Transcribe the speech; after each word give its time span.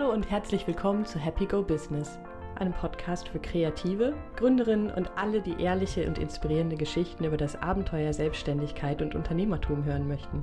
Hallo 0.00 0.14
und 0.14 0.30
herzlich 0.30 0.66
willkommen 0.66 1.04
zu 1.04 1.18
Happy 1.18 1.44
Go 1.44 1.62
Business, 1.62 2.18
einem 2.58 2.72
Podcast 2.72 3.28
für 3.28 3.38
Kreative, 3.38 4.14
Gründerinnen 4.36 4.90
und 4.90 5.10
alle, 5.16 5.42
die 5.42 5.60
ehrliche 5.62 6.06
und 6.06 6.16
inspirierende 6.16 6.76
Geschichten 6.76 7.24
über 7.24 7.36
das 7.36 7.60
Abenteuer 7.60 8.14
Selbstständigkeit 8.14 9.02
und 9.02 9.14
Unternehmertum 9.14 9.84
hören 9.84 10.08
möchten. 10.08 10.42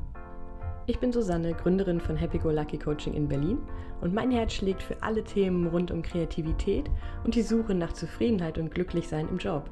Ich 0.86 1.00
bin 1.00 1.12
Susanne, 1.12 1.54
Gründerin 1.54 2.00
von 2.00 2.16
Happy 2.16 2.38
Go 2.38 2.52
Lucky 2.52 2.78
Coaching 2.78 3.16
in 3.16 3.28
Berlin 3.28 3.58
und 4.00 4.14
mein 4.14 4.30
Herz 4.30 4.54
schlägt 4.54 4.84
für 4.84 5.02
alle 5.02 5.24
Themen 5.24 5.66
rund 5.66 5.90
um 5.90 6.04
Kreativität 6.04 6.92
und 7.24 7.34
die 7.34 7.42
Suche 7.42 7.74
nach 7.74 7.94
Zufriedenheit 7.94 8.60
und 8.60 8.70
Glücklichsein 8.70 9.28
im 9.28 9.40
Job. 9.40 9.72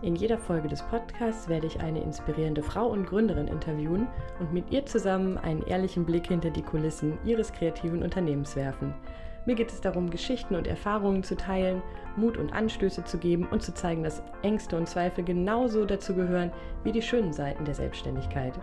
In 0.00 0.14
jeder 0.14 0.38
Folge 0.38 0.68
des 0.68 0.80
Podcasts 0.82 1.48
werde 1.48 1.66
ich 1.66 1.80
eine 1.80 2.00
inspirierende 2.00 2.62
Frau 2.62 2.86
und 2.86 3.04
Gründerin 3.04 3.48
interviewen 3.48 4.06
und 4.38 4.52
mit 4.52 4.70
ihr 4.70 4.86
zusammen 4.86 5.36
einen 5.38 5.62
ehrlichen 5.62 6.04
Blick 6.04 6.28
hinter 6.28 6.50
die 6.50 6.62
Kulissen 6.62 7.18
ihres 7.24 7.52
kreativen 7.52 8.04
Unternehmens 8.04 8.54
werfen. 8.54 8.94
Mir 9.44 9.56
geht 9.56 9.72
es 9.72 9.80
darum, 9.80 10.08
Geschichten 10.08 10.54
und 10.54 10.68
Erfahrungen 10.68 11.24
zu 11.24 11.36
teilen, 11.36 11.82
Mut 12.16 12.36
und 12.36 12.52
Anstöße 12.52 13.02
zu 13.04 13.18
geben 13.18 13.48
und 13.48 13.60
zu 13.60 13.74
zeigen, 13.74 14.04
dass 14.04 14.22
Ängste 14.42 14.76
und 14.76 14.88
Zweifel 14.88 15.24
genauso 15.24 15.84
dazu 15.84 16.14
gehören 16.14 16.52
wie 16.84 16.92
die 16.92 17.02
schönen 17.02 17.32
Seiten 17.32 17.64
der 17.64 17.74
Selbstständigkeit. 17.74 18.54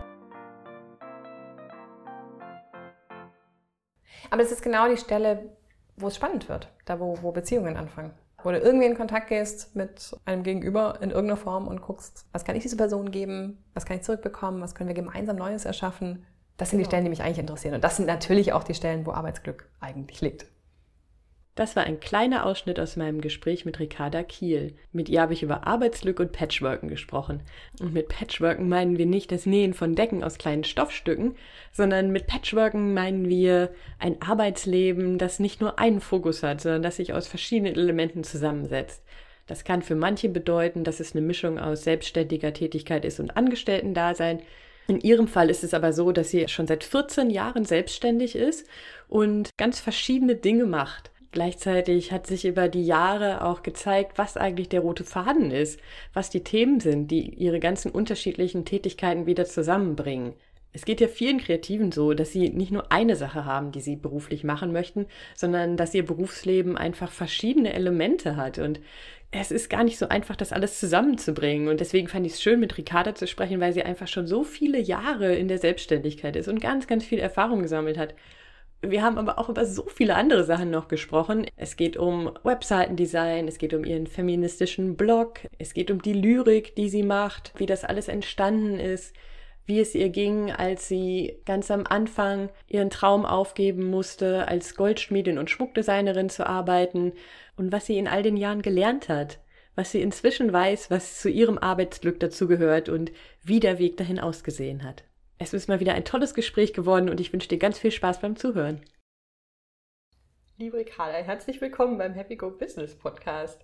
Aber 4.30 4.42
es 4.42 4.52
ist 4.52 4.62
genau 4.62 4.88
die 4.88 4.96
Stelle, 4.96 5.50
wo 5.98 6.06
es 6.06 6.16
spannend 6.16 6.48
wird, 6.48 6.72
da 6.86 6.98
wo, 6.98 7.18
wo 7.20 7.30
Beziehungen 7.30 7.76
anfangen 7.76 8.14
wo 8.42 8.50
du 8.50 8.58
irgendwie 8.58 8.86
in 8.86 8.96
Kontakt 8.96 9.28
gehst 9.28 9.74
mit 9.74 10.16
einem 10.24 10.42
Gegenüber 10.42 10.98
in 11.00 11.10
irgendeiner 11.10 11.36
Form 11.36 11.66
und 11.66 11.80
guckst, 11.80 12.26
was 12.32 12.44
kann 12.44 12.56
ich 12.56 12.62
dieser 12.62 12.76
Person 12.76 13.10
geben, 13.10 13.64
was 13.74 13.86
kann 13.86 13.96
ich 13.96 14.02
zurückbekommen, 14.02 14.60
was 14.60 14.74
können 14.74 14.88
wir 14.88 14.94
gemeinsam 14.94 15.36
Neues 15.36 15.64
erschaffen. 15.64 16.24
Das 16.56 16.70
sind 16.70 16.78
die 16.78 16.84
genau. 16.84 16.90
Stellen, 16.90 17.04
die 17.04 17.10
mich 17.10 17.22
eigentlich 17.22 17.38
interessieren. 17.38 17.74
Und 17.74 17.84
das 17.84 17.96
sind 17.96 18.06
natürlich 18.06 18.52
auch 18.52 18.64
die 18.64 18.74
Stellen, 18.74 19.04
wo 19.06 19.12
Arbeitsglück 19.12 19.68
eigentlich 19.80 20.20
liegt. 20.20 20.46
Das 21.56 21.74
war 21.74 21.84
ein 21.84 22.00
kleiner 22.00 22.44
Ausschnitt 22.44 22.78
aus 22.78 22.96
meinem 22.96 23.22
Gespräch 23.22 23.64
mit 23.64 23.80
Ricarda 23.80 24.22
Kiel. 24.22 24.74
Mit 24.92 25.08
ihr 25.08 25.22
habe 25.22 25.32
ich 25.32 25.42
über 25.42 25.66
Arbeitslück 25.66 26.20
und 26.20 26.32
Patchworken 26.32 26.90
gesprochen. 26.90 27.40
Und 27.80 27.94
mit 27.94 28.08
Patchworken 28.08 28.68
meinen 28.68 28.98
wir 28.98 29.06
nicht 29.06 29.32
das 29.32 29.46
Nähen 29.46 29.72
von 29.72 29.94
Decken 29.94 30.22
aus 30.22 30.36
kleinen 30.36 30.64
Stoffstücken, 30.64 31.34
sondern 31.72 32.12
mit 32.12 32.26
Patchworken 32.26 32.92
meinen 32.92 33.30
wir 33.30 33.70
ein 33.98 34.20
Arbeitsleben, 34.20 35.16
das 35.16 35.38
nicht 35.38 35.62
nur 35.62 35.78
einen 35.78 36.02
Fokus 36.02 36.42
hat, 36.42 36.60
sondern 36.60 36.82
das 36.82 36.96
sich 36.96 37.14
aus 37.14 37.26
verschiedenen 37.26 37.74
Elementen 37.74 38.22
zusammensetzt. 38.22 39.02
Das 39.46 39.64
kann 39.64 39.80
für 39.80 39.94
manche 39.94 40.28
bedeuten, 40.28 40.84
dass 40.84 41.00
es 41.00 41.14
eine 41.14 41.24
Mischung 41.24 41.58
aus 41.58 41.84
selbstständiger 41.84 42.52
Tätigkeit 42.52 43.06
ist 43.06 43.18
und 43.18 43.34
Angestellten-Dasein. 43.34 44.42
In 44.88 45.00
ihrem 45.00 45.26
Fall 45.26 45.48
ist 45.48 45.64
es 45.64 45.72
aber 45.72 45.94
so, 45.94 46.12
dass 46.12 46.30
sie 46.30 46.48
schon 46.48 46.66
seit 46.66 46.84
14 46.84 47.30
Jahren 47.30 47.64
selbstständig 47.64 48.36
ist 48.36 48.68
und 49.08 49.48
ganz 49.56 49.80
verschiedene 49.80 50.36
Dinge 50.36 50.66
macht. 50.66 51.10
Gleichzeitig 51.36 52.12
hat 52.12 52.26
sich 52.26 52.46
über 52.46 52.66
die 52.66 52.86
Jahre 52.86 53.44
auch 53.44 53.62
gezeigt, 53.62 54.16
was 54.16 54.38
eigentlich 54.38 54.70
der 54.70 54.80
rote 54.80 55.04
Faden 55.04 55.50
ist, 55.50 55.78
was 56.14 56.30
die 56.30 56.42
Themen 56.42 56.80
sind, 56.80 57.10
die 57.10 57.28
ihre 57.28 57.60
ganzen 57.60 57.90
unterschiedlichen 57.90 58.64
Tätigkeiten 58.64 59.26
wieder 59.26 59.44
zusammenbringen. 59.44 60.32
Es 60.72 60.86
geht 60.86 60.98
ja 60.98 61.08
vielen 61.08 61.36
Kreativen 61.36 61.92
so, 61.92 62.14
dass 62.14 62.32
sie 62.32 62.48
nicht 62.48 62.72
nur 62.72 62.90
eine 62.90 63.16
Sache 63.16 63.44
haben, 63.44 63.70
die 63.70 63.82
sie 63.82 63.96
beruflich 63.96 64.44
machen 64.44 64.72
möchten, 64.72 65.04
sondern 65.34 65.76
dass 65.76 65.92
ihr 65.92 66.06
Berufsleben 66.06 66.78
einfach 66.78 67.12
verschiedene 67.12 67.74
Elemente 67.74 68.36
hat. 68.36 68.56
Und 68.56 68.80
es 69.30 69.50
ist 69.50 69.68
gar 69.68 69.84
nicht 69.84 69.98
so 69.98 70.08
einfach, 70.08 70.36
das 70.36 70.54
alles 70.54 70.80
zusammenzubringen. 70.80 71.68
Und 71.68 71.80
deswegen 71.80 72.08
fand 72.08 72.24
ich 72.24 72.32
es 72.32 72.42
schön, 72.42 72.60
mit 72.60 72.78
Ricarda 72.78 73.14
zu 73.14 73.26
sprechen, 73.26 73.60
weil 73.60 73.74
sie 73.74 73.82
einfach 73.82 74.08
schon 74.08 74.26
so 74.26 74.42
viele 74.42 74.80
Jahre 74.80 75.34
in 75.34 75.48
der 75.48 75.58
Selbstständigkeit 75.58 76.34
ist 76.34 76.48
und 76.48 76.62
ganz, 76.62 76.86
ganz 76.86 77.04
viel 77.04 77.18
Erfahrung 77.18 77.60
gesammelt 77.60 77.98
hat. 77.98 78.14
Wir 78.90 79.02
haben 79.02 79.18
aber 79.18 79.38
auch 79.38 79.48
über 79.48 79.64
so 79.64 79.86
viele 79.88 80.14
andere 80.14 80.44
Sachen 80.44 80.70
noch 80.70 80.88
gesprochen. 80.88 81.46
Es 81.56 81.76
geht 81.76 81.96
um 81.96 82.30
Webseitendesign, 82.44 83.48
es 83.48 83.58
geht 83.58 83.74
um 83.74 83.84
ihren 83.84 84.06
feministischen 84.06 84.96
Blog, 84.96 85.40
es 85.58 85.74
geht 85.74 85.90
um 85.90 86.02
die 86.02 86.12
Lyrik, 86.12 86.74
die 86.76 86.88
sie 86.88 87.02
macht, 87.02 87.52
wie 87.56 87.66
das 87.66 87.84
alles 87.84 88.08
entstanden 88.08 88.78
ist, 88.78 89.14
wie 89.66 89.80
es 89.80 89.94
ihr 89.94 90.10
ging, 90.10 90.52
als 90.52 90.88
sie 90.88 91.38
ganz 91.44 91.70
am 91.70 91.84
Anfang 91.86 92.50
ihren 92.68 92.90
Traum 92.90 93.26
aufgeben 93.26 93.90
musste, 93.90 94.46
als 94.46 94.76
Goldschmiedin 94.76 95.38
und 95.38 95.50
Schmuckdesignerin 95.50 96.28
zu 96.28 96.46
arbeiten 96.46 97.12
und 97.56 97.72
was 97.72 97.86
sie 97.86 97.98
in 97.98 98.06
all 98.06 98.22
den 98.22 98.36
Jahren 98.36 98.62
gelernt 98.62 99.08
hat, 99.08 99.40
was 99.74 99.90
sie 99.90 100.02
inzwischen 100.02 100.52
weiß, 100.52 100.90
was 100.90 101.20
zu 101.20 101.28
ihrem 101.28 101.58
Arbeitsglück 101.58 102.20
dazugehört 102.20 102.88
und 102.88 103.10
wie 103.42 103.58
der 103.60 103.78
Weg 103.78 103.96
dahin 103.96 104.20
ausgesehen 104.20 104.84
hat. 104.84 105.04
Es 105.38 105.52
ist 105.52 105.68
mal 105.68 105.80
wieder 105.80 105.92
ein 105.92 106.04
tolles 106.04 106.32
Gespräch 106.32 106.72
geworden 106.72 107.10
und 107.10 107.20
ich 107.20 107.32
wünsche 107.32 107.48
dir 107.48 107.58
ganz 107.58 107.78
viel 107.78 107.90
Spaß 107.90 108.20
beim 108.20 108.36
Zuhören. 108.36 108.80
Liebe 110.56 110.78
Ricarda, 110.78 111.18
herzlich 111.18 111.60
willkommen 111.60 111.98
beim 111.98 112.14
Happy 112.14 112.36
Go 112.36 112.50
Business 112.50 112.96
Podcast. 112.96 113.60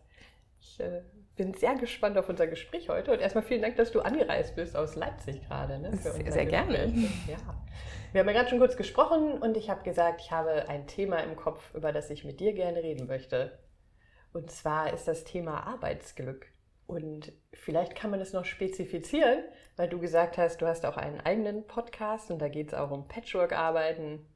Ich 0.61 0.79
äh, 0.81 1.01
bin 1.35 1.55
sehr 1.55 1.75
gespannt 1.77 2.19
auf 2.19 2.29
unser 2.29 2.47
Gespräch 2.47 2.91
heute 2.91 3.11
und 3.11 3.21
erstmal 3.21 3.43
vielen 3.43 3.63
Dank, 3.63 3.77
dass 3.77 3.91
du 3.91 4.01
angereist 4.01 4.55
bist 4.55 4.77
aus 4.77 4.97
Leipzig 4.97 5.49
gerade. 5.49 5.79
Ne, 5.79 5.97
sehr, 5.97 6.31
sehr 6.31 6.45
gerne. 6.45 6.93
Ja. 7.27 7.39
Wir 8.13 8.21
haben 8.21 8.29
ja 8.29 8.35
gerade 8.35 8.51
schon 8.51 8.59
kurz 8.59 8.77
gesprochen 8.77 9.41
und 9.41 9.57
ich 9.57 9.71
habe 9.71 9.83
gesagt, 9.83 10.21
ich 10.21 10.31
habe 10.31 10.69
ein 10.69 10.87
Thema 10.87 11.21
im 11.21 11.37
Kopf, 11.37 11.75
über 11.75 11.91
das 11.91 12.11
ich 12.11 12.23
mit 12.25 12.39
dir 12.41 12.53
gerne 12.53 12.83
reden 12.83 13.07
möchte. 13.07 13.59
Und 14.35 14.51
zwar 14.51 14.93
ist 14.93 15.09
das 15.09 15.25
Thema 15.25 15.67
Arbeitsglück. 15.67 16.52
Und 16.93 17.33
vielleicht 17.55 17.95
kann 17.95 18.11
man 18.11 18.21
es 18.21 18.35
noch 18.35 18.45
spezifizieren, 18.45 19.45
weil 19.77 19.89
du 19.89 19.99
gesagt 19.99 20.37
hast, 20.37 20.61
du 20.61 20.67
hast 20.67 20.85
auch 20.85 20.99
einen 20.99 21.23
eigenen 21.23 21.67
Podcast 21.67 22.31
und 22.31 22.39
da 22.39 22.49
geht 22.49 22.69
es 22.69 22.75
auch 22.75 22.91
um 22.91 23.09
Patchwork-Arbeiten. 23.09 24.27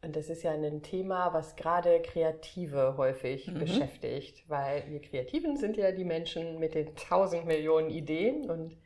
Und 0.00 0.16
das 0.16 0.30
ist 0.30 0.42
ja 0.42 0.52
ein 0.52 0.82
Thema, 0.82 1.34
was 1.34 1.54
gerade 1.54 2.00
Kreative 2.00 2.94
häufig 2.96 3.48
mhm. 3.48 3.58
beschäftigt, 3.58 4.48
weil 4.48 4.84
wir 4.88 5.02
Kreativen 5.02 5.58
sind 5.58 5.76
ja 5.76 5.92
die 5.92 6.06
Menschen 6.06 6.58
mit 6.58 6.74
den 6.74 6.96
tausend 6.96 7.44
Millionen 7.44 7.90
Ideen 7.90 8.48
und 8.48 8.78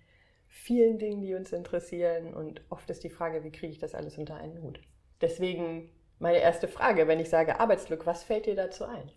vielen 0.48 0.98
Dingen, 0.98 1.20
die 1.20 1.34
uns 1.34 1.52
interessieren. 1.52 2.34
Und 2.34 2.60
oft 2.70 2.90
ist 2.90 3.04
die 3.04 3.10
Frage, 3.10 3.44
wie 3.44 3.52
kriege 3.52 3.72
ich 3.72 3.78
das 3.78 3.94
alles 3.94 4.18
unter 4.18 4.34
einen 4.34 4.60
Hut? 4.60 4.80
Deswegen 5.20 5.90
meine 6.18 6.38
erste 6.38 6.66
Frage, 6.66 7.06
wenn 7.06 7.20
ich 7.20 7.30
sage 7.30 7.60
Arbeitsglück, 7.60 8.04
was 8.04 8.24
fällt 8.24 8.46
dir 8.46 8.56
dazu 8.56 8.84
ein? 8.84 9.12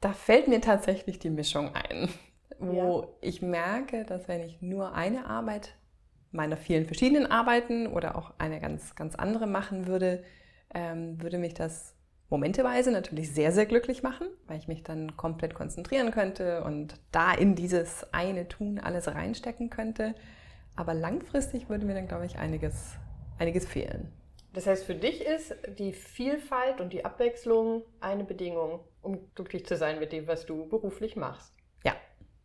Da 0.00 0.12
fällt 0.12 0.48
mir 0.48 0.60
tatsächlich 0.60 1.20
die 1.20 1.30
Mischung 1.30 1.72
ein 1.76 2.08
wo 2.58 3.02
ja. 3.02 3.08
ich 3.20 3.42
merke, 3.42 4.04
dass 4.04 4.28
wenn 4.28 4.42
ich 4.42 4.60
nur 4.62 4.94
eine 4.94 5.26
Arbeit 5.26 5.74
meiner 6.30 6.56
vielen 6.56 6.86
verschiedenen 6.86 7.26
Arbeiten 7.26 7.86
oder 7.86 8.16
auch 8.16 8.32
eine 8.38 8.60
ganz, 8.60 8.94
ganz 8.94 9.14
andere 9.14 9.46
machen 9.46 9.86
würde, 9.86 10.22
ähm, 10.74 11.20
würde 11.22 11.38
mich 11.38 11.54
das 11.54 11.94
momenteweise 12.30 12.90
natürlich 12.90 13.32
sehr, 13.32 13.52
sehr 13.52 13.66
glücklich 13.66 14.02
machen, 14.02 14.28
weil 14.46 14.58
ich 14.58 14.68
mich 14.68 14.82
dann 14.82 15.16
komplett 15.16 15.54
konzentrieren 15.54 16.10
könnte 16.10 16.62
und 16.62 16.94
da 17.10 17.32
in 17.32 17.54
dieses 17.54 18.06
eine 18.12 18.48
Tun 18.48 18.78
alles 18.78 19.08
reinstecken 19.08 19.70
könnte. 19.70 20.14
Aber 20.76 20.94
langfristig 20.94 21.68
würde 21.68 21.86
mir 21.86 21.94
dann, 21.94 22.06
glaube 22.06 22.26
ich, 22.26 22.38
einiges, 22.38 22.94
einiges 23.38 23.66
fehlen. 23.66 24.12
Das 24.52 24.66
heißt, 24.66 24.84
für 24.84 24.94
dich 24.94 25.24
ist 25.24 25.54
die 25.78 25.92
Vielfalt 25.92 26.80
und 26.80 26.92
die 26.92 27.04
Abwechslung 27.04 27.82
eine 28.00 28.24
Bedingung, 28.24 28.80
um 29.02 29.18
glücklich 29.34 29.66
zu 29.66 29.76
sein 29.76 29.98
mit 29.98 30.12
dem, 30.12 30.26
was 30.26 30.46
du 30.46 30.68
beruflich 30.68 31.16
machst. 31.16 31.57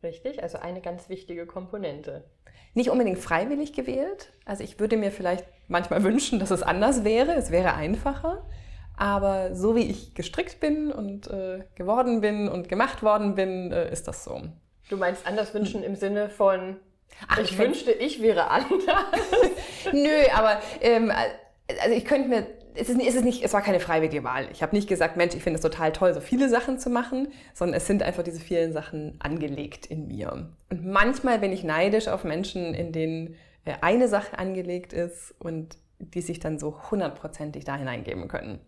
Richtig, 0.04 0.44
also 0.44 0.58
eine 0.60 0.82
ganz 0.82 1.10
wichtige 1.10 1.46
Komponente. 1.46 2.26
Nicht 2.74 2.90
unbedingt 2.90 3.20
freiwillig 3.20 3.74
gewählt. 3.74 4.34
Also 4.46 4.64
ich 4.64 4.80
würde 4.80 4.98
mir 4.98 5.12
vielleicht 5.12 5.46
manchmal 5.68 6.04
wünschen, 6.04 6.40
dass 6.40 6.52
es 6.52 6.62
anders 6.62 7.04
wäre. 7.04 7.34
Es 7.34 7.52
wäre 7.52 7.74
einfacher. 7.76 8.46
Aber 8.96 9.56
so 9.56 9.76
wie 9.76 9.90
ich 9.90 10.14
gestrickt 10.14 10.60
bin 10.60 10.92
und 10.92 11.28
äh, 11.28 11.64
geworden 11.76 12.22
bin 12.22 12.48
und 12.48 12.70
gemacht 12.70 13.02
worden 13.02 13.36
bin, 13.36 13.72
äh, 13.72 13.92
ist 13.92 14.08
das 14.08 14.24
so. 14.24 14.42
Du 14.90 14.98
meinst 14.98 15.26
anders 15.26 15.54
wünschen 15.54 15.84
im 15.84 15.96
Sinne 15.96 16.30
von, 16.30 16.78
Ach, 17.28 17.40
ich, 17.40 17.52
ich 17.52 17.58
wünschte, 17.58 17.92
ich 17.92 18.22
wäre 18.22 18.48
anders? 18.50 18.76
Nö, 19.92 20.10
aber 20.36 20.62
ähm, 20.82 21.12
also 21.82 21.96
ich 21.96 22.06
könnte 22.06 22.30
mir 22.30 22.46
es 22.76 22.90
ist, 22.90 23.00
es 23.00 23.16
ist 23.16 23.24
nicht, 23.24 23.44
es 23.44 23.54
war 23.54 23.62
keine 23.62 23.80
freiwillige 23.80 24.24
Wahl. 24.24 24.48
Ich 24.52 24.62
habe 24.62 24.76
nicht 24.76 24.88
gesagt, 24.88 25.18
Mensch, 25.18 25.36
ich 25.36 25.44
finde 25.44 25.56
es 25.58 25.62
total 25.62 25.92
toll, 25.92 26.14
so 26.14 26.22
viele 26.22 26.50
Sachen 26.50 26.80
zu 26.80 26.90
machen, 26.90 27.28
sondern 27.54 27.78
es 27.78 27.88
sind 27.88 28.04
einfach 28.04 28.24
diese 28.24 28.40
vielen 28.40 28.74
Sachen 28.74 29.16
angelegt 29.20 29.86
in 29.86 30.08
mir. 30.08 30.50
Und 30.70 30.86
manchmal 30.86 31.40
bin 31.40 31.52
ich 31.52 31.64
neidisch 31.64 32.08
auf 32.08 32.24
Menschen, 32.24 32.74
in 32.74 32.92
denen 32.92 33.36
äh, 33.66 33.74
eine 33.82 34.08
Sache 34.08 34.38
angelegt 34.38 34.94
ist 34.94 35.34
und 35.40 35.78
die 36.00 36.22
sich 36.22 36.40
dann 36.40 36.60
so 36.60 36.92
hundertprozentig 36.92 37.64
da 37.64 37.76
hineingeben 37.76 38.28
können. 38.28 38.60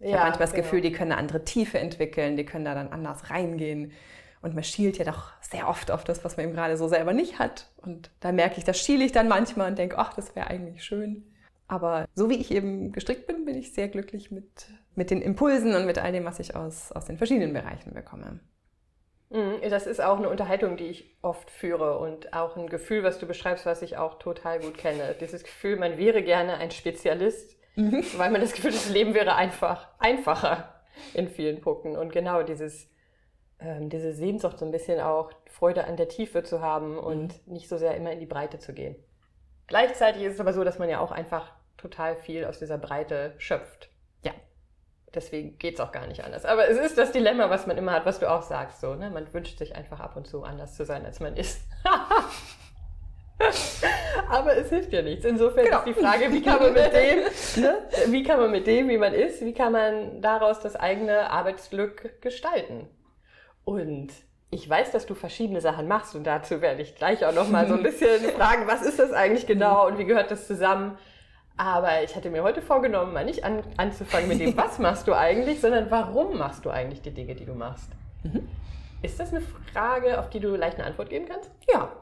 Ich 0.00 0.10
ja, 0.10 0.18
habe 0.18 0.24
manchmal 0.26 0.46
das 0.46 0.52
genau. 0.52 0.64
Gefühl, 0.64 0.80
die 0.80 0.92
können 0.92 1.12
eine 1.12 1.20
andere 1.20 1.44
Tiefe 1.44 1.78
entwickeln, 1.78 2.36
die 2.36 2.44
können 2.44 2.64
da 2.64 2.74
dann 2.74 2.88
anders 2.88 3.30
reingehen. 3.30 3.92
Und 4.40 4.54
man 4.54 4.62
schielt 4.62 4.98
ja 4.98 5.04
doch 5.04 5.32
sehr 5.40 5.68
oft 5.68 5.90
auf 5.90 6.04
das, 6.04 6.24
was 6.24 6.36
man 6.36 6.46
eben 6.46 6.54
gerade 6.54 6.76
so 6.76 6.86
selber 6.86 7.12
nicht 7.12 7.40
hat. 7.40 7.70
Und 7.78 8.10
da 8.20 8.30
merke 8.30 8.58
ich, 8.58 8.64
das 8.64 8.78
schiele 8.78 9.04
ich 9.04 9.10
dann 9.10 9.26
manchmal 9.26 9.68
und 9.68 9.78
denke, 9.78 9.98
ach, 9.98 10.14
das 10.14 10.36
wäre 10.36 10.46
eigentlich 10.46 10.84
schön. 10.84 11.24
Aber 11.68 12.06
so 12.14 12.30
wie 12.30 12.36
ich 12.36 12.50
eben 12.50 12.92
gestrickt 12.92 13.26
bin, 13.26 13.44
bin 13.44 13.56
ich 13.56 13.74
sehr 13.74 13.88
glücklich 13.88 14.30
mit, 14.30 14.66
mit 14.94 15.10
den 15.10 15.22
Impulsen 15.22 15.74
und 15.74 15.86
mit 15.86 15.98
all 15.98 16.12
dem, 16.12 16.24
was 16.24 16.40
ich 16.40 16.56
aus, 16.56 16.92
aus 16.92 17.04
den 17.04 17.18
verschiedenen 17.18 17.52
Bereichen 17.52 17.94
bekomme. 17.94 18.40
Mhm, 19.30 19.60
das 19.68 19.86
ist 19.86 20.00
auch 20.00 20.16
eine 20.16 20.30
Unterhaltung, 20.30 20.78
die 20.78 20.86
ich 20.86 21.18
oft 21.20 21.50
führe 21.50 21.98
und 21.98 22.32
auch 22.32 22.56
ein 22.56 22.68
Gefühl, 22.68 23.02
was 23.02 23.18
du 23.18 23.26
beschreibst, 23.26 23.66
was 23.66 23.82
ich 23.82 23.98
auch 23.98 24.18
total 24.18 24.60
gut 24.60 24.78
kenne. 24.78 25.14
Dieses 25.20 25.44
Gefühl, 25.44 25.76
man 25.76 25.98
wäre 25.98 26.22
gerne 26.22 26.56
ein 26.56 26.70
Spezialist, 26.70 27.58
mhm. 27.76 28.02
weil 28.16 28.30
man 28.30 28.40
das 28.40 28.54
Gefühl, 28.54 28.72
das 28.72 28.88
Leben 28.88 29.12
wäre 29.12 29.34
einfach 29.34 29.88
einfacher. 29.98 30.74
in 31.14 31.28
vielen 31.28 31.60
Punkten. 31.60 31.96
Und 31.96 32.12
genau 32.12 32.42
dieses, 32.42 32.88
ähm, 33.60 33.88
diese 33.88 34.12
Sehnsucht 34.12 34.58
so 34.58 34.64
ein 34.64 34.70
bisschen 34.70 35.00
auch 35.00 35.32
Freude 35.46 35.84
an 35.84 35.96
der 35.96 36.08
Tiefe 36.08 36.42
zu 36.42 36.60
haben 36.60 36.98
und 36.98 37.46
mhm. 37.46 37.52
nicht 37.54 37.68
so 37.68 37.76
sehr 37.76 37.94
immer 37.96 38.12
in 38.12 38.20
die 38.20 38.26
Breite 38.26 38.58
zu 38.58 38.72
gehen. 38.72 38.96
Gleichzeitig 39.66 40.22
ist 40.22 40.34
es 40.34 40.40
aber 40.40 40.52
so, 40.52 40.64
dass 40.64 40.78
man 40.78 40.88
ja 40.88 41.00
auch 41.00 41.12
einfach 41.12 41.52
total 41.78 42.16
viel 42.16 42.44
aus 42.44 42.58
dieser 42.58 42.76
Breite 42.76 43.32
schöpft. 43.38 43.88
Ja. 44.22 44.32
Deswegen 45.14 45.56
geht 45.58 45.74
es 45.74 45.80
auch 45.80 45.92
gar 45.92 46.06
nicht 46.06 46.22
anders. 46.24 46.44
Aber 46.44 46.68
es 46.68 46.76
ist 46.76 46.98
das 46.98 47.12
Dilemma, 47.12 47.48
was 47.48 47.66
man 47.66 47.78
immer 47.78 47.92
hat, 47.92 48.04
was 48.04 48.18
du 48.18 48.30
auch 48.30 48.42
sagst. 48.42 48.82
So, 48.82 48.94
ne? 48.94 49.08
Man 49.10 49.32
wünscht 49.32 49.58
sich 49.58 49.74
einfach 49.74 50.00
ab 50.00 50.16
und 50.16 50.26
zu 50.26 50.42
anders 50.42 50.74
zu 50.76 50.84
sein, 50.84 51.06
als 51.06 51.20
man 51.20 51.36
ist. 51.36 51.62
Aber 54.28 54.56
es 54.56 54.68
hilft 54.68 54.92
ja 54.92 55.02
nichts. 55.02 55.24
Insofern 55.24 55.64
genau. 55.64 55.78
ist 55.78 55.86
die 55.86 55.94
Frage, 55.94 56.32
wie 56.32 56.42
kann 56.42 56.60
man 56.60 56.72
mit 56.72 56.92
dem, 56.92 57.20
ne? 57.62 57.88
wie 58.08 58.22
kann 58.22 58.40
man 58.40 58.50
mit 58.50 58.66
dem, 58.66 58.88
wie 58.88 58.98
man 58.98 59.14
ist, 59.14 59.44
wie 59.44 59.54
kann 59.54 59.72
man 59.72 60.20
daraus 60.20 60.60
das 60.60 60.76
eigene 60.76 61.30
Arbeitsglück 61.30 62.20
gestalten? 62.20 62.88
Und 63.64 64.08
ich 64.50 64.68
weiß, 64.68 64.90
dass 64.92 65.06
du 65.06 65.14
verschiedene 65.14 65.60
Sachen 65.60 65.88
machst 65.88 66.14
und 66.14 66.24
dazu 66.24 66.60
werde 66.60 66.82
ich 66.82 66.96
gleich 66.96 67.24
auch 67.24 67.34
noch 67.34 67.48
mal 67.48 67.68
so 67.68 67.74
ein 67.74 67.82
bisschen 67.82 68.20
fragen, 68.36 68.66
was 68.66 68.82
ist 68.82 68.98
das 68.98 69.12
eigentlich 69.12 69.46
genau 69.46 69.86
und 69.86 69.98
wie 69.98 70.04
gehört 70.04 70.30
das 70.30 70.46
zusammen? 70.46 70.98
Aber 71.58 72.04
ich 72.04 72.14
hatte 72.14 72.30
mir 72.30 72.44
heute 72.44 72.62
vorgenommen, 72.62 73.12
mal 73.12 73.24
nicht 73.24 73.44
an, 73.44 73.62
anzufangen 73.76 74.28
mit 74.28 74.40
dem, 74.40 74.56
was 74.56 74.78
machst 74.78 75.08
du 75.08 75.12
eigentlich, 75.12 75.60
sondern 75.60 75.90
warum 75.90 76.38
machst 76.38 76.64
du 76.64 76.70
eigentlich 76.70 77.02
die 77.02 77.10
Dinge, 77.10 77.34
die 77.34 77.44
du 77.44 77.54
machst? 77.54 77.90
Mhm. 78.22 78.48
Ist 79.02 79.18
das 79.18 79.30
eine 79.30 79.42
Frage, 79.72 80.20
auf 80.20 80.30
die 80.30 80.38
du 80.38 80.54
leicht 80.54 80.78
eine 80.78 80.86
Antwort 80.86 81.10
geben 81.10 81.26
kannst? 81.28 81.50
Ja. 81.72 81.92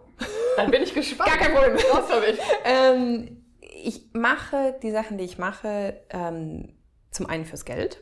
Dann 0.57 0.71
bin 0.71 0.83
ich 0.83 0.95
gespannt. 0.95 1.31
Gar 1.31 1.39
kein 1.39 1.55
Problem. 1.55 1.77
Raus 1.93 2.05
damit. 2.09 2.39
ähm, 2.65 3.45
ich 3.61 4.11
mache 4.13 4.79
die 4.83 4.91
Sachen, 4.91 5.19
die 5.19 5.25
ich 5.25 5.39
mache, 5.39 6.01
ähm, 6.11 6.75
zum 7.11 7.27
einen 7.27 7.47
fürs 7.47 7.65
Geld, 7.65 8.01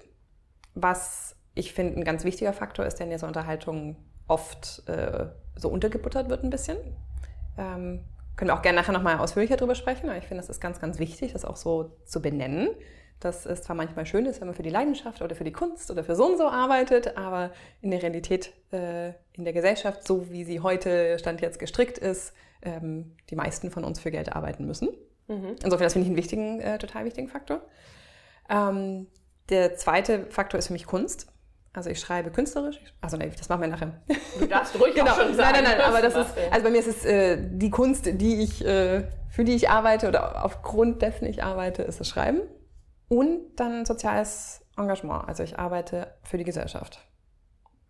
was 0.74 1.36
ich 1.54 1.72
finde 1.72 2.00
ein 2.00 2.04
ganz 2.04 2.24
wichtiger 2.24 2.52
Faktor 2.52 2.84
ist, 2.84 2.96
der 2.96 3.06
in 3.06 3.12
dieser 3.12 3.28
Unterhaltung 3.28 3.96
oft 4.26 4.82
äh, 4.88 5.26
so 5.56 5.68
untergebuttert 5.68 6.28
wird 6.28 6.42
ein 6.42 6.50
bisschen. 6.50 6.78
Ähm, 7.56 8.04
können 8.36 8.50
wir 8.50 8.54
auch 8.54 8.62
gerne 8.62 8.80
nachher 8.80 8.92
nochmal 8.92 9.18
ausführlicher 9.18 9.56
drüber 9.56 9.74
sprechen, 9.74 10.08
aber 10.08 10.18
ich 10.18 10.26
finde, 10.26 10.42
das 10.42 10.50
ist 10.50 10.60
ganz, 10.60 10.80
ganz 10.80 10.98
wichtig, 10.98 11.32
das 11.32 11.44
auch 11.44 11.56
so 11.56 11.96
zu 12.04 12.20
benennen. 12.20 12.68
Dass 13.20 13.46
es 13.46 13.62
zwar 13.62 13.76
manchmal 13.76 14.06
schön 14.06 14.26
ist, 14.26 14.40
wenn 14.40 14.48
man 14.48 14.56
für 14.56 14.64
die 14.64 14.70
Leidenschaft 14.70 15.22
oder 15.22 15.36
für 15.36 15.44
die 15.44 15.52
Kunst 15.52 15.90
oder 15.90 16.02
für 16.02 16.16
so 16.16 16.26
und 16.26 16.36
so 16.36 16.48
arbeitet, 16.48 17.16
aber 17.16 17.52
in 17.80 17.90
der 17.90 18.02
Realität, 18.02 18.52
äh, 18.72 19.10
in 19.32 19.44
der 19.44 19.52
Gesellschaft, 19.52 20.06
so 20.06 20.30
wie 20.30 20.44
sie 20.44 20.60
heute 20.60 21.18
Stand 21.18 21.40
jetzt 21.40 21.58
gestrickt 21.58 21.96
ist, 21.96 22.34
ähm, 22.62 23.16
die 23.30 23.36
meisten 23.36 23.70
von 23.70 23.84
uns 23.84 24.00
für 24.00 24.10
Geld 24.10 24.34
arbeiten 24.34 24.66
müssen. 24.66 24.88
Mhm. 25.28 25.56
Insofern, 25.62 25.84
das 25.84 25.92
finde 25.92 26.06
ich 26.06 26.10
einen 26.10 26.16
wichtigen, 26.16 26.60
äh, 26.60 26.76
total 26.78 27.04
wichtigen 27.04 27.28
Faktor. 27.28 27.62
Ähm, 28.50 29.06
der 29.48 29.76
zweite 29.76 30.26
Faktor 30.26 30.58
ist 30.58 30.66
für 30.66 30.72
mich 30.72 30.86
Kunst. 30.86 31.28
Also 31.74 31.90
ich 31.90 31.98
schreibe 31.98 32.30
künstlerisch. 32.30 32.80
Also 33.00 33.16
nein, 33.16 33.32
das 33.36 33.48
machen 33.48 33.62
wir 33.62 33.68
nachher. 33.68 34.00
Du 34.38 34.46
darfst 34.46 34.80
ruhig 34.80 34.94
genau. 34.94 35.12
schon 35.12 35.34
sagen. 35.34 35.54
Nein, 35.54 35.64
nein, 35.64 35.78
nein, 35.78 35.86
aber 35.86 36.00
das 36.00 36.14
ist, 36.14 36.34
also 36.50 36.64
bei 36.64 36.70
mir 36.70 36.78
ist 36.78 36.86
es 36.86 37.04
äh, 37.04 37.36
die 37.40 37.70
Kunst, 37.70 38.06
die 38.06 38.42
ich, 38.42 38.64
äh, 38.64 39.08
für 39.28 39.42
die 39.42 39.54
ich 39.54 39.68
arbeite 39.68 40.06
oder 40.06 40.44
aufgrund 40.44 41.02
dessen 41.02 41.26
ich 41.26 41.42
arbeite, 41.42 41.82
ist 41.82 41.98
das 41.98 42.08
Schreiben. 42.08 42.42
Und 43.08 43.56
dann 43.56 43.84
soziales 43.84 44.64
Engagement. 44.76 45.28
Also 45.28 45.42
ich 45.42 45.58
arbeite 45.58 46.14
für 46.22 46.38
die 46.38 46.44
Gesellschaft. 46.44 47.00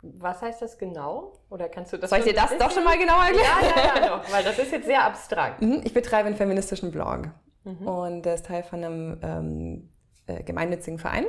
Was 0.03 0.41
heißt 0.41 0.63
das 0.63 0.79
genau? 0.79 1.41
Oder 1.51 1.69
kannst 1.69 1.93
du 1.93 1.99
das 1.99 2.09
Soll 2.09 2.21
ich 2.21 2.25
dir 2.25 2.35
das 2.35 2.57
doch 2.59 2.71
schon 2.71 2.85
mal 2.85 2.99
genau 2.99 3.21
erklären? 3.21 3.47
Ja, 3.77 3.83
ja, 3.83 4.01
ja, 4.01 4.17
doch, 4.17 4.33
weil 4.33 4.45
das 4.45 4.59
ist 4.59 4.73
jetzt 4.73 4.87
sehr 4.87 5.05
abstrakt. 5.05 5.61
Mhm, 5.61 5.83
ich 5.85 5.93
betreibe 5.93 6.27
einen 6.27 6.37
feministischen 6.37 6.91
Blog. 6.91 7.29
Mhm. 7.65 7.87
Und 7.87 8.23
der 8.23 8.35
ist 8.35 8.47
Teil 8.47 8.63
von 8.63 8.83
einem 8.83 9.19
ähm, 9.23 9.91
äh, 10.27 10.43
gemeinnützigen 10.43 10.99
Verein 10.99 11.27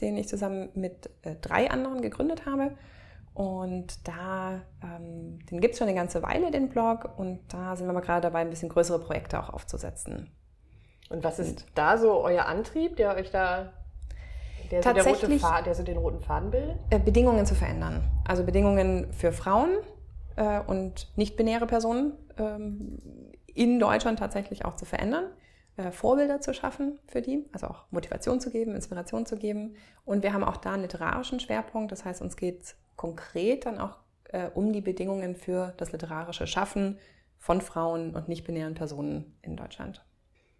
den 0.00 0.16
ich 0.16 0.28
zusammen 0.28 0.70
mit 0.74 1.10
äh, 1.22 1.34
drei 1.40 1.70
anderen 1.70 2.02
gegründet 2.02 2.46
habe. 2.46 2.72
Und 3.34 4.06
da, 4.06 4.60
ähm, 4.82 5.40
den 5.50 5.60
gibt 5.60 5.72
es 5.72 5.78
schon 5.78 5.88
eine 5.88 5.96
ganze 5.96 6.22
Weile, 6.22 6.50
den 6.50 6.68
Blog. 6.68 7.10
Und 7.16 7.40
da 7.48 7.74
sind 7.74 7.86
wir 7.86 7.92
mal 7.92 8.00
gerade 8.00 8.20
dabei, 8.20 8.40
ein 8.40 8.50
bisschen 8.50 8.68
größere 8.68 9.00
Projekte 9.00 9.40
auch 9.40 9.50
aufzusetzen. 9.50 10.30
Und 11.10 11.24
was 11.24 11.38
ist 11.38 11.62
und, 11.62 11.66
da 11.74 11.98
so 11.98 12.22
euer 12.22 12.46
Antrieb, 12.46 12.96
der 12.96 13.16
euch 13.16 13.30
da, 13.30 13.72
der 14.70 14.82
so, 14.82 14.92
der, 14.92 15.04
rote 15.04 15.38
Faden, 15.38 15.64
der 15.64 15.74
so 15.74 15.82
den 15.82 15.96
roten 15.96 16.20
Faden 16.20 16.50
bildet? 16.50 16.76
Äh, 16.90 17.00
Bedingungen 17.00 17.44
zu 17.44 17.54
verändern. 17.56 18.04
Also 18.26 18.44
Bedingungen 18.44 19.12
für 19.12 19.32
Frauen 19.32 19.78
äh, 20.36 20.60
und 20.60 21.08
nicht-binäre 21.16 21.66
Personen 21.66 22.12
ähm, 22.38 22.98
in 23.46 23.78
Deutschland 23.80 24.20
tatsächlich 24.20 24.64
auch 24.64 24.76
zu 24.76 24.84
verändern. 24.84 25.26
Äh, 25.76 25.90
Vorbilder 25.90 26.40
zu 26.40 26.54
schaffen 26.54 27.00
für 27.08 27.20
die, 27.20 27.48
also 27.52 27.66
auch 27.66 27.86
Motivation 27.90 28.40
zu 28.40 28.50
geben, 28.50 28.76
Inspiration 28.76 29.26
zu 29.26 29.36
geben. 29.36 29.74
Und 30.04 30.22
wir 30.22 30.32
haben 30.32 30.44
auch 30.44 30.56
da 30.56 30.74
einen 30.74 30.82
literarischen 30.82 31.40
Schwerpunkt. 31.40 31.90
Das 31.90 32.04
heißt, 32.04 32.22
uns 32.22 32.36
geht 32.36 32.62
es 32.62 32.76
konkret 32.94 33.66
dann 33.66 33.80
auch 33.80 33.98
äh, 34.30 34.50
um 34.54 34.72
die 34.72 34.80
Bedingungen 34.80 35.34
für 35.34 35.74
das 35.76 35.90
literarische 35.90 36.46
Schaffen 36.46 37.00
von 37.38 37.60
Frauen 37.60 38.14
und 38.14 38.28
nicht-binären 38.28 38.74
Personen 38.74 39.36
in 39.42 39.56
Deutschland. 39.56 40.04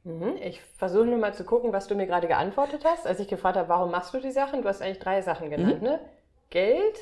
Mhm. 0.02 0.36
Ich 0.42 0.60
versuche 0.60 1.06
nur 1.06 1.18
mal 1.18 1.32
zu 1.32 1.44
gucken, 1.44 1.72
was 1.72 1.86
du 1.86 1.94
mir 1.94 2.06
gerade 2.06 2.26
geantwortet 2.26 2.84
hast, 2.84 3.06
als 3.06 3.20
ich 3.20 3.28
gefragt 3.28 3.56
habe, 3.56 3.68
warum 3.68 3.92
machst 3.92 4.12
du 4.14 4.20
die 4.20 4.32
Sachen? 4.32 4.62
Du 4.62 4.68
hast 4.68 4.82
eigentlich 4.82 4.98
drei 4.98 5.22
Sachen 5.22 5.48
genannt, 5.48 5.80
mhm. 5.80 5.88
ne? 5.88 6.00
Geld, 6.50 6.98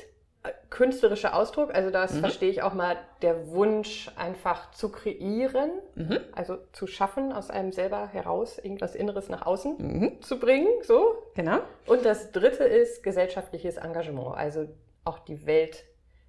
künstlerischer 0.69 1.35
Ausdruck, 1.35 1.73
also 1.73 1.89
das 1.89 2.13
mhm. 2.13 2.19
verstehe 2.19 2.49
ich 2.49 2.63
auch 2.63 2.73
mal, 2.73 2.97
der 3.21 3.49
Wunsch 3.51 4.11
einfach 4.17 4.71
zu 4.71 4.89
kreieren, 4.91 5.71
mhm. 5.95 6.19
also 6.33 6.57
zu 6.73 6.87
schaffen, 6.87 7.31
aus 7.31 7.49
einem 7.49 7.71
selber 7.71 8.07
heraus 8.07 8.57
irgendwas 8.57 8.95
Inneres 8.95 9.29
nach 9.29 9.45
außen 9.45 9.75
mhm. 9.77 10.21
zu 10.21 10.39
bringen, 10.39 10.67
so. 10.81 11.23
Genau. 11.35 11.59
Und 11.85 12.05
das 12.05 12.31
dritte 12.31 12.65
ist 12.65 13.03
gesellschaftliches 13.03 13.77
Engagement, 13.77 14.35
also 14.35 14.67
auch 15.05 15.19
die 15.19 15.45
Welt 15.45 15.85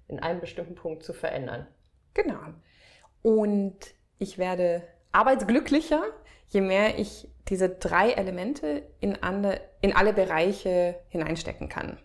in 0.07 0.19
einem 0.19 0.39
bestimmten 0.39 0.75
Punkt 0.75 1.03
zu 1.03 1.13
verändern. 1.13 1.67
Genau. 2.13 2.39
Und 3.21 3.75
ich 4.17 4.37
werde 4.37 4.83
arbeitsglücklicher, 5.11 6.03
je 6.49 6.61
mehr 6.61 6.99
ich 6.99 7.27
diese 7.49 7.69
drei 7.69 8.11
Elemente 8.11 8.83
in 8.99 9.21
alle, 9.21 9.61
in 9.81 9.95
alle 9.95 10.13
Bereiche 10.13 10.95
hineinstecken 11.09 11.69
kann. 11.69 11.97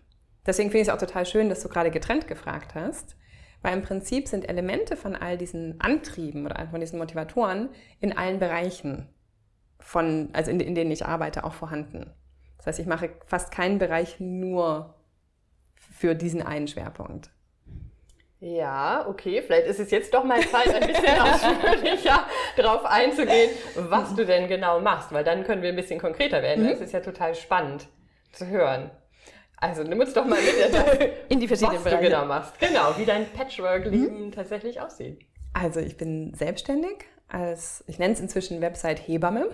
Deswegen 0.45 0.69
finde 0.69 0.81
ich 0.81 0.87
es 0.87 0.93
auch 0.93 0.99
total 0.99 1.25
schön, 1.25 1.49
dass 1.49 1.61
du 1.61 1.69
gerade 1.69 1.91
getrennt 1.91 2.27
gefragt 2.27 2.75
hast, 2.75 3.15
weil 3.61 3.73
im 3.73 3.83
Prinzip 3.83 4.27
sind 4.27 4.49
Elemente 4.49 4.95
von 4.95 5.15
all 5.15 5.37
diesen 5.37 5.79
Antrieben 5.79 6.45
oder 6.45 6.67
von 6.69 6.79
diesen 6.79 6.97
Motivatoren 6.97 7.69
in 7.99 8.17
allen 8.17 8.39
Bereichen 8.39 9.07
von, 9.79 10.29
also 10.33 10.51
in, 10.51 10.59
in 10.59 10.75
denen 10.75 10.91
ich 10.91 11.05
arbeite, 11.05 11.43
auch 11.43 11.53
vorhanden. 11.53 12.11
Das 12.57 12.67
heißt, 12.67 12.79
ich 12.79 12.87
mache 12.87 13.11
fast 13.25 13.51
keinen 13.51 13.79
Bereich 13.79 14.19
nur 14.19 14.95
für 15.75 16.15
diesen 16.15 16.41
einen 16.41 16.67
Schwerpunkt. 16.67 17.31
Ja, 18.39 19.07
okay, 19.07 19.43
vielleicht 19.43 19.67
ist 19.67 19.79
es 19.79 19.91
jetzt 19.91 20.13
doch 20.15 20.23
mal 20.23 20.41
Zeit, 20.41 20.73
ein 20.73 20.87
bisschen 20.87 21.19
ausführlicher 21.21 22.25
darauf 22.57 22.85
einzugehen, 22.85 23.51
was 23.75 24.15
du 24.15 24.25
denn 24.25 24.47
genau 24.47 24.79
machst, 24.79 25.11
weil 25.11 25.23
dann 25.23 25.43
können 25.43 25.61
wir 25.61 25.69
ein 25.69 25.75
bisschen 25.75 25.99
konkreter 25.99 26.41
werden. 26.41 26.63
Mhm. 26.63 26.69
Das 26.69 26.81
ist 26.81 26.91
ja 26.91 27.01
total 27.01 27.35
spannend 27.35 27.87
zu 28.31 28.47
hören. 28.47 28.89
Also 29.61 29.83
nimm 29.83 29.99
uns 29.99 30.13
doch 30.13 30.25
mal 30.25 30.39
mit 30.41 31.13
in 31.29 31.39
die 31.39 31.47
verschiedenen 31.47 31.77
was 31.77 31.83
Bereiche. 31.85 32.03
du 32.03 32.09
genau 32.09 32.25
machst. 32.25 32.59
Genau, 32.59 32.97
wie 32.97 33.05
dein 33.05 33.31
Patchwork-Leben 33.31 34.25
mhm. 34.25 34.31
tatsächlich 34.31 34.81
aussieht. 34.81 35.19
Also 35.53 35.79
ich 35.79 35.97
bin 35.97 36.33
selbstständig 36.33 37.05
als, 37.27 37.83
ich 37.87 37.97
nenne 37.99 38.13
es 38.13 38.19
inzwischen 38.19 38.59
Website 38.59 39.07
Hebamme. 39.07 39.49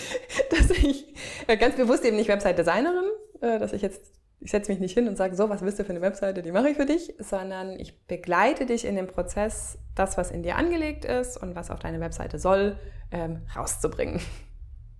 dass 0.50 0.70
ich 0.70 1.14
äh, 1.46 1.56
ganz 1.56 1.76
bewusst 1.76 2.04
eben 2.04 2.16
nicht 2.16 2.28
Website-Designerin, 2.28 3.04
äh, 3.40 3.58
dass 3.58 3.72
ich 3.72 3.82
jetzt, 3.82 4.12
ich 4.40 4.50
setze 4.50 4.70
mich 4.70 4.80
nicht 4.80 4.94
hin 4.94 5.08
und 5.08 5.16
sage, 5.16 5.36
so, 5.36 5.48
was 5.48 5.62
bist 5.62 5.78
du 5.78 5.84
für 5.84 5.90
eine 5.90 6.00
Webseite, 6.00 6.42
die 6.42 6.52
mache 6.52 6.70
ich 6.70 6.76
für 6.76 6.86
dich, 6.86 7.14
sondern 7.18 7.78
ich 7.78 8.06
begleite 8.06 8.66
dich 8.66 8.84
in 8.84 8.96
dem 8.96 9.06
Prozess, 9.06 9.78
das, 9.94 10.16
was 10.16 10.30
in 10.30 10.42
dir 10.42 10.56
angelegt 10.56 11.04
ist 11.04 11.36
und 11.36 11.54
was 11.54 11.70
auf 11.70 11.78
deine 11.78 12.00
Webseite 12.00 12.38
soll, 12.38 12.78
ähm, 13.10 13.42
rauszubringen. 13.54 14.20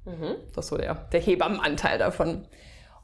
Mhm. 0.05 0.37
Das 0.55 0.67
ist 0.67 0.69
so 0.71 0.77
der, 0.77 0.95
der 0.95 1.21
Hebammenanteil 1.21 1.99
davon. 1.99 2.47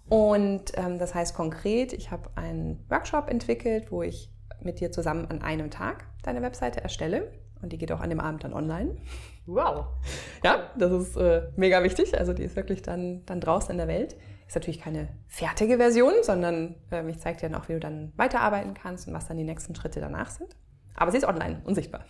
Und 0.09 0.73
ähm, 0.75 0.99
das 0.99 1.15
heißt 1.15 1.35
konkret, 1.35 1.93
ich 1.93 2.11
habe 2.11 2.31
einen 2.35 2.85
Workshop 2.89 3.29
entwickelt, 3.29 3.91
wo 3.91 4.03
ich 4.03 4.31
mit 4.61 4.81
dir 4.81 4.91
zusammen 4.91 5.27
an 5.31 5.43
einem 5.43 5.71
Tag 5.71 6.05
deine 6.23 6.43
Webseite 6.43 6.83
erstelle. 6.83 7.33
Und 7.61 7.73
die 7.73 7.79
geht 7.79 7.91
auch 7.93 8.01
an 8.01 8.11
dem 8.11 8.21
Abend 8.21 8.45
dann 8.45 8.53
online. 8.53 8.97
Wow. 9.47 9.87
Ja, 10.45 10.71
das 10.77 10.93
ist 10.93 11.17
äh, 11.17 11.49
mega 11.57 11.83
wichtig. 11.83 12.19
Also 12.19 12.33
die 12.33 12.45
ist 12.45 12.57
wirklich 12.57 12.83
dann, 12.83 13.25
dann 13.27 13.41
draußen 13.41 13.71
in 13.73 13.79
der 13.79 13.89
Welt. 13.89 14.17
Ist 14.47 14.55
natürlich 14.55 14.81
keine 14.81 15.09
fertige 15.27 15.77
Version, 15.77 16.13
sondern 16.23 16.77
ähm, 16.91 17.09
ich 17.09 17.19
zeige 17.19 17.39
dir 17.39 17.49
dann 17.51 17.61
auch, 17.61 17.69
wie 17.69 17.75
du 17.75 17.81
dann 17.81 18.13
weiterarbeiten 18.17 18.75
kannst 18.75 19.09
und 19.09 19.15
was 19.15 19.27
dann 19.27 19.37
die 19.37 19.45
nächsten 19.45 19.75
Schritte 19.75 20.01
danach 20.01 20.31
sind. 20.31 20.57
Aber 20.99 21.13
sie 21.13 21.19
ist 21.19 21.25
online, 21.25 21.63
unsichtbar. 21.65 22.01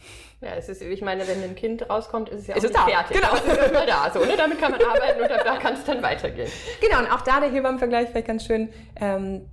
Ja, 0.41 0.55
es 0.57 0.69
ist, 0.69 0.81
ich 0.81 1.03
meine, 1.03 1.29
wenn 1.29 1.43
ein 1.43 1.55
Kind 1.55 1.89
rauskommt, 1.91 2.31
ist 2.31 2.41
es 2.41 2.47
ja 2.47 2.57
auch 2.57 2.63
nicht 2.63 2.75
fertig. 2.75 3.21
Genau. 3.21 3.35
es 3.35 3.45
ist 3.45 3.71
immer 3.71 3.87
da. 3.87 4.11
So, 4.13 4.21
ne? 4.21 4.35
Damit 4.37 4.59
kann 4.59 4.71
man 4.73 4.83
arbeiten 4.83 5.21
und 5.21 5.29
da 5.29 5.57
kann 5.59 5.75
es 5.75 5.85
dann 5.85 6.03
weitergehen. 6.03 6.51
Genau, 6.81 7.01
und 7.01 7.13
auch 7.13 7.21
da 7.21 7.41
der 7.41 7.51
Hebammenvergleich 7.51 8.09
vielleicht 8.09 8.27
ganz 8.27 8.47
schön. 8.47 8.71
Ähm, 8.97 9.49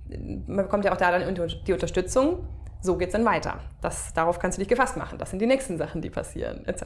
man 0.46 0.64
bekommt 0.64 0.84
ja 0.86 0.92
auch 0.92 0.96
da 0.96 1.18
dann 1.18 1.34
die 1.34 1.72
Unterstützung. 1.72 2.48
So 2.80 2.96
geht 2.96 3.08
es 3.08 3.12
dann 3.12 3.24
weiter. 3.24 3.58
Das, 3.82 4.14
darauf 4.14 4.38
kannst 4.38 4.58
du 4.58 4.60
dich 4.60 4.68
gefasst 4.68 4.96
machen. 4.96 5.18
Das 5.18 5.30
sind 5.30 5.40
die 5.40 5.46
nächsten 5.46 5.76
Sachen, 5.76 6.02
die 6.02 6.10
passieren, 6.10 6.64
etc. 6.66 6.84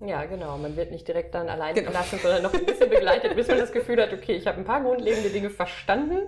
Ja, 0.00 0.24
genau. 0.24 0.56
Man 0.56 0.76
wird 0.76 0.90
nicht 0.90 1.06
direkt 1.06 1.34
dann 1.34 1.48
allein 1.48 1.74
genau. 1.74 1.88
gelassen, 1.88 2.18
sondern 2.22 2.42
noch 2.42 2.54
ein 2.54 2.64
bisschen 2.64 2.88
begleitet, 2.88 3.36
bis 3.36 3.48
man 3.48 3.58
das 3.58 3.70
Gefühl 3.70 4.00
hat, 4.00 4.12
okay, 4.12 4.32
ich 4.34 4.46
habe 4.46 4.58
ein 4.58 4.64
paar 4.64 4.80
grundlegende 4.80 5.28
Dinge 5.28 5.50
verstanden 5.50 6.20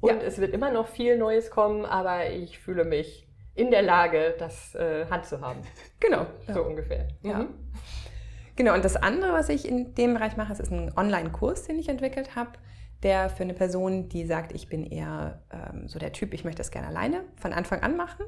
Und 0.00 0.22
ja. 0.22 0.26
es 0.26 0.38
wird 0.38 0.52
immer 0.52 0.70
noch 0.70 0.88
viel 0.88 1.16
Neues 1.16 1.50
kommen, 1.50 1.84
aber 1.84 2.30
ich 2.30 2.58
fühle 2.58 2.84
mich 2.84 3.29
in 3.54 3.70
der 3.70 3.82
Lage, 3.82 4.34
das 4.38 4.74
äh, 4.74 5.06
handzuhaben. 5.10 5.62
Genau. 6.00 6.26
So 6.46 6.52
ja. 6.52 6.60
ungefähr. 6.60 7.08
Mhm. 7.22 7.30
Ja. 7.30 7.46
Genau, 8.56 8.74
und 8.74 8.84
das 8.84 8.96
andere, 8.96 9.32
was 9.32 9.48
ich 9.48 9.68
in 9.68 9.94
dem 9.94 10.14
Bereich 10.14 10.36
mache, 10.36 10.52
ist 10.52 10.70
ein 10.70 10.92
Online-Kurs, 10.96 11.64
den 11.64 11.78
ich 11.78 11.88
entwickelt 11.88 12.36
habe, 12.36 12.52
der 13.02 13.30
für 13.30 13.42
eine 13.42 13.54
Person, 13.54 14.08
die 14.08 14.26
sagt, 14.26 14.52
ich 14.52 14.68
bin 14.68 14.84
eher 14.84 15.42
ähm, 15.50 15.88
so 15.88 15.98
der 15.98 16.12
Typ, 16.12 16.34
ich 16.34 16.44
möchte 16.44 16.58
das 16.58 16.70
gerne 16.70 16.88
alleine 16.88 17.24
von 17.36 17.52
Anfang 17.52 17.82
an 17.82 17.96
machen. 17.96 18.24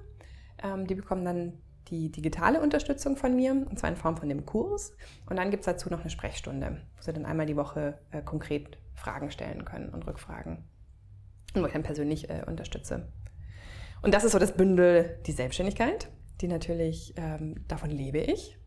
Ähm, 0.63 0.87
die 0.87 0.95
bekommen 0.95 1.25
dann 1.25 1.59
die 1.89 2.11
digitale 2.11 2.61
Unterstützung 2.61 3.17
von 3.17 3.37
mir, 3.37 3.53
und 3.53 3.79
zwar 3.79 3.91
in 3.91 3.97
Form 3.97 4.17
von 4.17 4.29
dem 4.29 4.47
Kurs. 4.47 4.97
Und 5.29 5.37
dann 5.37 5.51
gibt 5.51 5.63
es 5.63 5.67
dazu 5.67 5.91
noch 5.91 6.01
eine 6.01 6.11
Sprechstunde, 6.11 6.81
wo 6.97 7.03
sie 7.03 7.13
dann 7.13 7.27
einmal 7.27 7.47
die 7.47 7.57
Woche 7.57 7.99
äh, 8.11 8.23
konkret 8.23 8.79
Fragen 8.95 9.31
stellen 9.31 9.65
können 9.65 9.91
und 9.91 10.07
Rückfragen. 10.07 10.65
Und 11.55 11.63
wo 11.63 11.67
ich 11.67 11.73
dann 11.73 11.83
persönlich 11.83 12.31
äh, 12.31 12.43
unterstütze. 12.47 13.09
Und 14.03 14.13
das 14.13 14.25
ist 14.25 14.33
so 14.33 14.39
das 14.39 14.57
Bündel 14.57 15.19
die 15.27 15.33
Selbstständigkeit, 15.33 16.11
die 16.41 16.49
natürlich, 16.49 17.15
ähm, 17.17 17.65
davon 17.69 17.91
lebe 17.91 18.19
ich. 18.19 18.59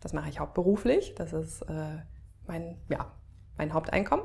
Das 0.00 0.12
mache 0.12 0.28
ich 0.28 0.38
hauptberuflich. 0.38 1.14
Das 1.16 1.32
ist 1.32 1.62
äh, 1.62 1.98
mein, 2.46 2.78
ja, 2.88 3.12
mein 3.58 3.74
Haupteinkommen. 3.74 4.24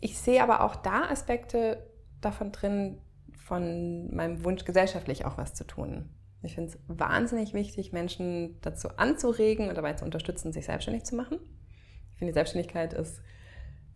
Ich 0.00 0.18
sehe 0.18 0.42
aber 0.42 0.62
auch 0.62 0.76
da 0.76 1.08
Aspekte 1.08 1.90
davon 2.20 2.52
drin, 2.52 3.00
von 3.34 4.14
meinem 4.14 4.44
Wunsch, 4.44 4.64
gesellschaftlich 4.64 5.24
auch 5.24 5.38
was 5.38 5.54
zu 5.54 5.64
tun. 5.64 6.10
Ich 6.42 6.54
finde 6.54 6.70
es 6.70 6.78
wahnsinnig 6.86 7.54
wichtig, 7.54 7.92
Menschen 7.92 8.60
dazu 8.60 8.88
anzuregen 8.96 9.68
und 9.68 9.76
dabei 9.76 9.94
zu 9.94 10.04
unterstützen, 10.04 10.52
sich 10.52 10.66
selbstständig 10.66 11.04
zu 11.04 11.16
machen. 11.16 11.38
Ich 12.12 12.18
finde, 12.18 12.34
Selbstständigkeit 12.34 12.92
ist 12.92 13.22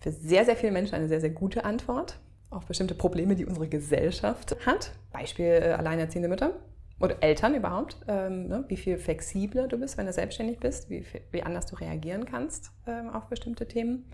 für 0.01 0.13
sehr, 0.13 0.45
sehr 0.45 0.57
viele 0.57 0.73
Menschen 0.73 0.95
eine 0.95 1.09
sehr, 1.09 1.21
sehr 1.21 1.31
gute 1.31 1.65
Antwort 1.65 2.21
auf 2.51 2.67
bestimmte 2.67 2.95
Probleme, 2.95 3.37
die 3.37 3.47
unsere 3.47 3.69
Gesellschaft 3.69 4.57
hat. 4.67 4.93
Beispiel 5.13 5.47
äh, 5.47 5.73
alleinerziehende 5.73 6.29
Mütter 6.29 6.55
oder 6.99 7.23
Eltern 7.23 7.55
überhaupt. 7.55 7.97
Ähm, 8.09 8.49
ne? 8.49 8.65
Wie 8.69 8.77
viel 8.77 8.99
flexibler 8.99 9.69
du 9.69 9.79
bist, 9.79 9.97
wenn 9.97 10.07
du 10.07 10.13
selbstständig 10.13 10.59
bist, 10.59 10.91
wie, 10.91 11.05
wie 11.31 11.43
anders 11.43 11.67
du 11.67 11.77
reagieren 11.77 12.27
kannst 12.27 12.73
ähm, 12.87 13.11
auf 13.11 13.29
bestimmte 13.29 13.67
Themen. 13.67 14.11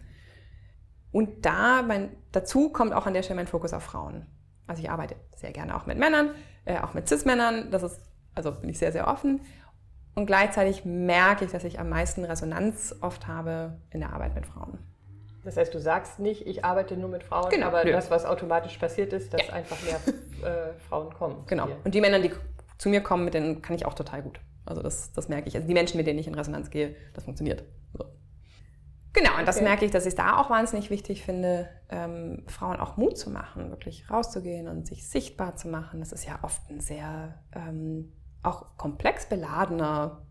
Und 1.13 1.47
da, 1.47 1.83
mein, 1.83 2.11
dazu 2.33 2.71
kommt 2.71 2.93
auch 2.93 3.07
an 3.07 3.15
der 3.15 3.23
Stelle 3.23 3.37
mein 3.37 3.47
Fokus 3.47 3.73
auf 3.73 3.83
Frauen. 3.83 4.27
Also 4.67 4.83
ich 4.83 4.91
arbeite 4.91 5.17
sehr 5.35 5.53
gerne 5.53 5.77
auch 5.77 5.87
mit 5.87 5.99
Männern, 5.99 6.31
äh, 6.65 6.79
auch 6.79 6.93
mit 6.93 7.09
Cis-Männern. 7.09 7.71
Das 7.71 7.83
ist 7.83 8.01
also 8.37 8.53
bin 8.53 8.71
ich 8.71 8.79
sehr, 8.79 8.93
sehr 8.93 9.09
offen. 9.09 9.41
Und 10.15 10.27
gleichzeitig 10.27 10.85
merke 10.85 11.45
ich, 11.45 11.51
dass 11.51 11.65
ich 11.65 11.81
am 11.81 11.89
meisten 11.89 12.25
Resonanz 12.25 12.95
oft 13.01 13.27
habe 13.27 13.81
in 13.91 14.01
der 14.01 14.13
Arbeit 14.13 14.35
mit 14.35 14.47
Frauen. 14.47 14.79
Das 15.47 15.57
heißt, 15.57 15.73
du 15.73 15.79
sagst 15.79 16.19
nicht, 16.19 16.45
ich 16.45 16.65
arbeite 16.65 16.97
nur 16.97 17.09
mit 17.09 17.23
Frauen, 17.23 17.49
genau, 17.51 17.69
aber 17.69 17.85
nö. 17.85 17.93
das, 17.93 18.11
was 18.11 18.25
automatisch 18.25 18.77
passiert 18.79 19.13
ist, 19.13 19.33
dass 19.33 19.47
ja. 19.47 19.53
einfach 19.53 19.77
mehr 19.85 20.01
äh, 20.43 20.73
Frauen 20.89 21.15
kommen. 21.15 21.45
Genau. 21.47 21.69
Und 21.85 21.95
die 21.95 22.01
Männer, 22.01 22.19
die 22.19 22.33
zu 22.79 22.89
mir 22.89 23.01
kommen, 23.01 23.25
mit 23.25 23.35
denen 23.35 23.63
kann 23.63 23.77
ich 23.77 23.87
auch 23.87 23.95
total 23.95 24.23
gut. 24.23 24.41
Also 24.65 24.83
das, 24.83 25.13
das 25.13 25.29
merke 25.29 25.47
ich. 25.47 25.55
Also 25.55 25.69
die 25.69 25.73
Menschen, 25.73 25.99
mit 25.99 26.09
denen 26.09 26.19
ich 26.19 26.27
in 26.27 26.35
Resonanz 26.35 26.69
gehe, 26.71 26.97
das 27.15 27.23
funktioniert. 27.23 27.63
So. 27.97 28.07
Genau, 29.13 29.39
und 29.39 29.47
das 29.47 29.59
okay. 29.59 29.67
merke 29.67 29.85
ich, 29.85 29.93
dass 29.93 30.03
ich 30.03 30.11
es 30.11 30.15
da 30.17 30.37
auch 30.41 30.51
wahnsinnig 30.51 30.91
wichtig 30.91 31.23
finde, 31.23 31.69
ähm, 31.91 32.43
Frauen 32.49 32.81
auch 32.81 32.97
Mut 32.97 33.17
zu 33.17 33.31
machen, 33.31 33.71
wirklich 33.71 34.11
rauszugehen 34.11 34.67
und 34.67 34.89
sich 34.89 35.09
sichtbar 35.09 35.55
zu 35.55 35.69
machen. 35.69 36.01
Das 36.01 36.11
ist 36.11 36.27
ja 36.27 36.41
oft 36.43 36.69
ein 36.71 36.81
sehr 36.81 37.39
ähm, 37.55 38.13
auch 38.43 38.77
komplex 38.77 39.27
beladener 39.27 40.26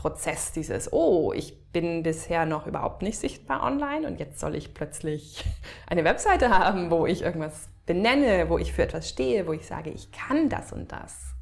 Prozess, 0.00 0.52
dieses, 0.52 0.94
oh, 0.94 1.34
ich 1.34 1.70
bin 1.72 2.02
bisher 2.02 2.46
noch 2.46 2.66
überhaupt 2.66 3.02
nicht 3.02 3.18
sichtbar 3.18 3.62
online 3.62 4.06
und 4.06 4.18
jetzt 4.18 4.40
soll 4.40 4.54
ich 4.54 4.72
plötzlich 4.72 5.44
eine 5.86 6.04
Webseite 6.04 6.48
haben, 6.48 6.90
wo 6.90 7.04
ich 7.04 7.20
irgendwas 7.20 7.68
benenne, 7.84 8.48
wo 8.48 8.56
ich 8.56 8.72
für 8.72 8.82
etwas 8.82 9.10
stehe, 9.10 9.46
wo 9.46 9.52
ich 9.52 9.66
sage, 9.66 9.90
ich 9.90 10.10
kann 10.10 10.48
das 10.48 10.72
und 10.72 10.90
das. 10.90 11.34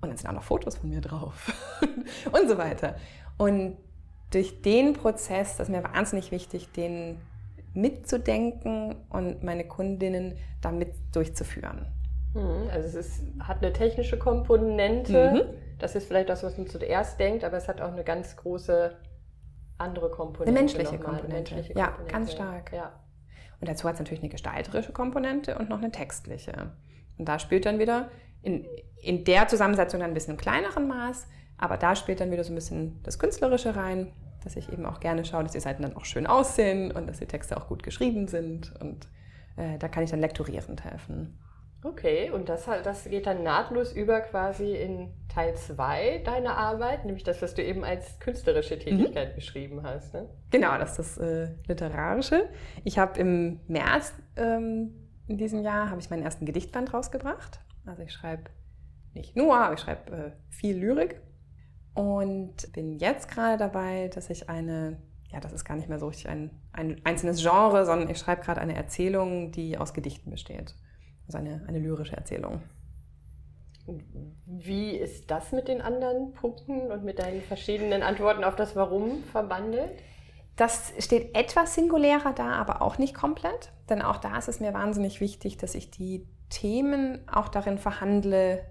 Und 0.00 0.08
dann 0.08 0.16
sind 0.16 0.30
auch 0.30 0.34
noch 0.34 0.42
Fotos 0.42 0.78
von 0.78 0.88
mir 0.88 1.02
drauf 1.02 1.52
und 2.32 2.48
so 2.48 2.56
weiter. 2.56 2.96
Und 3.36 3.76
durch 4.30 4.62
den 4.62 4.94
Prozess, 4.94 5.58
das 5.58 5.68
ist 5.68 5.74
mir 5.74 5.84
wahnsinnig 5.84 6.30
wichtig, 6.30 6.72
den 6.72 7.20
mitzudenken 7.74 8.96
und 9.10 9.42
meine 9.42 9.66
Kundinnen 9.66 10.38
damit 10.62 10.94
durchzuführen. 11.12 11.84
Mhm, 12.34 12.68
also 12.72 12.86
es 12.88 12.94
ist, 12.94 13.22
hat 13.40 13.62
eine 13.62 13.72
technische 13.72 14.18
Komponente. 14.18 15.32
Mhm. 15.32 15.78
Das 15.78 15.94
ist 15.94 16.06
vielleicht 16.06 16.28
das, 16.28 16.42
was 16.42 16.56
man 16.58 16.66
zuerst 16.66 17.18
denkt, 17.18 17.44
aber 17.44 17.56
es 17.56 17.68
hat 17.68 17.80
auch 17.80 17.92
eine 17.92 18.04
ganz 18.04 18.36
große 18.36 18.96
andere 19.78 20.10
Komponente. 20.10 20.50
Eine 20.50 20.60
menschliche 20.60 20.98
Komponente. 20.98 21.32
menschliche 21.32 21.72
ja, 21.72 21.86
Komponente. 21.86 22.12
ganz 22.12 22.32
stark. 22.32 22.72
Ja. 22.72 22.92
Und 23.60 23.68
dazu 23.68 23.88
hat 23.88 23.94
es 23.94 24.00
natürlich 24.00 24.22
eine 24.22 24.30
gestalterische 24.30 24.92
Komponente 24.92 25.58
und 25.58 25.68
noch 25.68 25.78
eine 25.78 25.90
textliche. 25.90 26.72
Und 27.18 27.28
da 27.28 27.38
spielt 27.38 27.66
dann 27.66 27.78
wieder 27.78 28.10
in, 28.42 28.66
in 29.02 29.24
der 29.24 29.48
Zusammensetzung 29.48 30.00
dann 30.00 30.10
ein 30.10 30.14
bisschen 30.14 30.34
im 30.34 30.40
kleineren 30.40 30.88
Maß, 30.88 31.26
aber 31.58 31.76
da 31.76 31.94
spielt 31.94 32.20
dann 32.20 32.30
wieder 32.30 32.44
so 32.44 32.52
ein 32.52 32.54
bisschen 32.54 33.02
das 33.02 33.18
Künstlerische 33.18 33.76
rein, 33.76 34.12
dass 34.44 34.56
ich 34.56 34.72
eben 34.72 34.86
auch 34.86 35.00
gerne 35.00 35.24
schaue, 35.26 35.42
dass 35.42 35.52
die 35.52 35.60
Seiten 35.60 35.82
dann 35.82 35.96
auch 35.96 36.06
schön 36.06 36.26
aussehen 36.26 36.90
und 36.90 37.06
dass 37.06 37.18
die 37.18 37.26
Texte 37.26 37.56
auch 37.56 37.68
gut 37.68 37.82
geschrieben 37.82 38.28
sind. 38.28 38.74
Und 38.80 39.08
äh, 39.56 39.76
da 39.78 39.88
kann 39.88 40.02
ich 40.02 40.10
dann 40.10 40.20
lektorierend 40.20 40.84
helfen. 40.84 41.38
Okay, 41.82 42.30
und 42.30 42.48
das, 42.48 42.66
das 42.84 43.04
geht 43.04 43.26
dann 43.26 43.42
nahtlos 43.42 43.92
über 43.92 44.20
quasi 44.20 44.76
in 44.76 45.14
Teil 45.28 45.54
2 45.54 46.18
deiner 46.24 46.56
Arbeit, 46.58 47.06
nämlich 47.06 47.24
das, 47.24 47.40
was 47.40 47.54
du 47.54 47.62
eben 47.62 47.84
als 47.84 48.18
künstlerische 48.18 48.76
mhm. 48.76 48.80
Tätigkeit 48.80 49.30
mhm. 49.30 49.34
beschrieben 49.36 49.82
hast. 49.82 50.12
Ne? 50.12 50.28
Genau, 50.50 50.76
das 50.76 50.98
ist 50.98 51.16
das 51.16 51.18
äh, 51.18 51.48
Literarische. 51.66 52.48
Ich 52.84 52.98
habe 52.98 53.18
im 53.18 53.60
März 53.66 54.12
ähm, 54.36 55.00
in 55.30 55.38
diesem 55.38 55.62
Jahr 55.62 55.90
habe 55.90 56.00
ich 56.00 56.10
meinen 56.10 56.24
ersten 56.24 56.44
Gedichtband 56.44 56.92
rausgebracht. 56.92 57.60
Also 57.86 58.02
ich 58.02 58.12
schreibe 58.12 58.50
nicht 59.14 59.36
nur, 59.36 59.56
aber 59.56 59.74
ich 59.74 59.80
schreibe 59.80 60.12
äh, 60.12 60.30
viel 60.50 60.76
Lyrik. 60.76 61.20
Und 61.94 62.72
bin 62.72 62.98
jetzt 62.98 63.28
gerade 63.30 63.56
dabei, 63.56 64.08
dass 64.08 64.28
ich 64.28 64.48
eine, 64.48 65.00
ja, 65.30 65.38
das 65.38 65.52
ist 65.52 65.64
gar 65.64 65.76
nicht 65.76 65.88
mehr 65.88 66.00
so 66.00 66.08
richtig 66.08 66.28
ein, 66.28 66.50
ein 66.72 67.00
einzelnes 67.04 67.40
Genre, 67.42 67.86
sondern 67.86 68.10
ich 68.10 68.18
schreibe 68.18 68.42
gerade 68.42 68.60
eine 68.60 68.74
Erzählung, 68.74 69.52
die 69.52 69.78
aus 69.78 69.94
Gedichten 69.94 70.30
besteht. 70.30 70.74
Also 71.30 71.38
eine, 71.38 71.62
eine 71.68 71.78
lyrische 71.78 72.16
Erzählung. 72.16 72.60
Wie 74.46 74.96
ist 74.96 75.30
das 75.30 75.52
mit 75.52 75.68
den 75.68 75.80
anderen 75.80 76.32
Punkten 76.32 76.90
und 76.90 77.04
mit 77.04 77.20
deinen 77.20 77.40
verschiedenen 77.40 78.02
Antworten 78.02 78.42
auf 78.42 78.56
das 78.56 78.74
Warum 78.74 79.22
verbandelt? 79.22 79.92
Das 80.56 80.92
steht 80.98 81.36
etwas 81.36 81.76
singulärer 81.76 82.32
da, 82.32 82.54
aber 82.54 82.82
auch 82.82 82.98
nicht 82.98 83.14
komplett. 83.14 83.70
Denn 83.88 84.02
auch 84.02 84.16
da 84.16 84.36
ist 84.38 84.48
es 84.48 84.58
mir 84.58 84.74
wahnsinnig 84.74 85.20
wichtig, 85.20 85.56
dass 85.56 85.76
ich 85.76 85.92
die 85.92 86.26
Themen 86.48 87.20
auch 87.28 87.46
darin 87.46 87.78
verhandle, 87.78 88.64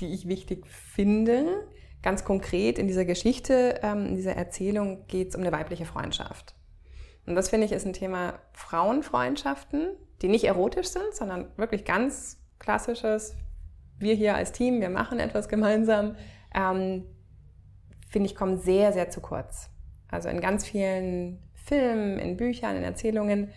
die 0.00 0.14
ich 0.14 0.26
wichtig 0.26 0.66
finde. 0.66 1.68
Ganz 2.00 2.24
konkret 2.24 2.78
in 2.78 2.86
dieser 2.86 3.04
Geschichte, 3.04 3.80
ähm, 3.82 4.06
in 4.06 4.16
dieser 4.16 4.34
Erzählung 4.34 5.06
geht 5.08 5.28
es 5.28 5.34
um 5.34 5.42
eine 5.42 5.52
weibliche 5.52 5.84
Freundschaft. 5.84 6.54
Und 7.26 7.34
das 7.34 7.50
finde 7.50 7.66
ich 7.66 7.72
ist 7.72 7.84
ein 7.84 7.92
Thema 7.92 8.38
Frauenfreundschaften, 8.54 9.90
die 10.22 10.28
nicht 10.28 10.44
erotisch 10.44 10.88
sind, 10.88 11.12
sondern 11.12 11.46
wirklich 11.56 11.84
ganz 11.84 12.40
klassisches, 12.58 13.36
wir 13.98 14.14
hier 14.14 14.34
als 14.34 14.52
Team, 14.52 14.80
wir 14.80 14.90
machen 14.90 15.18
etwas 15.18 15.48
gemeinsam, 15.48 16.16
ähm, 16.54 17.04
finde 18.08 18.26
ich, 18.26 18.34
kommen 18.34 18.58
sehr, 18.58 18.92
sehr 18.92 19.10
zu 19.10 19.20
kurz. 19.20 19.70
Also 20.08 20.28
in 20.28 20.40
ganz 20.40 20.66
vielen 20.66 21.42
Filmen, 21.54 22.18
in 22.18 22.36
Büchern, 22.36 22.76
in 22.76 22.84
Erzählungen, 22.84 23.50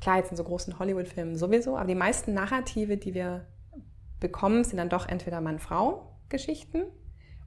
klar, 0.00 0.18
jetzt 0.18 0.30
in 0.30 0.36
so 0.36 0.44
großen 0.44 0.78
Hollywood-Filmen 0.78 1.36
sowieso, 1.36 1.76
aber 1.76 1.88
die 1.88 1.94
meisten 1.94 2.34
Narrative, 2.34 2.96
die 2.96 3.14
wir 3.14 3.46
bekommen, 4.20 4.64
sind 4.64 4.78
dann 4.78 4.88
doch 4.88 5.08
entweder 5.08 5.40
Mann-Frau-Geschichten 5.40 6.84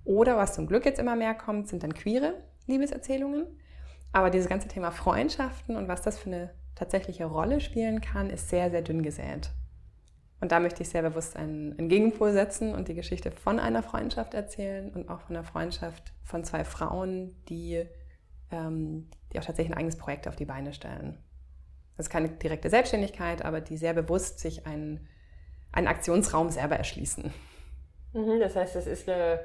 oder 0.03 0.37
was 0.37 0.53
zum 0.53 0.67
Glück 0.67 0.85
jetzt 0.85 0.99
immer 0.99 1.15
mehr 1.15 1.33
kommt, 1.33 1.67
sind 1.67 1.83
dann 1.83 1.93
queere 1.93 2.33
Liebeserzählungen. 2.67 3.45
Aber 4.11 4.29
dieses 4.31 4.49
ganze 4.49 4.67
Thema 4.67 4.91
Freundschaften 4.91 5.75
und 5.75 5.87
was 5.87 6.01
das 6.01 6.17
für 6.17 6.29
eine 6.29 6.49
tatsächliche 6.79 7.25
Rolle 7.25 7.59
spielen 7.59 8.01
kann, 8.01 8.29
ist 8.29 8.49
sehr, 8.49 8.71
sehr 8.71 8.81
dünn 8.81 9.03
gesät. 9.03 9.51
Und 10.41 10.53
da 10.53 10.61
möchte 10.61 10.81
ich 10.81 10.89
sehr 10.89 11.01
bewusst 11.01 11.35
einen, 11.35 11.77
einen, 11.77 11.89
Gegenpol 11.89 12.31
setzen 12.31 12.73
und 12.73 12.87
die 12.87 12.95
Geschichte 12.95 13.31
von 13.31 13.59
einer 13.59 13.83
Freundschaft 13.83 14.33
erzählen 14.33 14.89
und 14.91 15.09
auch 15.09 15.19
von 15.19 15.35
einer 15.35 15.43
Freundschaft 15.43 16.13
von 16.23 16.45
zwei 16.45 16.63
Frauen, 16.63 17.35
die, 17.49 17.85
ähm, 18.49 19.09
die 19.33 19.39
auch 19.39 19.43
tatsächlich 19.43 19.75
ein 19.75 19.77
eigenes 19.77 19.97
Projekt 19.97 20.29
auf 20.29 20.37
die 20.37 20.45
Beine 20.45 20.73
stellen. 20.73 21.21
Das 21.97 22.05
ist 22.05 22.09
keine 22.09 22.29
direkte 22.29 22.69
Selbstständigkeit, 22.69 23.43
aber 23.43 23.59
die 23.59 23.75
sehr 23.75 23.93
bewusst 23.93 24.39
sich 24.39 24.65
einen, 24.65 25.09
einen 25.73 25.87
Aktionsraum 25.87 26.49
selber 26.49 26.77
erschließen. 26.77 27.33
Mhm, 28.13 28.39
das 28.39 28.55
heißt, 28.55 28.77
es 28.77 28.87
ist 28.87 29.09
eine 29.09 29.41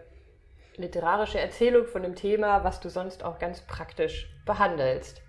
literarische 0.76 1.40
Erzählung 1.40 1.86
von 1.86 2.04
einem 2.04 2.14
Thema, 2.14 2.62
was 2.62 2.78
du 2.78 2.88
sonst 2.88 3.24
auch 3.24 3.40
ganz 3.40 3.62
praktisch 3.62 4.32
behandelst. 4.46 5.22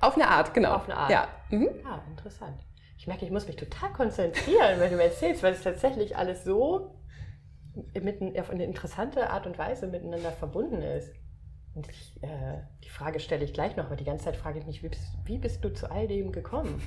Auf 0.00 0.14
eine 0.14 0.28
Art, 0.28 0.54
genau. 0.54 0.74
Auf 0.74 0.84
eine 0.84 0.96
Art. 0.96 1.10
Ja. 1.10 1.28
Mhm. 1.50 1.68
Ah, 1.84 2.00
interessant. 2.10 2.60
Ich 2.96 3.06
merke, 3.06 3.24
ich 3.24 3.30
muss 3.30 3.46
mich 3.46 3.56
total 3.56 3.92
konzentrieren, 3.92 4.80
wenn 4.80 4.90
du 4.90 4.96
mir 4.96 5.04
erzählst, 5.04 5.42
weil 5.42 5.52
es 5.52 5.62
tatsächlich 5.62 6.16
alles 6.16 6.44
so 6.44 6.98
mit, 7.94 8.20
auf 8.38 8.50
eine 8.50 8.64
interessante 8.64 9.30
Art 9.30 9.46
und 9.46 9.56
Weise 9.58 9.86
miteinander 9.86 10.32
verbunden 10.32 10.82
ist. 10.82 11.14
Und 11.74 11.88
ich, 11.88 12.22
äh, 12.22 12.58
die 12.82 12.88
Frage 12.88 13.20
stelle 13.20 13.44
ich 13.44 13.52
gleich 13.52 13.76
noch, 13.76 13.86
aber 13.86 13.96
die 13.96 14.04
ganze 14.04 14.24
Zeit 14.24 14.36
frage 14.36 14.58
ich 14.58 14.66
mich, 14.66 14.82
wie 14.82 14.88
bist, 14.88 15.04
wie 15.24 15.38
bist 15.38 15.64
du 15.64 15.72
zu 15.72 15.90
all 15.90 16.08
dem 16.08 16.32
gekommen? 16.32 16.82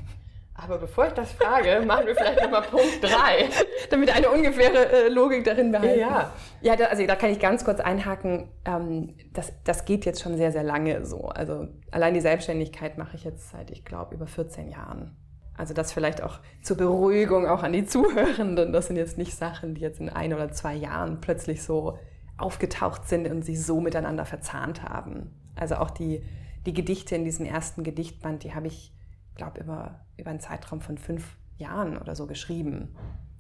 Aber 0.54 0.78
bevor 0.78 1.08
ich 1.08 1.14
das 1.14 1.32
frage, 1.32 1.82
machen 1.86 2.06
wir 2.06 2.16
vielleicht 2.16 2.42
nochmal 2.42 2.62
Punkt 2.62 3.02
3. 3.02 3.10
Damit 3.90 4.16
eine 4.16 4.30
ungefähre 4.30 5.06
äh, 5.06 5.10
Logik 5.10 5.44
darin 5.44 5.72
behalten. 5.72 6.00
Ja, 6.00 6.32
ja 6.62 6.76
da, 6.76 6.86
also 6.86 7.06
da 7.06 7.16
kann 7.16 7.32
ich 7.32 7.40
ganz 7.40 7.66
kurz 7.66 7.80
einhaken. 7.80 8.50
Ähm, 8.66 9.16
das, 9.34 9.54
das 9.64 9.86
geht 9.86 10.06
jetzt 10.06 10.22
schon 10.22 10.38
sehr, 10.38 10.52
sehr 10.52 10.64
lange 10.64 11.06
so. 11.06 11.30
Also 11.30 11.68
allein 11.90 12.14
die 12.14 12.22
Selbstständigkeit 12.22 12.98
mache 12.98 13.16
ich 13.16 13.24
jetzt 13.24 13.50
seit, 13.50 13.72
ich 13.72 13.86
glaube, 13.86 14.14
über 14.14 14.28
14 14.28 14.70
Jahren. 14.70 15.16
Also 15.58 15.74
das 15.74 15.94
vielleicht 15.94 16.24
auch 16.24 16.40
zur 16.62 16.78
Beruhigung 16.78 17.48
auch 17.48 17.64
an 17.64 17.74
die 17.74 17.86
Zuhörenden. 17.86 18.74
Das 18.74 18.88
sind 18.88 18.96
jetzt 18.96 19.18
nicht 19.18 19.36
Sachen, 19.36 19.76
die 19.76 19.82
jetzt 19.82 20.00
in 20.00 20.10
ein 20.10 20.34
oder 20.34 20.52
zwei 20.52 20.76
Jahren 20.76 21.22
plötzlich 21.22 21.64
so 21.64 21.98
aufgetaucht 22.38 23.08
sind 23.08 23.30
und 23.30 23.44
sich 23.44 23.64
so 23.64 23.80
miteinander 23.80 24.26
verzahnt 24.26 24.84
haben. 24.84 25.32
Also 25.56 25.76
auch 25.76 25.92
die, 25.92 26.24
die 26.66 26.74
Gedichte 26.74 27.16
in 27.16 27.24
diesem 27.24 27.46
ersten 27.46 27.84
Gedichtband, 27.84 28.44
die 28.44 28.54
habe 28.54 28.68
ich, 28.68 28.94
glaube 29.36 29.60
über, 29.62 30.02
über 30.18 30.30
einen 30.30 30.40
Zeitraum 30.40 30.82
von 30.82 30.98
fünf 30.98 31.38
Jahren 31.58 31.98
oder 31.98 32.16
so 32.16 32.28
geschrieben. 32.28 32.96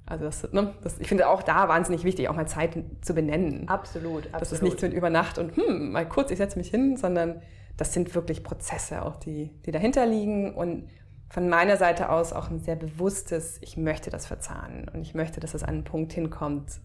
Also 0.05 0.25
das, 0.25 0.51
ne, 0.51 0.73
das, 0.83 0.99
ich 0.99 1.07
finde 1.07 1.29
auch 1.29 1.43
da 1.43 1.69
wahnsinnig 1.69 2.03
wichtig, 2.03 2.27
auch 2.27 2.35
mal 2.35 2.47
Zeit 2.47 2.77
zu 3.01 3.13
benennen. 3.13 3.67
Absolut, 3.69 4.25
absolut. 4.25 4.41
Das 4.41 4.51
ist 4.51 4.61
nichts 4.61 4.81
mit 4.81 4.93
über 4.93 5.09
Nacht 5.09 5.37
und 5.37 5.55
hm, 5.55 5.91
mal 5.91 6.07
kurz, 6.07 6.31
ich 6.31 6.37
setze 6.37 6.57
mich 6.57 6.69
hin, 6.69 6.97
sondern 6.97 7.41
das 7.77 7.93
sind 7.93 8.13
wirklich 8.13 8.43
Prozesse 8.43 9.05
auch, 9.05 9.15
die, 9.15 9.51
die 9.65 9.71
dahinter 9.71 10.05
liegen 10.05 10.53
und 10.53 10.89
von 11.29 11.47
meiner 11.47 11.77
Seite 11.77 12.09
aus 12.09 12.33
auch 12.33 12.49
ein 12.49 12.59
sehr 12.59 12.75
bewusstes, 12.75 13.57
ich 13.61 13.77
möchte 13.77 14.09
das 14.09 14.25
verzahnen 14.25 14.89
und 14.93 15.01
ich 15.01 15.15
möchte, 15.15 15.39
dass 15.39 15.53
es 15.53 15.63
an 15.63 15.69
einen 15.69 15.83
Punkt 15.85 16.11
hinkommt, 16.11 16.81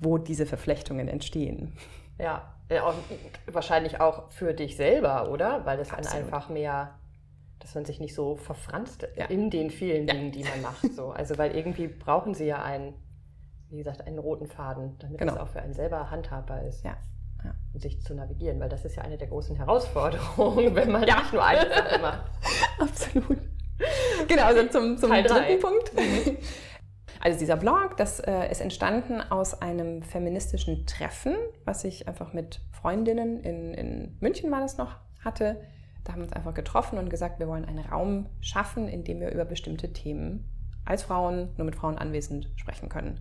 wo 0.00 0.16
diese 0.16 0.46
Verflechtungen 0.46 1.08
entstehen. 1.08 1.74
Ja, 2.18 2.54
auch, 2.82 2.94
wahrscheinlich 3.52 4.00
auch 4.00 4.30
für 4.30 4.54
dich 4.54 4.76
selber, 4.76 5.30
oder? 5.30 5.66
Weil 5.66 5.78
es 5.78 5.88
dann 5.88 6.06
einfach 6.06 6.48
mehr, 6.48 6.94
dass 7.62 7.74
man 7.74 7.84
sich 7.84 8.00
nicht 8.00 8.14
so 8.14 8.36
verfranst 8.36 9.06
ja. 9.16 9.26
in 9.26 9.48
den 9.48 9.70
vielen 9.70 10.06
Dingen, 10.06 10.26
ja. 10.26 10.30
die 10.30 10.44
man 10.44 10.62
macht. 10.62 10.94
So. 10.94 11.10
Also 11.10 11.38
weil 11.38 11.54
irgendwie 11.56 11.86
brauchen 11.86 12.34
sie 12.34 12.46
ja 12.46 12.62
einen, 12.62 12.94
wie 13.70 13.78
gesagt, 13.78 14.06
einen 14.06 14.18
roten 14.18 14.48
Faden, 14.48 14.96
damit 14.98 15.18
genau. 15.18 15.34
es 15.34 15.38
auch 15.38 15.48
für 15.48 15.62
einen 15.62 15.72
selber 15.72 16.10
handhabbar 16.10 16.62
ist. 16.64 16.84
Ja. 16.84 16.96
Ja. 17.44 17.80
sich 17.80 18.00
zu 18.00 18.14
navigieren, 18.14 18.60
weil 18.60 18.68
das 18.68 18.84
ist 18.84 18.94
ja 18.94 19.02
eine 19.02 19.18
der 19.18 19.26
großen 19.26 19.56
Herausforderungen, 19.56 20.74
wenn 20.76 20.92
man 20.92 21.02
ja. 21.08 21.16
nicht 21.16 21.32
nur 21.32 21.44
eine 21.44 21.68
Sache 21.68 22.00
macht. 22.00 22.30
Absolut. 22.78 23.38
Genau, 24.28 24.44
also 24.44 24.68
zum, 24.68 24.96
zum 24.96 25.10
dritten 25.10 25.60
Punkt. 25.60 25.92
Mhm. 25.92 26.36
Also 27.18 27.38
dieser 27.38 27.56
Blog, 27.56 27.96
das 27.96 28.20
äh, 28.20 28.50
ist 28.50 28.60
entstanden 28.60 29.20
aus 29.20 29.60
einem 29.60 30.02
feministischen 30.02 30.86
Treffen, 30.86 31.36
was 31.64 31.84
ich 31.84 32.06
einfach 32.08 32.32
mit 32.32 32.60
Freundinnen 32.72 33.40
in, 33.40 33.74
in 33.74 34.16
München 34.20 34.50
war 34.50 34.60
das 34.60 34.76
noch 34.76 34.96
hatte. 35.24 35.60
Da 36.04 36.12
haben 36.12 36.20
wir 36.20 36.24
uns 36.24 36.32
einfach 36.32 36.54
getroffen 36.54 36.98
und 36.98 37.10
gesagt, 37.10 37.38
wir 37.38 37.48
wollen 37.48 37.64
einen 37.64 37.78
Raum 37.78 38.26
schaffen, 38.40 38.88
in 38.88 39.04
dem 39.04 39.20
wir 39.20 39.30
über 39.30 39.44
bestimmte 39.44 39.92
Themen 39.92 40.48
als 40.84 41.04
Frauen, 41.04 41.50
nur 41.56 41.64
mit 41.64 41.76
Frauen 41.76 41.96
anwesend 41.98 42.50
sprechen 42.56 42.88
können. 42.88 43.20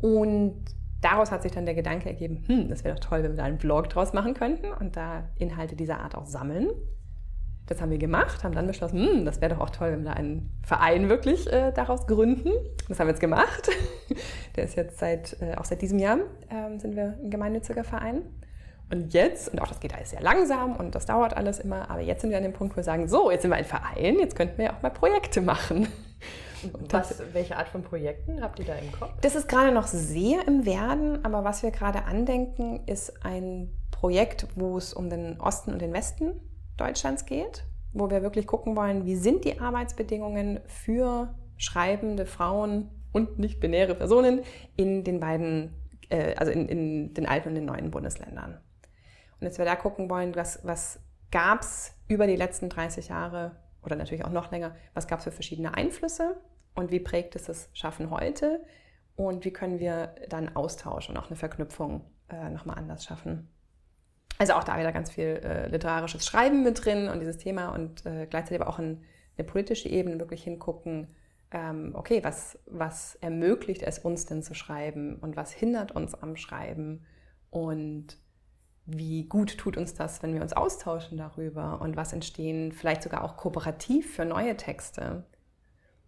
Und 0.00 0.64
daraus 1.00 1.30
hat 1.30 1.42
sich 1.42 1.52
dann 1.52 1.66
der 1.66 1.74
Gedanke 1.74 2.08
ergeben, 2.08 2.44
hm, 2.46 2.68
das 2.68 2.84
wäre 2.84 2.94
doch 2.94 3.04
toll, 3.04 3.22
wenn 3.22 3.32
wir 3.32 3.38
da 3.38 3.44
einen 3.44 3.58
Blog 3.58 3.88
draus 3.88 4.12
machen 4.12 4.34
könnten 4.34 4.72
und 4.72 4.96
da 4.96 5.28
Inhalte 5.36 5.76
dieser 5.76 6.00
Art 6.00 6.14
auch 6.14 6.26
sammeln. 6.26 6.68
Das 7.66 7.82
haben 7.82 7.90
wir 7.90 7.98
gemacht, 7.98 8.44
haben 8.44 8.54
dann 8.54 8.66
beschlossen, 8.66 8.98
hm, 8.98 9.24
das 9.24 9.40
wäre 9.40 9.54
doch 9.54 9.60
auch 9.60 9.70
toll, 9.70 9.92
wenn 9.92 10.04
wir 10.04 10.14
einen 10.14 10.58
Verein 10.62 11.08
wirklich 11.08 11.52
äh, 11.52 11.70
daraus 11.72 12.06
gründen. 12.06 12.50
Das 12.88 12.98
haben 12.98 13.08
wir 13.08 13.12
jetzt 13.12 13.20
gemacht. 13.20 13.68
Der 14.56 14.64
ist 14.64 14.76
jetzt 14.76 14.98
seit, 14.98 15.36
äh, 15.42 15.54
auch 15.56 15.66
seit 15.66 15.82
diesem 15.82 15.98
Jahr, 15.98 16.18
ähm, 16.50 16.78
sind 16.78 16.96
wir 16.96 17.18
ein 17.22 17.30
gemeinnütziger 17.30 17.84
Verein. 17.84 18.22
Und 18.90 19.12
jetzt, 19.12 19.48
und 19.50 19.60
auch 19.60 19.68
das 19.68 19.80
geht 19.80 19.94
alles 19.94 20.10
sehr 20.10 20.22
langsam 20.22 20.76
und 20.76 20.94
das 20.94 21.04
dauert 21.04 21.36
alles 21.36 21.58
immer, 21.58 21.90
aber 21.90 22.00
jetzt 22.00 22.22
sind 22.22 22.30
wir 22.30 22.38
an 22.38 22.42
dem 22.42 22.54
Punkt, 22.54 22.74
wo 22.74 22.76
wir 22.78 22.84
sagen, 22.84 23.06
so, 23.06 23.30
jetzt 23.30 23.42
sind 23.42 23.50
wir 23.50 23.56
ein 23.56 23.66
Verein, 23.66 24.18
jetzt 24.18 24.34
könnten 24.34 24.56
wir 24.56 24.66
ja 24.66 24.76
auch 24.76 24.82
mal 24.82 24.90
Projekte 24.90 25.42
machen. 25.42 25.88
Was, 26.90 27.22
welche 27.32 27.56
Art 27.56 27.68
von 27.68 27.82
Projekten 27.82 28.42
habt 28.42 28.58
ihr 28.58 28.64
da 28.64 28.74
im 28.74 28.90
Kopf? 28.90 29.12
Das 29.20 29.36
ist 29.36 29.48
gerade 29.48 29.72
noch 29.72 29.86
sehr 29.86 30.46
im 30.48 30.66
Werden, 30.66 31.24
aber 31.24 31.44
was 31.44 31.62
wir 31.62 31.70
gerade 31.70 32.04
andenken, 32.04 32.80
ist 32.86 33.24
ein 33.24 33.72
Projekt, 33.92 34.46
wo 34.56 34.76
es 34.76 34.92
um 34.92 35.10
den 35.10 35.40
Osten 35.40 35.72
und 35.72 35.80
den 35.80 35.92
Westen 35.92 36.40
Deutschlands 36.76 37.26
geht, 37.26 37.64
wo 37.92 38.10
wir 38.10 38.22
wirklich 38.22 38.46
gucken 38.46 38.76
wollen, 38.76 39.04
wie 39.06 39.16
sind 39.16 39.44
die 39.44 39.60
Arbeitsbedingungen 39.60 40.60
für 40.66 41.34
schreibende 41.56 42.26
Frauen 42.26 42.90
und 43.12 43.38
nicht-binäre 43.38 43.94
Personen 43.94 44.40
in 44.76 45.04
den 45.04 45.20
beiden, 45.20 45.74
äh, 46.08 46.34
also 46.36 46.52
in, 46.52 46.68
in, 46.68 47.14
den 47.14 47.26
alten 47.26 47.50
und 47.50 47.54
den 47.54 47.64
neuen 47.64 47.90
Bundesländern. 47.90 48.58
Und 49.40 49.46
jetzt 49.46 49.58
wir 49.58 49.64
da 49.64 49.76
gucken 49.76 50.10
wollen, 50.10 50.34
was, 50.34 50.60
was 50.64 51.00
gab 51.30 51.62
es 51.62 51.94
über 52.08 52.26
die 52.26 52.36
letzten 52.36 52.68
30 52.68 53.08
Jahre 53.08 53.56
oder 53.82 53.96
natürlich 53.96 54.24
auch 54.24 54.32
noch 54.32 54.50
länger, 54.50 54.74
was 54.94 55.06
gab 55.06 55.18
es 55.18 55.24
für 55.24 55.32
verschiedene 55.32 55.74
Einflüsse 55.74 56.36
und 56.74 56.90
wie 56.90 57.00
prägt 57.00 57.36
es 57.36 57.44
das 57.44 57.70
Schaffen 57.72 58.10
heute 58.10 58.64
und 59.16 59.44
wie 59.44 59.52
können 59.52 59.78
wir 59.78 60.14
dann 60.28 60.54
Austausch 60.56 61.08
und 61.08 61.16
auch 61.16 61.26
eine 61.26 61.36
Verknüpfung 61.36 62.04
äh, 62.30 62.50
nochmal 62.50 62.78
anders 62.78 63.04
schaffen. 63.04 63.48
Also 64.38 64.52
auch 64.54 64.64
da 64.64 64.78
wieder 64.78 64.92
ganz 64.92 65.10
viel 65.10 65.40
äh, 65.42 65.68
literarisches 65.68 66.24
Schreiben 66.24 66.62
mit 66.62 66.84
drin 66.84 67.08
und 67.08 67.20
dieses 67.20 67.38
Thema 67.38 67.70
und 67.70 68.06
äh, 68.06 68.26
gleichzeitig 68.26 68.60
aber 68.60 68.70
auch 68.70 68.78
in 68.78 69.02
eine 69.36 69.46
politische 69.46 69.88
Ebene 69.88 70.18
wirklich 70.18 70.44
hingucken, 70.44 71.08
ähm, 71.50 71.92
okay, 71.94 72.22
was, 72.22 72.58
was 72.66 73.16
ermöglicht 73.16 73.82
es 73.82 73.98
uns 73.98 74.26
denn 74.26 74.42
zu 74.42 74.54
schreiben 74.54 75.16
und 75.16 75.36
was 75.36 75.52
hindert 75.52 75.92
uns 75.92 76.14
am 76.14 76.36
Schreiben 76.36 77.04
und 77.50 78.18
wie 78.90 79.24
gut 79.24 79.58
tut 79.58 79.76
uns 79.76 79.92
das, 79.92 80.22
wenn 80.22 80.34
wir 80.34 80.40
uns 80.40 80.54
austauschen 80.54 81.18
darüber 81.18 81.80
und 81.82 81.96
was 81.96 82.14
entstehen 82.14 82.72
vielleicht 82.72 83.02
sogar 83.02 83.22
auch 83.22 83.36
kooperativ 83.36 84.16
für 84.16 84.24
neue 84.24 84.56
Texte, 84.56 85.24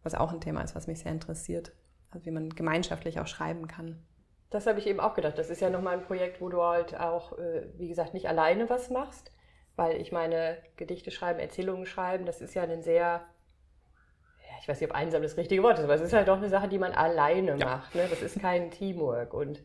was 0.02 0.14
auch 0.14 0.32
ein 0.32 0.40
Thema 0.40 0.62
ist, 0.62 0.74
was 0.74 0.86
mich 0.86 1.00
sehr 1.00 1.12
interessiert, 1.12 1.72
also 2.10 2.24
wie 2.24 2.30
man 2.30 2.48
gemeinschaftlich 2.48 3.20
auch 3.20 3.26
schreiben 3.26 3.68
kann. 3.68 4.02
Das 4.48 4.66
habe 4.66 4.78
ich 4.78 4.86
eben 4.86 4.98
auch 4.98 5.12
gedacht. 5.12 5.36
Das 5.36 5.50
ist 5.50 5.60
ja 5.60 5.68
nochmal 5.68 5.98
ein 5.98 6.02
Projekt, 6.02 6.40
wo 6.40 6.48
du 6.48 6.62
halt 6.62 6.98
auch, 6.98 7.38
äh, 7.38 7.66
wie 7.76 7.88
gesagt, 7.88 8.14
nicht 8.14 8.28
alleine 8.28 8.70
was 8.70 8.88
machst. 8.88 9.30
Weil 9.76 10.00
ich 10.00 10.10
meine, 10.10 10.56
Gedichte 10.76 11.10
schreiben, 11.10 11.38
Erzählungen 11.38 11.86
schreiben, 11.86 12.26
das 12.26 12.40
ist 12.40 12.54
ja 12.54 12.62
ein 12.62 12.82
sehr, 12.82 12.96
ja, 12.96 14.56
ich 14.60 14.68
weiß 14.68 14.80
nicht, 14.80 14.90
ob 14.90 14.96
einsam 14.96 15.22
das 15.22 15.36
richtige 15.36 15.62
Wort 15.62 15.78
ist, 15.78 15.84
aber 15.84 15.94
es 15.94 16.00
ist 16.00 16.12
halt 16.12 16.28
doch 16.28 16.38
eine 16.38 16.48
Sache, 16.48 16.68
die 16.68 16.78
man 16.78 16.92
alleine 16.92 17.56
ja. 17.56 17.66
macht. 17.66 17.94
Ne? 17.94 18.06
Das 18.08 18.22
ist 18.22 18.40
kein 18.40 18.70
Teamwork. 18.70 19.34
Und 19.34 19.62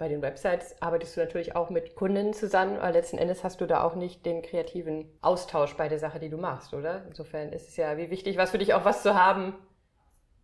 bei 0.00 0.08
den 0.08 0.22
Websites 0.22 0.74
arbeitest 0.80 1.14
du 1.14 1.20
natürlich 1.20 1.54
auch 1.54 1.68
mit 1.68 1.94
Kunden 1.94 2.32
zusammen, 2.32 2.78
aber 2.78 2.90
letzten 2.90 3.18
Endes 3.18 3.44
hast 3.44 3.60
du 3.60 3.66
da 3.66 3.82
auch 3.84 3.94
nicht 3.94 4.24
den 4.24 4.40
kreativen 4.40 5.04
Austausch 5.20 5.76
bei 5.76 5.90
der 5.90 5.98
Sache, 5.98 6.18
die 6.18 6.30
du 6.30 6.38
machst, 6.38 6.72
oder? 6.72 7.04
Insofern 7.06 7.52
ist 7.52 7.68
es 7.68 7.76
ja 7.76 7.98
wie 7.98 8.08
wichtig, 8.08 8.38
was 8.38 8.50
für 8.50 8.56
dich 8.56 8.72
auch 8.72 8.86
was 8.86 9.02
zu 9.02 9.14
haben, 9.14 9.54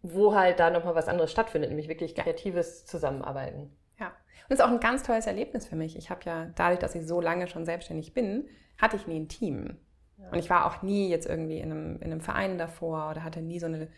wo 0.03 0.35
halt 0.35 0.61
da 0.61 0.69
nochmal 0.69 0.95
was 0.95 1.09
anderes 1.09 1.33
stattfindet, 1.33 1.71
nämlich 1.71 1.89
wirklich 1.89 2.15
kreatives 2.15 2.85
Zusammenarbeiten. 2.85 3.75
Ja, 3.99 4.09
und 4.09 4.51
das 4.51 4.59
ist 4.59 4.65
auch 4.65 4.71
ein 4.71 4.79
ganz 4.79 5.05
tolles 5.05 5.27
Erlebnis 5.27 5.67
für 5.67 5.77
mich. 5.77 5.97
Ich 5.97 6.11
habe 6.11 6.21
ja, 6.27 6.51
dadurch, 6.55 6.79
dass 6.79 6.95
ich 6.95 7.07
so 7.07 7.23
lange 7.23 7.49
schon 7.49 7.65
selbstständig 7.65 8.13
bin, 8.13 8.51
hatte 8.77 8.97
ich 8.97 9.07
nie 9.07 9.21
ein 9.21 9.29
Team. 9.29 9.79
Ja. 10.19 10.29
Und 10.33 10.39
ich 10.39 10.51
war 10.51 10.67
auch 10.67 10.83
nie 10.83 11.09
jetzt 11.09 11.27
irgendwie 11.27 11.61
in 11.61 11.73
einem, 11.73 11.97
in 11.97 12.13
einem 12.13 12.21
Verein 12.21 12.59
davor 12.59 13.09
oder 13.11 13.25
hatte 13.25 13.41
nie 13.41 13.59
so 13.59 13.67
ein 13.67 13.89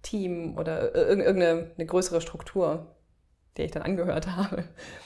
Team 0.00 0.56
oder 0.56 0.94
irgendeine 0.94 1.72
eine 1.76 1.86
größere 1.86 2.22
Struktur, 2.22 2.94
der 3.58 3.66
ich 3.66 3.72
dann 3.72 3.82
angehört 3.82 4.26
habe. 4.36 4.64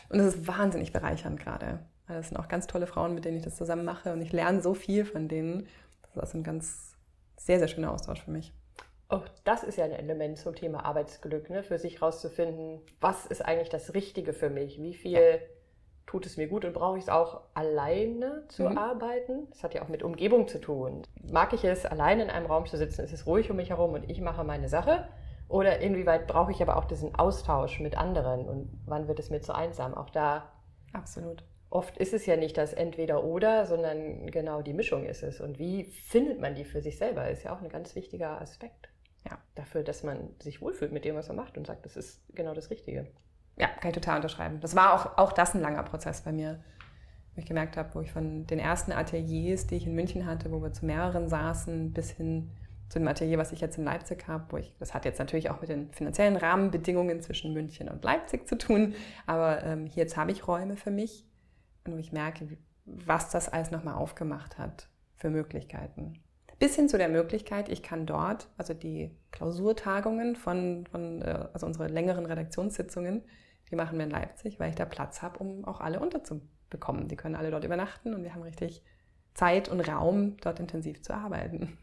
Und 0.09 0.19
das 0.19 0.35
ist 0.35 0.47
wahnsinnig 0.47 0.93
bereichernd 0.93 1.41
gerade. 1.41 1.81
Das 2.07 2.29
sind 2.29 2.37
auch 2.37 2.49
ganz 2.49 2.67
tolle 2.67 2.87
Frauen, 2.87 3.15
mit 3.15 3.25
denen 3.25 3.39
ich 3.39 3.43
das 3.43 3.57
zusammen 3.57 3.85
mache 3.85 4.13
und 4.13 4.21
ich 4.21 4.33
lerne 4.33 4.61
so 4.61 4.75
viel 4.75 5.05
von 5.05 5.29
denen. 5.29 5.67
Das 6.03 6.11
ist 6.11 6.19
also 6.19 6.39
ein 6.39 6.45
ganz 6.45 6.97
sehr, 7.37 7.59
sehr 7.59 7.69
schöner 7.69 7.93
Austausch 7.93 8.23
für 8.23 8.31
mich. 8.31 8.53
Auch 9.09 9.29
das 9.45 9.63
ist 9.63 9.77
ja 9.77 9.85
ein 9.85 9.93
Element 9.93 10.39
zum 10.39 10.55
Thema 10.55 10.85
Arbeitsglück, 10.85 11.51
ne? 11.51 11.63
für 11.63 11.79
sich 11.79 12.01
herauszufinden, 12.01 12.81
was 13.01 13.27
ist 13.27 13.45
eigentlich 13.45 13.69
das 13.69 13.95
Richtige 13.95 14.33
für 14.33 14.49
mich, 14.49 14.81
wie 14.81 14.95
viel 14.95 15.13
ja. 15.13 15.39
tut 16.07 16.25
es 16.25 16.39
mir 16.39 16.49
gut 16.49 16.65
und 16.65 16.73
brauche 16.73 16.97
ich 16.97 17.05
es 17.05 17.11
auch 17.11 17.43
alleine 17.53 18.45
zu 18.49 18.69
mhm. 18.69 18.79
arbeiten. 18.79 19.49
Das 19.51 19.63
hat 19.65 19.75
ja 19.75 19.83
auch 19.83 19.89
mit 19.89 20.03
Umgebung 20.03 20.49
zu 20.49 20.61
tun. 20.61 21.03
Mag 21.31 21.53
ich 21.53 21.65
es, 21.65 21.85
alleine 21.85 22.23
in 22.23 22.31
einem 22.31 22.47
Raum 22.47 22.65
zu 22.67 22.79
sitzen, 22.79 23.03
ist 23.03 23.13
es 23.13 23.27
ruhig 23.27 23.51
um 23.51 23.57
mich 23.57 23.71
herum 23.71 23.93
und 23.93 24.09
ich 24.09 24.21
mache 24.21 24.45
meine 24.45 24.71
Sache? 24.71 25.07
Oder 25.53 25.81
inwieweit 25.81 26.29
brauche 26.29 26.51
ich 26.51 26.63
aber 26.63 26.79
auch 26.79 26.87
diesen 26.87 27.15
Austausch 27.15 27.79
mit 27.79 27.95
anderen 27.95 28.49
und 28.49 28.71
wann 28.87 29.07
wird 29.07 29.19
es 29.19 29.29
mir 29.29 29.43
zu 29.43 29.55
einsam? 29.55 29.93
Auch 29.93 30.09
da. 30.09 30.51
Absolut. 30.95 31.45
Oft 31.69 31.99
ist 31.99 32.15
es 32.15 32.25
ja 32.25 32.37
nicht 32.37 32.57
das 32.57 32.73
Entweder-Oder, 32.73 33.67
sondern 33.67 34.29
genau 34.29 34.63
die 34.63 34.73
Mischung 34.73 35.05
ist 35.05 35.23
es. 35.23 35.43
Und 35.43 35.59
wie 35.59 35.85
findet 35.85 36.41
man 36.41 36.55
die 36.55 36.65
für 36.65 36.81
sich 36.81 36.97
selber, 36.97 37.29
ist 37.29 37.43
ja 37.43 37.55
auch 37.55 37.61
ein 37.61 37.69
ganz 37.69 37.95
wichtiger 37.95 38.41
Aspekt 38.41 38.89
ja, 39.27 39.37
dafür, 39.55 39.83
dass 39.83 40.03
man 40.03 40.31
sich 40.41 40.63
wohlfühlt 40.63 40.91
mit 40.91 41.05
dem, 41.05 41.17
was 41.17 41.29
man 41.29 41.37
macht 41.37 41.59
und 41.59 41.67
sagt, 41.67 41.85
das 41.85 41.99
ist 41.99 42.23
genau 42.35 42.55
das 42.55 42.71
Richtige. 42.71 43.09
Ja, 43.59 43.67
kann 43.67 43.91
ich 43.91 43.95
total 43.95 44.17
unterschreiben. 44.17 44.59
Das 44.61 44.75
war 44.75 44.95
auch, 44.95 45.19
auch 45.19 45.33
das 45.35 45.55
ein 45.55 45.61
langer 45.61 45.83
Prozess 45.83 46.23
bei 46.23 46.33
mir, 46.33 46.65
wo 47.35 47.41
ich 47.41 47.47
gemerkt 47.47 47.77
habe, 47.77 47.95
wo 47.95 48.01
ich 48.01 48.11
von 48.11 48.47
den 48.47 48.59
ersten 48.59 48.93
Ateliers, 48.93 49.67
die 49.67 49.77
ich 49.77 49.87
in 49.87 49.95
München 49.95 50.25
hatte, 50.25 50.51
wo 50.51 50.63
wir 50.63 50.73
zu 50.73 50.87
mehreren 50.87 51.29
saßen, 51.29 51.93
bis 51.93 52.11
hin 52.11 52.53
zu 52.93 52.99
dem 52.99 53.09
Atelier, 53.09 53.39
was 53.39 53.53
ich 53.53 53.61
jetzt 53.61 53.79
in 53.79 53.85
Leipzig 53.85 54.29
habe, 54.29 54.45
wo 54.51 54.57
ich, 54.59 54.75
das 54.79 54.93
hat 54.95 55.05
jetzt 55.05 55.19
natürlich 55.19 55.51
auch 55.51 55.61
mit 55.61 55.71
den 55.71 55.93
finanziellen 55.93 56.37
Rahmenbedingungen 56.37 57.21
zwischen 57.21 57.53
München 57.53 57.89
und 57.89 58.05
Leipzig 58.05 58.47
zu 58.47 58.59
tun, 58.59 58.95
aber 59.27 59.63
ähm, 59.65 59.87
hier 59.87 60.03
jetzt 60.03 60.17
habe 60.17 60.31
ich 60.31 60.47
Räume 60.47 60.77
für 60.77 60.91
mich 60.91 61.27
und 61.87 61.99
ich 61.99 62.13
merke, 62.13 62.47
was 62.85 63.31
das 63.31 63.49
alles 63.49 63.71
nochmal 63.71 63.95
aufgemacht 63.95 64.59
hat 64.59 64.89
für 65.17 65.31
Möglichkeiten 65.31 66.23
bis 66.63 66.77
hin 66.77 66.89
zu 66.89 66.97
der 66.97 67.09
Möglichkeit, 67.09 67.69
ich 67.69 67.83
kann 67.83 68.07
dort, 68.07 68.47
also 68.57 68.73
die 68.73 69.11
Klausurtagungen 69.33 70.37
von, 70.37 70.87
von 70.87 71.21
äh, 71.21 71.49
also 71.53 71.67
unsere 71.67 71.89
längeren 71.89 72.25
Redaktionssitzungen, 72.25 73.25
die 73.69 73.75
machen 73.75 73.99
wir 73.99 74.05
in 74.05 74.13
Leipzig, 74.13 74.61
weil 74.61 74.71
ich 74.71 74.77
da 74.77 74.85
Platz 74.85 75.23
habe, 75.23 75.41
um 75.41 75.65
auch 75.65 75.81
alle 75.81 75.99
unterzubekommen. 75.99 77.09
Die 77.09 77.17
können 77.17 77.35
alle 77.35 77.51
dort 77.51 77.65
übernachten 77.65 78.15
und 78.15 78.23
wir 78.23 78.33
haben 78.33 78.43
richtig 78.43 78.85
Zeit 79.35 79.69
und 79.69 79.81
Raum, 79.81 80.37
dort 80.37 80.61
intensiv 80.61 81.03
zu 81.03 81.13
arbeiten. 81.13 81.79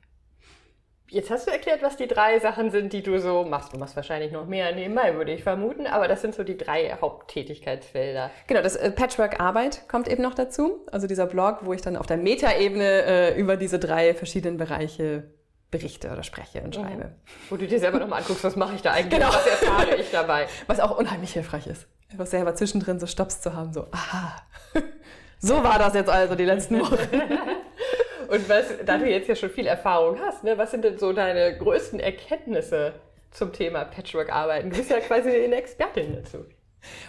Jetzt 1.11 1.31
hast 1.31 1.47
du 1.47 1.51
erklärt, 1.51 1.81
was 1.81 1.97
die 1.97 2.07
drei 2.07 2.39
Sachen 2.39 2.69
sind, 2.69 2.93
die 2.93 3.01
du 3.01 3.19
so 3.19 3.43
machst. 3.43 3.73
Du 3.73 3.79
machst 3.79 3.95
wahrscheinlich 3.95 4.31
noch 4.31 4.45
mehr 4.45 4.73
nebenbei, 4.75 5.15
würde 5.15 5.31
ich 5.31 5.41
vermuten, 5.41 5.87
aber 5.87 6.07
das 6.07 6.21
sind 6.21 6.35
so 6.35 6.43
die 6.43 6.55
drei 6.55 6.95
Haupttätigkeitsfelder. 7.01 8.29
Genau, 8.45 8.61
das 8.61 8.75
äh, 8.75 8.91
Patchwork-Arbeit 8.91 9.87
kommt 9.87 10.07
eben 10.07 10.21
noch 10.21 10.35
dazu. 10.35 10.85
Also 10.91 11.07
dieser 11.07 11.25
Blog, 11.25 11.59
wo 11.61 11.73
ich 11.73 11.81
dann 11.81 11.97
auf 11.97 12.05
der 12.05 12.17
Metaebene 12.17 13.03
äh, 13.05 13.39
über 13.39 13.57
diese 13.57 13.79
drei 13.79 14.13
verschiedenen 14.13 14.57
Bereiche 14.57 15.23
berichte 15.71 16.11
oder 16.11 16.23
spreche 16.23 16.61
und 16.61 16.75
schreibe. 16.75 17.05
Mhm. 17.05 17.15
Wo 17.49 17.57
du 17.57 17.67
dir 17.67 17.79
selber 17.79 17.99
nochmal 17.99 18.19
anguckst, 18.21 18.43
was 18.43 18.55
mache 18.55 18.75
ich 18.75 18.81
da 18.81 18.91
eigentlich, 18.91 19.19
genau. 19.19 19.33
was 19.33 19.47
erfahre 19.47 19.95
ich 19.95 20.11
dabei. 20.11 20.47
Was 20.67 20.79
auch 20.79 20.97
unheimlich 20.97 21.33
hilfreich 21.33 21.67
ist. 21.67 21.87
Einfach 22.11 22.25
selber 22.27 22.55
zwischendrin 22.55 22.99
so 22.99 23.05
Stops 23.05 23.41
zu 23.41 23.55
haben, 23.55 23.71
so, 23.73 23.85
aha, 23.91 24.35
so 25.39 25.63
war 25.63 25.77
das 25.77 25.93
jetzt 25.93 26.09
also 26.09 26.35
die 26.35 26.45
letzten 26.45 26.79
Wochen. 26.79 26.97
Und 28.29 28.47
was, 28.47 28.73
da 28.85 28.97
du 28.97 29.09
jetzt 29.09 29.27
ja 29.27 29.35
schon 29.35 29.49
viel 29.49 29.65
Erfahrung 29.65 30.19
hast, 30.19 30.43
ne, 30.43 30.57
was 30.57 30.71
sind 30.71 30.83
denn 30.83 30.97
so 30.99 31.13
deine 31.13 31.57
größten 31.57 31.99
Erkenntnisse 31.99 32.93
zum 33.31 33.51
Thema 33.51 33.85
Patchwork-Arbeiten? 33.85 34.69
Du 34.69 34.77
bist 34.77 34.91
ja 34.91 34.99
quasi 34.99 35.29
eine 35.29 35.55
Expertin 35.55 36.13
dazu. 36.13 36.45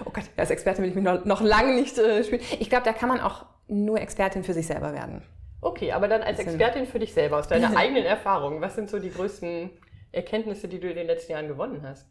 Oh 0.04 0.11
Gott, 0.11 0.24
als 0.37 0.50
Expertin 0.50 0.83
will 0.83 0.90
ich 0.90 0.96
mich 0.96 1.04
noch, 1.04 1.24
noch 1.24 1.42
lange 1.42 1.74
nicht 1.74 1.96
äh, 1.98 2.24
spielen. 2.24 2.40
Ich 2.59 2.70
glaube, 2.70 2.85
da 2.85 2.92
kann 2.92 3.09
man 3.09 3.20
auch 3.20 3.44
nur 3.68 4.00
Expertin 4.00 4.44
für 4.44 4.54
sich 4.54 4.66
selber 4.66 4.92
werden. 4.92 5.22
Okay, 5.61 5.92
aber 5.92 6.09
dann 6.09 6.22
als 6.22 6.38
Expertin 6.38 6.87
für 6.87 6.98
dich 6.98 7.12
selber, 7.12 7.38
aus 7.38 7.48
deiner 7.48 7.76
eigenen 7.76 8.04
Erfahrung, 8.04 8.62
was 8.62 8.74
sind 8.74 8.88
so 8.88 8.98
die 8.98 9.11
größten 9.11 9.70
Erkenntnisse, 10.12 10.68
die 10.68 10.80
du 10.80 10.88
in 10.88 10.96
den 10.96 11.06
letzten 11.06 11.33
Jahren 11.33 11.48
gewonnen 11.48 11.83
hast? 11.87 12.09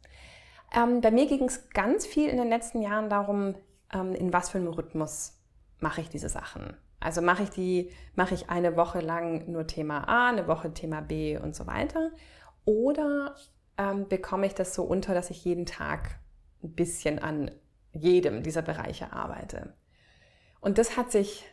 Ähm, 0.76 1.02
bei 1.02 1.10
mir 1.10 1.26
ging 1.26 1.46
es 1.46 1.70
ganz 1.72 2.06
viel 2.06 2.30
in 2.30 2.38
den 2.38 2.50
letzten 2.50 2.82
Jahren 2.82 3.10
darum, 3.10 3.56
ähm, 3.92 4.14
in 4.14 4.32
was 4.32 4.52
für 4.52 4.60
einem 4.60 4.68
Rhythmus 4.68 5.36
mache 5.80 6.02
ich 6.02 6.10
diese 6.10 6.30
Sachen. 6.30 6.78
Also 7.00 7.22
mache 7.22 7.44
ich 7.44 7.50
die, 7.50 7.92
mache 8.16 8.34
ich 8.34 8.50
eine 8.50 8.76
Woche 8.76 9.00
lang 9.00 9.50
nur 9.50 9.68
Thema 9.68 10.08
A, 10.08 10.30
eine 10.30 10.48
Woche 10.48 10.74
Thema 10.74 11.02
B 11.02 11.38
und 11.38 11.56
so 11.56 11.66
weiter. 11.66 12.12
Oder 12.66 13.36
ähm, 13.78 14.08
bekomme 14.08 14.46
ich 14.46 14.54
das 14.54 14.76
so 14.76 14.84
unter, 14.84 15.14
dass 15.14 15.30
ich 15.30 15.46
jeden 15.46 15.66
Tag 15.66 16.20
ein 16.64 16.74
bisschen 16.74 17.20
an 17.20 17.52
jedem 17.94 18.44
dieser 18.44 18.62
Bereiche 18.62 19.14
arbeite. 19.14 19.74
Und 20.60 20.78
das 20.78 20.98
hat 20.98 21.12
sich, 21.12 21.46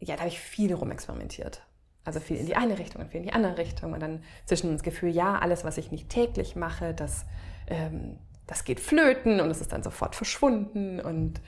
ja, 0.00 0.14
da 0.14 0.20
habe 0.20 0.28
ich 0.28 0.40
viel 0.40 0.74
rumexperimentiert. 0.74 1.62
Also 2.04 2.20
viel 2.20 2.38
in 2.38 2.46
die 2.46 2.56
eine 2.56 2.78
Richtung 2.78 3.02
und 3.02 3.10
viel 3.10 3.20
in 3.20 3.26
die 3.26 3.32
andere 3.32 3.58
Richtung. 3.58 3.92
Und 3.92 4.00
dann 4.00 4.24
zwischen 4.46 4.72
das 4.72 4.82
Gefühl, 4.82 5.10
ja, 5.10 5.38
alles, 5.38 5.64
was 5.64 5.78
ich 5.78 5.92
nicht 5.92 6.08
täglich 6.08 6.56
mache, 6.56 6.94
das, 6.94 7.26
ähm, 7.68 8.18
das 8.46 8.64
geht 8.64 8.80
flöten 8.80 9.40
und 9.40 9.50
es 9.50 9.60
ist 9.60 9.72
dann 9.72 9.82
sofort 9.82 10.16
verschwunden. 10.16 11.00
Und 11.00 11.40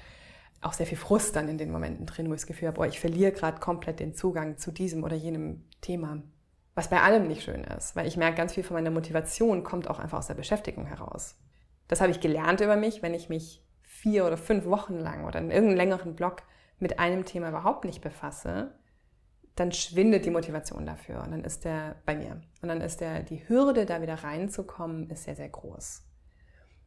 auch 0.60 0.72
sehr 0.72 0.86
viel 0.86 0.98
Frust 0.98 1.36
dann 1.36 1.48
in 1.48 1.58
den 1.58 1.70
Momenten 1.70 2.06
drin, 2.06 2.28
wo 2.28 2.34
ich 2.34 2.40
das 2.40 2.46
Gefühl 2.46 2.68
habe, 2.68 2.76
boah, 2.76 2.86
ich 2.86 3.00
verliere 3.00 3.32
gerade 3.32 3.60
komplett 3.60 4.00
den 4.00 4.14
Zugang 4.14 4.58
zu 4.58 4.70
diesem 4.70 5.04
oder 5.04 5.16
jenem 5.16 5.64
Thema. 5.80 6.22
Was 6.74 6.88
bei 6.88 7.00
allem 7.00 7.26
nicht 7.26 7.42
schön 7.42 7.64
ist, 7.64 7.96
weil 7.96 8.06
ich 8.06 8.16
merke, 8.16 8.36
ganz 8.36 8.54
viel 8.54 8.62
von 8.62 8.74
meiner 8.74 8.90
Motivation 8.90 9.64
kommt 9.64 9.88
auch 9.88 9.98
einfach 9.98 10.18
aus 10.18 10.26
der 10.26 10.34
Beschäftigung 10.34 10.86
heraus. 10.86 11.38
Das 11.88 12.00
habe 12.00 12.10
ich 12.10 12.20
gelernt 12.20 12.60
über 12.60 12.76
mich, 12.76 13.02
wenn 13.02 13.14
ich 13.14 13.28
mich 13.28 13.64
vier 13.82 14.26
oder 14.26 14.36
fünf 14.36 14.66
Wochen 14.66 14.94
lang 14.94 15.24
oder 15.24 15.40
in 15.40 15.50
irgendeinem 15.50 15.76
längeren 15.76 16.14
Block 16.14 16.42
mit 16.78 16.98
einem 16.98 17.24
Thema 17.24 17.48
überhaupt 17.48 17.84
nicht 17.84 18.00
befasse, 18.00 18.74
dann 19.56 19.72
schwindet 19.72 20.24
die 20.24 20.30
Motivation 20.30 20.86
dafür 20.86 21.22
und 21.22 21.32
dann 21.32 21.44
ist 21.44 21.64
der 21.64 21.96
bei 22.06 22.14
mir. 22.14 22.40
Und 22.62 22.68
dann 22.68 22.80
ist 22.80 23.00
der, 23.00 23.22
die 23.22 23.46
Hürde, 23.48 23.84
da 23.84 24.00
wieder 24.00 24.14
reinzukommen, 24.14 25.10
ist 25.10 25.24
sehr, 25.24 25.36
sehr 25.36 25.48
groß. 25.48 26.02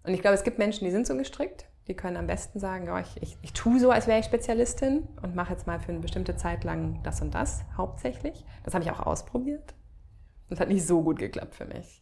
Und 0.04 0.14
ich 0.14 0.22
glaube, 0.22 0.36
es 0.36 0.44
gibt 0.44 0.58
Menschen, 0.58 0.86
die 0.86 0.92
sind 0.92 1.06
so 1.06 1.16
gestrickt, 1.16 1.66
die 1.88 1.96
können 1.96 2.18
am 2.18 2.28
besten 2.28 2.60
sagen, 2.60 2.90
oh, 2.90 2.98
ich, 2.98 3.22
ich, 3.22 3.38
ich 3.42 3.54
tue 3.54 3.80
so, 3.80 3.92
als 3.92 4.08
wäre 4.08 4.20
ich 4.20 4.26
Spezialistin 4.26 5.08
und 5.22 5.36
mache 5.36 5.52
jetzt 5.52 5.68
mal 5.68 5.80
für 5.80 5.92
eine 5.92 6.00
bestimmte 6.00 6.36
Zeit 6.38 6.64
lang 6.64 7.02
das 7.04 7.22
und 7.22 7.36
das 7.36 7.64
hauptsächlich. 7.76 8.46
Das 8.64 8.74
habe 8.74 8.84
ich 8.84 8.92
auch 8.92 9.02
ausprobiert. 9.02 9.74
Das 10.50 10.60
hat 10.60 10.70
nicht 10.70 10.86
so 10.86 11.02
gut 11.02 11.20
geklappt 11.20 11.56
für 11.56 11.66
mich. 11.66 12.02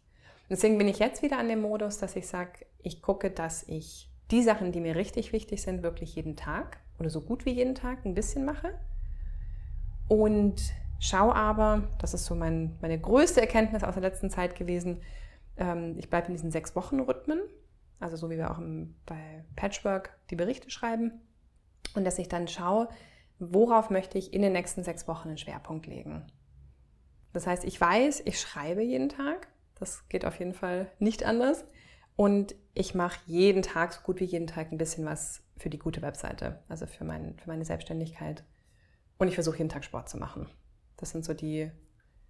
Deswegen 0.50 0.78
bin 0.78 0.88
ich 0.88 1.00
jetzt 1.00 1.24
wieder 1.24 1.40
an 1.40 1.48
dem 1.48 1.62
Modus, 1.62 1.98
dass 1.98 2.16
ich 2.16 2.28
sage, 2.28 2.66
ich 2.84 3.02
gucke, 3.02 3.32
dass 3.32 3.64
ich 3.64 4.12
die 4.30 4.44
Sachen, 4.44 4.72
die 4.72 4.82
mir 4.82 4.96
richtig 4.96 5.34
wichtig 5.34 5.62
sind, 5.62 5.82
wirklich 5.82 6.16
jeden 6.16 6.36
Tag 6.36 6.78
oder 7.00 7.10
so 7.10 7.22
gut 7.22 7.46
wie 7.46 7.52
jeden 7.52 7.74
Tag 7.74 8.06
ein 8.06 8.14
bisschen 8.14 8.46
mache. 8.46 8.74
Und 10.08 10.62
schaue 11.00 11.36
aber, 11.36 11.88
das 12.00 12.14
ist 12.14 12.26
so 12.26 12.36
mein, 12.36 12.78
meine 12.82 13.00
größte 13.00 13.42
Erkenntnis 13.42 13.84
aus 13.84 13.96
der 13.96 14.04
letzten 14.04 14.30
Zeit 14.30 14.56
gewesen, 14.56 15.02
ähm, 15.58 15.96
ich 15.98 16.10
bleibe 16.10 16.28
in 16.28 16.34
diesen 16.34 16.52
sechs 16.52 16.76
Wochen 16.76 17.00
Rhythmen 17.00 17.40
also 18.02 18.18
so 18.18 18.30
wie 18.30 18.38
wir 18.38 18.52
auch 18.52 18.58
im, 18.58 18.96
bei 19.06 19.46
Patchwork 19.56 20.18
die 20.30 20.36
Berichte 20.36 20.70
schreiben. 20.70 21.22
Und 21.96 22.06
dass 22.06 22.20
ich 22.20 22.28
dann 22.28 22.48
schaue, 22.48 22.90
worauf 23.40 23.90
möchte 23.90 24.18
ich 24.18 24.34
in 24.34 24.42
den 24.42 24.54
nächsten 24.54 24.84
sechs 24.84 25.08
Wochen 25.08 25.30
einen 25.30 25.38
Schwerpunkt 25.38 25.88
legen. 25.88 26.26
Das 27.34 27.48
heißt, 27.48 27.64
ich 27.64 27.80
weiß, 27.80 28.24
ich 28.26 28.40
schreibe 28.40 28.82
jeden 28.82 29.10
Tag. 29.10 29.48
Das 29.76 30.08
geht 30.10 30.26
auf 30.26 30.38
jeden 30.40 30.54
Fall 30.54 30.92
nicht 31.00 31.24
anders. 31.24 31.66
Und 32.16 32.56
ich 32.74 32.94
mache 32.94 33.20
jeden 33.26 33.62
Tag, 33.62 33.94
so 33.94 34.02
gut 34.02 34.20
wie 34.20 34.26
jeden 34.26 34.48
Tag, 34.48 34.72
ein 34.72 34.78
bisschen 34.78 35.06
was 35.06 35.42
für 35.58 35.70
die 35.70 35.80
gute 35.80 36.02
Webseite, 36.02 36.60
also 36.68 36.86
für, 36.86 37.04
mein, 37.04 37.38
für 37.38 37.50
meine 37.50 37.66
Selbstständigkeit. 37.66 38.44
Und 39.18 39.28
ich 39.28 39.36
versuche 39.36 39.58
jeden 39.58 39.70
Tag 39.70 39.84
Sport 39.84 40.10
zu 40.10 40.18
machen. 40.18 40.50
Das 40.98 41.12
sind 41.12 41.26
so 41.26 41.34
die 41.34 41.72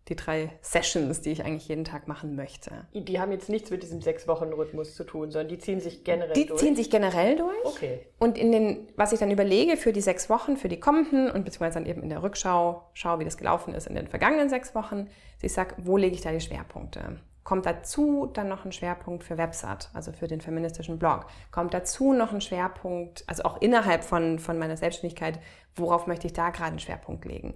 die 0.07 0.15
drei 0.15 0.51
Sessions, 0.61 1.21
die 1.21 1.31
ich 1.31 1.45
eigentlich 1.45 1.67
jeden 1.67 1.85
Tag 1.85 2.07
machen 2.07 2.35
möchte. 2.35 2.71
Die 2.93 3.19
haben 3.19 3.31
jetzt 3.31 3.49
nichts 3.49 3.69
mit 3.69 3.83
diesem 3.83 4.01
sechs 4.01 4.27
Wochen 4.27 4.45
Rhythmus 4.45 4.95
zu 4.95 5.03
tun, 5.03 5.31
sondern 5.31 5.49
die 5.49 5.59
ziehen 5.59 5.79
sich 5.79 6.03
generell 6.03 6.33
die 6.33 6.47
durch. 6.47 6.59
Die 6.59 6.65
ziehen 6.65 6.75
sich 6.75 6.89
generell 6.89 7.35
durch. 7.35 7.65
Okay. 7.65 8.07
Und 8.17 8.37
in 8.37 8.51
den, 8.51 8.87
was 8.95 9.13
ich 9.13 9.19
dann 9.19 9.31
überlege 9.31 9.77
für 9.77 9.93
die 9.93 10.01
sechs 10.01 10.29
Wochen, 10.29 10.57
für 10.57 10.69
die 10.69 10.79
kommenden 10.79 11.29
und 11.29 11.45
beziehungsweise 11.45 11.75
dann 11.75 11.85
eben 11.85 12.01
in 12.01 12.09
der 12.09 12.23
Rückschau, 12.23 12.89
schaue, 12.93 13.19
wie 13.19 13.25
das 13.25 13.37
gelaufen 13.37 13.73
ist 13.73 13.87
in 13.87 13.95
den 13.95 14.07
vergangenen 14.07 14.49
sechs 14.49 14.73
Wochen. 14.73 15.07
Ich 15.41 15.53
sage, 15.53 15.75
wo 15.77 15.97
lege 15.97 16.15
ich 16.15 16.21
da 16.21 16.31
die 16.31 16.41
Schwerpunkte? 16.41 17.19
Kommt 17.43 17.65
dazu 17.65 18.29
dann 18.31 18.47
noch 18.49 18.65
ein 18.65 18.71
Schwerpunkt 18.71 19.23
für 19.23 19.37
Websat, 19.37 19.89
also 19.93 20.11
für 20.11 20.27
den 20.27 20.41
feministischen 20.41 20.99
Blog? 20.99 21.25
Kommt 21.51 21.73
dazu 21.73 22.13
noch 22.13 22.33
ein 22.33 22.41
Schwerpunkt, 22.41 23.23
also 23.27 23.43
auch 23.43 23.61
innerhalb 23.61 24.03
von, 24.03 24.37
von 24.37 24.59
meiner 24.59 24.77
Selbstständigkeit, 24.77 25.39
worauf 25.75 26.05
möchte 26.05 26.27
ich 26.27 26.33
da 26.33 26.51
gerade 26.51 26.69
einen 26.69 26.79
Schwerpunkt 26.79 27.25
legen? 27.25 27.55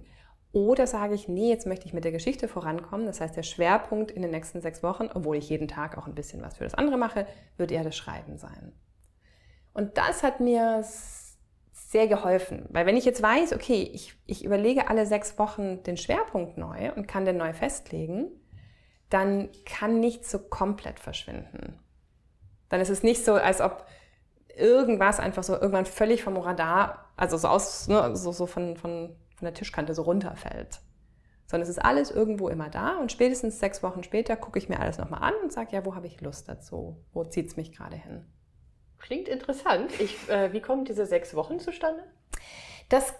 Oder 0.56 0.86
sage 0.86 1.14
ich, 1.14 1.28
nee, 1.28 1.50
jetzt 1.50 1.66
möchte 1.66 1.84
ich 1.84 1.92
mit 1.92 2.04
der 2.04 2.12
Geschichte 2.12 2.48
vorankommen. 2.48 3.04
Das 3.04 3.20
heißt, 3.20 3.36
der 3.36 3.42
Schwerpunkt 3.42 4.10
in 4.10 4.22
den 4.22 4.30
nächsten 4.30 4.62
sechs 4.62 4.82
Wochen, 4.82 5.10
obwohl 5.12 5.36
ich 5.36 5.50
jeden 5.50 5.68
Tag 5.68 5.98
auch 5.98 6.06
ein 6.06 6.14
bisschen 6.14 6.40
was 6.40 6.56
für 6.56 6.64
das 6.64 6.72
andere 6.72 6.96
mache, 6.96 7.26
wird 7.58 7.70
eher 7.70 7.84
das 7.84 7.94
Schreiben 7.94 8.38
sein. 8.38 8.72
Und 9.74 9.98
das 9.98 10.22
hat 10.22 10.40
mir 10.40 10.82
sehr 11.72 12.08
geholfen, 12.08 12.64
weil 12.70 12.86
wenn 12.86 12.96
ich 12.96 13.04
jetzt 13.04 13.22
weiß, 13.22 13.52
okay, 13.52 13.82
ich, 13.92 14.14
ich 14.24 14.46
überlege 14.46 14.88
alle 14.88 15.04
sechs 15.04 15.38
Wochen 15.38 15.82
den 15.82 15.98
Schwerpunkt 15.98 16.56
neu 16.56 16.90
und 16.94 17.06
kann 17.06 17.26
den 17.26 17.36
neu 17.36 17.52
festlegen, 17.52 18.30
dann 19.10 19.50
kann 19.66 20.00
nichts 20.00 20.30
so 20.30 20.38
komplett 20.38 21.00
verschwinden. 21.00 21.78
Dann 22.70 22.80
ist 22.80 22.88
es 22.88 23.02
nicht 23.02 23.22
so, 23.22 23.34
als 23.34 23.60
ob 23.60 23.84
irgendwas 24.56 25.20
einfach 25.20 25.42
so 25.42 25.52
irgendwann 25.52 25.84
völlig 25.84 26.22
vom 26.22 26.38
Radar, 26.38 27.10
also 27.18 27.36
so 27.36 27.48
aus, 27.48 27.88
ne, 27.88 28.16
so, 28.16 28.32
so 28.32 28.46
von, 28.46 28.78
von 28.78 29.14
von 29.36 29.46
der 29.46 29.54
Tischkante 29.54 29.94
so 29.94 30.02
runterfällt. 30.02 30.80
Sondern 31.46 31.62
es 31.62 31.68
ist 31.68 31.84
alles 31.84 32.10
irgendwo 32.10 32.48
immer 32.48 32.68
da 32.68 32.98
und 32.98 33.12
spätestens 33.12 33.60
sechs 33.60 33.82
Wochen 33.82 34.02
später 34.02 34.36
gucke 34.36 34.58
ich 34.58 34.68
mir 34.68 34.80
alles 34.80 34.98
nochmal 34.98 35.22
an 35.22 35.34
und 35.42 35.52
sage, 35.52 35.76
ja, 35.76 35.84
wo 35.84 35.94
habe 35.94 36.08
ich 36.08 36.20
Lust 36.20 36.48
dazu? 36.48 36.96
Wo 37.12 37.24
zieht 37.24 37.46
es 37.46 37.56
mich 37.56 37.72
gerade 37.72 37.96
hin? 37.96 38.24
Klingt 38.98 39.28
interessant. 39.28 39.92
Ich, 40.00 40.28
äh, 40.28 40.52
wie 40.52 40.60
kommen 40.60 40.84
diese 40.84 41.06
sechs 41.06 41.34
Wochen 41.34 41.60
zustande? 41.60 42.02
Das 42.88 43.14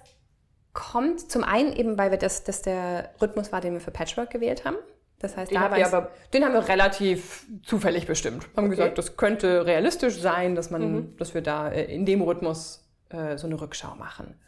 kommt 0.72 1.30
zum 1.30 1.44
einen 1.44 1.72
eben, 1.72 1.96
weil 1.98 2.10
wir 2.10 2.18
das, 2.18 2.44
das 2.44 2.62
der 2.62 3.10
Rhythmus 3.20 3.52
war, 3.52 3.60
den 3.60 3.74
wir 3.74 3.80
für 3.80 3.90
Patchwork 3.90 4.30
gewählt 4.30 4.64
haben. 4.64 4.76
Das 5.18 5.36
heißt, 5.36 5.50
den, 5.50 5.60
da 5.60 5.74
wir 5.74 5.86
aber, 5.86 6.10
den 6.34 6.44
haben 6.44 6.52
wir 6.52 6.68
relativ 6.68 7.46
zufällig 7.62 8.06
bestimmt. 8.06 8.44
Haben 8.56 8.66
okay. 8.66 8.76
gesagt, 8.76 8.98
das 8.98 9.16
könnte 9.16 9.64
realistisch 9.64 10.20
sein, 10.20 10.54
dass, 10.54 10.70
man, 10.70 10.94
mhm. 10.94 11.16
dass 11.16 11.32
wir 11.32 11.40
da 11.40 11.70
äh, 11.70 11.84
in 11.84 12.04
dem 12.04 12.20
Rhythmus 12.20 12.86
äh, 13.08 13.38
so 13.38 13.46
eine 13.46 13.58
Rückschau 13.58 13.94
machen. 13.94 14.38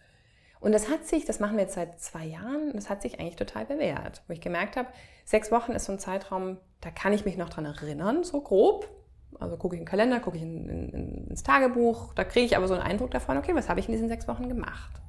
Und 0.61 0.73
das 0.73 0.89
hat 0.89 1.07
sich, 1.07 1.25
das 1.25 1.41
machen 1.41 1.57
wir 1.57 1.65
jetzt 1.65 1.75
seit 1.75 2.01
zwei 2.01 2.25
Jahren, 2.25 2.73
das 2.75 2.91
hat 2.91 3.03
sich 3.03 3.21
eigentlich 3.21 3.37
total 3.37 3.65
bewährt. 3.65 4.23
Wo 4.27 4.33
ich 4.33 4.41
gemerkt 4.41 4.77
habe, 4.77 4.89
sechs 5.25 5.53
Wochen 5.53 5.73
ist 5.73 5.85
so 5.85 5.93
ein 5.93 5.99
Zeitraum, 5.99 6.59
da 6.81 6.91
kann 6.91 7.13
ich 7.13 7.25
mich 7.25 7.37
noch 7.37 7.49
dran 7.49 7.65
erinnern, 7.65 8.25
so 8.25 8.41
grob. 8.41 8.89
Also 9.39 9.57
gucke 9.57 9.77
ich 9.77 9.81
in 9.81 9.85
den 9.85 9.91
Kalender, 9.91 10.21
gucke 10.21 10.37
ich 10.37 10.43
in, 10.43 10.69
in, 10.69 11.29
ins 11.29 11.43
Tagebuch, 11.43 12.15
da 12.15 12.25
kriege 12.25 12.47
ich 12.47 12.57
aber 12.57 12.67
so 12.67 12.75
einen 12.75 12.83
Eindruck 12.83 13.11
davon, 13.11 13.37
okay, 13.37 13.55
was 13.55 13.69
habe 13.69 13.79
ich 13.79 13.87
in 13.87 13.93
diesen 13.93 14.09
sechs 14.09 14.27
Wochen 14.27 14.49
gemacht? 14.49 15.01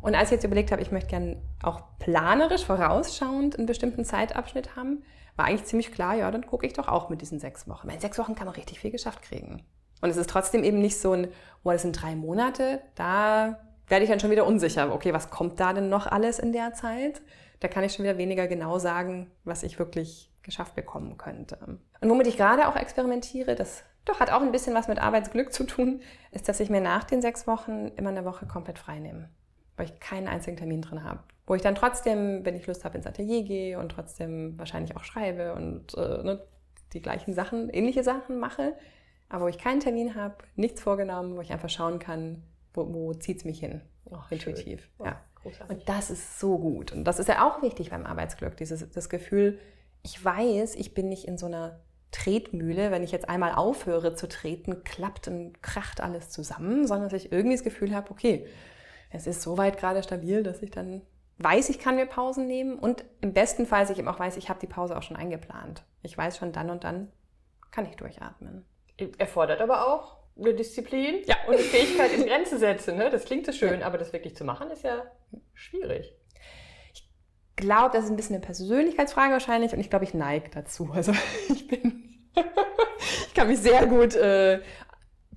Und 0.00 0.14
als 0.14 0.28
ich 0.28 0.36
jetzt 0.36 0.44
überlegt 0.44 0.70
habe, 0.70 0.82
ich 0.82 0.92
möchte 0.92 1.10
gerne 1.10 1.36
auch 1.62 1.82
planerisch, 1.98 2.64
vorausschauend 2.64 3.56
einen 3.56 3.66
bestimmten 3.66 4.04
Zeitabschnitt 4.04 4.76
haben, 4.76 5.02
war 5.36 5.46
eigentlich 5.46 5.64
ziemlich 5.64 5.92
klar, 5.92 6.14
ja, 6.14 6.30
dann 6.30 6.46
gucke 6.46 6.66
ich 6.66 6.74
doch 6.74 6.88
auch 6.88 7.08
mit 7.08 7.22
diesen 7.22 7.40
sechs 7.40 7.68
Wochen. 7.68 7.88
Weil 7.88 7.94
in 7.94 8.00
sechs 8.00 8.18
Wochen 8.18 8.34
kann 8.34 8.46
man 8.46 8.54
richtig 8.54 8.78
viel 8.78 8.90
geschafft 8.90 9.22
kriegen. 9.22 9.62
Und 10.00 10.10
es 10.10 10.16
ist 10.16 10.28
trotzdem 10.28 10.62
eben 10.62 10.78
nicht 10.78 10.98
so 10.98 11.12
ein, 11.12 11.28
oh, 11.64 11.70
das 11.70 11.82
sind 11.82 12.00
drei 12.00 12.14
Monate, 12.14 12.82
da 12.94 13.58
werde 13.88 14.04
ich 14.04 14.10
dann 14.10 14.20
schon 14.20 14.30
wieder 14.30 14.46
unsicher. 14.46 14.92
Okay, 14.92 15.12
was 15.12 15.30
kommt 15.30 15.60
da 15.60 15.72
denn 15.72 15.88
noch 15.88 16.06
alles 16.06 16.38
in 16.38 16.52
der 16.52 16.74
Zeit? 16.74 17.22
Da 17.60 17.68
kann 17.68 17.84
ich 17.84 17.94
schon 17.94 18.04
wieder 18.04 18.18
weniger 18.18 18.46
genau 18.46 18.78
sagen, 18.78 19.30
was 19.44 19.62
ich 19.62 19.78
wirklich 19.78 20.30
geschafft 20.42 20.74
bekommen 20.74 21.16
könnte. 21.18 21.58
Und 22.00 22.10
womit 22.10 22.26
ich 22.26 22.36
gerade 22.36 22.68
auch 22.68 22.76
experimentiere, 22.76 23.54
das 23.54 23.84
doch 24.04 24.20
hat 24.20 24.30
auch 24.30 24.42
ein 24.42 24.52
bisschen 24.52 24.74
was 24.74 24.88
mit 24.88 24.98
Arbeitsglück 24.98 25.52
zu 25.52 25.64
tun, 25.64 26.00
ist, 26.30 26.48
dass 26.48 26.60
ich 26.60 26.68
mir 26.68 26.80
nach 26.80 27.04
den 27.04 27.22
sechs 27.22 27.46
Wochen 27.46 27.88
immer 27.96 28.10
eine 28.10 28.24
Woche 28.24 28.46
komplett 28.46 28.78
frei 28.78 28.98
nehme, 28.98 29.30
weil 29.76 29.86
ich 29.86 29.98
keinen 29.98 30.28
einzigen 30.28 30.56
Termin 30.56 30.82
drin 30.82 31.04
habe. 31.04 31.20
Wo 31.46 31.54
ich 31.54 31.62
dann 31.62 31.74
trotzdem, 31.74 32.44
wenn 32.44 32.54
ich 32.54 32.66
Lust 32.66 32.84
habe, 32.84 32.96
ins 32.96 33.06
Atelier 33.06 33.42
gehe 33.42 33.78
und 33.78 33.90
trotzdem 33.90 34.58
wahrscheinlich 34.58 34.96
auch 34.96 35.04
schreibe 35.04 35.54
und 35.54 35.94
äh, 35.96 36.22
ne, 36.22 36.42
die 36.92 37.02
gleichen 37.02 37.34
Sachen, 37.34 37.70
ähnliche 37.70 38.04
Sachen 38.04 38.38
mache, 38.38 38.74
aber 39.28 39.44
wo 39.44 39.48
ich 39.48 39.58
keinen 39.58 39.80
Termin 39.80 40.14
habe, 40.14 40.36
nichts 40.54 40.82
vorgenommen, 40.82 41.36
wo 41.36 41.40
ich 41.40 41.52
einfach 41.52 41.70
schauen 41.70 41.98
kann, 41.98 42.42
wo, 42.74 42.92
wo 42.92 43.14
zieht 43.14 43.38
es 43.38 43.44
mich 43.44 43.60
hin, 43.60 43.80
oh, 44.04 44.18
intuitiv. 44.30 44.90
Oh, 44.98 45.06
ja. 45.06 45.20
Und 45.68 45.88
das 45.88 46.10
ist 46.10 46.40
so 46.40 46.58
gut. 46.58 46.92
Und 46.92 47.04
das 47.04 47.18
ist 47.18 47.28
ja 47.28 47.46
auch 47.46 47.62
wichtig 47.62 47.90
beim 47.90 48.06
Arbeitsglück, 48.06 48.56
dieses 48.56 48.88
das 48.90 49.08
Gefühl, 49.08 49.58
ich 50.02 50.22
weiß, 50.22 50.74
ich 50.74 50.94
bin 50.94 51.08
nicht 51.08 51.26
in 51.26 51.38
so 51.38 51.46
einer 51.46 51.80
Tretmühle, 52.10 52.90
wenn 52.90 53.02
ich 53.02 53.12
jetzt 53.12 53.28
einmal 53.28 53.54
aufhöre 53.54 54.14
zu 54.14 54.28
treten, 54.28 54.84
klappt 54.84 55.28
und 55.28 55.62
kracht 55.62 56.00
alles 56.00 56.30
zusammen, 56.30 56.86
sondern 56.86 57.08
dass 57.08 57.24
ich 57.24 57.32
irgendwie 57.32 57.56
das 57.56 57.64
Gefühl 57.64 57.94
habe, 57.94 58.10
okay, 58.10 58.46
es 59.10 59.26
ist 59.26 59.42
soweit 59.42 59.78
gerade 59.78 60.02
stabil, 60.02 60.42
dass 60.42 60.62
ich 60.62 60.70
dann 60.70 61.02
weiß, 61.38 61.68
ich 61.70 61.78
kann 61.78 61.96
mir 61.96 62.06
Pausen 62.06 62.46
nehmen 62.46 62.78
und 62.78 63.04
im 63.20 63.32
besten 63.32 63.66
Fall, 63.66 63.80
dass 63.80 63.90
ich 63.90 63.98
eben 63.98 64.08
auch 64.08 64.18
weiß, 64.18 64.36
ich 64.36 64.48
habe 64.48 64.60
die 64.60 64.66
Pause 64.66 64.96
auch 64.96 65.02
schon 65.02 65.16
eingeplant. 65.16 65.84
Ich 66.02 66.16
weiß 66.16 66.38
schon, 66.38 66.52
dann 66.52 66.70
und 66.70 66.84
dann 66.84 67.10
kann 67.70 67.86
ich 67.86 67.96
durchatmen. 67.96 68.64
Erfordert 69.18 69.60
aber 69.60 69.88
auch 69.88 70.23
eine 70.36 70.54
Disziplin 70.54 71.22
ja. 71.26 71.36
und 71.46 71.54
eine 71.54 71.62
Fähigkeit 71.62 72.12
in 72.12 72.26
Grenzen 72.26 72.58
setzen. 72.58 72.96
Ne? 72.96 73.10
Das 73.10 73.24
klingt 73.24 73.46
so 73.46 73.52
schön, 73.52 73.80
ja. 73.80 73.86
aber 73.86 73.98
das 73.98 74.12
wirklich 74.12 74.36
zu 74.36 74.44
machen, 74.44 74.70
ist 74.70 74.82
ja 74.82 75.02
schwierig 75.54 76.14
glaube, 77.56 77.90
das 77.92 78.04
ist 78.04 78.10
ein 78.10 78.16
bisschen 78.16 78.36
eine 78.36 78.44
Persönlichkeitsfrage 78.44 79.32
wahrscheinlich 79.32 79.72
und 79.72 79.80
ich 79.80 79.90
glaube, 79.90 80.04
ich 80.04 80.14
neige 80.14 80.50
dazu. 80.50 80.90
Also 80.94 81.12
ich 81.48 81.66
bin, 81.68 82.26
ich 83.28 83.34
kann 83.34 83.48
mich 83.48 83.60
sehr 83.60 83.86
gut 83.86 84.14
äh, 84.14 84.60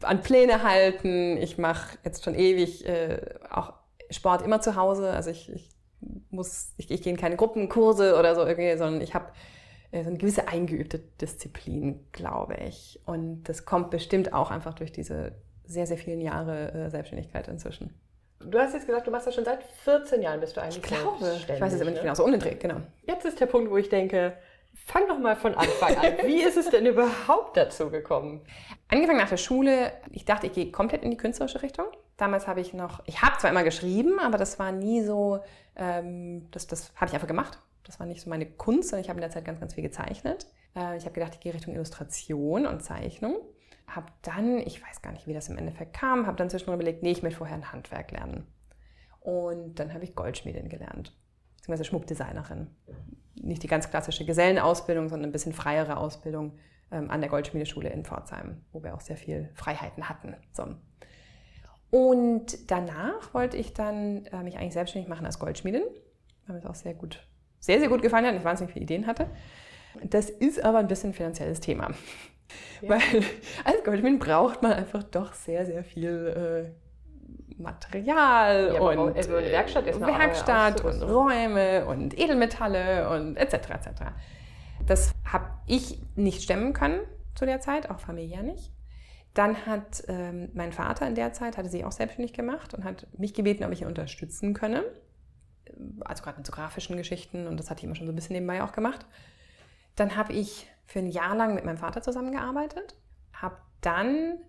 an 0.02 0.22
Pläne 0.22 0.64
halten. 0.64 1.38
Ich 1.38 1.58
mache 1.58 1.98
jetzt 2.04 2.24
schon 2.24 2.36
ewig 2.36 2.86
äh, 2.86 3.20
auch 3.50 3.74
Sport 4.10 4.42
immer 4.44 4.62
zu 4.62 4.76
Hause. 4.76 5.12
Also 5.12 5.30
ich, 5.30 5.52
ich 5.52 5.70
muss, 6.30 6.74
ich, 6.78 6.92
ich 6.92 7.02
gehe 7.02 7.12
in 7.12 7.20
keine 7.20 7.36
Gruppenkurse 7.36 8.18
oder 8.18 8.36
so 8.36 8.46
irgendwie, 8.46 8.78
sondern 8.78 9.02
ich 9.02 9.14
habe 9.14 9.32
so 9.92 10.10
eine 10.10 10.18
gewisse 10.18 10.48
eingeübte 10.48 11.00
Disziplin, 11.22 12.06
glaube 12.12 12.56
ich. 12.56 13.00
Und 13.06 13.44
das 13.44 13.66
kommt 13.66 13.90
bestimmt 13.90 14.34
auch 14.34 14.52
einfach 14.52 14.74
durch 14.74 14.92
diese 14.92 15.34
sehr, 15.66 15.88
sehr 15.88 15.98
vielen 15.98 16.22
Jahre 16.22 16.74
äh, 16.74 16.90
Selbstständigkeit 16.90 17.48
inzwischen. 17.48 17.94
Du 18.40 18.60
hast 18.60 18.74
jetzt 18.74 18.86
gesagt, 18.86 19.08
du 19.08 19.12
machst 19.12 19.28
das 19.28 19.36
schon 19.36 19.46
seit 19.46 19.64
14 19.64 20.22
Jahren, 20.22 20.40
bist 20.40 20.56
du 20.56 20.62
eigentlich 20.62 20.78
Ich 20.78 20.84
glaube, 20.84 21.36
ich 21.36 21.62
weiß 21.62 21.74
es 21.74 21.80
nicht 21.80 21.96
ne? 21.96 22.02
genau, 22.02 22.14
so 22.14 22.24
um 22.24 22.32
den 22.32 22.40
Dreh, 22.40 22.56
genau. 22.56 22.82
Jetzt 23.06 23.26
ist 23.26 23.40
der 23.40 23.48
Punkt, 23.48 23.72
wo 23.72 23.78
ich 23.78 23.90
denke, 23.90 24.38
fang 24.86 25.08
doch 25.08 25.18
mal 25.18 25.36
von 25.36 25.56
Anfang 25.56 25.96
an. 25.98 26.14
Wie 26.24 26.44
ist 26.44 26.56
es 26.56 26.70
denn 26.70 26.86
überhaupt 26.86 27.58
dazu 27.58 27.90
gekommen? 27.90 28.42
Angefangen 28.90 29.18
nach 29.18 29.30
der 29.30 29.38
Schule, 29.38 29.92
ich 30.12 30.26
dachte, 30.26 30.48
ich 30.48 30.54
gehe 30.54 30.72
komplett 30.72 31.04
in 31.04 31.12
die 31.12 31.18
künstlerische 31.18 31.62
Richtung. 31.62 31.88
Damals 32.16 32.48
habe 32.48 32.62
ich 32.62 32.74
noch, 32.74 33.02
ich 33.06 33.22
habe 33.22 33.38
zwar 33.38 33.50
immer 33.50 33.64
geschrieben, 33.64 34.20
aber 34.20 34.38
das 34.38 34.60
war 34.60 34.72
nie 34.72 35.04
so, 35.04 35.40
ähm, 35.76 36.48
das, 36.52 36.68
das 36.68 36.92
habe 36.96 37.08
ich 37.08 37.14
einfach 37.14 37.28
gemacht. 37.28 37.60
Das 37.88 38.00
war 38.00 38.06
nicht 38.06 38.22
so 38.22 38.30
meine 38.30 38.46
Kunst, 38.46 38.90
sondern 38.90 39.04
ich 39.04 39.10
habe 39.10 39.18
in 39.18 39.22
der 39.22 39.32
Zeit 39.32 39.46
ganz, 39.46 39.60
ganz 39.60 39.74
viel 39.74 39.84
gezeichnet. 39.84 40.48
Äh, 40.76 40.98
ich 40.98 41.06
habe 41.06 41.14
gedacht, 41.14 41.34
ich 41.34 41.40
gehe 41.40 41.54
Richtung 41.54 41.74
Illustration 41.74 42.68
und 42.68 42.84
Zeichnung 42.84 43.38
habe 43.88 44.12
dann, 44.22 44.60
ich 44.60 44.84
weiß 44.84 45.02
gar 45.02 45.12
nicht, 45.14 45.28
wie 45.28 45.34
das 45.34 45.50
im 45.50 45.58
Endeffekt 45.58 45.94
kam, 45.94 46.28
habe 46.28 46.38
dann 46.38 46.50
zwischendurch 46.50 46.76
überlegt, 46.76 47.04
nee, 47.04 47.12
ich 47.12 47.24
möchte 47.24 47.38
vorher 47.38 47.56
ein 47.56 47.72
Handwerk 47.72 48.12
lernen. 48.12 48.46
Und 49.22 49.80
dann 49.80 49.94
habe 49.94 50.04
ich 50.04 50.16
Goldschmiedin 50.16 50.70
gelernt, 50.70 51.18
beziehungsweise 51.56 51.86
Schmuckdesignerin. 51.86 52.68
Nicht 53.36 53.64
die 53.64 53.68
ganz 53.68 53.90
klassische 53.90 54.26
Gesellenausbildung, 54.26 55.10
sondern 55.10 55.30
ein 55.30 55.32
bisschen 55.32 55.54
freiere 55.54 55.98
Ausbildung 55.98 56.58
ähm, 56.92 57.10
an 57.10 57.22
der 57.22 57.30
Goldschmiedeschule 57.30 57.90
in 57.90 58.04
Pforzheim, 58.04 58.62
wo 58.72 58.84
wir 58.84 58.94
auch 58.94 59.02
sehr 59.02 59.18
viel 59.18 59.50
Freiheiten 59.54 60.10
hatten. 60.10 60.36
So. 60.54 60.68
Und 61.90 62.70
danach 62.70 63.34
wollte 63.34 63.58
ich 63.58 63.74
dann 63.74 64.26
äh, 64.26 64.44
mich 64.44 64.58
eigentlich 64.58 64.74
selbstständig 64.74 65.10
machen 65.10 65.26
als 65.26 65.40
Goldschmiedin, 65.40 65.84
weil 66.46 66.56
mir 66.56 66.62
das 66.62 66.70
auch 66.70 66.76
sehr 66.76 66.94
gut, 66.94 67.27
sehr, 67.60 67.80
sehr 67.80 67.90
gut 67.90 68.02
gefallen 68.02 68.26
hat 68.26 68.34
und 68.34 68.40
ich 68.40 68.46
wahnsinnig 68.46 68.74
viele 68.74 68.84
Ideen 68.84 69.08
hatte. 69.08 69.28
Das 70.04 70.30
ist 70.30 70.64
aber 70.64 70.80
ein 70.80 70.88
bisschen 70.88 71.12
ein 71.12 71.14
finanzielles 71.14 71.60
Thema. 71.60 71.90
Ja. 72.82 72.90
Weil 72.90 73.24
als 73.64 73.84
Goldschmied 73.84 74.20
braucht 74.20 74.62
man 74.62 74.74
einfach 74.74 75.04
doch 75.04 75.34
sehr, 75.34 75.66
sehr 75.66 75.84
viel 75.84 76.72
äh, 76.72 77.62
Material 77.62 78.74
ja, 78.74 78.80
und 78.80 79.18
also 79.18 79.36
eine 79.36 79.52
Werkstatt, 79.52 79.88
ist 79.88 80.00
Werkstatt 80.00 80.84
und 80.84 81.02
Räume 81.02 81.86
und 81.86 82.18
Edelmetalle 82.18 83.10
und 83.10 83.36
etc. 83.36 83.54
etc. 83.54 83.90
Das 84.86 85.12
habe 85.26 85.50
ich 85.66 86.00
nicht 86.16 86.44
stemmen 86.44 86.74
können 86.74 87.00
zu 87.36 87.46
der 87.46 87.60
Zeit, 87.60 87.90
auch 87.90 88.00
familiär 88.00 88.44
nicht. 88.44 88.72
Dann 89.34 89.66
hat 89.66 90.04
ähm, 90.08 90.50
mein 90.54 90.72
Vater 90.72 91.08
in 91.08 91.16
der 91.16 91.34
Zeit, 91.34 91.58
hatte 91.58 91.70
sich 91.70 91.86
auch 91.86 91.92
selbstständig 91.92 92.34
gemacht 92.34 92.74
und 92.74 92.84
hat 92.84 93.08
mich 93.18 93.34
gebeten, 93.34 93.64
ob 93.64 93.72
ich 93.72 93.82
ihn 93.82 93.88
unterstützen 93.88 94.54
könne. 94.54 94.84
Also 96.06 96.24
gerade 96.24 96.38
mit 96.38 96.46
so 96.46 96.52
grafischen 96.52 96.98
Geschichten 96.98 97.48
und 97.48 97.60
das 97.60 97.70
hatte 97.70 97.80
ich 97.80 97.84
immer 97.86 97.96
schon 97.96 98.08
so 98.08 98.14
ein 98.14 98.16
bisschen 98.16 98.34
nebenbei 98.34 98.64
auch 98.64 98.72
gemacht. 98.72 99.06
Dann 99.96 100.16
habe 100.16 100.34
ich 100.34 100.68
für 100.86 101.00
ein 101.00 101.08
Jahr 101.08 101.36
lang 101.36 101.56
mit 101.56 101.66
meinem 101.66 101.78
Vater 101.78 102.02
zusammengearbeitet, 102.02 102.96
habe 103.34 103.58
dann, 103.82 104.40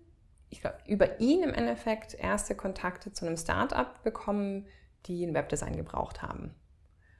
ich 0.49 0.61
glaube, 0.61 0.77
über 0.87 1.19
ihn 1.19 1.43
im 1.43 1.53
Endeffekt 1.53 2.13
erste 2.13 2.55
Kontakte 2.55 3.11
zu 3.11 3.25
einem 3.25 3.37
Start-up 3.37 4.03
bekommen, 4.03 4.65
die 5.05 5.25
ein 5.25 5.33
Webdesign 5.33 5.75
gebraucht 5.75 6.21
haben. 6.21 6.55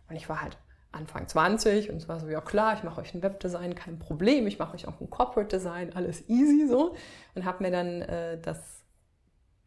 Und 0.10 0.16
ich 0.16 0.28
war 0.30 0.42
halt 0.42 0.58
Anfang 0.92 1.28
20 1.28 1.92
und 1.92 1.98
es 1.98 2.08
war 2.08 2.20
so, 2.20 2.28
ja 2.28 2.42
klar, 2.42 2.74
ich 2.74 2.84
mache 2.84 3.02
euch 3.02 3.14
ein 3.14 3.22
Webdesign, 3.22 3.76
kein 3.76 4.00
Problem, 4.00 4.48
ich 4.48 4.58
mache 4.58 4.74
euch 4.74 4.88
auch 4.88 5.00
ein 5.00 5.10
Corporate 5.10 5.56
Design, 5.56 5.94
alles 5.96 6.28
easy 6.28 6.68
so. 6.68 6.96
Und 7.36 7.46
habe 7.46 7.64
mir 7.64 7.72
dann 7.72 8.02
äh, 8.02 8.40
das 8.42 8.84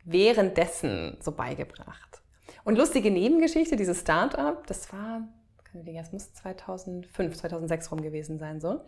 währenddessen 0.04 1.16
so 1.20 1.30
beigebracht. 1.30 2.21
Und 2.64 2.78
lustige 2.78 3.10
Nebengeschichte, 3.10 3.76
dieses 3.76 4.00
Start-up, 4.00 4.66
das 4.66 4.92
war, 4.92 5.28
kann 5.64 5.86
ich 5.86 5.96
das 5.96 6.12
muss 6.12 6.32
2005, 6.34 7.36
2006 7.36 7.90
rum 7.90 8.02
gewesen 8.02 8.38
sein 8.38 8.60
so 8.60 8.80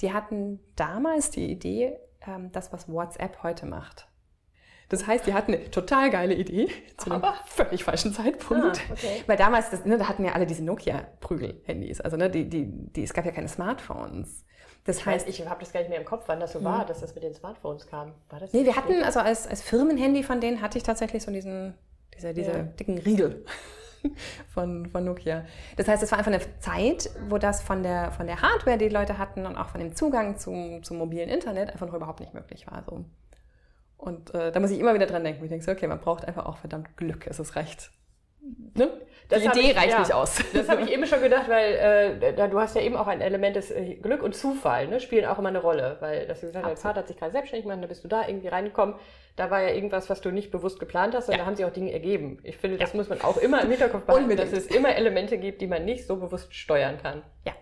die 0.00 0.12
hatten 0.12 0.60
damals 0.76 1.30
die 1.30 1.50
Idee, 1.50 1.98
ähm, 2.26 2.52
das, 2.52 2.72
was 2.72 2.88
WhatsApp 2.88 3.42
heute 3.42 3.66
macht. 3.66 4.08
Das 4.88 5.06
heißt, 5.06 5.26
die 5.26 5.34
hatten 5.34 5.52
eine 5.52 5.70
total 5.70 6.10
geile 6.10 6.34
Idee 6.34 6.70
zu 6.96 7.10
einem 7.10 7.22
völlig 7.44 7.84
falschen 7.84 8.14
Zeitpunkt. 8.14 8.80
Ah, 8.88 8.92
okay. 8.92 9.22
Weil 9.26 9.36
damals, 9.36 9.68
das, 9.68 9.84
ne, 9.84 9.98
da 9.98 10.08
hatten 10.08 10.24
ja 10.24 10.32
alle 10.32 10.46
diese 10.46 10.64
Nokia-Prügel-Handys. 10.64 12.00
Also 12.00 12.16
ne, 12.16 12.30
die, 12.30 12.48
die, 12.48 12.66
die, 12.66 13.02
es 13.02 13.12
gab 13.12 13.26
ja 13.26 13.32
keine 13.32 13.48
Smartphones. 13.48 14.46
Das 14.84 15.04
heißt, 15.04 15.28
ich 15.28 15.46
habe 15.46 15.60
das 15.60 15.72
gar 15.74 15.80
nicht 15.80 15.90
mehr 15.90 15.98
im 15.98 16.06
Kopf, 16.06 16.24
wann 16.28 16.40
das 16.40 16.54
so 16.54 16.64
war, 16.64 16.84
mhm. 16.84 16.86
dass 16.86 17.00
das 17.00 17.14
mit 17.14 17.22
den 17.22 17.34
Smartphones 17.34 17.86
kam. 17.86 18.14
War 18.30 18.40
das 18.40 18.54
nee, 18.54 18.64
wir 18.64 18.76
hatten, 18.76 19.02
also 19.02 19.20
als, 19.20 19.46
als 19.46 19.60
Firmenhandy 19.60 20.22
von 20.22 20.40
denen 20.40 20.62
hatte 20.62 20.78
ich 20.78 20.84
tatsächlich 20.84 21.22
so 21.22 21.30
diesen, 21.30 21.74
diese, 22.18 22.34
diese 22.34 22.52
ja. 22.52 22.62
dicken 22.62 22.98
Riegel. 22.98 23.44
von, 24.54 24.86
von 24.86 25.04
Nokia. 25.04 25.44
Das 25.76 25.88
heißt, 25.88 26.02
es 26.02 26.10
war 26.10 26.18
einfach 26.18 26.32
eine 26.32 26.60
Zeit, 26.60 27.10
wo 27.28 27.38
das 27.38 27.62
von 27.62 27.82
der, 27.82 28.12
von 28.12 28.26
der 28.26 28.42
Hardware, 28.42 28.78
die, 28.78 28.88
die 28.88 28.94
Leute 28.94 29.18
hatten 29.18 29.46
und 29.46 29.56
auch 29.56 29.68
von 29.68 29.80
dem 29.80 29.94
Zugang 29.94 30.36
zum, 30.36 30.82
zum 30.82 30.98
mobilen 30.98 31.28
Internet 31.28 31.70
einfach 31.70 31.86
noch 31.86 31.94
überhaupt 31.94 32.20
nicht 32.20 32.34
möglich 32.34 32.66
war. 32.66 32.84
So. 32.88 33.04
Und 33.96 34.32
äh, 34.34 34.52
da 34.52 34.60
muss 34.60 34.70
ich 34.70 34.78
immer 34.78 34.94
wieder 34.94 35.06
dran 35.06 35.24
denken. 35.24 35.42
Ich 35.42 35.50
denke 35.50 35.64
so, 35.64 35.72
okay, 35.72 35.88
man 35.88 35.98
braucht 35.98 36.24
einfach 36.24 36.46
auch 36.46 36.58
verdammt 36.58 36.96
Glück. 36.96 37.26
Es 37.26 37.40
ist 37.40 37.56
recht. 37.56 37.90
Ne? 38.74 38.90
Die 39.30 39.44
Idee 39.44 39.70
ich, 39.70 39.76
reicht 39.76 39.90
ja, 39.90 39.98
nicht 40.00 40.12
aus. 40.12 40.42
Das 40.54 40.68
habe 40.70 40.82
ich 40.82 40.90
eben 40.90 41.04
schon 41.06 41.20
gedacht, 41.20 41.48
weil 41.48 41.74
äh, 42.34 42.48
du 42.48 42.58
hast 42.58 42.74
ja 42.74 42.80
eben 42.80 42.96
auch 42.96 43.06
ein 43.06 43.20
Element 43.20 43.56
des 43.56 43.70
äh, 43.70 43.96
Glück 43.96 44.22
und 44.22 44.34
Zufall, 44.34 44.88
ne, 44.88 45.00
spielen 45.00 45.26
auch 45.26 45.38
immer 45.38 45.50
eine 45.50 45.60
Rolle. 45.60 45.98
Weil, 46.00 46.26
dass 46.26 46.40
du 46.40 46.46
gesagt 46.46 46.64
hast, 46.64 46.70
dein 46.70 46.82
Vater 46.82 47.00
hat 47.00 47.08
sich 47.08 47.16
gerade 47.18 47.32
selbstständig 47.32 47.64
gemacht, 47.64 47.82
da 47.82 47.86
bist 47.86 48.02
du 48.04 48.08
da 48.08 48.26
irgendwie 48.26 48.48
reingekommen 48.48 48.94
da 49.38 49.50
war 49.50 49.62
ja 49.62 49.70
irgendwas, 49.70 50.10
was 50.10 50.20
du 50.20 50.32
nicht 50.32 50.50
bewusst 50.50 50.80
geplant 50.80 51.14
hast, 51.14 51.28
und 51.28 51.32
ja. 51.32 51.38
da 51.38 51.46
haben 51.46 51.54
sich 51.54 51.64
auch 51.64 51.72
Dinge 51.72 51.92
ergeben. 51.92 52.38
Ich 52.42 52.56
finde, 52.56 52.76
das 52.76 52.92
ja. 52.92 52.96
muss 52.96 53.08
man 53.08 53.20
auch 53.20 53.36
immer 53.36 53.62
im 53.62 53.70
Hinterkopf 53.70 54.04
behalten, 54.04 54.36
dass 54.36 54.52
es 54.52 54.66
immer 54.66 54.94
Elemente 54.96 55.38
gibt, 55.38 55.60
die 55.60 55.68
man 55.68 55.84
nicht 55.84 56.06
so 56.06 56.16
bewusst 56.16 56.52
steuern 56.54 56.98
kann. 57.00 57.22
Ja. 57.46 57.52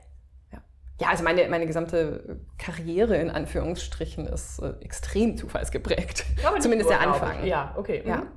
Ja, 0.53 0.59
ja 1.01 1.09
also 1.09 1.23
meine, 1.23 1.47
meine 1.49 1.67
gesamte 1.67 2.41
Karriere 2.57 3.19
in 3.19 3.31
Anführungsstrichen 3.31 4.27
ist 4.27 4.59
äh, 4.61 4.73
extrem 4.81 5.37
zufallsgeprägt. 5.37 6.25
Zumindest 6.61 6.89
der 6.89 7.01
Anfang. 7.01 7.45
Ja, 7.45 7.75
okay. 7.77 8.03
Ja. 8.07 8.19
Mhm. 8.19 8.29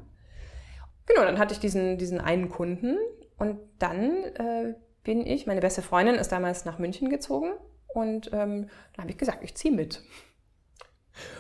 Genau, 1.05 1.23
dann 1.23 1.39
hatte 1.39 1.53
ich 1.53 1.59
diesen, 1.59 1.97
diesen 1.97 2.19
einen 2.19 2.49
Kunden 2.49 2.97
und 3.39 3.59
dann 3.79 4.23
äh, 4.35 4.75
bin 5.03 5.25
ich, 5.25 5.47
meine 5.47 5.61
beste 5.61 5.81
Freundin 5.81 6.15
ist 6.15 6.31
damals 6.31 6.65
nach 6.65 6.77
München 6.77 7.09
gezogen 7.09 7.53
und 7.87 8.27
ähm, 8.33 8.69
dann 8.93 9.03
habe 9.03 9.11
ich 9.11 9.17
gesagt, 9.17 9.39
ich 9.43 9.55
ziehe 9.55 9.73
mit. 9.73 10.03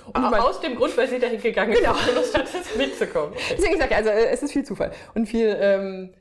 Und 0.07 0.21
mein, 0.21 0.41
aus 0.41 0.59
dem 0.59 0.75
Grund, 0.75 0.97
weil 0.97 1.07
sie 1.07 1.19
dahin 1.19 1.41
gegangen 1.41 1.73
genau. 1.73 1.93
ist, 1.93 2.15
Lust 2.15 2.37
hat, 2.37 2.77
mitzukommen. 2.77 3.33
Okay. 3.33 3.55
Deswegen 3.57 3.77
sage 3.77 3.91
ich, 3.91 3.95
also 3.95 4.09
äh, 4.09 4.29
es 4.29 4.41
ist 4.41 4.51
viel 4.51 4.65
Zufall 4.65 4.91
und 5.13 5.27
viel, 5.27 5.55
ähm, 5.59 6.13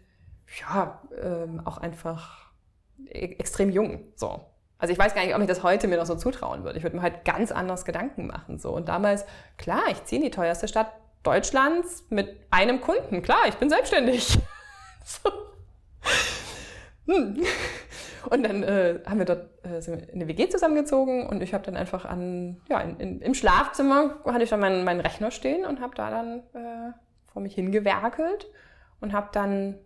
ja, 0.61 1.03
ähm, 1.21 1.63
auch 1.65 1.79
einfach 1.79 2.53
e 3.07 3.37
extrem 3.39 3.71
jung. 3.71 4.13
So. 4.15 4.41
Also 4.79 4.93
ich 4.93 4.99
weiß 4.99 5.15
gar 5.15 5.25
nicht, 5.25 5.35
ob 5.35 5.41
ich 5.41 5.49
das 5.49 5.63
heute 5.63 5.89
mir 5.89 5.97
noch 5.97 6.07
so 6.07 6.15
zutrauen 6.15 6.63
würde. 6.65 6.79
Ich 6.79 6.85
würde 6.85 6.97
mir 6.97 7.03
halt 7.03 7.25
ganz 7.25 7.51
anders 7.51 7.85
Gedanken 7.85 8.27
machen. 8.27 8.59
So. 8.59 8.71
Und 8.71 8.89
damals, 8.89 9.25
klar, 9.57 9.83
ich 9.91 10.05
ziehe 10.05 10.21
in 10.21 10.25
die 10.25 10.31
teuerste 10.31 10.69
Stadt 10.69 10.93
Deutschlands 11.25 12.05
mit 12.11 12.37
einem 12.51 12.81
Kunden. 12.81 13.23
Klar, 13.23 13.49
ich 13.49 13.57
bin 13.57 13.71
selbstständig. 13.71 14.39
so. 15.05 15.48
Hm. 17.07 17.43
Und 18.31 18.43
dann 18.43 18.63
äh, 18.63 19.01
haben 19.07 19.19
wir 19.19 19.25
dort 19.25 19.65
äh, 19.65 19.81
sind 19.81 20.01
wir 20.01 20.09
in 20.09 20.17
eine 20.17 20.29
WG 20.29 20.49
zusammengezogen 20.49 21.27
und 21.27 21.43
ich 21.43 21.55
habe 21.55 21.65
dann 21.65 21.77
einfach 21.77 22.05
an, 22.05 22.61
ja, 22.69 22.81
in, 22.81 22.97
in, 22.99 23.21
im 23.21 23.35
Schlafzimmer 23.35 24.17
hatte 24.25 24.43
ich 24.43 24.51
dann 24.51 24.61
meinen, 24.61 24.85
meinen 24.85 25.01
Rechner 25.01 25.31
stehen 25.31 25.65
und 25.65 25.81
habe 25.81 25.95
da 25.95 26.11
dann 26.11 26.39
äh, 26.55 26.93
vor 27.33 27.43
mich 27.43 27.55
hingewerkelt 27.55 28.49
und 29.01 29.13
habe 29.13 29.29
dann 29.33 29.79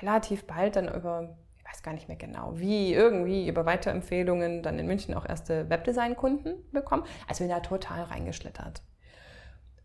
relativ 0.00 0.46
bald 0.46 0.76
dann 0.76 0.88
über, 0.92 1.36
ich 1.58 1.64
weiß 1.64 1.82
gar 1.82 1.92
nicht 1.92 2.08
mehr 2.08 2.16
genau, 2.16 2.52
wie, 2.56 2.94
irgendwie 2.94 3.48
über 3.48 3.66
Weiterempfehlungen 3.66 4.62
dann 4.62 4.78
in 4.78 4.86
München 4.86 5.14
auch 5.14 5.26
erste 5.26 5.68
Webdesign-Kunden 5.68 6.70
bekommen. 6.72 7.04
Also 7.28 7.44
bin 7.44 7.50
da 7.50 7.60
total 7.60 8.04
reingeschlittert. 8.04 8.82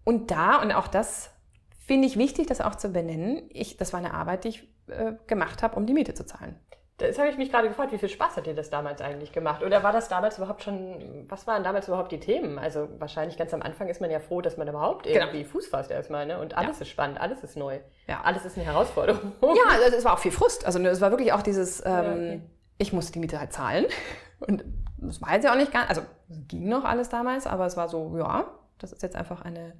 Und 0.04 0.32
da, 0.32 0.62
und 0.62 0.72
auch 0.72 0.88
das 0.88 1.32
finde 1.78 2.08
ich 2.08 2.17
wichtig, 2.17 2.48
das 2.48 2.62
auch 2.62 2.76
zu 2.76 2.89
benennen, 2.89 3.44
ich, 3.50 3.78
das 3.78 3.94
war 3.94 4.00
eine 4.00 4.13
Arbeit, 4.13 4.46
die 4.46 4.50
ich 4.50 4.70
äh, 4.88 5.13
gemacht 5.28 5.63
habe, 5.63 5.76
um 5.76 5.86
die 5.86 5.94
Miete 5.94 6.13
zu 6.13 6.26
zahlen. 6.26 6.60
Das 7.02 7.17
habe 7.17 7.30
ich 7.30 7.38
mich 7.38 7.52
gerade 7.52 7.67
gefragt, 7.67 7.91
wie 7.91 7.98
viel 7.98 8.10
Spaß 8.10 8.38
hat 8.38 8.46
dir 8.46 8.54
das 8.54 8.70
damals 8.70 9.02
eigentlich 9.02 9.32
gemacht? 9.32 9.63
Oder 9.63 9.82
war 9.82 9.91
das 9.91 10.08
damals 10.08 10.38
überhaupt 10.38 10.62
schon, 10.62 11.26
was 11.28 11.48
waren 11.48 11.63
damals 11.63 11.88
überhaupt 11.88 12.12
die 12.12 12.20
Themen? 12.20 12.60
Also 12.60 12.88
wahrscheinlich 13.00 13.38
ganz 13.38 13.54
am 13.56 13.63
Anfang 13.63 13.88
ist 13.88 14.02
man 14.02 14.12
ja 14.12 14.20
froh, 14.20 14.41
dass 14.41 14.56
man 14.58 14.67
überhaupt 14.67 15.08
genau. 15.08 15.26
irgendwie 15.26 15.44
Fuß 15.44 15.67
fasst 15.67 15.89
erstmal, 15.89 16.28
ne? 16.28 16.39
Und 16.39 16.56
alles 16.56 16.78
ja. 16.78 16.84
ist 16.84 16.89
spannend, 16.89 17.20
alles 17.20 17.44
ist 17.44 17.58
neu. 17.58 17.80
Ja. 18.08 18.22
Alles 18.24 18.46
ist 18.46 18.56
eine 18.56 18.67
Herausforderung. 18.67 19.32
Ja, 19.41 19.63
also 19.84 19.98
es 19.98 20.06
war 20.06 20.13
auch 20.13 20.20
viel 20.20 20.32
Frust. 20.32 20.65
Also 20.65 20.80
es 20.80 21.02
war 21.02 21.10
wirklich 21.10 21.34
auch 21.34 21.41
dieses, 21.41 21.84
ähm, 21.84 21.91
ja, 21.91 22.12
okay. 22.12 22.41
ich 22.78 22.94
musste 22.94 23.13
die 23.13 23.20
Miete 23.20 23.39
halt 23.39 23.52
zahlen. 23.52 23.88
Und 24.39 24.63
das 24.98 25.22
war 25.22 25.34
jetzt 25.34 25.44
ja 25.44 25.54
auch 25.54 25.58
nicht 25.58 25.72
ganz, 25.72 25.89
also 25.89 26.02
es 26.30 26.48
ging 26.48 26.70
noch 26.70 26.86
alles 26.86 27.10
damals, 27.10 27.48
aber 27.48 27.65
es 27.65 27.78
war 27.78 27.89
so, 27.89 28.15
ja, 28.17 28.46
das 28.78 28.91
ist 28.91 29.02
jetzt 29.02 29.15
einfach 29.15 29.41
eine, 29.41 29.74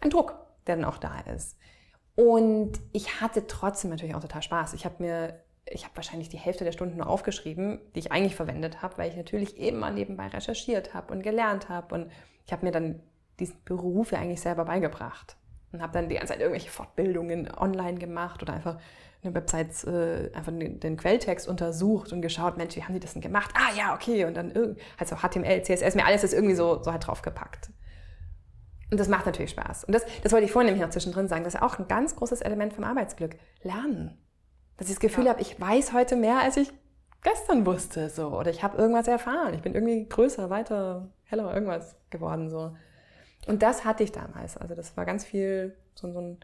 ein 0.00 0.10
Druck, 0.10 0.34
der 0.66 0.76
dann 0.76 0.84
auch 0.84 0.98
da 0.98 1.20
ist. 1.34 1.56
Und 2.16 2.72
ich 2.92 3.20
hatte 3.20 3.46
trotzdem 3.46 3.90
natürlich 3.90 4.14
auch 4.14 4.20
total 4.20 4.42
Spaß. 4.42 4.74
Ich 4.74 4.84
habe 4.84 4.96
mir 5.02 5.44
ich 5.66 5.84
habe 5.84 5.96
wahrscheinlich 5.96 6.28
die 6.28 6.36
Hälfte 6.36 6.64
der 6.64 6.72
Stunden 6.72 6.98
nur 6.98 7.08
aufgeschrieben, 7.08 7.80
die 7.94 8.00
ich 8.00 8.12
eigentlich 8.12 8.36
verwendet 8.36 8.82
habe, 8.82 8.98
weil 8.98 9.10
ich 9.10 9.16
natürlich 9.16 9.72
mal 9.72 9.92
nebenbei 9.92 10.28
recherchiert 10.28 10.94
habe 10.94 11.12
und 11.12 11.22
gelernt 11.22 11.68
habe. 11.68 11.94
Und 11.94 12.12
ich 12.44 12.52
habe 12.52 12.66
mir 12.66 12.72
dann 12.72 13.00
diesen 13.38 13.56
Beruf 13.64 14.12
ja 14.12 14.18
eigentlich 14.18 14.40
selber 14.40 14.64
beigebracht. 14.64 15.36
Und 15.72 15.82
habe 15.82 15.92
dann 15.92 16.08
die 16.08 16.14
ganze 16.14 16.32
Zeit 16.32 16.40
irgendwelche 16.40 16.70
Fortbildungen 16.70 17.50
online 17.56 17.98
gemacht 17.98 18.42
oder 18.42 18.52
einfach 18.52 18.78
eine 19.24 19.34
Website, 19.34 19.84
äh, 19.84 20.30
einfach 20.34 20.52
den, 20.52 20.78
den, 20.78 20.96
Quelltext 20.96 21.48
untersucht 21.48 22.12
und 22.12 22.22
geschaut, 22.22 22.56
Mensch, 22.56 22.76
wie 22.76 22.84
haben 22.84 22.94
die 22.94 23.00
das 23.00 23.14
denn 23.14 23.22
gemacht? 23.22 23.50
Ah 23.54 23.74
ja, 23.76 23.94
okay. 23.94 24.24
Und 24.26 24.36
dann 24.36 24.52
irgendwie, 24.52 24.80
halt 24.98 25.08
so 25.08 25.16
HTML, 25.16 25.62
CSS, 25.62 25.96
mir 25.96 26.04
alles 26.04 26.22
ist 26.22 26.34
irgendwie 26.34 26.54
so, 26.54 26.80
so 26.82 26.92
halt 26.92 27.06
draufgepackt. 27.06 27.70
Und 28.94 29.00
das 29.00 29.08
macht 29.08 29.26
natürlich 29.26 29.50
Spaß. 29.50 29.82
Und 29.82 29.92
das, 29.92 30.04
das 30.22 30.30
wollte 30.30 30.46
ich 30.46 30.52
vorhin 30.52 30.66
nämlich 30.66 30.84
noch 30.84 30.92
zwischendrin 30.92 31.26
sagen. 31.26 31.42
Das 31.42 31.56
ist 31.56 31.62
auch 31.62 31.80
ein 31.80 31.88
ganz 31.88 32.14
großes 32.14 32.42
Element 32.42 32.74
vom 32.74 32.84
Arbeitsglück. 32.84 33.34
Lernen. 33.64 34.16
Dass 34.76 34.86
ich 34.86 34.94
das 34.94 35.00
Gefühl 35.00 35.24
ja. 35.24 35.32
habe, 35.32 35.42
ich 35.42 35.60
weiß 35.60 35.92
heute 35.92 36.14
mehr, 36.14 36.38
als 36.38 36.56
ich 36.56 36.72
gestern 37.24 37.66
wusste. 37.66 38.08
So. 38.08 38.28
Oder 38.28 38.52
ich 38.52 38.62
habe 38.62 38.78
irgendwas 38.78 39.08
erfahren. 39.08 39.52
Ich 39.52 39.62
bin 39.62 39.74
irgendwie 39.74 40.08
größer, 40.08 40.48
weiter, 40.48 41.10
heller, 41.24 41.52
irgendwas 41.52 41.96
geworden. 42.10 42.48
So. 42.50 42.76
Und 43.48 43.64
das 43.64 43.84
hatte 43.84 44.04
ich 44.04 44.12
damals. 44.12 44.56
Also 44.56 44.76
das 44.76 44.96
war 44.96 45.04
ganz 45.04 45.24
viel 45.24 45.76
so, 45.96 46.12
so 46.12 46.20
ein. 46.20 46.38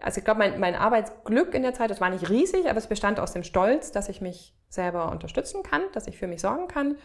Also 0.00 0.18
ich 0.18 0.24
glaube, 0.24 0.38
mein, 0.38 0.60
mein 0.60 0.76
Arbeitsglück 0.76 1.52
in 1.52 1.62
der 1.62 1.74
Zeit, 1.74 1.90
das 1.90 2.00
war 2.00 2.10
nicht 2.10 2.30
riesig, 2.30 2.68
aber 2.68 2.78
es 2.78 2.86
bestand 2.86 3.18
aus 3.18 3.32
dem 3.32 3.42
Stolz, 3.42 3.90
dass 3.90 4.08
ich 4.08 4.20
mich 4.20 4.54
selber 4.68 5.10
unterstützen 5.10 5.64
kann, 5.64 5.82
dass 5.94 6.06
ich 6.06 6.16
für 6.16 6.28
mich 6.28 6.42
sorgen 6.42 6.68
kann 6.68 6.96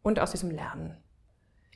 und 0.00 0.20
aus 0.20 0.30
diesem 0.30 0.50
Lernen. 0.50 0.96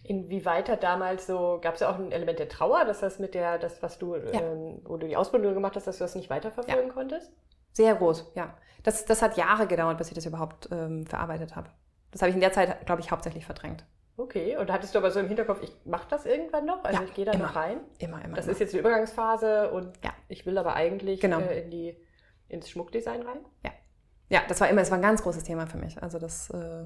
Inwieweit 0.06 0.68
hat 0.68 0.82
damals 0.82 1.26
so, 1.26 1.58
gab 1.62 1.74
es 1.74 1.80
ja 1.80 1.90
auch 1.90 1.98
ein 1.98 2.12
Element 2.12 2.38
der 2.38 2.48
Trauer, 2.48 2.84
dass 2.84 3.00
das 3.00 3.18
mit 3.18 3.34
der, 3.34 3.58
das, 3.58 3.82
was 3.82 3.98
du, 3.98 4.14
ja. 4.14 4.40
ähm, 4.40 4.82
wo 4.84 4.98
du 4.98 5.08
die 5.08 5.16
Ausbildung 5.16 5.54
gemacht 5.54 5.76
hast, 5.76 5.86
dass 5.86 5.98
du 5.98 6.04
das 6.04 6.14
nicht 6.14 6.28
weiterverfolgen 6.28 6.88
ja. 6.88 6.92
konntest? 6.92 7.32
Sehr 7.72 7.94
groß, 7.94 8.32
ja. 8.34 8.54
Das, 8.82 9.06
das 9.06 9.22
hat 9.22 9.36
Jahre 9.36 9.66
gedauert, 9.66 9.96
bis 9.96 10.08
ich 10.08 10.14
das 10.14 10.26
überhaupt 10.26 10.68
ähm, 10.70 11.06
verarbeitet 11.06 11.56
habe. 11.56 11.70
Das 12.10 12.20
habe 12.20 12.28
ich 12.28 12.34
in 12.34 12.42
der 12.42 12.52
Zeit, 12.52 12.86
glaube 12.86 13.00
ich, 13.00 13.10
hauptsächlich 13.10 13.46
verdrängt. 13.46 13.84
Okay, 14.16 14.56
und 14.56 14.70
hattest 14.70 14.94
du 14.94 14.98
aber 14.98 15.10
so 15.10 15.18
im 15.18 15.26
Hinterkopf, 15.26 15.60
ich 15.62 15.72
mache 15.84 16.06
das 16.08 16.24
irgendwann 16.24 16.66
noch? 16.66 16.84
Also 16.84 17.00
ja, 17.00 17.04
ich 17.04 17.14
gehe 17.14 17.24
da 17.24 17.32
immer, 17.32 17.46
noch 17.46 17.56
rein? 17.56 17.80
Immer, 17.98 18.24
immer. 18.24 18.36
Das 18.36 18.44
immer. 18.44 18.52
ist 18.52 18.60
jetzt 18.60 18.74
eine 18.74 18.80
Übergangsphase 18.80 19.70
und 19.70 19.98
ja. 20.04 20.12
ich 20.28 20.46
will 20.46 20.56
aber 20.56 20.74
eigentlich 20.74 21.20
genau. 21.20 21.40
äh, 21.40 21.62
in 21.62 21.70
die, 21.70 21.96
ins 22.48 22.70
Schmuckdesign 22.70 23.22
rein? 23.22 23.38
Ja. 23.64 23.72
Ja, 24.28 24.42
das 24.48 24.60
war 24.60 24.68
immer, 24.68 24.82
es 24.82 24.90
war 24.90 24.98
ein 24.98 25.02
ganz 25.02 25.22
großes 25.22 25.44
Thema 25.44 25.66
für 25.66 25.78
mich. 25.78 26.02
Also 26.02 26.18
das 26.18 26.50
äh, 26.50 26.84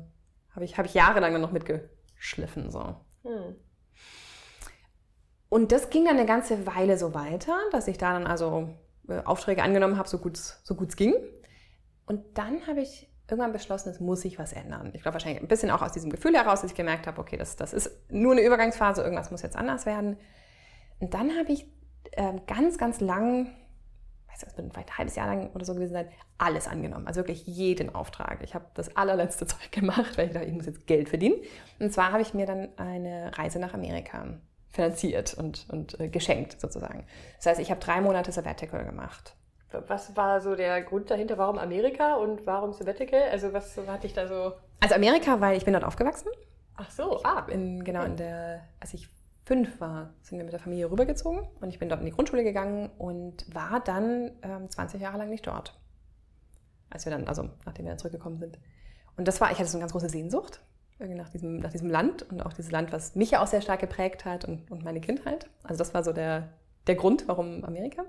habe 0.54 0.64
ich, 0.64 0.78
hab 0.78 0.86
ich 0.86 0.94
jahrelang 0.94 1.38
noch 1.40 1.52
mitgeschliffen. 1.52 2.70
So. 2.70 2.96
Hm. 3.28 3.56
Und 5.50 5.72
das 5.72 5.90
ging 5.90 6.04
dann 6.04 6.16
eine 6.16 6.26
ganze 6.26 6.66
Weile 6.66 6.98
so 6.98 7.14
weiter, 7.14 7.56
dass 7.72 7.88
ich 7.88 7.98
da 7.98 8.12
dann 8.12 8.26
also 8.26 8.70
äh, 9.08 9.22
Aufträge 9.24 9.62
angenommen 9.62 9.96
habe, 9.96 10.08
so 10.08 10.18
gut 10.18 10.36
es 10.36 10.60
so 10.64 10.74
ging. 10.74 11.14
Und 12.06 12.38
dann 12.38 12.66
habe 12.66 12.80
ich 12.80 13.08
irgendwann 13.30 13.52
beschlossen, 13.52 13.90
es 13.90 14.00
muss 14.00 14.22
sich 14.22 14.38
was 14.38 14.52
ändern. 14.52 14.90
Ich 14.94 15.02
glaube 15.02 15.14
wahrscheinlich 15.14 15.42
ein 15.42 15.48
bisschen 15.48 15.70
auch 15.70 15.82
aus 15.82 15.92
diesem 15.92 16.10
Gefühl 16.10 16.34
heraus, 16.34 16.62
dass 16.62 16.70
ich 16.70 16.76
gemerkt 16.76 17.06
habe, 17.06 17.20
okay, 17.20 17.36
das, 17.36 17.56
das 17.56 17.72
ist 17.72 17.90
nur 18.10 18.32
eine 18.32 18.42
Übergangsphase, 18.42 19.02
irgendwas 19.02 19.30
muss 19.30 19.42
jetzt 19.42 19.56
anders 19.56 19.84
werden. 19.84 20.16
Und 20.98 21.12
dann 21.14 21.36
habe 21.38 21.52
ich 21.52 21.66
äh, 22.12 22.34
ganz, 22.46 22.78
ganz 22.78 23.00
lang, 23.00 23.54
weiß 24.46 24.56
nicht, 24.56 24.72
vielleicht 24.72 24.90
ein 24.90 24.98
halbes 24.98 25.16
Jahr 25.16 25.26
lang 25.26 25.50
oder 25.54 25.64
so 25.64 25.74
gewesen 25.74 25.92
sein, 25.92 26.08
alles 26.38 26.68
angenommen. 26.68 27.06
Also 27.06 27.20
wirklich 27.20 27.46
jeden 27.46 27.94
Auftrag. 27.94 28.42
Ich 28.42 28.54
habe 28.54 28.66
das 28.74 28.96
allerletzte 28.96 29.46
Zeug 29.48 29.70
gemacht, 29.72 30.16
weil 30.16 30.28
ich 30.28 30.32
dachte, 30.32 30.46
ich 30.46 30.52
muss 30.52 30.66
jetzt 30.66 30.86
Geld 30.86 31.08
verdienen. 31.08 31.36
Und 31.78 31.92
zwar 31.92 32.12
habe 32.12 32.22
ich 32.22 32.34
mir 32.34 32.46
dann 32.46 32.68
eine 32.76 33.36
Reise 33.36 33.58
nach 33.58 33.74
Amerika 33.74 34.26
finanziert 34.68 35.34
und, 35.34 35.66
und 35.70 35.98
äh, 35.98 36.08
geschenkt 36.08 36.60
sozusagen. 36.60 37.04
Das 37.36 37.46
heißt, 37.46 37.60
ich 37.60 37.70
habe 37.70 37.80
drei 37.80 38.00
Monate 38.00 38.32
Sabbatical 38.32 38.84
gemacht. 38.84 39.34
Was 39.86 40.16
war 40.16 40.40
so 40.40 40.54
der 40.54 40.80
Grund 40.82 41.10
dahinter? 41.10 41.36
Warum 41.36 41.58
Amerika 41.58 42.14
und 42.14 42.46
warum 42.46 42.72
Sabbatical? 42.72 43.22
Also 43.30 43.52
was 43.52 43.76
hatte 43.86 44.06
ich 44.06 44.14
da 44.14 44.26
so? 44.26 44.52
Also 44.80 44.94
Amerika, 44.94 45.40
weil 45.40 45.56
ich 45.56 45.64
bin 45.64 45.74
dort 45.74 45.84
aufgewachsen. 45.84 46.28
Ach 46.76 46.90
so, 46.90 47.22
ah. 47.24 47.44
In, 47.48 47.84
genau, 47.84 48.04
in 48.04 48.16
der, 48.16 48.62
als 48.80 48.94
ich 48.94 49.08
fünf 49.48 49.80
war, 49.80 50.10
sind 50.20 50.36
wir 50.36 50.44
mit 50.44 50.52
der 50.52 50.60
Familie 50.60 50.90
rübergezogen 50.90 51.40
und 51.62 51.70
ich 51.70 51.78
bin 51.78 51.88
dort 51.88 52.00
in 52.00 52.06
die 52.06 52.12
Grundschule 52.12 52.44
gegangen 52.44 52.90
und 52.98 53.52
war 53.54 53.80
dann 53.80 54.30
ähm, 54.42 54.70
20 54.70 55.00
Jahre 55.00 55.16
lang 55.16 55.30
nicht 55.30 55.46
dort. 55.46 55.74
Als 56.90 57.06
wir 57.06 57.12
dann, 57.12 57.26
also 57.26 57.48
nachdem 57.64 57.86
wir 57.86 57.92
dann 57.92 57.98
zurückgekommen 57.98 58.38
sind. 58.38 58.58
Und 59.16 59.26
das 59.26 59.40
war, 59.40 59.50
ich 59.50 59.58
hatte 59.58 59.68
so 59.70 59.78
eine 59.78 59.82
ganz 59.82 59.92
große 59.92 60.10
Sehnsucht 60.10 60.60
nach 60.98 61.30
diesem, 61.30 61.60
nach 61.60 61.72
diesem 61.72 61.88
Land 61.88 62.24
und 62.30 62.42
auch 62.42 62.52
dieses 62.52 62.70
Land, 62.70 62.92
was 62.92 63.14
mich 63.14 63.30
ja 63.30 63.42
auch 63.42 63.46
sehr 63.46 63.62
stark 63.62 63.80
geprägt 63.80 64.26
hat 64.26 64.44
und, 64.44 64.70
und 64.70 64.84
meine 64.84 65.00
Kindheit. 65.00 65.48
Also 65.62 65.78
das 65.78 65.94
war 65.94 66.04
so 66.04 66.12
der, 66.12 66.50
der 66.86 66.96
Grund, 66.96 67.26
warum 67.26 67.64
Amerika. 67.64 68.04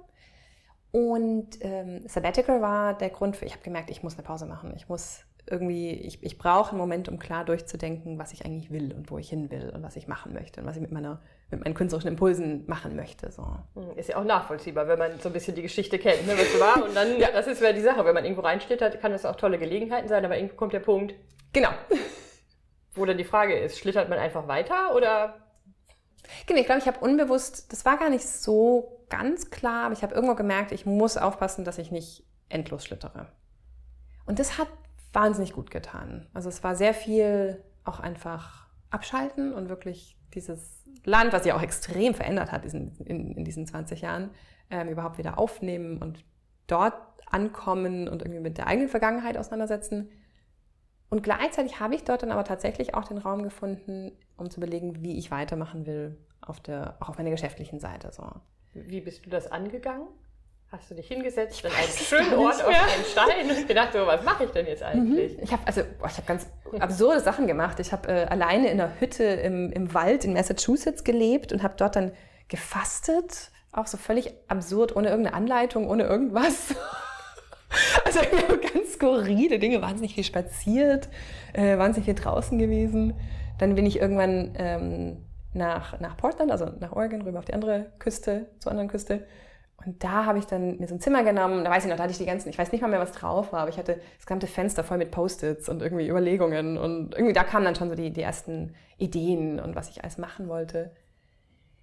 Und 0.92 1.58
ähm, 1.62 2.06
Sabbatical 2.06 2.62
war 2.62 2.98
der 2.98 3.12
Grund 3.12 3.38
für, 3.38 3.46
ich 3.46 3.54
habe 3.54 3.64
gemerkt, 3.64 3.92
ich 3.92 4.04
muss 4.04 4.16
eine 4.16 4.24
Pause 4.24 4.46
machen. 4.46 4.74
Ich 4.76 4.90
muss 4.90 5.24
irgendwie, 5.50 5.92
ich, 5.92 6.24
ich 6.24 6.38
brauche 6.38 6.72
einen 6.72 6.80
Moment, 6.80 7.10
um 7.10 7.20
klar 7.20 7.46
durchzudenken, 7.46 8.18
was 8.20 8.34
ich 8.34 8.46
eigentlich 8.46 8.72
will 8.72 8.94
und 8.94 9.10
wo 9.12 9.18
ich 9.18 9.30
hin 9.30 9.50
will 9.52 9.72
und 9.74 9.84
was 9.84 9.96
ich 9.96 10.08
machen 10.08 10.34
möchte 10.34 10.62
und 10.62 10.68
was 10.68 10.76
ich 10.76 10.82
mit, 10.82 10.92
meiner, 10.92 11.22
mit 11.52 11.64
meinen 11.64 11.74
künstlerischen 11.74 12.10
Impulsen 12.10 12.64
machen 12.68 12.96
möchte. 12.96 13.32
So. 13.32 13.44
Hm, 13.76 13.98
ist 13.98 14.10
ja 14.10 14.18
auch 14.18 14.24
nachvollziehbar, 14.24 14.88
wenn 14.88 15.00
man 15.00 15.20
so 15.20 15.30
ein 15.30 15.34
bisschen 15.34 15.56
die 15.56 15.62
Geschichte 15.62 16.00
kennt, 16.00 16.26
ne, 16.28 16.34
was 16.34 16.60
war. 16.60 16.84
Und 16.86 16.96
dann, 16.96 17.20
ja, 17.20 17.30
das 17.32 17.48
ist 17.48 17.62
ja 17.62 17.74
die 17.74 17.82
Sache, 17.82 18.06
wenn 18.06 18.14
man 18.14 18.24
irgendwo 18.24 18.42
reinsteht, 18.42 18.80
kann 19.02 19.12
das 19.12 19.26
auch 19.26 19.36
tolle 19.36 19.58
Gelegenheiten 19.58 20.08
sein, 20.08 20.24
aber 20.24 20.38
irgendwo 20.38 20.56
kommt 20.56 20.74
der 20.74 20.80
Punkt. 20.80 21.16
Genau. 21.54 21.70
Wo 22.94 23.06
dann 23.06 23.18
die 23.18 23.24
Frage 23.24 23.58
ist, 23.58 23.78
schlittert 23.78 24.10
man 24.10 24.20
einfach 24.20 24.48
weiter 24.48 24.96
oder? 24.96 25.36
Genau, 26.46 26.60
ich 26.60 26.66
glaube, 26.66 26.82
ich 26.82 26.88
habe 26.88 27.00
unbewusst, 27.00 27.72
das 27.72 27.86
war 27.86 27.98
gar 27.98 28.10
nicht 28.10 28.28
so 28.28 29.06
ganz 29.10 29.50
klar, 29.50 29.86
aber 29.86 29.94
ich 29.94 30.04
habe 30.04 30.14
irgendwo 30.14 30.36
gemerkt, 30.36 30.72
ich 30.72 30.86
muss 30.86 31.18
aufpassen, 31.18 31.66
dass 31.66 31.78
ich 31.78 31.92
nicht 31.92 32.24
endlos 32.50 32.86
schlittere. 32.86 33.28
Und 34.26 34.38
das 34.38 34.58
hat 34.58 34.68
wahnsinnig 35.14 35.54
gut 35.54 35.72
getan. 35.72 36.28
Also 36.34 36.50
es 36.50 36.64
war 36.64 36.76
sehr 36.76 36.94
viel 36.94 37.64
auch 37.84 38.00
einfach 38.00 38.68
abschalten 38.90 39.54
und 39.54 39.70
wirklich 39.70 40.18
dieses 40.34 40.86
Land, 41.06 41.34
was 41.34 41.44
sich 41.44 41.54
auch 41.54 41.62
extrem 41.62 42.14
verändert 42.14 42.52
hat 42.52 42.66
in, 42.66 42.96
in, 43.06 43.38
in 43.38 43.46
diesen 43.46 43.66
20 43.66 44.02
Jahren, 44.02 44.32
ähm, 44.70 44.90
überhaupt 44.90 45.18
wieder 45.18 45.40
aufnehmen 45.40 45.98
und 46.02 46.24
dort 46.68 46.94
ankommen 47.26 48.08
und 48.08 48.22
irgendwie 48.22 48.42
mit 48.42 48.58
der 48.58 48.68
eigenen 48.68 48.90
Vergangenheit 48.90 49.38
auseinandersetzen. 49.38 50.10
Und 51.10 51.24
gleichzeitig 51.24 51.80
habe 51.80 51.96
ich 51.96 52.04
dort 52.04 52.22
dann 52.22 52.32
aber 52.32 52.44
tatsächlich 52.44 52.94
auch 52.94 53.06
den 53.06 53.18
Raum 53.18 53.44
gefunden, 53.44 54.12
um 54.38 54.50
zu 54.50 54.60
überlegen, 54.60 55.02
wie 55.02 55.18
ich 55.18 55.32
weitermachen 55.32 55.86
will, 55.86 56.18
auf 56.42 56.60
der, 56.60 56.98
auch 57.00 57.10
auf 57.10 57.18
meiner 57.18 57.32
geschäftlichen 57.32 57.80
Seite. 57.80 58.12
So. 58.12 58.30
Wie 58.74 59.02
bist 59.02 59.26
du 59.26 59.30
das 59.30 59.52
angegangen? 59.52 60.08
Hast 60.72 60.92
du 60.92 60.94
dich 60.94 61.08
hingesetzt 61.08 61.66
an 61.66 61.72
einen 61.72 61.90
schönen 61.90 62.34
Ort 62.36 62.64
auf 62.64 62.68
einen 62.68 63.04
Stein 63.04 63.50
und 63.50 63.68
gedacht, 63.68 63.90
so, 63.92 64.06
was 64.06 64.24
mache 64.24 64.44
ich 64.44 64.52
denn 64.52 64.68
jetzt 64.68 64.84
eigentlich? 64.84 65.36
Mhm. 65.36 65.44
Ich 65.44 65.52
habe 65.52 65.64
also, 65.66 65.82
hab 66.04 66.28
ganz 66.28 66.46
absurde 66.80 67.22
Sachen 67.22 67.48
gemacht. 67.48 67.80
Ich 67.80 67.92
habe 67.92 68.08
äh, 68.08 68.26
alleine 68.26 68.70
in 68.70 68.80
einer 68.80 69.00
Hütte 69.00 69.24
im, 69.24 69.72
im 69.72 69.96
Wald 69.96 70.26
in 70.26 70.34
Massachusetts 70.34 71.04
gelebt 71.04 71.52
und 71.52 71.64
habe 71.64 71.74
dort 71.76 71.96
dann 71.96 72.12
gefastet. 72.50 73.50
Auch 73.72 73.88
so 73.88 73.98
völlig 73.98 74.32
absurd, 74.48 74.96
ohne 74.96 75.10
irgendeine 75.10 75.36
Anleitung, 75.36 75.90
ohne 75.90 76.04
irgendwas. 76.04 76.76
Also 78.04 78.20
ganz 78.74 78.94
skurrile 78.94 79.60
Dinge, 79.60 79.80
wahnsinnig 79.84 80.16
viel 80.16 80.24
spaziert, 80.24 81.08
äh, 81.54 81.78
wahnsinnig 81.78 82.06
viel 82.06 82.16
draußen 82.16 82.58
gewesen. 82.58 83.14
Dann 83.60 83.76
bin 83.76 83.86
ich 83.86 84.00
irgendwann 84.00 84.56
ähm, 84.58 85.18
nach, 85.54 86.00
nach 86.00 86.18
Portland, 86.18 86.52
also 86.52 86.66
nach 86.80 86.94
Oregon, 86.94 87.22
rüber 87.22 87.38
auf 87.38 87.46
die 87.46 87.54
andere 87.54 87.92
Küste, 88.00 88.48
zur 88.58 88.72
anderen 88.72 88.90
Küste. 88.90 89.28
Und 89.86 90.04
da 90.04 90.26
habe 90.26 90.40
ich 90.40 90.46
dann 90.46 90.78
mir 90.78 90.88
so 90.88 90.96
ein 90.96 91.00
Zimmer 91.00 91.24
genommen. 91.24 91.64
Da 91.64 91.72
weiß 91.72 91.86
ich 91.86 91.90
noch, 91.90 91.98
da 91.98 92.04
hatte 92.04 92.12
ich 92.12 92.18
die 92.18 92.26
ganzen, 92.26 92.50
ich 92.50 92.58
weiß 92.58 92.72
nicht 92.72 92.82
mal 92.82 92.90
mehr, 92.90 93.00
was 93.00 93.12
drauf 93.12 93.54
war, 93.54 93.62
aber 93.62 93.70
ich 93.70 93.78
hatte 93.78 94.02
das 94.18 94.26
gesamte 94.26 94.48
Fenster 94.48 94.84
voll 94.84 94.98
mit 94.98 95.12
Post-its 95.12 95.70
und 95.70 95.82
irgendwie 95.82 96.08
Überlegungen. 96.08 96.78
Und 96.78 97.14
irgendwie 97.14 97.34
da 97.34 97.44
kamen 97.44 97.66
dann 97.66 97.76
schon 97.76 97.90
so 97.90 97.96
die, 97.96 98.12
die 98.12 98.22
ersten 98.22 98.76
Ideen 98.98 99.60
und 99.60 99.76
was 99.76 99.90
ich 99.90 100.04
alles 100.04 100.18
machen 100.18 100.50
wollte. 100.50 100.92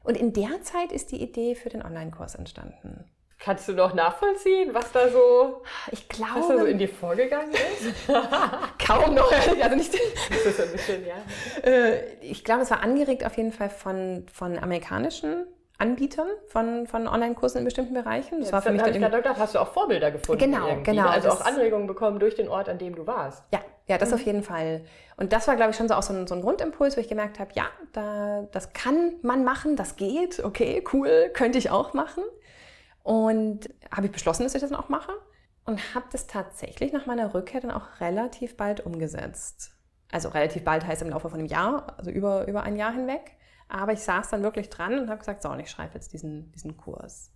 Und 0.02 0.16
in 0.16 0.32
der 0.32 0.62
Zeit 0.62 0.92
ist 0.92 1.10
die 1.10 1.22
Idee 1.22 1.54
für 1.54 1.68
den 1.68 1.82
Online-Kurs 1.82 2.36
entstanden. 2.36 3.04
Kannst 3.38 3.68
du 3.68 3.72
noch 3.72 3.92
nachvollziehen, 3.92 4.72
was 4.72 4.92
da 4.92 5.10
so, 5.10 5.62
ich 5.90 6.08
glaube, 6.08 6.40
was 6.40 6.48
da 6.48 6.58
so 6.58 6.64
in 6.64 6.78
dir 6.78 6.88
vorgegangen 6.88 7.52
ist? 7.52 8.08
kaum 8.86 9.14
noch. 9.14 9.30
Also 9.30 9.76
nicht, 9.76 9.92
das 9.92 10.46
ist 10.46 10.60
ein 10.60 10.72
bisschen, 10.72 11.04
ja. 11.06 11.16
Äh, 11.62 12.14
ich 12.22 12.44
glaube, 12.44 12.62
es 12.62 12.70
war 12.70 12.82
angeregt 12.82 13.26
auf 13.26 13.36
jeden 13.36 13.52
Fall 13.52 13.68
von, 13.68 14.26
von 14.32 14.58
amerikanischen 14.58 15.46
Anbietern 15.78 16.28
von, 16.46 16.86
von 16.86 17.06
Online-Kursen 17.06 17.58
in 17.58 17.64
bestimmten 17.64 17.94
Bereichen. 17.94 18.40
Das 18.40 18.48
ja, 18.48 18.54
war 18.54 18.62
für 18.62 18.72
mich 18.72 18.82
dann 18.82 18.92
gedacht, 18.92 19.36
hast 19.38 19.54
du 19.54 19.58
auch 19.58 19.72
Vorbilder 19.72 20.10
gefunden. 20.10 20.42
Genau, 20.42 20.68
irgendwie. 20.68 20.92
genau. 20.92 21.08
Also 21.08 21.28
auch 21.28 21.44
Anregungen 21.44 21.86
bekommen 21.86 22.18
durch 22.18 22.34
den 22.34 22.48
Ort, 22.48 22.68
an 22.68 22.78
dem 22.78 22.94
du 22.94 23.06
warst. 23.06 23.44
Ja, 23.52 23.60
ja, 23.86 23.98
das 23.98 24.08
mhm. 24.10 24.14
auf 24.14 24.22
jeden 24.22 24.42
Fall. 24.42 24.84
Und 25.16 25.32
das 25.32 25.46
war, 25.48 25.56
glaube 25.56 25.72
ich, 25.72 25.76
schon 25.76 25.88
so 25.88 25.94
auch 25.94 26.02
so 26.02 26.14
ein, 26.14 26.26
so 26.26 26.34
ein 26.34 26.40
Grundimpuls, 26.40 26.96
wo 26.96 27.00
ich 27.00 27.08
gemerkt 27.08 27.38
habe, 27.38 27.50
ja, 27.54 27.66
da, 27.92 28.48
das 28.52 28.72
kann 28.72 29.14
man 29.22 29.44
machen, 29.44 29.76
das 29.76 29.96
geht, 29.96 30.42
okay, 30.42 30.82
cool, 30.92 31.30
könnte 31.34 31.58
ich 31.58 31.70
auch 31.70 31.92
machen. 31.92 32.24
Und 33.02 33.68
habe 33.94 34.06
ich 34.06 34.12
beschlossen, 34.12 34.44
dass 34.44 34.54
ich 34.54 34.60
das 34.60 34.70
dann 34.70 34.80
auch 34.80 34.88
mache 34.88 35.12
und 35.66 35.94
habe 35.94 36.06
das 36.10 36.26
tatsächlich 36.26 36.92
nach 36.92 37.06
meiner 37.06 37.34
Rückkehr 37.34 37.60
dann 37.60 37.70
auch 37.70 38.00
relativ 38.00 38.56
bald 38.56 38.84
umgesetzt. 38.84 39.72
Also 40.10 40.28
relativ 40.30 40.64
bald 40.64 40.86
heißt 40.86 41.02
im 41.02 41.10
Laufe 41.10 41.28
von 41.28 41.40
einem 41.40 41.48
Jahr, 41.48 41.94
also 41.98 42.10
über, 42.10 42.46
über 42.46 42.62
ein 42.62 42.76
Jahr 42.76 42.92
hinweg. 42.92 43.36
Aber 43.68 43.92
ich 43.92 44.00
saß 44.00 44.30
dann 44.30 44.42
wirklich 44.42 44.70
dran 44.70 44.98
und 44.98 45.08
habe 45.08 45.18
gesagt, 45.18 45.42
so, 45.42 45.50
und 45.50 45.60
ich 45.60 45.70
schreibe 45.70 45.94
jetzt 45.94 46.12
diesen, 46.12 46.52
diesen 46.52 46.76
Kurs. 46.76 47.30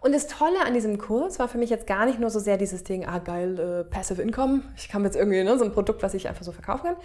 Und 0.00 0.12
das 0.12 0.26
Tolle 0.26 0.64
an 0.64 0.74
diesem 0.74 0.98
Kurs 0.98 1.38
war 1.38 1.48
für 1.48 1.58
mich 1.58 1.70
jetzt 1.70 1.86
gar 1.86 2.06
nicht 2.06 2.20
nur 2.20 2.30
so 2.30 2.38
sehr 2.38 2.58
dieses 2.58 2.84
Ding, 2.84 3.06
ah 3.06 3.18
geil, 3.18 3.58
äh, 3.58 3.84
Passive 3.84 4.20
Income, 4.20 4.62
ich 4.76 4.88
kann 4.88 5.02
jetzt 5.04 5.16
irgendwie 5.16 5.42
ne, 5.42 5.58
so 5.58 5.64
ein 5.64 5.72
Produkt, 5.72 6.02
was 6.02 6.14
ich 6.14 6.28
einfach 6.28 6.44
so 6.44 6.52
verkaufen 6.52 6.84
kann, 6.84 6.96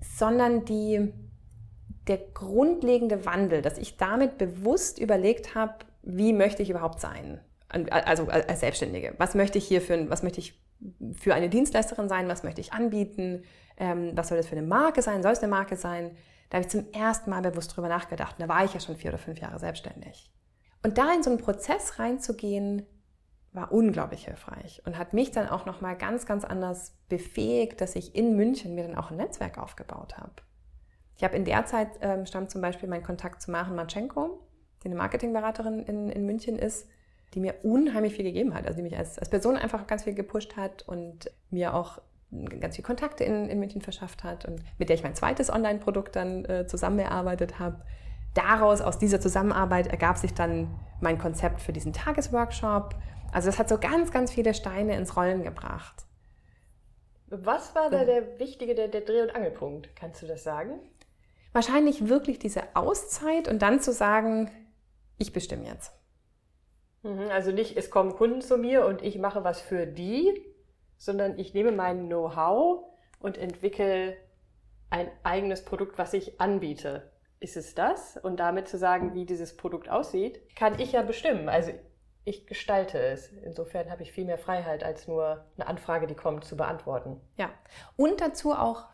sondern 0.00 0.64
die, 0.64 1.12
der 2.08 2.18
grundlegende 2.34 3.24
Wandel, 3.24 3.62
dass 3.62 3.78
ich 3.78 3.96
damit 3.96 4.36
bewusst 4.36 4.98
überlegt 4.98 5.54
habe, 5.54 5.74
wie 6.02 6.32
möchte 6.32 6.62
ich 6.62 6.70
überhaupt 6.70 7.00
sein? 7.00 7.40
Also 7.68 8.26
als 8.26 8.60
Selbstständige. 8.60 9.14
Was 9.16 9.34
möchte 9.34 9.56
ich 9.56 9.66
hier 9.66 9.80
für, 9.80 10.10
was 10.10 10.22
möchte 10.22 10.40
ich 10.40 10.60
für 11.14 11.34
eine 11.34 11.48
Dienstleisterin 11.48 12.08
sein? 12.08 12.28
Was 12.28 12.42
möchte 12.42 12.60
ich 12.60 12.72
anbieten? 12.74 13.44
Ähm, 13.78 14.12
was 14.14 14.28
soll 14.28 14.36
das 14.36 14.46
für 14.46 14.56
eine 14.56 14.66
Marke 14.66 15.00
sein? 15.00 15.22
Soll 15.22 15.32
es 15.32 15.38
eine 15.38 15.50
Marke 15.50 15.76
sein? 15.76 16.10
Da 16.52 16.58
habe 16.58 16.66
ich 16.66 16.70
zum 16.70 16.92
ersten 16.92 17.30
Mal 17.30 17.40
bewusst 17.40 17.74
drüber 17.74 17.88
nachgedacht. 17.88 18.36
Und 18.38 18.42
da 18.42 18.48
war 18.54 18.62
ich 18.62 18.74
ja 18.74 18.80
schon 18.80 18.94
vier 18.94 19.08
oder 19.08 19.18
fünf 19.18 19.40
Jahre 19.40 19.58
selbstständig. 19.58 20.30
Und 20.82 20.98
da 20.98 21.10
in 21.14 21.22
so 21.22 21.30
einen 21.30 21.38
Prozess 21.38 21.98
reinzugehen, 21.98 22.84
war 23.52 23.72
unglaublich 23.72 24.26
hilfreich 24.26 24.82
und 24.84 24.98
hat 24.98 25.14
mich 25.14 25.30
dann 25.30 25.48
auch 25.48 25.64
nochmal 25.64 25.96
ganz, 25.96 26.26
ganz 26.26 26.44
anders 26.44 26.94
befähigt, 27.08 27.80
dass 27.80 27.96
ich 27.96 28.14
in 28.14 28.36
München 28.36 28.74
mir 28.74 28.86
dann 28.86 28.96
auch 28.96 29.10
ein 29.10 29.16
Netzwerk 29.16 29.56
aufgebaut 29.56 30.18
habe. 30.18 30.34
Ich 31.16 31.24
habe 31.24 31.36
in 31.36 31.46
der 31.46 31.64
Zeit 31.64 31.88
ähm, 32.02 32.26
stammt 32.26 32.50
zum 32.50 32.60
Beispiel 32.60 32.86
mein 32.86 33.02
Kontakt 33.02 33.40
zu 33.40 33.50
Maren 33.50 33.74
Matschenko, 33.74 34.46
die 34.82 34.88
eine 34.88 34.96
Marketingberaterin 34.96 35.80
in, 35.84 36.10
in 36.10 36.26
München 36.26 36.58
ist, 36.58 36.86
die 37.32 37.40
mir 37.40 37.54
unheimlich 37.62 38.12
viel 38.12 38.24
gegeben 38.24 38.52
hat, 38.52 38.66
also 38.66 38.76
die 38.76 38.82
mich 38.82 38.98
als, 38.98 39.18
als 39.18 39.30
Person 39.30 39.56
einfach 39.56 39.86
ganz 39.86 40.04
viel 40.04 40.14
gepusht 40.14 40.56
hat 40.58 40.86
und 40.86 41.30
mir 41.48 41.72
auch 41.72 42.02
ganz 42.60 42.76
viele 42.76 42.86
Kontakte 42.86 43.24
in, 43.24 43.48
in 43.48 43.58
München 43.58 43.80
verschafft 43.82 44.24
hat 44.24 44.44
und 44.46 44.62
mit 44.78 44.88
der 44.88 44.96
ich 44.96 45.02
mein 45.02 45.14
zweites 45.14 45.50
Online-Produkt 45.50 46.16
dann 46.16 46.44
äh, 46.46 46.66
zusammen 46.66 46.98
erarbeitet 46.98 47.58
habe. 47.58 47.82
Daraus, 48.34 48.80
aus 48.80 48.98
dieser 48.98 49.20
Zusammenarbeit, 49.20 49.88
ergab 49.88 50.16
sich 50.16 50.32
dann 50.32 50.68
mein 51.00 51.18
Konzept 51.18 51.60
für 51.60 51.72
diesen 51.72 51.92
Tagesworkshop. 51.92 52.94
Also 53.32 53.48
das 53.48 53.58
hat 53.58 53.68
so 53.68 53.78
ganz, 53.78 54.10
ganz 54.10 54.32
viele 54.32 54.54
Steine 54.54 54.96
ins 54.96 55.16
Rollen 55.16 55.42
gebracht. 55.42 56.06
Was 57.28 57.74
war 57.74 57.90
da 57.90 58.04
der 58.04 58.38
wichtige, 58.38 58.74
der, 58.74 58.88
der 58.88 59.02
Dreh- 59.02 59.22
und 59.22 59.34
Angelpunkt? 59.34 59.94
Kannst 59.96 60.22
du 60.22 60.26
das 60.26 60.42
sagen? 60.42 60.80
Wahrscheinlich 61.52 62.08
wirklich 62.08 62.38
diese 62.38 62.62
Auszeit 62.74 63.48
und 63.48 63.60
dann 63.60 63.80
zu 63.80 63.92
sagen, 63.92 64.50
ich 65.18 65.32
bestimme 65.32 65.66
jetzt. 65.66 65.92
Mhm, 67.02 67.28
also 67.30 67.52
nicht, 67.52 67.76
es 67.76 67.90
kommen 67.90 68.14
Kunden 68.14 68.40
zu 68.40 68.56
mir 68.56 68.86
und 68.86 69.02
ich 69.02 69.18
mache 69.18 69.44
was 69.44 69.60
für 69.60 69.86
die, 69.86 70.42
sondern 71.02 71.36
ich 71.36 71.52
nehme 71.52 71.72
mein 71.72 72.06
Know-how 72.06 72.84
und 73.18 73.36
entwickle 73.36 74.16
ein 74.88 75.10
eigenes 75.24 75.64
Produkt, 75.64 75.98
was 75.98 76.12
ich 76.12 76.40
anbiete. 76.40 77.10
Ist 77.40 77.56
es 77.56 77.74
das? 77.74 78.16
Und 78.18 78.38
damit 78.38 78.68
zu 78.68 78.78
sagen, 78.78 79.12
wie 79.12 79.26
dieses 79.26 79.56
Produkt 79.56 79.88
aussieht, 79.88 80.40
kann 80.54 80.78
ich 80.78 80.92
ja 80.92 81.02
bestimmen. 81.02 81.48
Also 81.48 81.72
ich 82.24 82.46
gestalte 82.46 83.00
es. 83.00 83.32
Insofern 83.32 83.90
habe 83.90 84.04
ich 84.04 84.12
viel 84.12 84.26
mehr 84.26 84.38
Freiheit, 84.38 84.84
als 84.84 85.08
nur 85.08 85.44
eine 85.56 85.66
Anfrage, 85.66 86.06
die 86.06 86.14
kommt, 86.14 86.44
zu 86.44 86.56
beantworten. 86.56 87.20
Ja. 87.36 87.50
Und 87.96 88.20
dazu 88.20 88.52
auch 88.52 88.84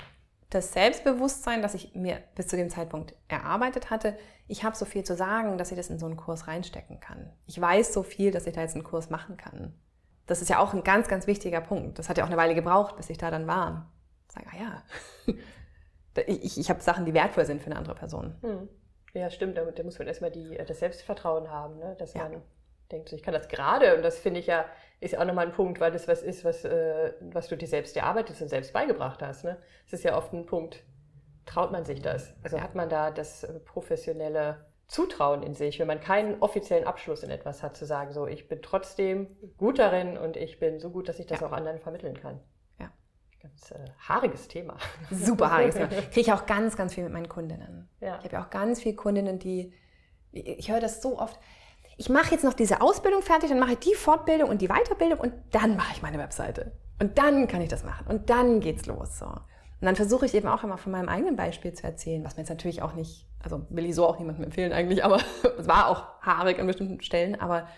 das 0.48 0.72
Selbstbewusstsein, 0.72 1.60
das 1.60 1.74
ich 1.74 1.94
mir 1.94 2.22
bis 2.34 2.48
zu 2.48 2.56
dem 2.56 2.70
Zeitpunkt 2.70 3.14
erarbeitet 3.28 3.90
hatte. 3.90 4.16
Ich 4.46 4.64
habe 4.64 4.74
so 4.74 4.86
viel 4.86 5.04
zu 5.04 5.14
sagen, 5.14 5.58
dass 5.58 5.72
ich 5.72 5.76
das 5.76 5.90
in 5.90 5.98
so 5.98 6.06
einen 6.06 6.16
Kurs 6.16 6.48
reinstecken 6.48 7.00
kann. 7.00 7.30
Ich 7.44 7.60
weiß 7.60 7.92
so 7.92 8.02
viel, 8.02 8.30
dass 8.30 8.46
ich 8.46 8.54
da 8.54 8.62
jetzt 8.62 8.76
einen 8.76 8.84
Kurs 8.84 9.10
machen 9.10 9.36
kann. 9.36 9.74
Das 10.28 10.42
ist 10.42 10.48
ja 10.50 10.58
auch 10.60 10.74
ein 10.74 10.84
ganz, 10.84 11.08
ganz 11.08 11.26
wichtiger 11.26 11.60
Punkt. 11.60 11.98
Das 11.98 12.08
hat 12.08 12.18
ja 12.18 12.24
auch 12.24 12.28
eine 12.28 12.36
Weile 12.36 12.54
gebraucht, 12.54 12.96
bis 12.96 13.10
ich 13.10 13.18
da 13.18 13.30
dann 13.30 13.46
war. 13.46 13.90
Sag, 14.28 14.44
ah 14.52 14.56
ja, 14.56 15.34
ich, 16.26 16.58
ich 16.58 16.70
habe 16.70 16.80
Sachen, 16.82 17.06
die 17.06 17.14
wertvoll 17.14 17.46
sind 17.46 17.62
für 17.62 17.66
eine 17.66 17.76
andere 17.76 17.94
Person. 17.94 18.36
Hm. 18.42 18.68
Ja, 19.14 19.30
stimmt. 19.30 19.56
Da, 19.56 19.64
da 19.64 19.82
muss 19.82 19.98
man 19.98 20.06
erstmal 20.06 20.30
die, 20.30 20.56
das 20.66 20.78
Selbstvertrauen 20.78 21.50
haben, 21.50 21.78
ne? 21.78 21.96
dass 21.98 22.12
ja. 22.12 22.24
man 22.24 22.42
denkt, 22.92 23.10
ich 23.12 23.22
kann 23.22 23.32
das 23.32 23.48
gerade. 23.48 23.96
Und 23.96 24.02
das 24.02 24.18
finde 24.18 24.40
ich 24.40 24.46
ja, 24.46 24.66
ist 25.00 25.12
ja 25.12 25.20
auch 25.20 25.24
nochmal 25.24 25.46
ein 25.46 25.52
Punkt, 25.52 25.80
weil 25.80 25.92
das 25.92 26.06
was 26.08 26.22
ist, 26.22 26.44
was, 26.44 26.62
äh, 26.66 27.14
was 27.20 27.48
du 27.48 27.56
dir 27.56 27.66
selbst 27.66 27.96
erarbeitet 27.96 28.40
und 28.40 28.48
selbst 28.48 28.74
beigebracht 28.74 29.22
hast. 29.22 29.44
Ne? 29.44 29.56
Das 29.84 29.94
ist 30.00 30.04
ja 30.04 30.14
oft 30.14 30.34
ein 30.34 30.44
Punkt, 30.44 30.84
traut 31.46 31.72
man 31.72 31.86
sich 31.86 32.02
das? 32.02 32.34
Also 32.42 32.60
hat 32.60 32.74
man 32.74 32.90
da 32.90 33.10
das 33.10 33.46
professionelle 33.64 34.67
Zutrauen 34.88 35.42
in 35.42 35.54
sich, 35.54 35.78
wenn 35.78 35.86
man 35.86 36.00
keinen 36.00 36.40
offiziellen 36.40 36.86
Abschluss 36.86 37.22
in 37.22 37.30
etwas 37.30 37.62
hat, 37.62 37.76
zu 37.76 37.84
sagen, 37.84 38.12
so, 38.12 38.26
ich 38.26 38.48
bin 38.48 38.62
trotzdem 38.62 39.36
gut 39.58 39.78
darin 39.78 40.16
und 40.16 40.36
ich 40.36 40.58
bin 40.58 40.80
so 40.80 40.90
gut, 40.90 41.08
dass 41.08 41.18
ich 41.18 41.26
das 41.26 41.40
ja. 41.40 41.46
auch 41.46 41.52
anderen 41.52 41.78
vermitteln 41.78 42.18
kann. 42.18 42.40
Ja. 42.80 42.90
Ganz 43.42 43.70
äh, 43.70 43.84
haariges 44.08 44.48
Thema. 44.48 44.78
Super 45.10 45.50
haariges 45.50 45.74
Thema. 45.74 45.88
Kriege 45.88 46.20
ich 46.20 46.32
auch 46.32 46.46
ganz, 46.46 46.74
ganz 46.76 46.94
viel 46.94 47.04
mit 47.04 47.12
meinen 47.12 47.28
Kundinnen. 47.28 47.90
Ja. 48.00 48.16
Ich 48.18 48.24
habe 48.24 48.32
ja 48.36 48.44
auch 48.44 48.50
ganz 48.50 48.80
viele 48.80 48.96
Kundinnen, 48.96 49.38
die, 49.38 49.74
ich 50.32 50.70
höre 50.70 50.80
das 50.80 51.02
so 51.02 51.18
oft, 51.18 51.38
ich 51.98 52.08
mache 52.08 52.30
jetzt 52.30 52.44
noch 52.44 52.54
diese 52.54 52.80
Ausbildung 52.80 53.20
fertig, 53.20 53.50
dann 53.50 53.58
mache 53.58 53.72
ich 53.72 53.80
die 53.80 53.94
Fortbildung 53.94 54.48
und 54.48 54.62
die 54.62 54.68
Weiterbildung 54.68 55.20
und 55.20 55.34
dann 55.50 55.76
mache 55.76 55.92
ich 55.92 56.00
meine 56.00 56.18
Webseite. 56.18 56.72
Und 56.98 57.18
dann 57.18 57.46
kann 57.46 57.60
ich 57.60 57.68
das 57.68 57.84
machen. 57.84 58.06
Und 58.06 58.30
dann 58.30 58.60
geht's 58.60 58.86
los. 58.86 59.18
So. 59.18 59.26
Und 59.80 59.86
dann 59.86 59.96
versuche 59.96 60.26
ich 60.26 60.34
eben 60.34 60.48
auch 60.48 60.64
immer 60.64 60.76
von 60.76 60.92
meinem 60.92 61.08
eigenen 61.08 61.36
Beispiel 61.36 61.72
zu 61.72 61.84
erzählen, 61.84 62.24
was 62.24 62.36
mir 62.36 62.42
jetzt 62.42 62.48
natürlich 62.48 62.82
auch 62.82 62.94
nicht, 62.94 63.26
also 63.42 63.64
will 63.70 63.86
ich 63.86 63.94
so 63.94 64.06
auch 64.06 64.18
niemandem 64.18 64.44
empfehlen 64.44 64.72
eigentlich, 64.72 65.04
aber 65.04 65.20
es 65.58 65.68
war 65.68 65.88
auch 65.88 66.20
haarig 66.20 66.58
an 66.58 66.66
bestimmten 66.66 67.00
Stellen, 67.00 67.40
aber 67.40 67.68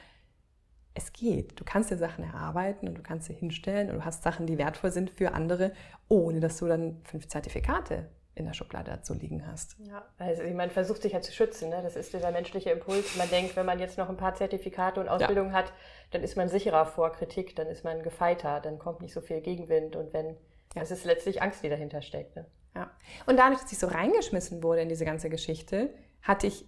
es 0.94 1.12
geht. 1.12 1.60
Du 1.60 1.64
kannst 1.64 1.90
dir 1.90 1.98
Sachen 1.98 2.24
erarbeiten 2.24 2.88
und 2.88 2.96
du 2.96 3.02
kannst 3.02 3.26
sie 3.26 3.34
hinstellen 3.34 3.90
und 3.90 3.96
du 3.96 4.04
hast 4.04 4.22
Sachen, 4.22 4.46
die 4.46 4.58
wertvoll 4.58 4.90
sind 4.90 5.10
für 5.10 5.32
andere, 5.32 5.72
ohne 6.08 6.40
dass 6.40 6.58
du 6.58 6.66
dann 6.66 7.02
fünf 7.04 7.28
Zertifikate 7.28 8.08
in 8.34 8.46
der 8.46 8.54
Schublade 8.54 8.90
dazu 8.90 9.12
liegen 9.12 9.46
hast. 9.46 9.76
Ja, 9.78 10.04
also 10.18 10.42
man 10.54 10.70
versucht 10.70 11.02
sich 11.02 11.12
ja 11.12 11.20
zu 11.20 11.32
schützen. 11.32 11.68
Ne? 11.68 11.80
Das 11.82 11.96
ist 11.96 12.12
dieser 12.14 12.30
menschliche 12.30 12.70
Impuls. 12.70 13.16
Man 13.16 13.28
denkt, 13.28 13.54
wenn 13.56 13.66
man 13.66 13.78
jetzt 13.78 13.98
noch 13.98 14.08
ein 14.08 14.16
paar 14.16 14.34
Zertifikate 14.34 15.00
und 15.00 15.08
Ausbildungen 15.08 15.50
ja. 15.50 15.58
hat, 15.58 15.72
dann 16.12 16.22
ist 16.22 16.36
man 16.36 16.48
sicherer 16.48 16.86
vor 16.86 17.12
Kritik, 17.12 17.54
dann 17.56 17.66
ist 17.66 17.84
man 17.84 18.02
gefeiter, 18.02 18.60
dann 18.60 18.78
kommt 18.78 19.02
nicht 19.02 19.12
so 19.12 19.20
viel 19.20 19.40
Gegenwind 19.40 19.94
und 19.94 20.12
wenn 20.12 20.36
ja. 20.74 20.82
Es 20.82 20.90
ist 20.90 21.04
letztlich 21.04 21.42
Angst, 21.42 21.62
die 21.62 21.68
dahinter 21.68 22.02
steckt. 22.02 22.36
Ne? 22.36 22.46
Ja. 22.74 22.90
Und 23.26 23.38
dadurch, 23.38 23.60
dass 23.60 23.72
ich 23.72 23.78
so 23.78 23.86
reingeschmissen 23.86 24.62
wurde 24.62 24.82
in 24.82 24.88
diese 24.88 25.04
ganze 25.04 25.30
Geschichte, 25.30 25.92
hatte 26.22 26.46
ich 26.46 26.64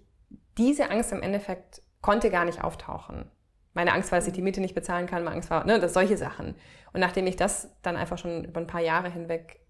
diese 0.59 0.91
Angst 0.91 1.13
im 1.13 1.23
Endeffekt, 1.23 1.83
konnte 2.01 2.31
gar 2.31 2.45
nicht 2.45 2.63
auftauchen. 2.63 3.31
Meine 3.75 3.93
Angst 3.93 4.13
war, 4.13 4.19
dass 4.19 4.27
ich 4.27 4.35
die 4.35 4.43
Miete 4.43 4.61
nicht 4.61 4.75
bezahlen 4.75 5.07
kann, 5.07 5.25
meine 5.25 5.37
Angst 5.37 5.51
war, 5.51 5.65
ne, 5.65 5.79
dass 5.81 5.95
solche 5.95 6.17
Sachen. 6.17 6.57
Und 6.93 7.01
nachdem 7.01 7.27
ich 7.27 7.37
das 7.37 7.75
dann 7.83 7.97
einfach 7.97 8.19
schon 8.19 8.45
über 8.45 8.61
ein 8.61 8.67
paar 8.67 8.83
Jahre 8.83 9.11
hinweg 9.11 9.61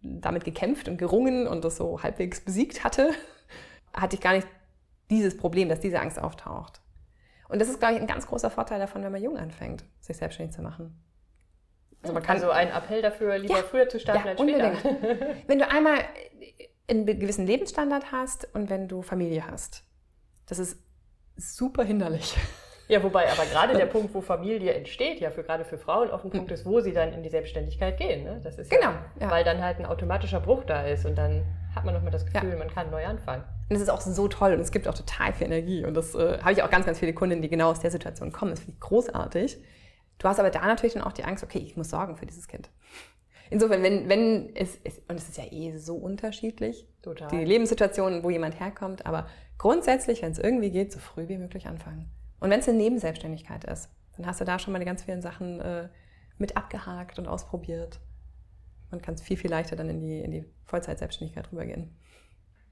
damit 0.00 0.44
gekämpft 0.44 0.88
und 0.88 0.96
gerungen 0.96 1.46
und 1.46 1.64
das 1.64 1.76
so 1.76 2.02
halbwegs 2.02 2.40
besiegt 2.40 2.82
hatte, 2.82 3.12
hatte 3.92 4.16
ich 4.16 4.22
gar 4.22 4.32
nicht 4.32 4.48
dieses 5.10 5.36
Problem, 5.36 5.68
dass 5.68 5.80
diese 5.80 6.00
Angst 6.00 6.18
auftaucht. 6.18 6.80
Und 7.48 7.60
das 7.60 7.68
ist, 7.68 7.78
glaube 7.78 7.94
ich, 7.94 8.00
ein 8.00 8.08
ganz 8.08 8.26
großer 8.26 8.50
Vorteil 8.50 8.80
davon, 8.80 9.04
wenn 9.04 9.12
man 9.12 9.22
jung 9.22 9.36
anfängt, 9.36 9.84
sich 10.00 10.16
selbstständig 10.16 10.56
zu 10.56 10.62
machen. 10.62 11.00
Also 12.02 12.14
man 12.14 12.22
kann 12.22 12.40
so 12.40 12.50
einen 12.50 12.70
Appell 12.70 13.02
dafür, 13.02 13.38
lieber 13.38 13.56
ja, 13.56 13.62
früher 13.62 13.88
zu 13.88 13.98
starten 13.98 14.26
ja, 14.26 14.30
als 14.32 14.40
später. 14.40 14.72
Unbedingt. 14.72 15.48
wenn 15.48 15.58
du 15.58 15.68
einmal 15.68 15.98
einen 16.88 17.06
gewissen 17.06 17.46
Lebensstandard 17.46 18.12
hast 18.12 18.48
und 18.54 18.70
wenn 18.70 18.88
du 18.88 19.02
Familie 19.02 19.46
hast. 19.46 19.82
Das 20.46 20.58
ist 20.58 20.78
super 21.36 21.84
hinderlich. 21.84 22.36
Ja, 22.88 23.02
wobei 23.02 23.28
aber 23.30 23.44
gerade 23.46 23.76
der 23.76 23.86
Punkt, 23.86 24.14
wo 24.14 24.20
Familie 24.20 24.72
entsteht, 24.72 25.18
ja 25.18 25.30
für 25.30 25.42
gerade 25.42 25.64
für 25.64 25.76
Frauen 25.76 26.10
auch 26.10 26.22
ein 26.22 26.30
Punkt 26.30 26.52
ist, 26.52 26.64
wo 26.64 26.80
sie 26.80 26.92
dann 26.92 27.12
in 27.12 27.22
die 27.22 27.28
Selbstständigkeit 27.28 27.98
gehen. 27.98 28.22
Ne? 28.22 28.40
Das 28.44 28.58
ist 28.58 28.70
genau, 28.70 28.90
ja, 28.90 29.22
ja. 29.22 29.30
weil 29.30 29.42
dann 29.42 29.60
halt 29.60 29.80
ein 29.80 29.86
automatischer 29.86 30.40
Bruch 30.40 30.62
da 30.64 30.82
ist 30.86 31.04
und 31.04 31.16
dann 31.16 31.44
hat 31.74 31.84
man 31.84 31.94
nochmal 31.94 32.12
das 32.12 32.24
Gefühl, 32.24 32.50
ja. 32.50 32.56
man 32.56 32.70
kann 32.70 32.90
neu 32.90 33.04
anfangen. 33.04 33.42
Und 33.68 33.74
das 33.74 33.80
ist 33.80 33.88
auch 33.88 34.00
so 34.00 34.28
toll 34.28 34.52
und 34.54 34.60
es 34.60 34.70
gibt 34.70 34.86
auch 34.86 34.94
total 34.94 35.32
viel 35.32 35.48
Energie. 35.48 35.84
Und 35.84 35.94
das 35.94 36.14
äh, 36.14 36.38
habe 36.38 36.52
ich 36.52 36.62
auch 36.62 36.70
ganz, 36.70 36.86
ganz 36.86 37.00
viele 37.00 37.12
Kundinnen, 37.12 37.42
die 37.42 37.48
genau 37.48 37.70
aus 37.70 37.80
der 37.80 37.90
Situation 37.90 38.30
kommen. 38.30 38.52
Das 38.52 38.60
finde 38.60 38.74
ich 38.74 38.80
großartig. 38.80 39.58
Du 40.18 40.28
hast 40.28 40.38
aber 40.38 40.50
da 40.50 40.66
natürlich 40.66 40.94
dann 40.94 41.02
auch 41.02 41.12
die 41.12 41.24
Angst, 41.24 41.44
okay, 41.44 41.58
ich 41.58 41.76
muss 41.76 41.90
sorgen 41.90 42.16
für 42.16 42.26
dieses 42.26 42.48
Kind. 42.48 42.70
Insofern, 43.50 43.82
wenn, 43.82 44.08
wenn 44.08 44.54
es, 44.56 44.78
es 44.82 44.98
und 45.08 45.16
es 45.16 45.28
ist 45.28 45.36
ja 45.38 45.44
eh 45.50 45.76
so 45.76 45.96
unterschiedlich, 45.96 46.88
Total. 47.02 47.28
die 47.28 47.44
Lebenssituation, 47.44 48.24
wo 48.24 48.30
jemand 48.30 48.58
herkommt, 48.58 49.06
aber 49.06 49.28
grundsätzlich, 49.58 50.22
wenn 50.22 50.32
es 50.32 50.38
irgendwie 50.38 50.70
geht, 50.70 50.92
so 50.92 50.98
früh 50.98 51.28
wie 51.28 51.38
möglich 51.38 51.66
anfangen. 51.66 52.10
Und 52.40 52.50
wenn 52.50 52.60
es 52.60 52.68
eine 52.68 52.78
Nebenselbstständigkeit 52.78 53.64
ist, 53.64 53.88
dann 54.16 54.26
hast 54.26 54.40
du 54.40 54.44
da 54.44 54.58
schon 54.58 54.72
mal 54.72 54.78
die 54.78 54.84
ganz 54.84 55.04
vielen 55.04 55.22
Sachen 55.22 55.60
äh, 55.60 55.88
mit 56.38 56.56
abgehakt 56.56 57.18
und 57.18 57.28
ausprobiert. 57.28 58.00
Man 58.90 59.00
kann 59.00 59.14
es 59.14 59.22
viel, 59.22 59.36
viel 59.36 59.50
leichter 59.50 59.76
dann 59.76 59.90
in 59.90 60.00
die, 60.00 60.20
in 60.20 60.30
die 60.30 60.44
Vollzeitselbstständigkeit 60.64 61.50
rübergehen. 61.52 61.94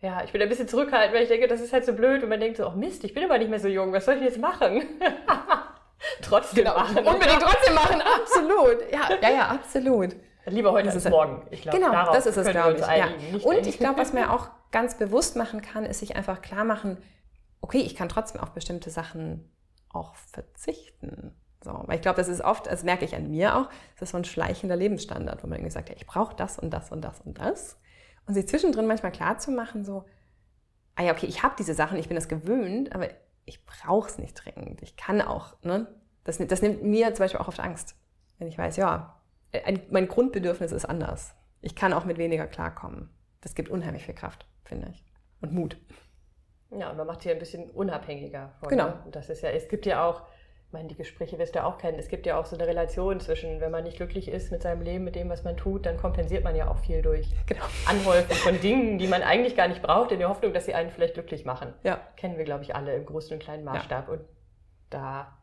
Ja, 0.00 0.22
ich 0.22 0.32
bin 0.32 0.42
ein 0.42 0.48
bisschen 0.48 0.68
zurückhaltend, 0.68 1.14
weil 1.14 1.22
ich 1.22 1.28
denke, 1.28 1.48
das 1.48 1.60
ist 1.60 1.72
halt 1.72 1.86
so 1.86 1.94
blöd 1.94 2.22
und 2.22 2.28
man 2.28 2.40
denkt 2.40 2.58
so, 2.58 2.68
oh 2.68 2.72
Mist, 2.72 3.04
ich 3.04 3.14
bin 3.14 3.24
aber 3.24 3.38
nicht 3.38 3.48
mehr 3.48 3.60
so 3.60 3.68
jung, 3.68 3.92
was 3.92 4.04
soll 4.04 4.16
ich 4.16 4.22
jetzt 4.22 4.38
machen? 4.38 4.82
trotzdem 6.22 6.64
genau, 6.64 6.76
machen. 6.76 6.98
Unbedingt 6.98 7.40
trotzdem 7.40 7.74
machen, 7.74 8.02
absolut. 8.02 8.92
Ja, 8.92 9.08
ja, 9.20 9.30
ja, 9.30 9.48
absolut. 9.48 10.16
Lieber 10.46 10.72
heute 10.72 10.90
als 10.90 11.08
morgen. 11.08 11.46
Ich 11.50 11.62
glaub, 11.62 11.74
genau, 11.74 12.12
das 12.12 12.26
ist 12.26 12.36
es, 12.36 12.48
glaube 12.48 12.74
ich. 12.74 12.80
Ja. 12.80 13.08
Und 13.42 13.66
ich 13.66 13.78
glaube, 13.78 13.98
was 13.98 14.12
man 14.12 14.24
auch 14.28 14.48
ganz 14.70 14.98
bewusst 14.98 15.36
machen 15.36 15.62
kann, 15.62 15.84
ist 15.84 16.00
sich 16.00 16.16
einfach 16.16 16.42
klar 16.42 16.64
machen, 16.64 16.98
okay, 17.60 17.78
ich 17.78 17.94
kann 17.94 18.08
trotzdem 18.08 18.40
auf 18.40 18.50
bestimmte 18.50 18.90
Sachen 18.90 19.50
auch 19.90 20.14
verzichten. 20.16 21.34
So, 21.62 21.82
weil 21.86 21.96
ich 21.96 22.02
glaube, 22.02 22.16
das 22.16 22.28
ist 22.28 22.42
oft, 22.42 22.66
das 22.66 22.82
merke 22.82 23.06
ich 23.06 23.14
an 23.14 23.30
mir 23.30 23.56
auch, 23.56 23.70
das 23.94 24.08
ist 24.08 24.10
so 24.10 24.18
ein 24.18 24.24
schleichender 24.24 24.76
Lebensstandard, 24.76 25.42
wo 25.42 25.46
man 25.46 25.58
irgendwie 25.58 25.72
sagt, 25.72 25.88
ja, 25.88 25.94
ich 25.96 26.06
brauche 26.06 26.36
das 26.36 26.58
und 26.58 26.70
das 26.70 26.92
und 26.92 27.00
das 27.02 27.22
und 27.22 27.38
das. 27.38 27.78
Und 28.26 28.34
sich 28.34 28.46
zwischendrin 28.46 28.86
manchmal 28.86 29.12
klar 29.12 29.38
zu 29.38 29.50
machen, 29.50 29.84
so, 29.84 30.04
ah 30.94 31.02
ja, 31.02 31.12
okay, 31.12 31.26
ich 31.26 31.42
habe 31.42 31.54
diese 31.58 31.72
Sachen, 31.72 31.98
ich 31.98 32.08
bin 32.08 32.16
das 32.16 32.28
gewöhnt, 32.28 32.94
aber 32.94 33.08
ich 33.44 33.64
brauche 33.64 34.08
es 34.08 34.18
nicht 34.18 34.34
dringend. 34.34 34.82
Ich 34.82 34.96
kann 34.96 35.20
auch, 35.20 35.56
ne? 35.62 35.86
Das, 36.24 36.38
das 36.38 36.62
nimmt 36.62 36.82
mir 36.82 37.12
zum 37.14 37.24
Beispiel 37.24 37.40
auch 37.40 37.48
oft 37.48 37.60
Angst, 37.60 37.96
wenn 38.38 38.48
ich 38.48 38.56
weiß, 38.56 38.76
ja, 38.76 39.20
ein, 39.52 39.82
mein 39.90 40.08
Grundbedürfnis 40.08 40.72
ist 40.72 40.84
anders. 40.84 41.34
Ich 41.60 41.76
kann 41.76 41.92
auch 41.92 42.04
mit 42.04 42.18
weniger 42.18 42.46
klarkommen. 42.46 43.10
Das 43.40 43.54
gibt 43.54 43.68
unheimlich 43.68 44.04
viel 44.04 44.14
Kraft, 44.14 44.46
finde 44.64 44.88
ich. 44.90 45.04
Und 45.40 45.52
Mut. 45.52 45.76
Ja, 46.70 46.90
und 46.90 46.96
man 46.96 47.06
macht 47.06 47.22
sich 47.22 47.30
ein 47.30 47.38
bisschen 47.38 47.70
unabhängiger. 47.70 48.52
Von, 48.60 48.68
genau. 48.68 48.86
Ne? 48.86 49.04
Das 49.12 49.28
ist 49.28 49.42
ja, 49.42 49.50
es 49.50 49.68
gibt 49.68 49.86
ja 49.86 50.04
auch, 50.04 50.22
meine, 50.74 50.88
die 50.88 50.96
Gespräche 50.96 51.38
wirst 51.38 51.54
du 51.54 51.64
auch 51.64 51.78
kennen, 51.78 51.98
es 51.98 52.08
gibt 52.08 52.26
ja 52.26 52.38
auch 52.38 52.44
so 52.44 52.56
eine 52.56 52.66
Relation 52.66 53.20
zwischen, 53.20 53.60
wenn 53.60 53.70
man 53.70 53.84
nicht 53.84 53.96
glücklich 53.96 54.28
ist 54.28 54.52
mit 54.52 54.60
seinem 54.60 54.82
Leben, 54.82 55.04
mit 55.04 55.14
dem, 55.14 55.30
was 55.30 55.42
man 55.42 55.56
tut, 55.56 55.86
dann 55.86 55.96
kompensiert 55.96 56.44
man 56.44 56.54
ja 56.54 56.68
auch 56.68 56.78
viel 56.78 57.00
durch 57.00 57.28
genau. 57.46 57.64
Anhäufen 57.86 58.34
von 58.34 58.60
Dingen, 58.60 58.98
die 58.98 59.06
man 59.06 59.22
eigentlich 59.22 59.56
gar 59.56 59.68
nicht 59.68 59.80
braucht, 59.80 60.12
in 60.12 60.18
der 60.18 60.28
Hoffnung, 60.28 60.52
dass 60.52 60.66
sie 60.66 60.74
einen 60.74 60.90
vielleicht 60.90 61.14
glücklich 61.14 61.46
machen. 61.46 61.72
Ja. 61.82 62.00
Kennen 62.16 62.36
wir, 62.36 62.44
glaube 62.44 62.64
ich, 62.64 62.74
alle 62.74 62.94
im 62.94 63.06
großen 63.06 63.32
und 63.32 63.38
kleinen 63.42 63.64
Maßstab. 63.64 64.08
Ja. 64.08 64.12
Und 64.12 64.20
da 64.90 65.38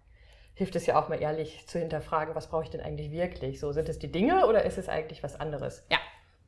hilft 0.53 0.75
es 0.75 0.85
ja 0.85 1.01
auch 1.01 1.09
mal 1.09 1.19
ehrlich 1.19 1.65
zu 1.67 1.79
hinterfragen, 1.79 2.35
was 2.35 2.47
brauche 2.47 2.63
ich 2.63 2.69
denn 2.69 2.81
eigentlich 2.81 3.11
wirklich? 3.11 3.59
So, 3.59 3.71
sind 3.71 3.89
es 3.89 3.97
die 3.97 4.11
Dinge 4.11 4.45
oder 4.45 4.63
ist 4.63 4.77
es 4.77 4.89
eigentlich 4.89 5.23
was 5.23 5.39
anderes? 5.39 5.87
Ja. 5.89 5.97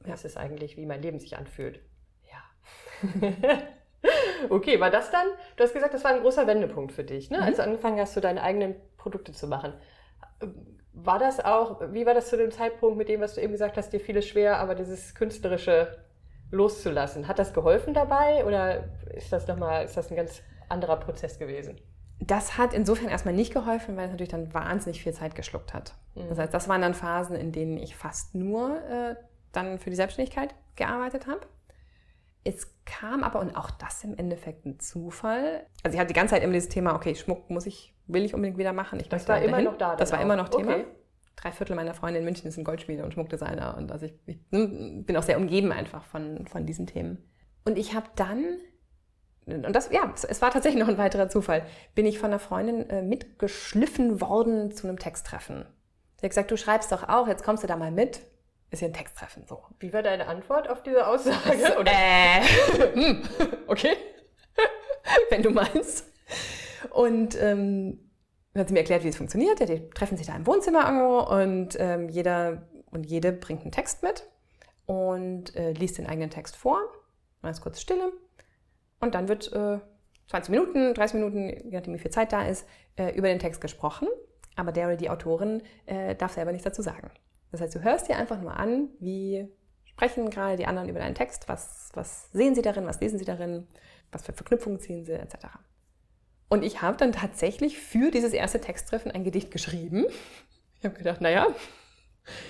ja. 0.05 0.13
Ist 0.13 0.25
es 0.25 0.37
eigentlich, 0.37 0.77
wie 0.77 0.85
mein 0.85 1.01
Leben 1.01 1.19
sich 1.19 1.37
anfühlt? 1.37 1.79
Ja. 2.29 3.57
okay, 4.49 4.79
war 4.79 4.89
das 4.89 5.11
dann, 5.11 5.27
du 5.55 5.63
hast 5.63 5.73
gesagt, 5.73 5.93
das 5.93 6.03
war 6.03 6.11
ein 6.11 6.21
großer 6.21 6.47
Wendepunkt 6.47 6.91
für 6.91 7.03
dich, 7.03 7.29
ne? 7.29 7.37
Mhm. 7.37 7.43
als 7.43 7.57
du 7.57 7.63
angefangen 7.63 7.99
hast, 7.99 8.13
so 8.13 8.21
deine 8.21 8.41
eigenen 8.41 8.75
Produkte 8.97 9.31
zu 9.31 9.47
machen. 9.47 9.73
War 10.93 11.19
das 11.19 11.43
auch, 11.43 11.81
wie 11.91 12.05
war 12.05 12.13
das 12.13 12.29
zu 12.29 12.37
dem 12.37 12.51
Zeitpunkt 12.51 12.97
mit 12.97 13.09
dem, 13.09 13.21
was 13.21 13.35
du 13.35 13.41
eben 13.41 13.51
gesagt 13.51 13.77
hast, 13.77 13.91
dir 13.91 13.99
fiel 13.99 14.17
es 14.17 14.27
schwer, 14.27 14.57
aber 14.59 14.75
dieses 14.75 15.15
künstlerische 15.15 15.97
loszulassen? 16.51 17.27
Hat 17.27 17.39
das 17.39 17.53
geholfen 17.53 17.93
dabei 17.93 18.45
oder 18.45 18.85
ist 19.13 19.33
das 19.33 19.47
nochmal, 19.47 19.85
ist 19.85 19.97
das 19.97 20.11
ein 20.11 20.15
ganz 20.15 20.41
anderer 20.69 20.97
Prozess 20.97 21.39
gewesen? 21.39 21.79
das 22.27 22.57
hat 22.57 22.73
insofern 22.73 23.09
erstmal 23.09 23.33
nicht 23.33 23.53
geholfen, 23.53 23.97
weil 23.97 24.05
es 24.05 24.11
natürlich 24.11 24.31
dann 24.31 24.53
wahnsinnig 24.53 25.01
viel 25.01 25.13
Zeit 25.13 25.35
geschluckt 25.35 25.73
hat. 25.73 25.93
Mhm. 26.15 26.29
Das 26.29 26.37
heißt, 26.37 26.53
das 26.53 26.67
waren 26.67 26.81
dann 26.81 26.93
Phasen, 26.93 27.35
in 27.35 27.51
denen 27.51 27.77
ich 27.77 27.95
fast 27.95 28.35
nur 28.35 28.77
äh, 28.89 29.15
dann 29.51 29.79
für 29.79 29.89
die 29.89 29.95
Selbstständigkeit 29.95 30.53
gearbeitet 30.75 31.27
habe. 31.27 31.41
Es 32.43 32.67
kam 32.85 33.23
aber, 33.23 33.39
und 33.39 33.55
auch 33.55 33.71
das 33.71 34.03
im 34.03 34.17
Endeffekt 34.17 34.65
ein 34.65 34.79
Zufall. 34.79 35.65
Also 35.83 35.95
ich 35.95 35.99
hatte 35.99 36.07
die 36.07 36.13
ganze 36.13 36.33
Zeit 36.33 36.43
immer 36.43 36.53
dieses 36.53 36.69
Thema, 36.69 36.95
okay, 36.95 37.15
Schmuck 37.15 37.49
muss 37.49 37.65
ich, 37.65 37.95
will 38.07 38.25
ich 38.25 38.33
unbedingt 38.33 38.57
wieder 38.57 38.73
machen. 38.73 38.99
Ich 38.99 39.09
das 39.09 39.27
war 39.27 39.41
immer 39.41 39.61
noch 39.61 39.77
da. 39.77 39.95
Das 39.95 40.11
war 40.11 40.19
auch. 40.19 40.23
immer 40.23 40.35
noch 40.35 40.49
Thema. 40.49 40.73
Okay. 40.73 40.85
Drei 41.35 41.51
Viertel 41.51 41.75
meiner 41.75 41.93
Freunde 41.93 42.19
in 42.19 42.25
München 42.25 42.51
sind 42.51 42.63
Goldschmiede 42.63 43.03
und 43.03 43.13
Schmuckdesigner. 43.13 43.75
Und 43.77 43.91
also 43.91 44.05
ich, 44.05 44.13
ich 44.25 44.39
hm, 44.51 45.05
bin 45.05 45.17
auch 45.17 45.23
sehr 45.23 45.37
umgeben 45.37 45.71
einfach 45.71 46.03
von, 46.03 46.45
von 46.47 46.65
diesen 46.65 46.85
Themen. 46.85 47.17
Und 47.65 47.77
ich 47.77 47.95
habe 47.95 48.07
dann 48.15 48.57
und 49.45 49.73
das, 49.73 49.89
ja, 49.91 50.13
es 50.13 50.41
war 50.41 50.51
tatsächlich 50.51 50.81
noch 50.81 50.89
ein 50.89 50.97
weiterer 50.97 51.27
Zufall, 51.27 51.65
bin 51.95 52.05
ich 52.05 52.17
von 52.17 52.27
einer 52.27 52.39
Freundin 52.39 52.89
äh, 52.89 53.01
mitgeschliffen 53.01 54.21
worden 54.21 54.71
zu 54.71 54.87
einem 54.87 54.97
Texttreffen. 54.97 55.65
Sie 56.17 56.25
hat 56.25 56.31
gesagt, 56.31 56.51
du 56.51 56.57
schreibst 56.57 56.91
doch 56.91 57.09
auch, 57.09 57.27
jetzt 57.27 57.43
kommst 57.43 57.63
du 57.63 57.67
da 57.67 57.75
mal 57.75 57.91
mit. 57.91 58.21
Ist 58.73 58.79
hier 58.79 58.87
ein 58.87 58.93
Texttreffen, 58.93 59.45
so. 59.45 59.61
Wie 59.77 59.93
war 59.93 60.01
deine 60.01 60.25
Antwort 60.25 60.67
auf 60.67 60.81
diese 60.81 61.05
Aussage? 61.05 61.77
Oder? 61.79 61.91
Äh, 61.91 62.41
hm, 62.95 63.21
okay. 63.67 63.95
Wenn 65.29 65.43
du 65.43 65.51
meinst. 65.51 66.11
Und 66.89 67.39
ähm, 67.39 67.99
dann 68.51 68.61
hat 68.61 68.69
sie 68.69 68.73
mir 68.73 68.79
erklärt, 68.79 69.03
wie 69.03 69.09
es 69.09 69.17
funktioniert. 69.17 69.59
Ja, 69.59 69.67
die 69.67 69.87
treffen 69.91 70.17
sich 70.17 70.25
da 70.25 70.35
im 70.35 70.47
Wohnzimmer 70.47 70.85
irgendwo 70.85 71.19
und 71.19 71.77
ähm, 71.79 72.09
jeder 72.09 72.63
und 72.89 73.05
jede 73.05 73.31
bringt 73.31 73.61
einen 73.61 73.71
Text 73.71 74.01
mit 74.01 74.23
und 74.87 75.55
äh, 75.55 75.73
liest 75.73 75.99
den 75.99 76.07
eigenen 76.07 76.31
Text 76.31 76.55
vor. 76.55 76.79
Mal 77.43 77.51
ist 77.51 77.61
kurz 77.61 77.79
Stille 77.79 78.11
und 78.99 79.13
dann 79.13 79.27
wird 79.27 79.53
äh, 79.53 79.77
20 80.29 80.49
Minuten, 80.49 80.95
30 80.95 81.13
Minuten, 81.13 81.49
je 81.49 81.77
nachdem 81.77 81.93
wie 81.93 81.99
viel 81.99 82.09
Zeit 82.09 82.33
da 82.33 82.47
ist, 82.47 82.67
äh, 82.95 83.15
über 83.15 83.27
den 83.27 83.37
Text 83.37 83.61
gesprochen. 83.61 84.07
Aber 84.55 84.71
der 84.71 84.87
oder 84.87 84.97
die 84.97 85.11
Autorin 85.11 85.61
äh, 85.85 86.15
darf 86.15 86.33
selber 86.33 86.51
nichts 86.51 86.65
dazu 86.65 86.81
sagen. 86.81 87.11
Das 87.53 87.61
heißt, 87.61 87.75
du 87.75 87.83
hörst 87.83 88.09
dir 88.09 88.17
einfach 88.17 88.41
nur 88.41 88.57
an, 88.57 88.89
wie 88.99 89.47
sprechen 89.85 90.31
gerade 90.31 90.57
die 90.57 90.65
anderen 90.65 90.89
über 90.89 90.97
deinen 90.97 91.13
Text, 91.13 91.47
was, 91.47 91.91
was 91.93 92.31
sehen 92.31 92.55
sie 92.55 92.63
darin, 92.63 92.87
was 92.87 92.99
lesen 92.99 93.19
sie 93.19 93.25
darin, 93.25 93.67
was 94.11 94.23
für 94.23 94.33
Verknüpfungen 94.33 94.79
ziehen 94.79 95.05
sie, 95.05 95.13
etc. 95.13 95.35
Und 96.49 96.63
ich 96.63 96.81
habe 96.81 96.97
dann 96.97 97.11
tatsächlich 97.11 97.77
für 97.77 98.09
dieses 98.09 98.33
erste 98.33 98.59
Texttreffen 98.59 99.11
ein 99.11 99.23
Gedicht 99.23 99.51
geschrieben. 99.51 100.07
Ich 100.79 100.83
habe 100.83 100.97
gedacht, 100.97 101.21
naja, 101.21 101.45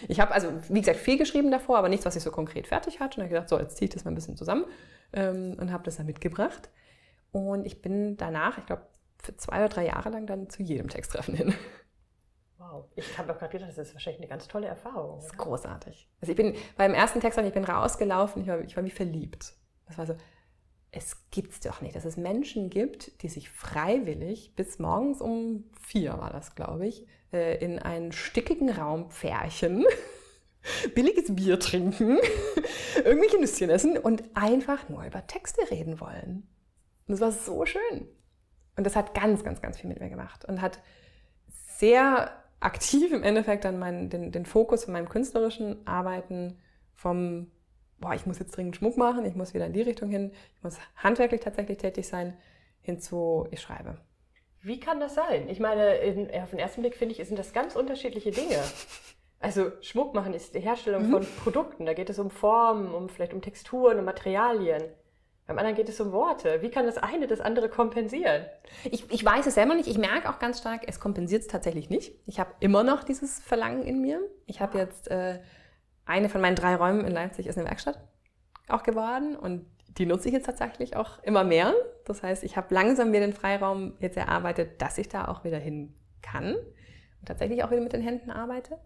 ich 0.08 0.22
habe 0.22 0.32
also, 0.32 0.54
wie 0.70 0.80
gesagt, 0.80 1.00
viel 1.00 1.18
geschrieben 1.18 1.52
davor, 1.52 1.80
aber 1.80 1.90
nichts, 1.90 2.06
was 2.06 2.16
ich 2.16 2.24
so 2.24 2.32
konkret 2.32 2.68
fertig 2.68 3.02
hatte. 3.02 3.18
Und 3.18 3.24
habe 3.24 3.34
gedacht, 3.34 3.50
so, 3.50 3.60
jetzt 3.60 3.76
ziehe 3.76 3.90
ich 3.90 3.94
das 3.94 4.06
mal 4.06 4.12
ein 4.12 4.16
bisschen 4.16 4.38
zusammen 4.38 4.64
ähm, 5.12 5.58
und 5.60 5.74
habe 5.74 5.84
das 5.84 5.98
dann 5.98 6.06
mitgebracht. 6.06 6.70
Und 7.34 7.66
ich 7.66 7.82
bin 7.82 8.16
danach, 8.16 8.58
ich 8.58 8.66
glaube, 8.66 8.88
für 9.22 9.36
zwei 9.36 9.58
oder 9.58 9.70
drei 9.70 9.86
Jahre 9.86 10.12
lang 10.12 10.28
dann 10.28 10.50
zu 10.50 10.64
jedem 10.64 10.88
Texttreffen 10.88 11.36
hin. 11.36 11.54
Wow, 12.74 12.86
ich 12.96 13.18
habe 13.18 13.32
auch 13.32 13.38
gerade 13.38 13.52
gedacht, 13.52 13.70
das 13.70 13.78
ist 13.78 13.94
wahrscheinlich 13.94 14.22
eine 14.22 14.30
ganz 14.30 14.48
tolle 14.48 14.68
Erfahrung. 14.68 15.18
Das 15.18 15.28
ist 15.28 15.38
großartig. 15.38 16.10
Also 16.22 16.32
ich 16.32 16.36
bin 16.36 16.56
beim 16.76 16.94
ersten 16.94 17.20
Texttreffen, 17.20 17.48
ich 17.48 17.54
bin 17.54 17.66
rausgelaufen, 17.66 18.42
ich 18.42 18.48
war, 18.48 18.62
ich 18.62 18.76
war 18.76 18.84
wie 18.84 18.90
verliebt. 18.90 19.54
Das 19.86 19.98
war 19.98 20.08
so, 20.08 20.16
es 20.92 21.30
gibt's 21.30 21.60
doch 21.60 21.82
nicht, 21.82 21.96
dass 21.96 22.06
es 22.06 22.18
Menschen 22.18 22.70
gibt, 22.72 23.22
die 23.22 23.30
sich 23.30 23.50
freiwillig 23.50 24.56
bis 24.56 24.80
morgens 24.80 25.22
um 25.22 25.66
vier 25.80 26.14
war 26.14 26.32
das, 26.32 26.56
glaube 26.56 26.88
ich, 26.88 27.06
äh, 27.32 27.64
in 27.64 27.78
einen 27.78 28.12
stickigen 28.12 28.72
Raum 28.72 29.12
pferchen 29.12 29.86
billiges 30.96 31.36
Bier 31.36 31.60
trinken, 31.60 32.18
irgendwelche 33.04 33.40
Nüsschen 33.40 33.70
essen 33.70 34.00
und 34.00 34.24
einfach 34.36 34.90
nur 34.90 35.04
über 35.04 35.28
Texte 35.28 35.62
reden 35.70 36.00
wollen. 36.00 36.48
Und 37.08 37.12
das 37.12 37.22
war 37.22 37.32
so 37.32 37.66
schön. 37.66 38.08
Und 38.76 38.86
das 38.86 38.96
hat 38.96 39.14
ganz, 39.14 39.44
ganz, 39.44 39.62
ganz 39.62 39.80
viel 39.80 39.90
mit 39.90 40.00
mir 40.00 40.10
gemacht 40.10 40.46
und 40.46 40.60
hat 40.60 40.80
sehr 41.78 42.43
aktiv 42.64 43.12
im 43.12 43.24
Endeffekt 43.24 43.66
dann 43.66 43.80
meinen, 43.80 44.10
den, 44.10 44.32
den 44.32 44.46
Fokus 44.46 44.86
von 44.86 44.94
meinem 44.94 45.10
künstlerischen 45.10 45.86
Arbeiten 45.86 46.60
vom, 46.96 47.52
boah, 48.00 48.14
ich 48.14 48.26
muss 48.26 48.40
jetzt 48.40 48.56
dringend 48.56 48.76
Schmuck 48.76 48.98
machen, 48.98 49.26
ich 49.26 49.36
muss 49.36 49.54
wieder 49.54 49.66
in 49.66 49.74
die 49.74 49.82
Richtung 49.82 50.10
hin, 50.10 50.32
ich 50.56 50.64
muss 50.64 50.78
handwerklich 50.96 51.42
tatsächlich 51.42 51.78
tätig 51.78 52.08
sein, 52.08 52.38
hinzu, 52.82 53.48
ich 53.52 53.62
schreibe. 53.62 53.98
Wie 54.62 54.80
kann 54.80 55.00
das 55.00 55.16
sein? 55.16 55.50
Ich 55.50 55.60
meine, 55.60 55.96
in, 55.96 56.32
auf 56.42 56.52
den 56.52 56.60
ersten 56.60 56.82
Blick 56.82 56.96
finde 56.96 57.16
ich, 57.16 57.28
sind 57.28 57.38
das 57.38 57.52
ganz 57.52 57.76
unterschiedliche 57.76 58.32
Dinge. 58.32 58.58
Also 59.40 59.74
Schmuck 59.82 60.14
machen 60.14 60.34
ist 60.34 60.56
die 60.56 60.62
Herstellung 60.62 61.08
mhm. 61.08 61.12
von 61.12 61.28
Produkten. 61.44 61.86
Da 61.86 61.94
geht 61.94 62.10
es 62.10 62.18
um 62.18 62.30
Formen, 62.30 62.94
um 62.94 63.10
vielleicht 63.10 63.34
um 63.34 63.42
Texturen, 63.42 64.00
um 64.00 64.06
Materialien. 64.06 64.84
Beim 65.46 65.58
anderen 65.58 65.76
geht 65.76 65.90
es 65.90 66.00
um 66.00 66.12
Worte. 66.14 66.62
Wie 66.62 66.70
kann 66.70 66.86
das 66.86 66.98
eine 66.98 67.28
das 67.28 67.42
andere 67.42 67.68
kompensieren? 67.68 68.46
Ich, 68.86 69.12
ich 69.12 69.26
weiß 69.26 69.46
es 69.46 69.56
selber 69.56 69.76
nicht. 69.76 69.90
Ich 69.90 69.98
merke 69.98 70.30
auch 70.30 70.40
ganz 70.40 70.60
stark, 70.60 70.84
es 70.88 71.00
kompensiert 71.02 71.42
es 71.42 71.48
tatsächlich 71.48 71.90
nicht. 71.90 72.14
Ich 72.26 72.40
habe 72.40 72.52
immer 72.62 72.84
noch 72.84 73.04
dieses 73.04 73.40
Verlangen 73.40 73.84
in 73.84 74.02
mir. 74.02 74.22
Ich 74.46 74.62
habe 74.62 74.78
jetzt 74.78 75.10
äh, 75.10 75.40
eine 76.06 76.30
von 76.30 76.40
meinen 76.40 76.56
drei 76.56 76.76
Räumen 76.76 77.06
in 77.06 77.12
Leipzig 77.12 77.48
ist 77.48 77.58
eine 77.58 77.68
Werkstatt 77.68 78.00
auch 78.70 78.84
geworden 78.84 79.36
und 79.36 79.66
die 79.98 80.06
nutze 80.06 80.28
ich 80.28 80.34
jetzt 80.34 80.46
tatsächlich 80.46 80.96
auch 80.96 81.22
immer 81.24 81.44
mehr. 81.44 81.74
Das 82.06 82.24
heißt, 82.24 82.44
ich 82.44 82.58
habe 82.58 82.74
langsam 82.74 83.12
mir 83.12 83.20
den 83.20 83.34
Freiraum 83.34 83.94
jetzt 84.00 84.18
erarbeitet, 84.18 84.82
dass 84.82 84.98
ich 84.98 85.10
da 85.10 85.28
auch 85.28 85.44
wieder 85.44 85.60
hin 85.60 85.94
kann 86.22 86.56
und 86.56 87.28
tatsächlich 87.28 87.64
auch 87.64 87.72
wieder 87.72 87.82
mit 87.82 87.94
den 87.94 88.02
Händen 88.02 88.32
arbeite. 88.32 88.80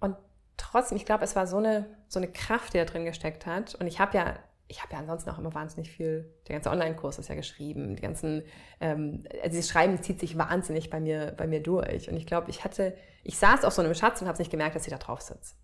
Und 0.00 0.16
trotzdem, 0.56 0.96
ich 0.96 1.06
glaube, 1.06 1.24
es 1.24 1.34
war 1.34 1.46
so 1.46 1.56
eine, 1.56 1.86
so 2.08 2.18
eine 2.18 2.30
Kraft, 2.30 2.74
die 2.74 2.78
da 2.78 2.84
drin 2.84 3.04
gesteckt 3.04 3.46
hat. 3.46 3.74
Und 3.74 3.86
ich 3.86 4.00
habe 4.00 4.16
ja, 4.16 4.34
ich 4.70 4.82
habe 4.82 4.92
ja 4.92 5.00
ansonsten 5.00 5.28
auch 5.30 5.38
immer 5.38 5.52
wahnsinnig 5.52 5.90
viel, 5.90 6.32
der 6.46 6.54
ganze 6.54 6.70
Online-Kurs 6.70 7.18
ist 7.18 7.28
ja 7.28 7.34
geschrieben, 7.34 7.96
die 7.96 8.02
ganzen, 8.02 8.44
ähm, 8.80 9.24
also 9.42 9.48
dieses 9.48 9.68
Schreiben 9.68 10.00
zieht 10.00 10.20
sich 10.20 10.38
wahnsinnig 10.38 10.90
bei 10.90 11.00
mir, 11.00 11.34
bei 11.36 11.48
mir 11.48 11.60
durch. 11.60 12.08
Und 12.08 12.16
ich 12.16 12.24
glaube, 12.24 12.50
ich 12.50 12.62
hatte, 12.62 12.96
ich 13.24 13.36
saß 13.36 13.64
auf 13.64 13.72
so 13.72 13.82
einem 13.82 13.94
Schatz 13.94 14.22
und 14.22 14.28
habe 14.28 14.38
nicht 14.38 14.50
gemerkt, 14.50 14.76
dass 14.76 14.84
sie 14.84 14.90
da 14.90 14.98
drauf 14.98 15.20
sitzt. 15.20 15.56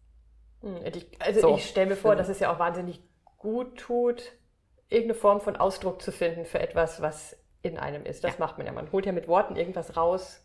Hm, 0.60 0.80
also 1.20 1.40
so. 1.40 1.56
ich 1.56 1.68
stelle 1.68 1.90
mir 1.90 1.96
vor, 1.96 2.16
dass 2.16 2.28
es 2.28 2.40
ja 2.40 2.52
auch 2.52 2.58
wahnsinnig 2.58 3.00
gut 3.36 3.78
tut, 3.78 4.32
irgendeine 4.88 5.14
Form 5.14 5.40
von 5.40 5.56
Ausdruck 5.56 6.02
zu 6.02 6.10
finden 6.10 6.44
für 6.44 6.58
etwas, 6.58 7.00
was 7.00 7.36
in 7.62 7.78
einem 7.78 8.04
ist. 8.04 8.24
Das 8.24 8.38
ja. 8.38 8.40
macht 8.40 8.58
man 8.58 8.66
ja. 8.66 8.72
Man 8.72 8.90
holt 8.90 9.06
ja 9.06 9.12
mit 9.12 9.28
Worten 9.28 9.54
irgendwas 9.54 9.96
raus 9.96 10.44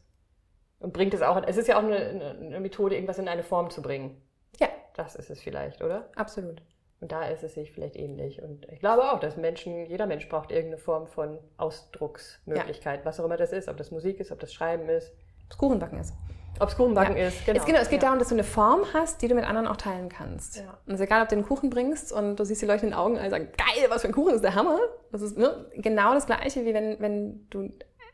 und 0.80 0.94
bringt 0.94 1.16
es 1.16 1.24
auch. 1.24 1.42
Es 1.48 1.58
ist 1.58 1.68
ja 1.68 1.80
auch 1.80 1.84
eine, 1.84 2.36
eine 2.40 2.60
Methode, 2.60 2.94
irgendwas 2.94 3.18
in 3.18 3.28
eine 3.28 3.44
Form 3.44 3.72
zu 3.72 3.82
bringen. 3.82 4.22
Ja. 4.60 4.68
Das 4.96 5.16
ist 5.16 5.32
es 5.32 5.42
vielleicht, 5.42 5.82
oder? 5.82 6.10
Absolut. 6.16 6.62
Und 7.02 7.12
da 7.12 7.24
ist 7.26 7.44
es 7.44 7.56
sich 7.56 7.72
vielleicht 7.72 7.96
ähnlich. 7.96 8.42
Und 8.42 8.68
ich 8.72 8.80
glaube 8.80 9.12
auch, 9.12 9.20
dass 9.20 9.36
Menschen, 9.36 9.88
jeder 9.88 10.06
Mensch 10.06 10.30
braucht 10.30 10.52
irgendeine 10.52 10.78
Form 10.78 11.08
von 11.08 11.40
Ausdrucksmöglichkeit, 11.58 13.00
ja. 13.00 13.06
was 13.06 13.20
auch 13.20 13.26
immer 13.26 13.38
das 13.38 13.52
ist, 13.52 13.68
ob 13.68 13.78
das 13.78 13.90
Musik 13.90 14.20
ist, 14.20 14.32
ob 14.32 14.40
das 14.40 14.54
Schreiben 14.54 14.88
ist. 14.88 15.12
Ob 15.46 15.52
es 15.52 15.58
Kuchenbacken 15.58 16.00
ist. 16.00 16.14
Ob 16.60 16.70
es 16.70 16.76
Kuchenbacken 16.76 17.18
ja. 17.18 17.28
ist, 17.28 17.44
genau. 17.44 17.60
Es, 17.60 17.66
genau, 17.66 17.80
es 17.80 17.90
geht 17.90 18.04
ja. 18.04 18.08
darum, 18.08 18.20
dass 18.20 18.30
du 18.30 18.36
eine 18.36 18.44
Form 18.44 18.82
hast, 18.94 19.24
die 19.24 19.28
du 19.28 19.34
mit 19.34 19.46
anderen 19.46 19.66
auch 19.66 19.78
teilen 19.78 20.10
kannst. 20.10 20.58
Ja. 20.58 20.78
Und 20.86 20.94
es 20.94 21.00
ist 21.00 21.06
egal, 21.06 21.24
ob 21.24 21.30
du 21.30 21.36
einen 21.36 21.46
Kuchen 21.46 21.72
bringst 21.72 22.14
und 22.14 22.36
du 22.36 22.46
siehst 22.46 22.62
die 22.62 22.68
Leute 22.68 22.86
in 22.86 22.92
den 22.92 23.00
Augen 23.00 23.18
und 23.18 23.30
sagen, 23.32 23.50
geil, 23.58 23.90
was 23.90 24.04
für 24.04 24.10
ein 24.10 24.14
Kuchen, 24.14 24.36
ist 24.36 24.44
der 24.44 24.54
Hammer. 24.54 24.78
Das 25.12 25.24
ist 25.24 25.40
ne, 25.40 25.66
genau 25.74 26.14
das 26.14 26.28
Gleiche, 26.28 26.66
wie 26.66 26.76
wenn, 26.76 27.00
wenn 27.00 27.48
du 27.50 27.72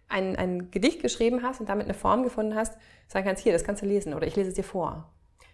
ein, 0.07 0.37
ein 0.37 0.71
Gedicht 0.71 1.01
geschrieben 1.01 1.43
hast 1.43 1.59
und 1.59 1.67
damit 1.67 1.85
eine 1.85 1.93
Form 1.93 2.23
gefunden 2.23 2.55
hast, 2.55 2.77
sagen 3.09 3.25
kannst, 3.25 3.43
hier, 3.43 3.51
das 3.51 3.65
kannst 3.65 3.81
du 3.81 3.85
lesen 3.85 4.13
oder 4.13 4.25
ich 4.25 4.37
lese 4.37 4.49
es 4.49 4.55
dir 4.55 4.63
vor. 4.63 5.11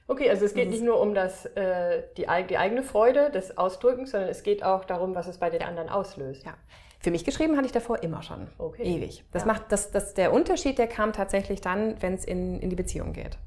Okay, 0.08 0.30
also 0.30 0.46
es 0.46 0.54
geht 0.54 0.70
nicht 0.70 0.84
nur 0.84 1.00
um 1.00 1.14
das, 1.14 1.46
äh, 1.46 2.04
die, 2.18 2.26
die 2.50 2.58
eigene 2.58 2.84
Freude 2.84 3.32
des 3.32 3.58
Ausdrückens, 3.58 4.12
sondern 4.12 4.30
es 4.30 4.44
geht 4.44 4.64
auch 4.64 4.84
darum, 4.86 5.16
was 5.16 5.28
es 5.28 5.38
bei 5.38 5.50
den 5.50 5.62
anderen 5.62 5.90
auslöst. 5.90 6.46
Ja. 6.46 6.56
Für 7.00 7.12
mich 7.12 7.26
geschrieben 7.26 7.56
hatte 7.58 7.66
ich 7.66 7.72
davor 7.72 8.02
immer 8.04 8.22
schon. 8.22 8.48
Okay. 8.58 8.84
Ewig. 8.84 9.24
Das 9.32 9.44
ja. 9.44 9.48
macht, 9.48 9.72
das, 9.72 9.92
das, 9.92 10.14
der 10.14 10.34
Unterschied, 10.34 10.78
der 10.78 10.88
kam 10.88 11.14
tatsächlich 11.14 11.62
dann, 11.62 12.02
wenn 12.02 12.14
es 12.14 12.26
in, 12.26 12.60
in 12.60 12.70
die 12.70 12.76
Beziehung 12.76 13.14
geht. 13.14 13.38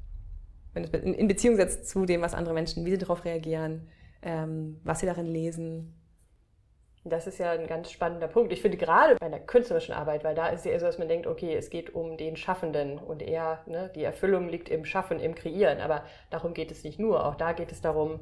Wenn 0.73 0.83
es 0.83 0.89
in, 0.91 1.13
in 1.13 1.27
Beziehung 1.27 1.55
setzt 1.55 1.89
zu 1.89 2.05
dem, 2.05 2.21
was 2.21 2.33
andere 2.33 2.53
Menschen, 2.53 2.85
wie 2.85 2.91
sie 2.91 2.97
darauf 2.99 3.25
reagieren, 3.25 3.87
ähm, 4.21 4.79
was 4.83 4.99
sie 4.99 5.05
darin 5.05 5.25
lesen, 5.25 5.95
das 7.09 7.27
ist 7.27 7.37
ja 7.37 7.51
ein 7.51 7.67
ganz 7.67 7.91
spannender 7.91 8.27
Punkt. 8.27 8.51
Ich 8.51 8.61
finde 8.61 8.77
gerade 8.77 9.15
bei 9.19 9.29
der 9.29 9.39
künstlerischen 9.39 9.93
Arbeit, 9.93 10.23
weil 10.23 10.35
da 10.35 10.47
ist 10.47 10.61
es 10.61 10.65
eher 10.65 10.79
so, 10.79 10.85
dass 10.85 10.97
man 10.97 11.07
denkt, 11.07 11.27
okay, 11.27 11.55
es 11.55 11.69
geht 11.69 11.93
um 11.93 12.17
den 12.17 12.35
Schaffenden 12.35 12.97
und 12.97 13.21
eher 13.21 13.59
ne, 13.65 13.91
die 13.95 14.03
Erfüllung 14.03 14.49
liegt 14.49 14.69
im 14.69 14.85
Schaffen, 14.85 15.19
im 15.19 15.35
Kreieren. 15.35 15.79
Aber 15.79 16.03
darum 16.29 16.53
geht 16.53 16.71
es 16.71 16.83
nicht 16.83 16.99
nur. 16.99 17.25
Auch 17.25 17.35
da 17.35 17.53
geht 17.53 17.71
es 17.71 17.81
darum, 17.81 18.19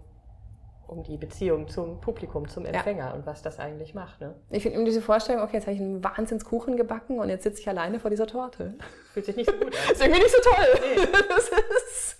um 0.88 1.04
die 1.04 1.18
Beziehung 1.18 1.68
zum 1.68 2.00
Publikum, 2.00 2.48
zum 2.48 2.66
Empfänger 2.66 3.08
ja. 3.08 3.14
und 3.14 3.26
was 3.26 3.42
das 3.42 3.60
eigentlich 3.60 3.94
macht. 3.96 4.22
Ne? 4.22 4.36
Ich 4.52 4.64
finde 4.64 4.84
diese 4.84 5.02
Vorstellung, 5.02 5.42
okay, 5.42 5.56
jetzt 5.58 5.66
habe 5.66 5.76
ich 5.76 5.82
einen 5.82 6.04
Wahnsinnskuchen 6.04 6.78
gebacken 6.78 7.20
und 7.20 7.30
jetzt 7.30 7.44
sitze 7.44 7.62
ich 7.62 7.70
alleine 7.70 8.00
vor 8.00 8.10
dieser 8.10 8.28
Torte. 8.28 8.76
Fühlt 9.14 9.26
sich 9.26 9.36
nicht 9.36 9.50
so 9.50 9.58
gut 9.58 9.74
an. 9.76 9.92
ist 9.92 10.02
irgendwie 10.02 10.22
nicht 10.22 10.32
so 10.32 10.42
toll. 10.42 10.66
Nee. 10.82 11.08
Das 11.28 11.50
ist 11.50 12.20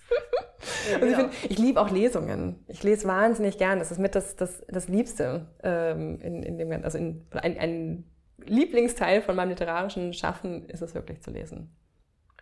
ja, 0.90 0.98
also 0.98 1.08
ich, 1.08 1.18
genau. 1.18 1.30
ich 1.50 1.58
liebe 1.58 1.82
auch 1.82 1.90
Lesungen. 1.90 2.64
Ich 2.68 2.84
lese 2.84 3.08
wahnsinnig 3.08 3.58
gern. 3.58 3.80
Das 3.80 3.92
ist 3.92 4.00
mit 4.00 4.16
das, 4.16 4.36
das, 4.36 4.64
das 4.68 4.88
Liebste 4.88 5.48
ähm, 5.64 6.20
in, 6.22 6.44
in 6.44 6.58
dem 6.58 6.72
also 6.84 6.98
in, 6.98 7.26
ein, 7.32 7.58
ein 7.58 8.12
Lieblingsteil 8.38 9.22
von 9.22 9.36
meinem 9.36 9.50
literarischen 9.50 10.14
Schaffen 10.14 10.68
ist 10.70 10.82
es 10.82 10.94
wirklich 10.94 11.22
zu 11.22 11.32
lesen. 11.32 11.76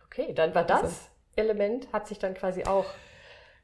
Okay, 0.05 0.33
dann 0.33 0.53
war 0.53 0.63
das 0.63 0.83
also, 0.83 0.97
Element, 1.35 1.91
hat 1.91 2.07
sich 2.07 2.19
dann 2.19 2.33
quasi 2.33 2.65
auch 2.65 2.85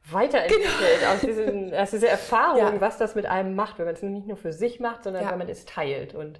weiterentwickelt 0.10 0.99
genau. 0.99 1.14
aus, 1.14 1.22
diesen, 1.22 1.74
aus 1.76 1.91
dieser 1.91 2.10
Erfahrung, 2.10 2.74
ja. 2.74 2.82
was 2.82 2.97
das 2.97 3.16
mit 3.16 3.26
einem 3.26 3.55
macht, 3.55 3.78
wenn 3.78 3.86
man 3.86 3.95
es 3.95 4.01
nicht 4.01 4.28
nur 4.28 4.38
für 4.38 4.53
sich 4.53 4.80
macht, 4.80 5.03
sondern 5.03 5.24
ja. 5.24 5.32
wenn 5.32 5.38
man 5.39 5.49
es 5.49 5.66
teilt. 5.66 6.16
Und 6.16 6.39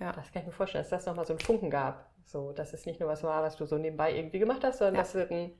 ja. 0.00 0.12
das 0.12 0.30
kann 0.32 0.42
ich 0.42 0.46
mir 0.46 0.52
vorstellen, 0.52 0.82
dass 0.82 0.90
das 0.90 1.06
nochmal 1.06 1.24
so 1.24 1.32
einen 1.32 1.40
Funken 1.40 1.70
gab. 1.70 2.08
So, 2.24 2.52
dass 2.52 2.74
es 2.74 2.84
nicht 2.84 3.00
nur 3.00 3.08
was 3.08 3.22
war, 3.22 3.42
was 3.42 3.56
du 3.56 3.64
so 3.64 3.78
nebenbei 3.78 4.14
irgendwie 4.14 4.38
gemacht 4.38 4.62
hast, 4.62 4.78
sondern 4.78 4.96
dass 4.96 5.14
es 5.14 5.30
ein 5.30 5.52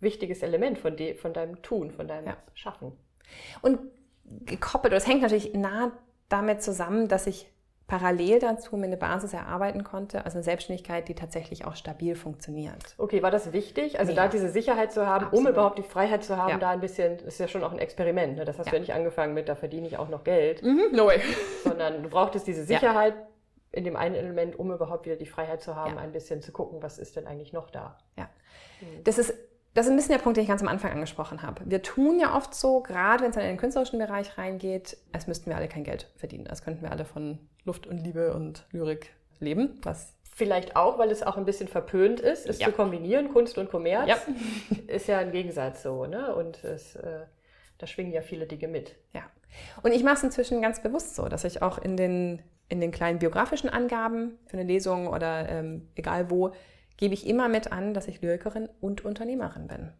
wichtiges 0.00 0.42
Element 0.42 0.78
von, 0.78 0.96
de, 0.96 1.14
von 1.14 1.32
deinem 1.32 1.62
Tun, 1.62 1.90
von 1.90 2.08
deinem 2.08 2.26
ja. 2.26 2.36
Schaffen. 2.54 2.92
Und 3.62 3.78
gekoppelt, 4.24 4.92
das 4.92 5.06
hängt 5.06 5.22
natürlich 5.22 5.54
nah 5.54 5.92
damit 6.28 6.62
zusammen, 6.62 7.08
dass 7.08 7.26
ich 7.26 7.50
parallel 7.86 8.40
dazu 8.40 8.76
mir 8.76 8.86
eine 8.86 8.96
Basis 8.96 9.32
erarbeiten 9.32 9.84
konnte, 9.84 10.24
also 10.24 10.38
eine 10.38 10.42
Selbstständigkeit, 10.42 11.08
die 11.08 11.14
tatsächlich 11.14 11.64
auch 11.64 11.76
stabil 11.76 12.16
funktioniert. 12.16 12.96
Okay, 12.98 13.22
war 13.22 13.30
das 13.30 13.52
wichtig? 13.52 14.00
Also 14.00 14.10
ja. 14.12 14.24
da 14.24 14.28
diese 14.28 14.50
Sicherheit 14.50 14.92
zu 14.92 15.06
haben, 15.06 15.26
Absolut. 15.26 15.46
um 15.46 15.52
überhaupt 15.52 15.78
die 15.78 15.84
Freiheit 15.84 16.24
zu 16.24 16.36
haben, 16.36 16.50
ja. 16.50 16.58
da 16.58 16.70
ein 16.70 16.80
bisschen, 16.80 17.18
ist 17.20 17.38
ja 17.38 17.46
schon 17.46 17.62
auch 17.62 17.72
ein 17.72 17.78
Experiment. 17.78 18.38
Ne? 18.38 18.44
Das 18.44 18.58
hast 18.58 18.66
ja. 18.66 18.70
du 18.70 18.76
ja 18.76 18.80
nicht 18.80 18.92
angefangen 18.92 19.34
mit, 19.34 19.48
da 19.48 19.54
verdiene 19.54 19.86
ich 19.86 19.98
auch 19.98 20.08
noch 20.08 20.24
Geld. 20.24 20.62
Mhm, 20.62 20.88
no 20.92 21.06
way. 21.06 21.20
Sondern 21.62 22.02
du 22.02 22.08
brauchtest 22.08 22.46
diese 22.48 22.64
Sicherheit 22.64 23.14
in 23.70 23.84
dem 23.84 23.94
einen 23.94 24.14
Element, 24.14 24.58
um 24.58 24.72
überhaupt 24.72 25.06
wieder 25.06 25.16
die 25.16 25.26
Freiheit 25.26 25.62
zu 25.62 25.76
haben, 25.76 25.98
ein 25.98 26.10
bisschen 26.10 26.40
zu 26.40 26.50
gucken, 26.50 26.82
was 26.82 26.98
ist 26.98 27.14
denn 27.14 27.26
eigentlich 27.26 27.52
noch 27.52 27.70
da. 27.70 27.98
Ja. 28.16 28.28
Mhm. 28.80 29.04
Das 29.04 29.18
ist 29.18 29.34
das 29.76 29.84
ist 29.84 29.90
ein 29.90 29.96
bisschen 29.96 30.12
der 30.12 30.22
Punkt, 30.22 30.38
den 30.38 30.42
ich 30.42 30.48
ganz 30.48 30.62
am 30.62 30.68
Anfang 30.68 30.90
angesprochen 30.90 31.42
habe. 31.42 31.60
Wir 31.66 31.82
tun 31.82 32.18
ja 32.18 32.34
oft 32.34 32.54
so, 32.54 32.80
gerade 32.80 33.22
wenn 33.22 33.30
es 33.30 33.34
dann 33.34 33.44
in 33.44 33.50
den 33.50 33.58
künstlerischen 33.58 33.98
Bereich 33.98 34.38
reingeht, 34.38 34.96
als 35.12 35.26
müssten 35.26 35.50
wir 35.50 35.56
alle 35.56 35.68
kein 35.68 35.84
Geld 35.84 36.10
verdienen. 36.16 36.46
Als 36.46 36.62
könnten 36.62 36.80
wir 36.80 36.90
alle 36.90 37.04
von 37.04 37.38
Luft 37.64 37.86
und 37.86 37.98
Liebe 37.98 38.32
und 38.32 38.66
Lyrik 38.72 39.12
leben. 39.38 39.78
Was 39.82 40.14
Vielleicht 40.34 40.76
auch, 40.76 40.98
weil 40.98 41.10
es 41.10 41.22
auch 41.22 41.36
ein 41.36 41.44
bisschen 41.44 41.68
verpönt 41.68 42.20
ist, 42.20 42.46
es 42.46 42.58
ja. 42.58 42.66
zu 42.66 42.72
kombinieren, 42.72 43.32
Kunst 43.32 43.56
und 43.58 43.70
Kommerz. 43.70 44.08
Ja. 44.08 44.16
ist 44.86 45.08
ja 45.08 45.18
ein 45.18 45.32
Gegensatz 45.32 45.82
so, 45.82 46.06
ne? 46.06 46.34
Und 46.34 46.62
es, 46.64 46.94
äh, 46.96 47.20
da 47.78 47.86
schwingen 47.86 48.12
ja 48.12 48.22
viele 48.22 48.46
Dinge 48.46 48.68
mit. 48.68 48.96
Ja. 49.14 49.22
Und 49.82 49.92
ich 49.92 50.02
mache 50.02 50.16
es 50.16 50.22
inzwischen 50.22 50.60
ganz 50.60 50.82
bewusst 50.82 51.16
so, 51.16 51.28
dass 51.28 51.44
ich 51.44 51.62
auch 51.62 51.78
in 51.78 51.96
den, 51.96 52.42
in 52.68 52.80
den 52.80 52.92
kleinen 52.92 53.18
biografischen 53.18 53.70
Angaben 53.70 54.38
für 54.46 54.58
eine 54.58 54.66
Lesung 54.66 55.06
oder 55.08 55.48
ähm, 55.48 55.88
egal 55.94 56.30
wo, 56.30 56.52
gebe 56.96 57.14
ich 57.14 57.26
immer 57.26 57.48
mit 57.48 57.72
an, 57.72 57.94
dass 57.94 58.08
ich 58.08 58.22
Lyrikerin 58.22 58.68
und 58.80 59.04
Unternehmerin 59.04 59.68
bin. 59.68 59.92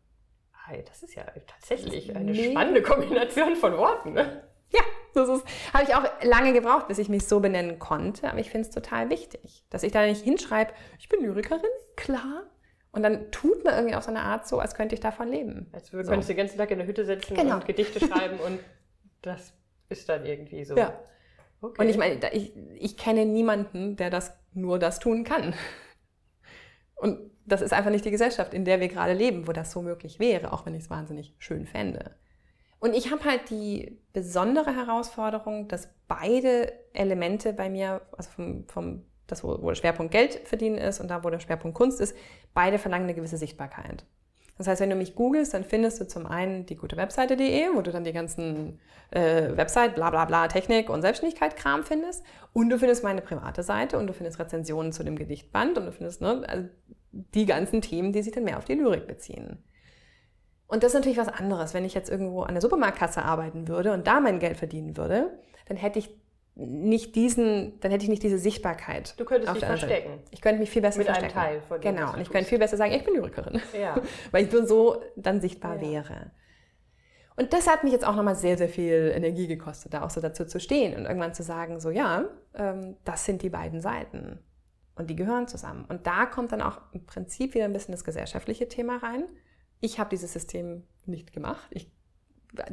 Hey, 0.66 0.84
das 0.86 1.02
ist 1.02 1.14
ja 1.14 1.24
tatsächlich 1.46 2.16
eine 2.16 2.34
spannende 2.34 2.82
Kombination 2.82 3.54
von 3.54 3.76
Worten. 3.76 4.14
Ne? 4.14 4.42
Ja, 4.70 4.80
das 5.14 5.28
ist, 5.28 5.44
habe 5.72 5.84
ich 5.84 5.94
auch 5.94 6.04
lange 6.22 6.52
gebraucht, 6.52 6.88
bis 6.88 6.98
ich 6.98 7.08
mich 7.08 7.26
so 7.26 7.40
benennen 7.40 7.78
konnte, 7.78 8.28
aber 8.28 8.40
ich 8.40 8.50
finde 8.50 8.68
es 8.68 8.74
total 8.74 9.10
wichtig, 9.10 9.64
dass 9.70 9.84
ich 9.84 9.92
da 9.92 10.04
nicht 10.04 10.22
hinschreibe, 10.22 10.72
ich 10.98 11.08
bin 11.08 11.22
Lyrikerin, 11.22 11.70
klar. 11.94 12.42
Und 12.90 13.02
dann 13.02 13.30
tut 13.30 13.62
man 13.62 13.74
irgendwie 13.74 13.94
auf 13.94 14.04
so 14.04 14.10
eine 14.10 14.22
Art 14.22 14.48
so, 14.48 14.58
als 14.58 14.74
könnte 14.74 14.94
ich 14.94 15.00
davon 15.00 15.28
leben. 15.28 15.68
Als 15.72 15.92
würde, 15.92 16.06
so. 16.06 16.10
könntest 16.10 16.30
du 16.30 16.34
den 16.34 16.38
ganzen 16.38 16.56
Tag 16.56 16.70
in 16.70 16.78
der 16.78 16.86
Hütte 16.86 17.04
sitzen 17.04 17.34
genau. 17.34 17.56
und 17.56 17.66
Gedichte 17.66 18.00
schreiben 18.00 18.38
und 18.40 18.58
das 19.22 19.52
ist 19.88 20.08
dann 20.08 20.24
irgendwie 20.24 20.64
so. 20.64 20.76
Ja. 20.76 20.98
Okay. 21.60 21.82
Und 21.82 21.88
ich 21.88 21.96
meine, 21.96 22.18
ich, 22.32 22.52
ich 22.74 22.96
kenne 22.96 23.24
niemanden, 23.24 23.96
der 23.96 24.10
das 24.10 24.36
nur 24.52 24.78
das 24.78 24.98
tun 24.98 25.24
kann. 25.24 25.54
Und 26.96 27.30
das 27.44 27.62
ist 27.62 27.72
einfach 27.72 27.90
nicht 27.90 28.04
die 28.04 28.10
Gesellschaft, 28.10 28.52
in 28.52 28.64
der 28.64 28.80
wir 28.80 28.88
gerade 28.88 29.12
leben, 29.12 29.46
wo 29.46 29.52
das 29.52 29.70
so 29.70 29.82
möglich 29.82 30.18
wäre, 30.18 30.52
auch 30.52 30.66
wenn 30.66 30.74
ich 30.74 30.84
es 30.84 30.90
wahnsinnig 30.90 31.34
schön 31.38 31.66
fände. 31.66 32.16
Und 32.78 32.94
ich 32.94 33.10
habe 33.10 33.24
halt 33.24 33.48
die 33.50 33.98
besondere 34.12 34.74
Herausforderung, 34.74 35.68
dass 35.68 35.88
beide 36.08 36.72
Elemente 36.92 37.52
bei 37.52 37.70
mir, 37.70 38.02
also 38.16 38.30
vom, 38.30 38.66
vom 38.68 39.04
das, 39.26 39.42
wo, 39.42 39.60
wo 39.62 39.68
der 39.68 39.74
Schwerpunkt 39.74 40.12
Geld 40.12 40.34
verdienen 40.44 40.78
ist 40.78 41.00
und 41.00 41.08
da, 41.08 41.24
wo 41.24 41.30
der 41.30 41.40
Schwerpunkt 41.40 41.76
Kunst 41.76 42.00
ist, 42.00 42.16
beide 42.54 42.78
verlangen 42.78 43.04
eine 43.04 43.14
gewisse 43.14 43.38
Sichtbarkeit. 43.38 44.04
Das 44.58 44.66
heißt, 44.68 44.80
wenn 44.80 44.90
du 44.90 44.96
mich 44.96 45.14
googelst, 45.14 45.52
dann 45.52 45.64
findest 45.64 46.00
du 46.00 46.06
zum 46.06 46.26
einen 46.26 46.64
die 46.64 46.76
gute 46.76 46.96
Webseite.de, 46.96 47.68
wo 47.74 47.82
du 47.82 47.92
dann 47.92 48.04
die 48.04 48.12
ganzen 48.12 48.80
äh, 49.10 49.56
Website, 49.56 49.94
bla 49.94 50.10
bla 50.10 50.24
bla, 50.24 50.48
Technik 50.48 50.88
und 50.88 51.02
Selbstständigkeit 51.02 51.56
Kram 51.56 51.84
findest. 51.84 52.24
Und 52.52 52.70
du 52.70 52.78
findest 52.78 53.04
meine 53.04 53.20
private 53.20 53.62
Seite 53.62 53.98
und 53.98 54.06
du 54.06 54.14
findest 54.14 54.38
Rezensionen 54.38 54.92
zu 54.92 55.04
dem 55.04 55.16
Gedichtband 55.16 55.76
und 55.76 55.86
du 55.86 55.92
findest 55.92 56.22
ne, 56.22 56.42
also 56.46 56.68
die 57.12 57.46
ganzen 57.46 57.82
Themen, 57.82 58.12
die 58.12 58.22
sich 58.22 58.32
dann 58.32 58.44
mehr 58.44 58.58
auf 58.58 58.64
die 58.64 58.74
Lyrik 58.74 59.06
beziehen. 59.06 59.62
Und 60.68 60.82
das 60.82 60.92
ist 60.92 60.94
natürlich 60.94 61.18
was 61.18 61.28
anderes. 61.28 61.74
Wenn 61.74 61.84
ich 61.84 61.94
jetzt 61.94 62.10
irgendwo 62.10 62.42
an 62.42 62.54
der 62.54 62.62
Supermarktkasse 62.62 63.22
arbeiten 63.22 63.68
würde 63.68 63.92
und 63.92 64.06
da 64.06 64.20
mein 64.20 64.38
Geld 64.38 64.56
verdienen 64.56 64.96
würde, 64.96 65.38
dann 65.66 65.76
hätte 65.76 65.98
ich 65.98 66.10
nicht 66.56 67.14
diesen, 67.14 67.78
dann 67.80 67.90
hätte 67.90 68.04
ich 68.04 68.08
nicht 68.08 68.22
diese 68.22 68.38
Sichtbarkeit. 68.38 69.14
Du 69.18 69.26
könntest 69.26 69.54
dich 69.54 69.64
verstecken. 69.64 70.08
Seite. 70.08 70.22
Ich 70.30 70.40
könnte 70.40 70.58
mich 70.58 70.70
viel 70.70 70.80
besser 70.80 70.98
Mit 70.98 71.06
verstecken. 71.06 71.38
Einem 71.38 71.60
Teil 71.60 71.60
von 71.68 71.80
dem, 71.80 71.94
genau. 71.94 72.14
Und 72.14 72.20
ich 72.22 72.30
könnte 72.30 72.48
viel 72.48 72.58
besser 72.58 72.78
sagen, 72.78 72.92
ich 72.92 73.04
bin 73.04 73.14
Lyrikerin. 73.14 73.60
Ja. 73.78 74.00
Weil 74.30 74.46
ich 74.46 74.52
nur 74.52 74.66
so 74.66 75.02
dann 75.16 75.42
sichtbar 75.42 75.76
ja. 75.76 75.82
wäre. 75.82 76.30
Und 77.36 77.52
das 77.52 77.68
hat 77.68 77.84
mich 77.84 77.92
jetzt 77.92 78.06
auch 78.06 78.16
nochmal 78.16 78.36
sehr, 78.36 78.56
sehr 78.56 78.70
viel 78.70 79.12
Energie 79.14 79.46
gekostet, 79.46 79.92
da 79.92 80.02
auch 80.02 80.08
so 80.08 80.22
dazu 80.22 80.46
zu 80.46 80.58
stehen 80.58 80.96
und 80.96 81.04
irgendwann 81.04 81.34
zu 81.34 81.42
sagen, 81.42 81.78
so 81.78 81.90
ja, 81.90 82.24
ähm, 82.54 82.96
das 83.04 83.26
sind 83.26 83.42
die 83.42 83.50
beiden 83.50 83.82
Seiten. 83.82 84.38
Und 84.94 85.10
die 85.10 85.16
gehören 85.16 85.46
zusammen. 85.46 85.84
Und 85.90 86.06
da 86.06 86.24
kommt 86.24 86.52
dann 86.52 86.62
auch 86.62 86.80
im 86.92 87.04
Prinzip 87.04 87.54
wieder 87.54 87.66
ein 87.66 87.74
bisschen 87.74 87.92
das 87.92 88.02
gesellschaftliche 88.02 88.66
Thema 88.66 88.96
rein. 88.96 89.24
Ich 89.80 89.98
habe 89.98 90.08
dieses 90.08 90.32
System 90.32 90.84
nicht 91.04 91.34
gemacht. 91.34 91.66
Ich, 91.68 91.92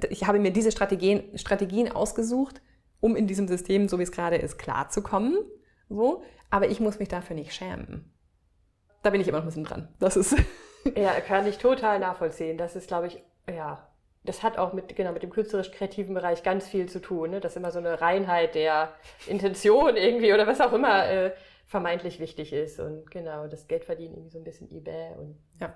ich 0.09 0.25
habe 0.25 0.39
mir 0.39 0.51
diese 0.51 0.71
Strategien, 0.71 1.37
Strategien 1.37 1.91
ausgesucht, 1.91 2.61
um 3.03 3.17
in 3.17 3.27
diesem 3.27 3.49
System, 3.49 3.89
so 3.89 3.99
wie 3.99 4.03
es 4.03 4.13
gerade 4.13 4.37
ist, 4.37 4.57
klarzukommen. 4.57 5.37
So. 5.89 6.23
Aber 6.49 6.69
ich 6.69 6.79
muss 6.79 6.99
mich 6.99 7.09
dafür 7.09 7.35
nicht 7.35 7.53
schämen. 7.53 8.09
Da 9.01 9.09
bin 9.09 9.19
ich 9.19 9.27
immer 9.27 9.39
noch 9.39 9.43
ein 9.43 9.47
bisschen 9.47 9.65
dran. 9.65 9.89
Das 9.99 10.15
ist. 10.15 10.37
ja, 10.95 11.19
kann 11.19 11.45
ich 11.45 11.57
total 11.57 11.99
nachvollziehen. 11.99 12.57
Das 12.57 12.77
ist, 12.77 12.87
glaube 12.87 13.07
ich, 13.07 13.21
ja, 13.53 13.89
das 14.23 14.41
hat 14.41 14.57
auch 14.57 14.71
mit, 14.71 14.95
genau, 14.95 15.11
mit 15.11 15.21
dem 15.21 15.31
künstlerisch-kreativen 15.31 16.13
Bereich 16.13 16.43
ganz 16.43 16.65
viel 16.65 16.87
zu 16.87 17.01
tun, 17.01 17.31
ne? 17.31 17.41
dass 17.41 17.57
immer 17.57 17.71
so 17.71 17.79
eine 17.79 17.99
Reinheit 17.99 18.55
der 18.55 18.93
Intention 19.27 19.97
irgendwie 19.97 20.33
oder 20.33 20.47
was 20.47 20.61
auch 20.61 20.71
immer 20.71 21.05
äh, 21.09 21.33
vermeintlich 21.65 22.21
wichtig 22.21 22.53
ist. 22.53 22.79
Und 22.79 23.11
genau, 23.11 23.47
das 23.47 23.67
Geld 23.67 23.83
verdienen 23.83 24.13
irgendwie 24.13 24.31
so 24.31 24.37
ein 24.37 24.45
bisschen 24.45 24.71
eBay 24.71 25.17
und 25.17 25.37
ja. 25.59 25.75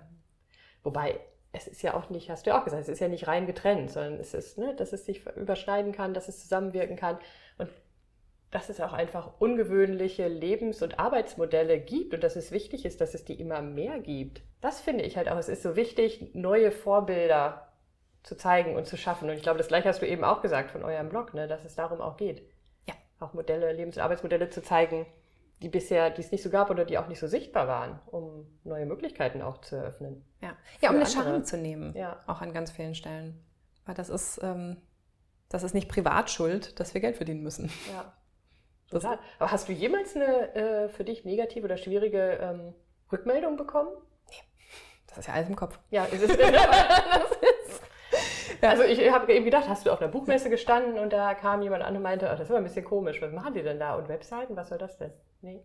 Wobei, 0.82 1.20
es 1.58 1.68
ist 1.68 1.82
ja 1.82 1.94
auch 1.94 2.10
nicht, 2.10 2.30
hast 2.30 2.46
du 2.46 2.52
ja 2.52 2.60
auch 2.60 2.64
gesagt, 2.64 2.84
es 2.84 2.90
ist 2.90 3.00
ja 3.00 3.08
nicht 3.08 3.28
rein 3.28 3.48
getrennt, 3.48 3.92
sondern 3.92 4.20
es 4.20 4.34
ist, 4.34 4.58
ne, 4.58 4.76
dass 4.76 4.94
es 4.94 5.06
sich 5.06 5.26
überschneiden 5.36 5.92
kann, 5.92 6.14
dass 6.14 6.28
es 6.28 6.42
zusammenwirken 6.42 6.96
kann. 6.96 7.18
Und 7.58 7.70
dass 8.52 8.70
es 8.70 8.80
auch 8.80 8.94
einfach 8.94 9.32
ungewöhnliche 9.40 10.28
Lebens- 10.28 10.82
und 10.82 11.00
Arbeitsmodelle 11.00 11.80
gibt 11.80 12.14
und 12.14 12.24
dass 12.24 12.38
es 12.38 12.52
wichtig 12.52 12.86
ist, 12.86 13.02
dass 13.02 13.14
es 13.14 13.26
die 13.26 13.34
immer 13.34 13.62
mehr 13.62 14.00
gibt. 14.00 14.42
Das 14.62 14.80
finde 14.80 15.04
ich 15.04 15.18
halt 15.18 15.28
auch. 15.28 15.38
Es 15.38 15.50
ist 15.50 15.64
so 15.64 15.76
wichtig, 15.76 16.34
neue 16.34 16.72
Vorbilder 16.72 17.68
zu 18.24 18.38
zeigen 18.38 18.76
und 18.76 18.88
zu 18.88 18.96
schaffen. 18.96 19.30
Und 19.30 19.36
ich 19.36 19.42
glaube, 19.42 19.58
das 19.58 19.68
gleiche 19.68 19.90
hast 19.90 20.02
du 20.02 20.08
eben 20.08 20.24
auch 20.24 20.42
gesagt 20.42 20.72
von 20.72 20.84
eurem 20.84 21.10
Blog, 21.10 21.34
ne, 21.34 21.48
dass 21.48 21.66
es 21.66 21.76
darum 21.76 22.00
auch 22.00 22.16
geht. 22.16 22.42
Ja. 22.88 22.94
Auch 23.20 23.34
Modelle, 23.34 23.74
Lebens- 23.74 23.98
und 23.98 24.04
Arbeitsmodelle 24.04 24.50
zu 24.50 24.62
zeigen, 24.62 25.06
die 25.62 25.70
bisher, 25.70 26.10
die 26.12 26.22
es 26.22 26.32
nicht 26.32 26.44
so 26.44 26.50
gab 26.50 26.70
oder 26.70 26.86
die 26.86 26.98
auch 26.98 27.08
nicht 27.08 27.20
so 27.20 27.28
sichtbar 27.28 27.68
waren, 27.68 28.00
um 28.08 28.46
neue 28.64 28.86
Möglichkeiten 28.86 29.42
auch 29.42 29.60
zu 29.60 29.76
eröffnen. 29.76 30.24
Ja, 30.42 30.56
ja 30.82 30.90
um 30.90 30.98
eine 30.98 31.06
Charme 31.06 31.44
zu 31.44 31.58
nehmen. 31.58 31.96
Ja. 31.96 32.20
Auch 32.28 32.42
an 32.42 32.54
ganz 32.54 32.72
vielen 32.72 32.94
Stellen. 32.94 33.44
Weil 33.86 33.96
das 33.96 34.10
ist, 34.10 34.40
ähm, 34.44 34.78
das 35.50 35.64
ist 35.64 35.74
nicht 35.74 35.90
Privatschuld, 35.90 36.80
dass 36.80 36.94
wir 36.94 37.02
Geld 37.02 37.16
verdienen 37.16 37.42
müssen. 37.42 37.72
Ja. 37.92 38.14
Total. 38.92 39.20
Aber 39.40 39.52
hast 39.52 39.68
du 39.68 39.74
jemals 39.74 40.16
eine 40.16 40.56
äh, 40.56 40.90
für 40.90 41.04
dich 41.04 41.26
negative 41.26 41.66
oder 41.66 41.78
schwierige 41.78 42.38
ähm, 42.42 42.74
Rückmeldung 43.12 43.58
bekommen? 43.58 43.90
Nee. 44.30 44.36
Das 45.08 45.18
ist 45.18 45.28
ja 45.28 45.34
alles 45.34 45.50
im 45.50 45.56
Kopf. 45.56 45.80
Ja, 45.90 46.06
ist 46.06 46.22
es. 46.22 46.30
ist 46.30 46.40
ja. 48.62 48.70
Also 48.70 48.84
ich 48.84 49.12
habe 49.12 49.32
eben 49.34 49.46
gedacht, 49.46 49.68
hast 49.68 49.86
du 49.86 49.92
auf 49.92 50.02
einer 50.02 50.12
Buchmesse 50.12 50.50
gestanden 50.50 51.00
und 51.00 51.14
da 51.14 51.34
kam 51.34 51.62
jemand 51.62 51.84
an 51.84 51.96
und 51.96 52.02
meinte, 52.02 52.26
oh, 52.26 52.32
das 52.32 52.42
ist 52.42 52.50
aber 52.50 52.60
ein 52.60 52.64
bisschen 52.64 52.86
komisch, 52.86 53.22
was 53.22 53.32
machen 53.32 53.54
die 53.54 53.64
denn 53.64 53.80
da? 53.80 53.96
Und 53.96 54.10
Webseiten, 54.10 54.56
was 54.56 54.70
soll 54.70 54.78
das 54.78 54.98
denn? 54.98 55.12
Nee. 55.42 55.62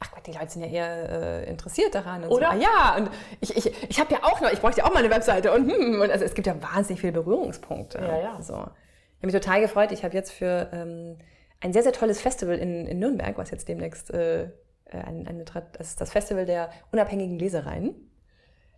Ach 0.00 0.12
Gott, 0.12 0.26
die 0.26 0.32
Leute 0.32 0.48
sind 0.48 0.62
ja 0.62 0.68
eher 0.68 1.10
äh, 1.10 1.50
interessiert 1.50 1.94
daran. 1.94 2.24
Oder? 2.24 2.52
So. 2.52 2.52
Ah, 2.52 2.54
ja, 2.54 2.96
und 2.96 3.10
ich, 3.40 3.56
ich, 3.56 3.90
ich 3.90 4.00
habe 4.00 4.12
ja 4.12 4.20
auch 4.22 4.40
noch, 4.40 4.52
ich 4.52 4.60
bräuchte 4.60 4.80
ja 4.80 4.86
auch 4.86 4.94
mal 4.94 5.00
eine 5.00 5.10
Webseite 5.10 5.52
und, 5.52 5.70
hm, 5.70 6.00
und 6.00 6.10
also 6.10 6.24
es 6.24 6.34
gibt 6.34 6.46
ja 6.46 6.54
wahnsinnig 6.62 7.00
viele 7.00 7.12
Berührungspunkte. 7.12 7.98
Ja, 7.98 8.18
ja. 8.18 8.42
So. 8.42 8.54
Ich 8.54 8.58
habe 8.58 9.32
mich 9.32 9.34
total 9.34 9.60
gefreut. 9.60 9.90
Ich 9.90 10.04
habe 10.04 10.14
jetzt 10.14 10.30
für 10.30 10.68
ähm, 10.72 11.18
ein 11.60 11.72
sehr, 11.72 11.82
sehr 11.82 11.92
tolles 11.92 12.20
Festival 12.20 12.56
in, 12.58 12.86
in 12.86 13.00
Nürnberg, 13.00 13.36
was 13.36 13.50
jetzt 13.50 13.68
demnächst 13.68 14.12
äh, 14.12 14.44
äh 14.44 14.48
ein, 14.92 15.26
eine, 15.26 15.44
das 15.44 15.88
ist 15.88 16.00
das 16.00 16.12
Festival 16.12 16.46
der 16.46 16.70
unabhängigen 16.92 17.36
Lesereien. 17.36 18.07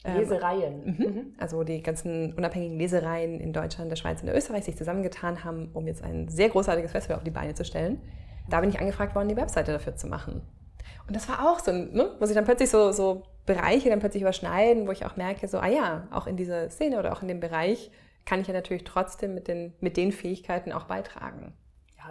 Ähm, 0.04 0.18
Lesereien. 0.18 0.84
Mhm. 0.84 1.04
mhm. 1.04 1.34
Also 1.38 1.62
die 1.62 1.82
ganzen 1.82 2.32
unabhängigen 2.34 2.78
Lesereien 2.78 3.38
in 3.40 3.52
Deutschland, 3.52 3.90
der 3.90 3.96
Schweiz 3.96 4.20
und 4.20 4.26
der 4.26 4.36
Österreich 4.36 4.64
sich 4.64 4.76
zusammengetan 4.76 5.44
haben, 5.44 5.70
um 5.74 5.86
jetzt 5.86 6.02
ein 6.02 6.28
sehr 6.28 6.48
großartiges 6.48 6.92
Festival 6.92 7.18
auf 7.18 7.24
die 7.24 7.30
Beine 7.30 7.54
zu 7.54 7.64
stellen. 7.64 8.00
Da 8.48 8.60
bin 8.60 8.70
ich 8.70 8.80
angefragt 8.80 9.14
worden, 9.14 9.28
die 9.28 9.36
Webseite 9.36 9.72
dafür 9.72 9.96
zu 9.96 10.06
machen. 10.06 10.40
Und 11.06 11.14
das 11.14 11.28
war 11.28 11.50
auch 11.50 11.60
so, 11.60 11.72
ne, 11.72 12.14
wo 12.18 12.24
sich 12.24 12.34
dann 12.34 12.44
plötzlich 12.44 12.70
so, 12.70 12.92
so 12.92 13.24
Bereiche 13.44 13.90
dann 13.90 14.00
plötzlich 14.00 14.22
überschneiden, 14.22 14.86
wo 14.86 14.92
ich 14.92 15.04
auch 15.04 15.16
merke, 15.16 15.48
so, 15.48 15.58
ah 15.58 15.68
ja, 15.68 16.08
auch 16.10 16.26
in 16.26 16.36
dieser 16.36 16.70
Szene 16.70 16.98
oder 16.98 17.12
auch 17.12 17.22
in 17.22 17.28
dem 17.28 17.40
Bereich 17.40 17.90
kann 18.24 18.40
ich 18.40 18.46
ja 18.46 18.54
natürlich 18.54 18.84
trotzdem 18.84 19.34
mit 19.34 19.48
den, 19.48 19.74
mit 19.80 19.96
den 19.96 20.12
Fähigkeiten 20.12 20.72
auch 20.72 20.84
beitragen 20.84 21.52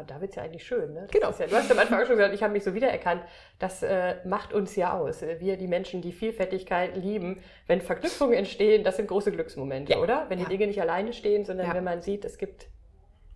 da 0.04 0.22
wird 0.22 0.32
es 0.32 0.36
ja 0.36 0.44
eigentlich 0.44 0.66
schön. 0.66 0.94
Ne? 0.94 1.08
Genau. 1.12 1.32
Ja, 1.38 1.48
du 1.48 1.56
hast 1.56 1.72
am 1.72 1.80
Anfang 1.80 2.06
schon 2.06 2.18
gesagt, 2.18 2.34
ich 2.34 2.44
habe 2.44 2.54
mich 2.54 2.64
so 2.64 2.74
wiedererkannt. 2.74 3.24
Das 3.60 3.84
äh, 3.84 4.16
macht 4.26 4.54
uns 4.54 4.76
ja 4.76 4.98
aus. 4.98 5.22
Wir, 5.22 5.58
die 5.58 5.68
Menschen, 5.68 6.02
die 6.02 6.12
Vielfältigkeit 6.12 6.96
lieben, 6.96 7.42
wenn 7.68 7.82
Verknüpfungen 7.82 8.34
entstehen, 8.34 8.84
das 8.84 8.98
sind 8.98 9.08
große 9.08 9.32
Glücksmomente, 9.32 9.94
ja. 9.94 10.00
oder? 10.00 10.26
Wenn 10.30 10.40
die 10.40 10.46
Dinge 10.46 10.68
nicht 10.68 10.82
alleine 10.82 11.14
stehen, 11.14 11.46
sondern 11.46 11.68
ja. 11.68 11.74
wenn 11.74 11.84
man 11.84 12.02
sieht, 12.02 12.26
es 12.26 12.38
gibt 12.38 12.68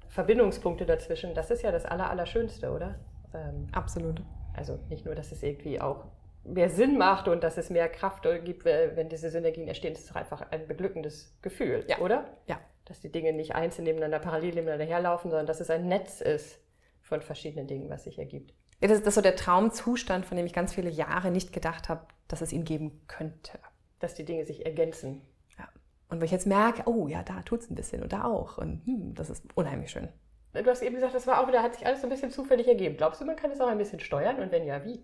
Verbindungspunkte 0.09 0.85
dazwischen, 0.85 1.33
das 1.33 1.51
ist 1.51 1.63
ja 1.63 1.71
das 1.71 1.85
Aller, 1.85 2.09
Allerschönste, 2.09 2.71
oder? 2.71 2.99
Ähm, 3.33 3.67
Absolut. 3.71 4.21
Also 4.55 4.79
nicht 4.89 5.05
nur, 5.05 5.15
dass 5.15 5.31
es 5.31 5.41
irgendwie 5.41 5.81
auch 5.81 6.05
mehr 6.43 6.69
Sinn 6.69 6.97
macht 6.97 7.27
und 7.27 7.43
dass 7.43 7.57
es 7.57 7.69
mehr 7.69 7.89
Kraft 7.89 8.27
gibt, 8.43 8.65
wenn 8.65 9.09
diese 9.09 9.29
Synergien 9.29 9.67
entstehen, 9.67 9.93
es 9.93 10.01
ist 10.01 10.15
einfach 10.15 10.51
ein 10.51 10.67
beglückendes 10.67 11.33
Gefühl, 11.41 11.85
ja. 11.87 11.99
oder? 11.99 12.25
Ja, 12.47 12.59
dass 12.85 12.99
die 12.99 13.11
Dinge 13.11 13.33
nicht 13.33 13.55
einzeln 13.55 13.85
nebeneinander, 13.85 14.19
parallel 14.19 14.55
nebeneinander 14.55 14.85
herlaufen, 14.85 15.31
sondern 15.31 15.47
dass 15.47 15.59
es 15.59 15.69
ein 15.69 15.87
Netz 15.87 16.21
ist 16.21 16.59
von 17.01 17.21
verschiedenen 17.21 17.67
Dingen, 17.67 17.89
was 17.89 18.03
sich 18.03 18.19
ergibt. 18.19 18.53
Ja, 18.81 18.89
das, 18.89 18.99
ist 18.99 19.15
so 19.15 19.21
der 19.21 19.35
Traumzustand, 19.35 20.25
von 20.25 20.35
dem 20.35 20.45
ich 20.45 20.53
ganz 20.53 20.73
viele 20.73 20.89
Jahre 20.89 21.31
nicht 21.31 21.53
gedacht 21.53 21.87
habe, 21.87 22.05
dass 22.27 22.41
es 22.41 22.51
ihn 22.51 22.65
geben 22.65 23.01
könnte. 23.07 23.59
Dass 23.99 24.15
die 24.15 24.25
Dinge 24.25 24.45
sich 24.45 24.65
ergänzen. 24.65 25.21
Ja. 25.57 25.69
Und 26.09 26.19
wo 26.19 26.25
ich 26.25 26.31
jetzt 26.31 26.47
merke, 26.47 26.83
oh 26.85 27.07
ja, 27.07 27.23
da 27.23 27.41
tut 27.43 27.61
es 27.61 27.69
ein 27.69 27.75
bisschen 27.75 28.03
und 28.03 28.11
da 28.11 28.25
auch. 28.25 28.57
Und 28.57 28.85
hm, 28.85 29.15
das 29.15 29.29
ist 29.29 29.45
unheimlich 29.55 29.91
schön. 29.91 30.09
Du 30.51 30.69
hast 30.69 30.83
eben 30.83 30.95
gesagt, 30.95 31.15
das 31.15 31.25
war 31.25 31.41
auch 31.41 31.47
wieder, 31.47 31.63
hat 31.63 31.75
sich 31.75 31.85
alles 31.85 32.01
so 32.01 32.07
ein 32.07 32.09
bisschen 32.09 32.29
zufällig 32.29 32.67
ergeben. 32.67 32.97
Glaubst 32.97 33.21
du, 33.21 33.25
man 33.25 33.35
kann 33.35 33.51
es 33.51 33.59
auch 33.59 33.67
ein 33.67 33.77
bisschen 33.77 33.99
steuern? 33.99 34.39
Und 34.39 34.51
wenn 34.51 34.65
ja, 34.65 34.83
wie? 34.83 35.03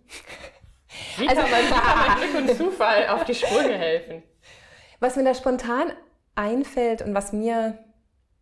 Wie 1.18 1.28
also, 1.30 1.42
kann 1.42 1.52
man, 1.52 1.62
wie 1.62 1.70
kann 1.70 2.08
man 2.08 2.18
Glück 2.32 2.36
und 2.36 2.58
Zufall 2.58 3.08
auf 3.08 3.24
die 3.24 3.34
Sprünge 3.34 3.78
helfen? 3.78 4.24
Was 5.00 5.16
mir 5.16 5.24
da 5.24 5.34
spontan 5.34 5.94
einfällt 6.40 7.02
und 7.02 7.14
was 7.14 7.34
mir 7.34 7.78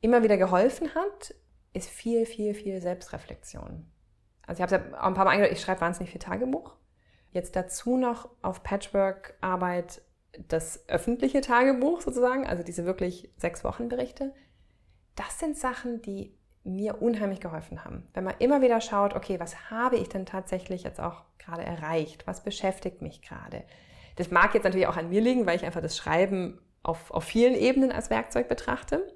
immer 0.01 0.21
wieder 0.21 0.37
geholfen 0.37 0.93
hat, 0.93 1.33
ist 1.73 1.89
viel, 1.89 2.25
viel, 2.25 2.53
viel 2.53 2.79
Selbstreflexion. 2.79 3.85
Also 4.45 4.59
ich 4.59 4.61
habe 4.61 4.75
es 4.75 4.91
ja 4.91 4.99
auch 4.99 5.07
ein 5.07 5.15
paar 5.15 5.25
Mal 5.25 5.31
angehört, 5.31 5.51
ich 5.51 5.61
schreibe 5.61 5.81
wahnsinnig 5.81 6.11
viel 6.11 6.21
Tagebuch. 6.21 6.75
Jetzt 7.31 7.55
dazu 7.55 7.97
noch 7.97 8.29
auf 8.41 8.63
Patchwork-Arbeit 8.63 10.01
das 10.47 10.87
öffentliche 10.87 11.41
Tagebuch 11.41 12.01
sozusagen, 12.01 12.45
also 12.45 12.63
diese 12.63 12.85
wirklich 12.85 13.31
sechs 13.37 13.63
Wochen 13.63 13.89
Berichte. 13.89 14.33
Das 15.15 15.39
sind 15.39 15.57
Sachen, 15.57 16.01
die 16.03 16.37
mir 16.63 17.01
unheimlich 17.01 17.39
geholfen 17.39 17.83
haben. 17.83 18.07
Wenn 18.13 18.23
man 18.23 18.35
immer 18.37 18.61
wieder 18.61 18.79
schaut, 18.79 19.15
okay, 19.15 19.39
was 19.39 19.71
habe 19.71 19.95
ich 19.95 20.09
denn 20.09 20.27
tatsächlich 20.27 20.83
jetzt 20.83 20.99
auch 20.99 21.23
gerade 21.39 21.63
erreicht? 21.63 22.27
Was 22.27 22.43
beschäftigt 22.43 23.01
mich 23.01 23.23
gerade? 23.23 23.63
Das 24.17 24.29
mag 24.29 24.53
jetzt 24.53 24.65
natürlich 24.65 24.87
auch 24.87 24.97
an 24.97 25.09
mir 25.09 25.21
liegen, 25.21 25.47
weil 25.47 25.55
ich 25.55 25.65
einfach 25.65 25.81
das 25.81 25.97
Schreiben 25.97 26.59
auf, 26.87 27.11
auf 27.11 27.23
vielen 27.23 27.55
Ebenen 27.55 27.91
als 27.91 28.09
Werkzeug 28.09 28.47
betrachte. 28.47 29.13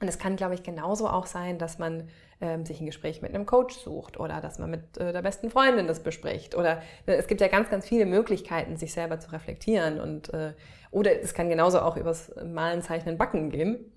Und 0.00 0.08
es 0.08 0.18
kann, 0.18 0.36
glaube 0.36 0.54
ich, 0.54 0.62
genauso 0.62 1.08
auch 1.08 1.26
sein, 1.26 1.58
dass 1.58 1.78
man 1.78 2.08
ähm, 2.40 2.66
sich 2.66 2.80
ein 2.80 2.86
Gespräch 2.86 3.22
mit 3.22 3.34
einem 3.34 3.46
Coach 3.46 3.76
sucht 3.76 4.18
oder 4.18 4.40
dass 4.40 4.58
man 4.58 4.70
mit 4.70 4.98
äh, 4.98 5.12
der 5.12 5.22
besten 5.22 5.50
Freundin 5.50 5.86
das 5.86 6.02
bespricht. 6.02 6.54
Oder 6.54 6.82
äh, 7.06 7.14
es 7.14 7.26
gibt 7.26 7.40
ja 7.40 7.48
ganz, 7.48 7.70
ganz 7.70 7.86
viele 7.86 8.04
Möglichkeiten, 8.04 8.76
sich 8.76 8.92
selber 8.92 9.18
zu 9.20 9.32
reflektieren. 9.32 10.00
Und, 10.00 10.34
äh, 10.34 10.52
oder 10.90 11.20
es 11.20 11.32
kann 11.32 11.48
genauso 11.48 11.80
auch 11.80 11.96
übers 11.96 12.32
Malen, 12.44 12.82
Zeichnen, 12.82 13.18
Backen 13.18 13.50
gehen. 13.50 13.92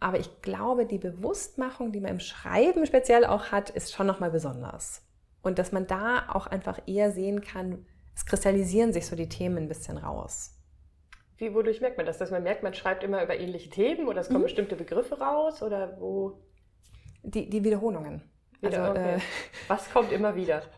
Aber 0.00 0.18
ich 0.18 0.42
glaube, 0.42 0.86
die 0.86 0.98
Bewusstmachung, 0.98 1.92
die 1.92 2.00
man 2.00 2.12
im 2.12 2.20
Schreiben 2.20 2.86
speziell 2.86 3.24
auch 3.24 3.46
hat, 3.46 3.70
ist 3.70 3.92
schon 3.92 4.06
nochmal 4.06 4.30
besonders. 4.30 5.02
Und 5.42 5.58
dass 5.58 5.72
man 5.72 5.86
da 5.86 6.26
auch 6.28 6.46
einfach 6.46 6.80
eher 6.86 7.10
sehen 7.10 7.40
kann, 7.40 7.86
es 8.14 8.26
kristallisieren 8.26 8.92
sich 8.92 9.06
so 9.06 9.16
die 9.16 9.28
Themen 9.28 9.58
ein 9.58 9.68
bisschen 9.68 9.96
raus. 9.96 10.57
Wie, 11.38 11.54
wodurch 11.54 11.80
merkt 11.80 11.96
man 11.96 12.06
das? 12.06 12.18
Dass 12.18 12.30
man 12.30 12.42
merkt, 12.42 12.62
man 12.64 12.74
schreibt 12.74 13.04
immer 13.04 13.22
über 13.22 13.38
ähnliche 13.38 13.70
Themen 13.70 14.08
oder 14.08 14.20
es 14.20 14.26
kommen 14.26 14.40
mhm. 14.40 14.44
bestimmte 14.44 14.76
Begriffe 14.76 15.18
raus 15.18 15.62
oder 15.62 15.96
wo? 16.00 16.40
Die, 17.22 17.48
die 17.48 17.64
Wiederholungen. 17.64 18.22
Wieder, 18.60 18.82
also, 18.82 19.00
okay. 19.00 19.14
äh, 19.16 19.20
Was 19.68 19.90
kommt 19.90 20.12
immer 20.12 20.34
wieder? 20.34 20.62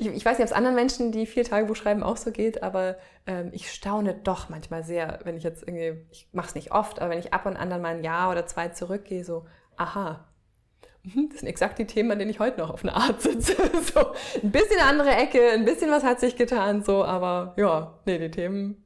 Ich, 0.00 0.06
ich, 0.06 0.24
weiß 0.24 0.38
nicht, 0.38 0.46
ob 0.46 0.52
es 0.52 0.52
anderen 0.56 0.74
Menschen, 0.74 1.12
die 1.12 1.26
viel 1.26 1.44
Tagebuch 1.44 1.76
schreiben, 1.76 2.02
auch 2.02 2.16
so 2.16 2.32
geht, 2.32 2.62
aber 2.62 2.96
ähm, 3.26 3.50
ich 3.52 3.70
staune 3.70 4.14
doch 4.14 4.48
manchmal 4.48 4.82
sehr, 4.82 5.18
wenn 5.24 5.36
ich 5.36 5.44
jetzt 5.44 5.68
irgendwie, 5.68 6.02
ich 6.10 6.30
mache 6.32 6.48
es 6.48 6.54
nicht 6.54 6.72
oft, 6.72 6.98
aber 6.98 7.10
wenn 7.10 7.18
ich 7.18 7.34
ab 7.34 7.44
und 7.44 7.58
an 7.58 7.68
dann 7.68 7.82
mal 7.82 7.96
ein 7.96 8.02
Jahr 8.02 8.30
oder 8.30 8.46
zwei 8.46 8.68
zurückgehe, 8.68 9.22
so, 9.22 9.44
aha, 9.76 10.32
mhm, 11.02 11.28
das 11.28 11.40
sind 11.40 11.48
exakt 11.48 11.78
die 11.78 11.86
Themen, 11.86 12.10
an 12.10 12.18
denen 12.18 12.30
ich 12.30 12.40
heute 12.40 12.58
noch 12.58 12.70
auf 12.70 12.84
eine 12.84 12.96
Art 12.96 13.20
sitze. 13.20 13.52
so 13.94 14.14
ein 14.42 14.50
bisschen 14.50 14.80
eine 14.80 14.88
andere 14.88 15.10
Ecke, 15.10 15.50
ein 15.50 15.66
bisschen 15.66 15.90
was 15.90 16.04
hat 16.04 16.20
sich 16.20 16.36
getan, 16.36 16.82
so, 16.82 17.04
aber 17.04 17.52
ja, 17.58 18.00
nee, 18.06 18.18
die 18.18 18.30
Themen 18.30 18.85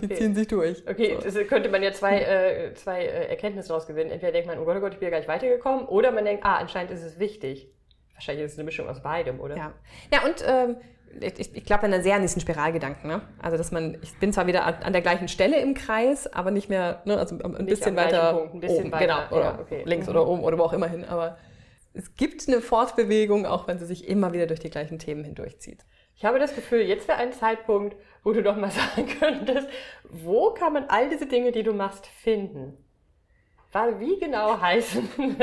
die 0.00 0.08
ziehen 0.08 0.34
sich 0.34 0.48
durch. 0.48 0.82
Okay, 0.88 1.16
so. 1.18 1.30
das 1.30 1.48
könnte 1.48 1.68
man 1.68 1.82
ja 1.82 1.92
zwei, 1.92 2.20
äh, 2.20 2.74
zwei 2.74 3.02
äh, 3.02 3.28
Erkenntnisse 3.28 3.68
daraus 3.68 3.86
gewinnen. 3.86 4.10
Entweder 4.10 4.32
denkt 4.32 4.48
man, 4.48 4.58
oh 4.58 4.64
Gott, 4.64 4.76
oh 4.76 4.80
Gott, 4.80 4.94
ich 4.94 4.98
bin 4.98 5.06
ja 5.06 5.10
gar 5.10 5.18
nicht 5.18 5.28
weitergekommen, 5.28 5.86
oder 5.86 6.12
man 6.12 6.24
denkt, 6.24 6.44
ah, 6.44 6.56
anscheinend 6.56 6.90
ist 6.92 7.02
es 7.02 7.18
wichtig. 7.18 7.70
Wahrscheinlich 8.14 8.46
ist 8.46 8.52
es 8.52 8.58
eine 8.58 8.64
Mischung 8.64 8.88
aus 8.88 9.02
beidem, 9.02 9.40
oder? 9.40 9.56
Ja, 9.56 9.72
ja 10.12 10.24
und 10.24 10.44
ähm, 10.46 10.76
ich, 11.20 11.54
ich 11.54 11.64
glaube 11.64 11.88
dann 11.88 12.02
sehr 12.02 12.16
an 12.16 12.22
diesen 12.22 12.40
Spiralgedanken. 12.40 13.08
Ne? 13.08 13.22
Also, 13.40 13.56
dass 13.56 13.72
man, 13.72 13.98
ich 14.02 14.18
bin 14.18 14.32
zwar 14.32 14.46
wieder 14.46 14.64
an 14.64 14.92
der 14.92 15.02
gleichen 15.02 15.28
Stelle 15.28 15.60
im 15.60 15.74
Kreis, 15.74 16.26
aber 16.32 16.50
nicht 16.50 16.68
mehr, 16.68 17.02
ne, 17.04 17.18
also 17.18 17.36
ein 17.38 17.52
nicht 17.52 17.66
bisschen 17.66 17.96
weiter 17.96 18.32
Punkt, 18.34 18.54
ein 18.54 18.60
bisschen 18.60 18.84
oben, 18.86 18.92
weiter. 18.92 19.26
genau, 19.28 19.36
oder 19.36 19.44
ja, 19.44 19.58
okay. 19.60 19.82
links 19.84 20.06
mhm. 20.06 20.12
oder 20.12 20.26
oben 20.26 20.44
oder 20.44 20.58
wo 20.58 20.62
auch 20.62 20.72
immer 20.72 20.88
hin, 20.88 21.04
aber 21.04 21.38
es 21.94 22.14
gibt 22.14 22.46
eine 22.46 22.60
Fortbewegung, 22.60 23.46
auch 23.46 23.66
wenn 23.68 23.78
sie 23.78 23.86
sich 23.86 24.06
immer 24.06 24.32
wieder 24.32 24.46
durch 24.46 24.60
die 24.60 24.70
gleichen 24.70 24.98
Themen 24.98 25.24
hindurchzieht. 25.24 25.84
Ich 26.14 26.24
habe 26.24 26.38
das 26.38 26.54
Gefühl, 26.54 26.80
jetzt 26.80 27.08
wäre 27.08 27.18
ein 27.18 27.32
Zeitpunkt, 27.32 27.96
wo 28.26 28.32
du 28.32 28.42
doch 28.42 28.56
mal 28.56 28.70
sagen 28.72 29.06
könntest, 29.20 29.68
wo 30.10 30.50
kann 30.50 30.72
man 30.72 30.86
all 30.88 31.08
diese 31.08 31.26
Dinge, 31.26 31.52
die 31.52 31.62
du 31.62 31.72
machst, 31.72 32.08
finden? 32.08 32.76
Weil 33.70 34.00
wie 34.00 34.18
genau 34.18 34.60
heißen 34.60 35.08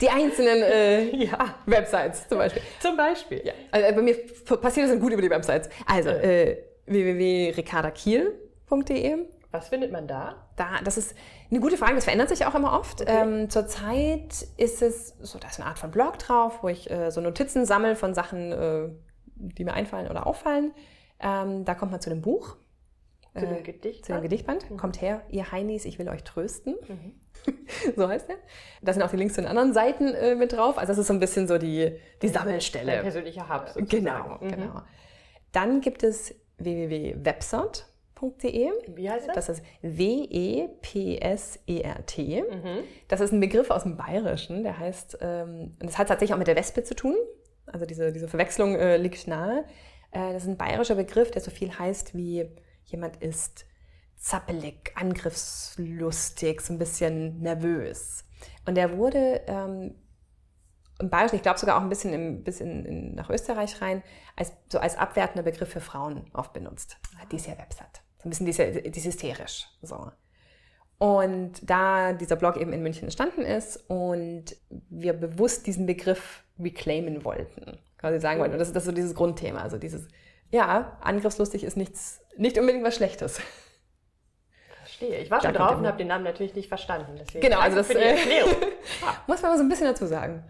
die 0.00 0.08
einzelnen 0.08 0.62
äh, 0.62 1.16
ja. 1.16 1.56
Websites 1.66 2.28
zum 2.28 2.38
Beispiel? 2.38 2.62
Zum 2.78 2.96
Beispiel. 2.96 3.42
Ja. 3.44 3.52
Also 3.72 3.96
bei 3.96 4.02
mir 4.02 4.16
passiert 4.60 4.88
das 4.88 5.00
gut 5.00 5.12
über 5.12 5.22
die 5.22 5.30
Websites. 5.30 5.68
Also 5.86 6.10
äh, 6.10 6.58
www.ricardakiel.de 6.86 9.26
Was 9.50 9.68
findet 9.68 9.90
man 9.90 10.06
da? 10.06 10.46
Da, 10.56 10.78
das 10.84 10.98
ist 10.98 11.16
eine 11.50 11.58
gute 11.58 11.76
Frage, 11.76 11.96
das 11.96 12.04
verändert 12.04 12.28
sich 12.28 12.46
auch 12.46 12.54
immer 12.54 12.78
oft. 12.78 13.00
Okay. 13.00 13.22
Ähm, 13.22 13.50
zurzeit 13.50 14.46
ist 14.56 14.82
es 14.82 15.16
so, 15.20 15.40
da 15.40 15.48
ist 15.48 15.58
eine 15.58 15.68
Art 15.68 15.80
von 15.80 15.90
Blog 15.90 16.18
drauf, 16.18 16.62
wo 16.62 16.68
ich 16.68 16.88
äh, 16.90 17.10
so 17.10 17.20
Notizen 17.20 17.66
sammle 17.66 17.96
von 17.96 18.14
Sachen, 18.14 18.52
äh, 18.52 18.90
die 19.34 19.64
mir 19.64 19.72
einfallen 19.72 20.08
oder 20.08 20.28
auffallen. 20.28 20.72
Ähm, 21.22 21.64
da 21.64 21.74
kommt 21.74 21.92
man 21.92 22.00
zu 22.00 22.10
dem 22.10 22.22
Buch. 22.22 22.56
Zu 23.34 23.46
dem 23.46 23.58
äh, 23.58 23.62
Gedichtband? 23.62 24.04
Zu 24.04 24.12
dem 24.12 24.22
Gedichtband. 24.22 24.70
Mhm. 24.70 24.76
Kommt 24.76 25.00
her, 25.00 25.22
ihr 25.28 25.52
Heinis, 25.52 25.84
ich 25.84 25.98
will 25.98 26.08
euch 26.08 26.24
trösten. 26.24 26.76
Mhm. 26.88 27.14
so 27.96 28.08
heißt 28.08 28.28
er. 28.28 28.36
Da 28.82 28.92
sind 28.92 29.02
auch 29.02 29.10
die 29.10 29.16
Links 29.16 29.34
zu 29.34 29.40
den 29.40 29.48
anderen 29.48 29.72
Seiten 29.72 30.08
äh, 30.14 30.34
mit 30.34 30.52
drauf. 30.52 30.78
Also 30.78 30.92
das 30.92 30.98
ist 30.98 31.06
so 31.06 31.12
ein 31.12 31.20
bisschen 31.20 31.46
so 31.46 31.58
die, 31.58 31.96
die 32.22 32.28
Sammelstelle. 32.28 32.92
Ein 32.92 33.02
persönlicher 33.02 33.48
Hub 33.48 33.68
sozusagen. 33.68 33.88
Genau, 33.88 34.38
mhm. 34.40 34.48
genau. 34.48 34.82
Dann 35.52 35.80
gibt 35.80 36.02
es 36.02 36.34
www.websort 36.58 37.90
Websort.de. 38.20 38.70
Wie 38.94 39.10
heißt 39.10 39.28
das? 39.28 39.34
Das 39.34 39.48
ist 39.48 39.62
W-E-P-S-E-R-T. 39.82 40.82
Mhm. 42.42 42.84
Das 43.08 43.20
ist 43.20 43.32
ein 43.32 43.40
Begriff 43.40 43.70
aus 43.70 43.82
dem 43.84 43.96
Bayerischen, 43.96 44.62
der 44.62 44.78
heißt, 44.78 45.18
ähm, 45.20 45.74
das 45.78 45.98
hat 45.98 46.08
tatsächlich 46.08 46.34
auch 46.34 46.38
mit 46.38 46.48
der 46.48 46.56
Wespe 46.56 46.82
zu 46.84 46.94
tun. 46.94 47.16
Also 47.66 47.86
diese, 47.86 48.12
diese 48.12 48.28
Verwechslung 48.28 48.74
äh, 48.74 48.96
liegt 48.96 49.26
nahe. 49.28 49.64
Äh, 50.12 50.32
das 50.32 50.44
ist 50.44 50.48
ein 50.48 50.56
bayerischer 50.56 50.94
Begriff, 50.94 51.30
der 51.30 51.42
so 51.42 51.50
viel 51.50 51.78
heißt 51.78 52.14
wie 52.14 52.48
jemand 52.84 53.16
ist 53.22 53.66
zappelig, 54.16 54.92
angriffslustig, 54.96 56.60
so 56.60 56.74
ein 56.74 56.78
bisschen 56.78 57.40
nervös. 57.40 58.24
Und 58.66 58.74
der 58.74 58.96
wurde 58.96 59.42
ähm, 59.46 59.94
im 61.00 61.08
Bayerischen, 61.08 61.36
ich 61.36 61.42
glaube 61.42 61.58
sogar 61.58 61.78
auch 61.78 61.82
ein 61.82 61.88
bisschen, 61.88 62.12
im, 62.12 62.44
bis 62.44 62.60
in, 62.60 63.14
nach 63.14 63.30
Österreich 63.30 63.80
rein, 63.80 64.02
als, 64.36 64.52
so 64.70 64.78
als 64.78 64.96
abwertender 64.96 65.42
Begriff 65.42 65.70
für 65.70 65.80
Frauen 65.80 66.30
oft 66.34 66.52
benutzt. 66.52 66.98
Die 67.32 67.36
ist 67.36 67.46
ja 67.46 67.56
Website. 67.56 68.02
So 68.18 68.28
ein 68.28 68.30
bisschen 68.30 68.46
diese, 68.46 68.70
diese 68.70 69.08
hysterisch. 69.08 69.66
So. 69.80 70.12
Und 70.98 71.52
da 71.62 72.12
dieser 72.12 72.36
Blog 72.36 72.58
eben 72.58 72.74
in 72.74 72.82
München 72.82 73.04
entstanden 73.04 73.42
ist 73.42 73.88
und 73.88 74.56
wir 74.90 75.14
bewusst 75.14 75.66
diesen 75.66 75.86
Begriff 75.86 76.44
reclaimen 76.58 77.24
wollten, 77.24 77.78
quasi 78.00 78.18
sagen 78.18 78.40
wollten. 78.40 78.54
Und 78.54 78.58
das, 78.58 78.72
das 78.72 78.82
ist 78.82 78.86
so 78.86 78.92
dieses 78.92 79.14
Grundthema. 79.14 79.60
Also 79.60 79.76
dieses, 79.76 80.08
ja, 80.50 80.96
angriffslustig 81.00 81.64
ist 81.64 81.76
nichts, 81.76 82.20
nicht 82.36 82.58
unbedingt 82.58 82.84
was 82.84 82.96
Schlechtes. 82.96 83.40
Verstehe. 84.78 85.18
Ich 85.18 85.30
war 85.30 85.42
schon 85.42 85.52
drauf 85.52 85.76
und 85.76 85.86
habe 85.86 85.98
den 85.98 86.08
Namen 86.08 86.24
natürlich 86.24 86.54
nicht 86.54 86.68
verstanden. 86.68 87.16
Deswegen 87.18 87.42
genau, 87.42 87.60
also 87.60 87.76
das 87.76 87.86
für 87.86 87.94
die 87.94 88.00
äh, 88.00 88.16
Erklärung. 88.16 88.56
muss 89.26 89.42
man 89.42 89.52
mal 89.52 89.58
so 89.58 89.62
ein 89.62 89.68
bisschen 89.68 89.86
dazu 89.86 90.06
sagen. 90.06 90.44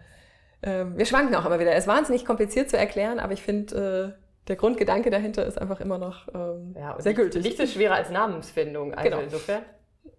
Ähm, 0.63 0.97
wir 0.97 1.05
schwanken 1.05 1.35
auch 1.35 1.45
immer 1.45 1.59
wieder. 1.59 1.73
Es 1.73 1.83
ist 1.83 1.87
wahnsinnig 1.87 2.25
kompliziert 2.25 2.69
zu 2.69 2.77
erklären, 2.77 3.19
aber 3.19 3.33
ich 3.33 3.41
finde, 3.41 4.15
äh, 4.17 4.21
der 4.47 4.55
Grundgedanke 4.55 5.09
dahinter 5.09 5.45
ist 5.45 5.59
einfach 5.59 5.81
immer 5.81 5.97
noch 5.97 6.27
ähm, 6.33 6.75
ja, 6.77 6.95
sehr 6.99 7.13
gültig. 7.13 7.43
Nichts 7.43 7.59
ist 7.59 7.73
schwerer 7.73 7.95
als 7.95 8.09
Namensfindung. 8.09 8.93
Also 8.93 9.09
genau. 9.09 9.21
insofern. 9.21 9.63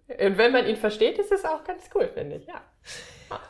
Und 0.07 0.37
wenn 0.37 0.51
man 0.51 0.67
ihn 0.67 0.75
versteht, 0.75 1.17
ist 1.17 1.31
es 1.31 1.43
auch 1.45 1.63
ganz 1.63 1.89
cool, 1.95 2.09
finde 2.13 2.37
ich. 2.37 2.45
Ja. 2.45 2.61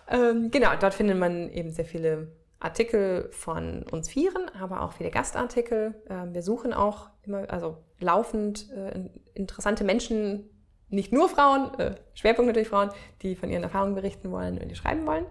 Ähm, 0.08 0.50
genau, 0.50 0.70
dort 0.80 0.94
findet 0.94 1.18
man 1.18 1.50
eben 1.50 1.72
sehr 1.72 1.86
viele 1.86 2.32
Artikel 2.64 3.30
von 3.32 3.84
uns 3.84 4.10
Vieren, 4.10 4.50
aber 4.60 4.82
auch 4.82 4.94
viele 4.94 5.12
Gastartikel. 5.12 5.96
Ähm, 6.10 6.34
wir 6.34 6.42
suchen 6.42 6.74
auch 6.74 7.10
immer, 7.24 7.50
also 7.50 7.78
laufend 8.00 8.72
äh, 8.72 9.10
interessante 9.34 9.84
Menschen, 9.84 10.50
nicht 10.90 11.12
nur 11.12 11.28
Frauen, 11.28 11.78
äh, 11.80 11.96
Schwerpunkt 12.14 12.48
natürlich 12.48 12.70
Frauen, 12.70 12.90
die 13.22 13.36
von 13.36 13.50
ihren 13.50 13.64
Erfahrungen 13.64 13.96
berichten 13.96 14.32
wollen 14.32 14.60
und 14.60 14.70
die 14.70 14.76
schreiben 14.76 15.06
wollen. 15.06 15.26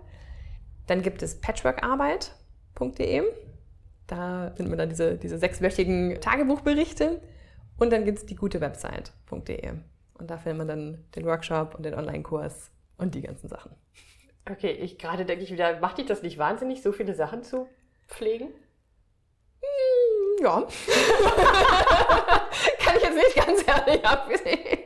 Dann 0.86 1.02
gibt 1.02 1.22
es 1.22 1.40
patchworkarbeit.de. 1.40 3.22
Da 4.06 4.52
findet 4.54 4.68
man 4.68 4.78
dann 4.78 4.88
diese, 4.90 5.16
diese 5.16 5.38
sechswöchigen 5.38 6.20
Tagebuchberichte. 6.20 7.22
Und 7.78 7.92
dann 7.92 8.04
gibt 8.04 8.18
es 8.18 8.26
die 8.26 8.36
gute 8.36 8.60
Website.de. 8.60 9.72
Und 10.14 10.30
da 10.30 10.36
findet 10.36 10.58
man 10.58 10.68
dann 10.68 11.04
den 11.16 11.24
Workshop 11.24 11.76
und 11.76 11.84
den 11.84 11.94
Online-Kurs 11.94 12.70
und 12.98 13.14
die 13.14 13.22
ganzen 13.22 13.48
Sachen. 13.48 13.70
Okay, 14.50 14.72
ich 14.72 14.98
gerade 14.98 15.24
denke 15.24 15.44
ich 15.44 15.52
wieder, 15.52 15.78
macht 15.80 15.98
dich 15.98 16.06
das 16.06 16.22
nicht 16.22 16.38
wahnsinnig, 16.38 16.82
so 16.82 16.92
viele 16.92 17.14
Sachen 17.14 17.44
zu 17.44 17.68
pflegen? 18.08 18.48
Hm, 19.60 20.44
ja. 20.44 20.66
Kann 22.80 22.96
ich 22.96 23.02
jetzt 23.02 23.14
nicht 23.14 23.36
ganz 23.36 23.64
ehrlich 23.66 24.04
absehen. 24.04 24.78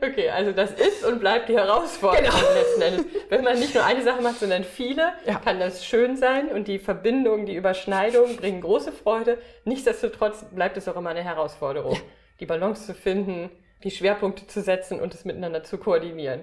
Okay, 0.00 0.30
also 0.30 0.52
das 0.52 0.72
ist 0.72 1.04
und 1.04 1.20
bleibt 1.20 1.48
die 1.48 1.56
Herausforderung 1.56 2.40
genau. 2.40 2.54
letzten 2.54 2.82
Endes. 2.82 3.06
Wenn 3.28 3.42
man 3.42 3.58
nicht 3.58 3.74
nur 3.74 3.84
eine 3.84 4.02
Sache 4.02 4.22
macht, 4.22 4.38
sondern 4.38 4.62
viele, 4.64 5.12
ja. 5.26 5.36
kann 5.36 5.58
das 5.58 5.84
schön 5.84 6.16
sein 6.16 6.48
und 6.48 6.68
die 6.68 6.78
Verbindung, 6.78 7.46
die 7.46 7.56
Überschneidung 7.56 8.36
bringen 8.36 8.60
große 8.60 8.92
Freude. 8.92 9.38
Nichtsdestotrotz 9.64 10.44
bleibt 10.52 10.76
es 10.76 10.88
auch 10.88 10.96
immer 10.96 11.10
eine 11.10 11.24
Herausforderung, 11.24 11.94
ja. 11.94 12.00
die 12.40 12.46
Balance 12.46 12.86
zu 12.86 12.94
finden, 12.94 13.50
die 13.82 13.90
Schwerpunkte 13.90 14.46
zu 14.46 14.60
setzen 14.62 15.00
und 15.00 15.14
es 15.14 15.24
miteinander 15.24 15.64
zu 15.64 15.78
koordinieren. 15.78 16.42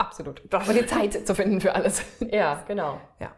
Absolut. 0.00 0.42
Das 0.48 0.66
und 0.66 0.74
die 0.74 0.86
Zeit 0.86 1.26
zu 1.26 1.34
finden 1.34 1.60
für 1.60 1.74
alles. 1.74 2.02
Ja, 2.20 2.62
genau. 2.66 3.00
Ja. 3.18 3.32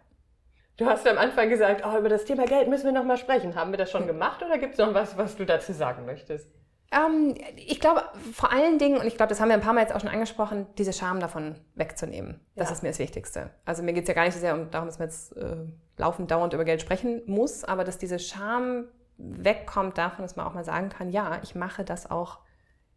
Du 0.76 0.86
hast 0.86 1.06
am 1.08 1.18
Anfang 1.18 1.48
gesagt, 1.48 1.82
oh, 1.84 1.98
über 1.98 2.08
das 2.08 2.24
Thema 2.24 2.44
Geld 2.46 2.68
müssen 2.68 2.84
wir 2.84 2.92
noch 2.92 3.04
mal 3.04 3.16
sprechen. 3.16 3.56
Haben 3.56 3.72
wir 3.72 3.78
das 3.78 3.90
schon 3.90 4.06
gemacht 4.06 4.42
oder 4.42 4.58
gibt 4.58 4.74
es 4.74 4.78
noch 4.78 4.94
was, 4.94 5.16
was 5.16 5.36
du 5.36 5.44
dazu 5.44 5.72
sagen 5.72 6.06
möchtest? 6.06 6.48
Ähm, 6.92 7.34
ich 7.56 7.80
glaube, 7.80 8.04
vor 8.32 8.52
allen 8.52 8.78
Dingen, 8.78 8.98
und 8.98 9.06
ich 9.06 9.16
glaube, 9.16 9.30
das 9.30 9.40
haben 9.40 9.48
wir 9.48 9.54
ein 9.54 9.60
paar 9.60 9.72
Mal 9.72 9.80
jetzt 9.80 9.94
auch 9.94 10.00
schon 10.00 10.08
angesprochen, 10.08 10.66
diese 10.78 10.92
Scham 10.92 11.18
davon 11.18 11.56
wegzunehmen. 11.74 12.40
Das 12.54 12.68
ja. 12.68 12.74
ist 12.74 12.82
mir 12.82 12.90
das 12.90 12.98
Wichtigste. 13.00 13.50
Also 13.64 13.82
mir 13.82 13.92
geht 13.92 14.04
es 14.04 14.08
ja 14.08 14.14
gar 14.14 14.24
nicht 14.24 14.34
so 14.34 14.40
sehr 14.40 14.54
um 14.54 14.70
darum, 14.70 14.86
dass 14.86 14.98
man 14.98 15.08
jetzt 15.08 15.36
äh, 15.36 15.56
laufend, 15.96 16.30
dauernd 16.30 16.52
über 16.54 16.64
Geld 16.64 16.80
sprechen 16.80 17.22
muss, 17.26 17.64
aber 17.64 17.82
dass 17.82 17.98
diese 17.98 18.18
Scham 18.18 18.84
wegkommt 19.18 19.98
davon, 19.98 20.22
dass 20.22 20.36
man 20.36 20.46
auch 20.46 20.54
mal 20.54 20.64
sagen 20.64 20.90
kann, 20.90 21.10
ja, 21.10 21.40
ich 21.42 21.54
mache 21.54 21.84
das 21.84 22.08
auch 22.10 22.38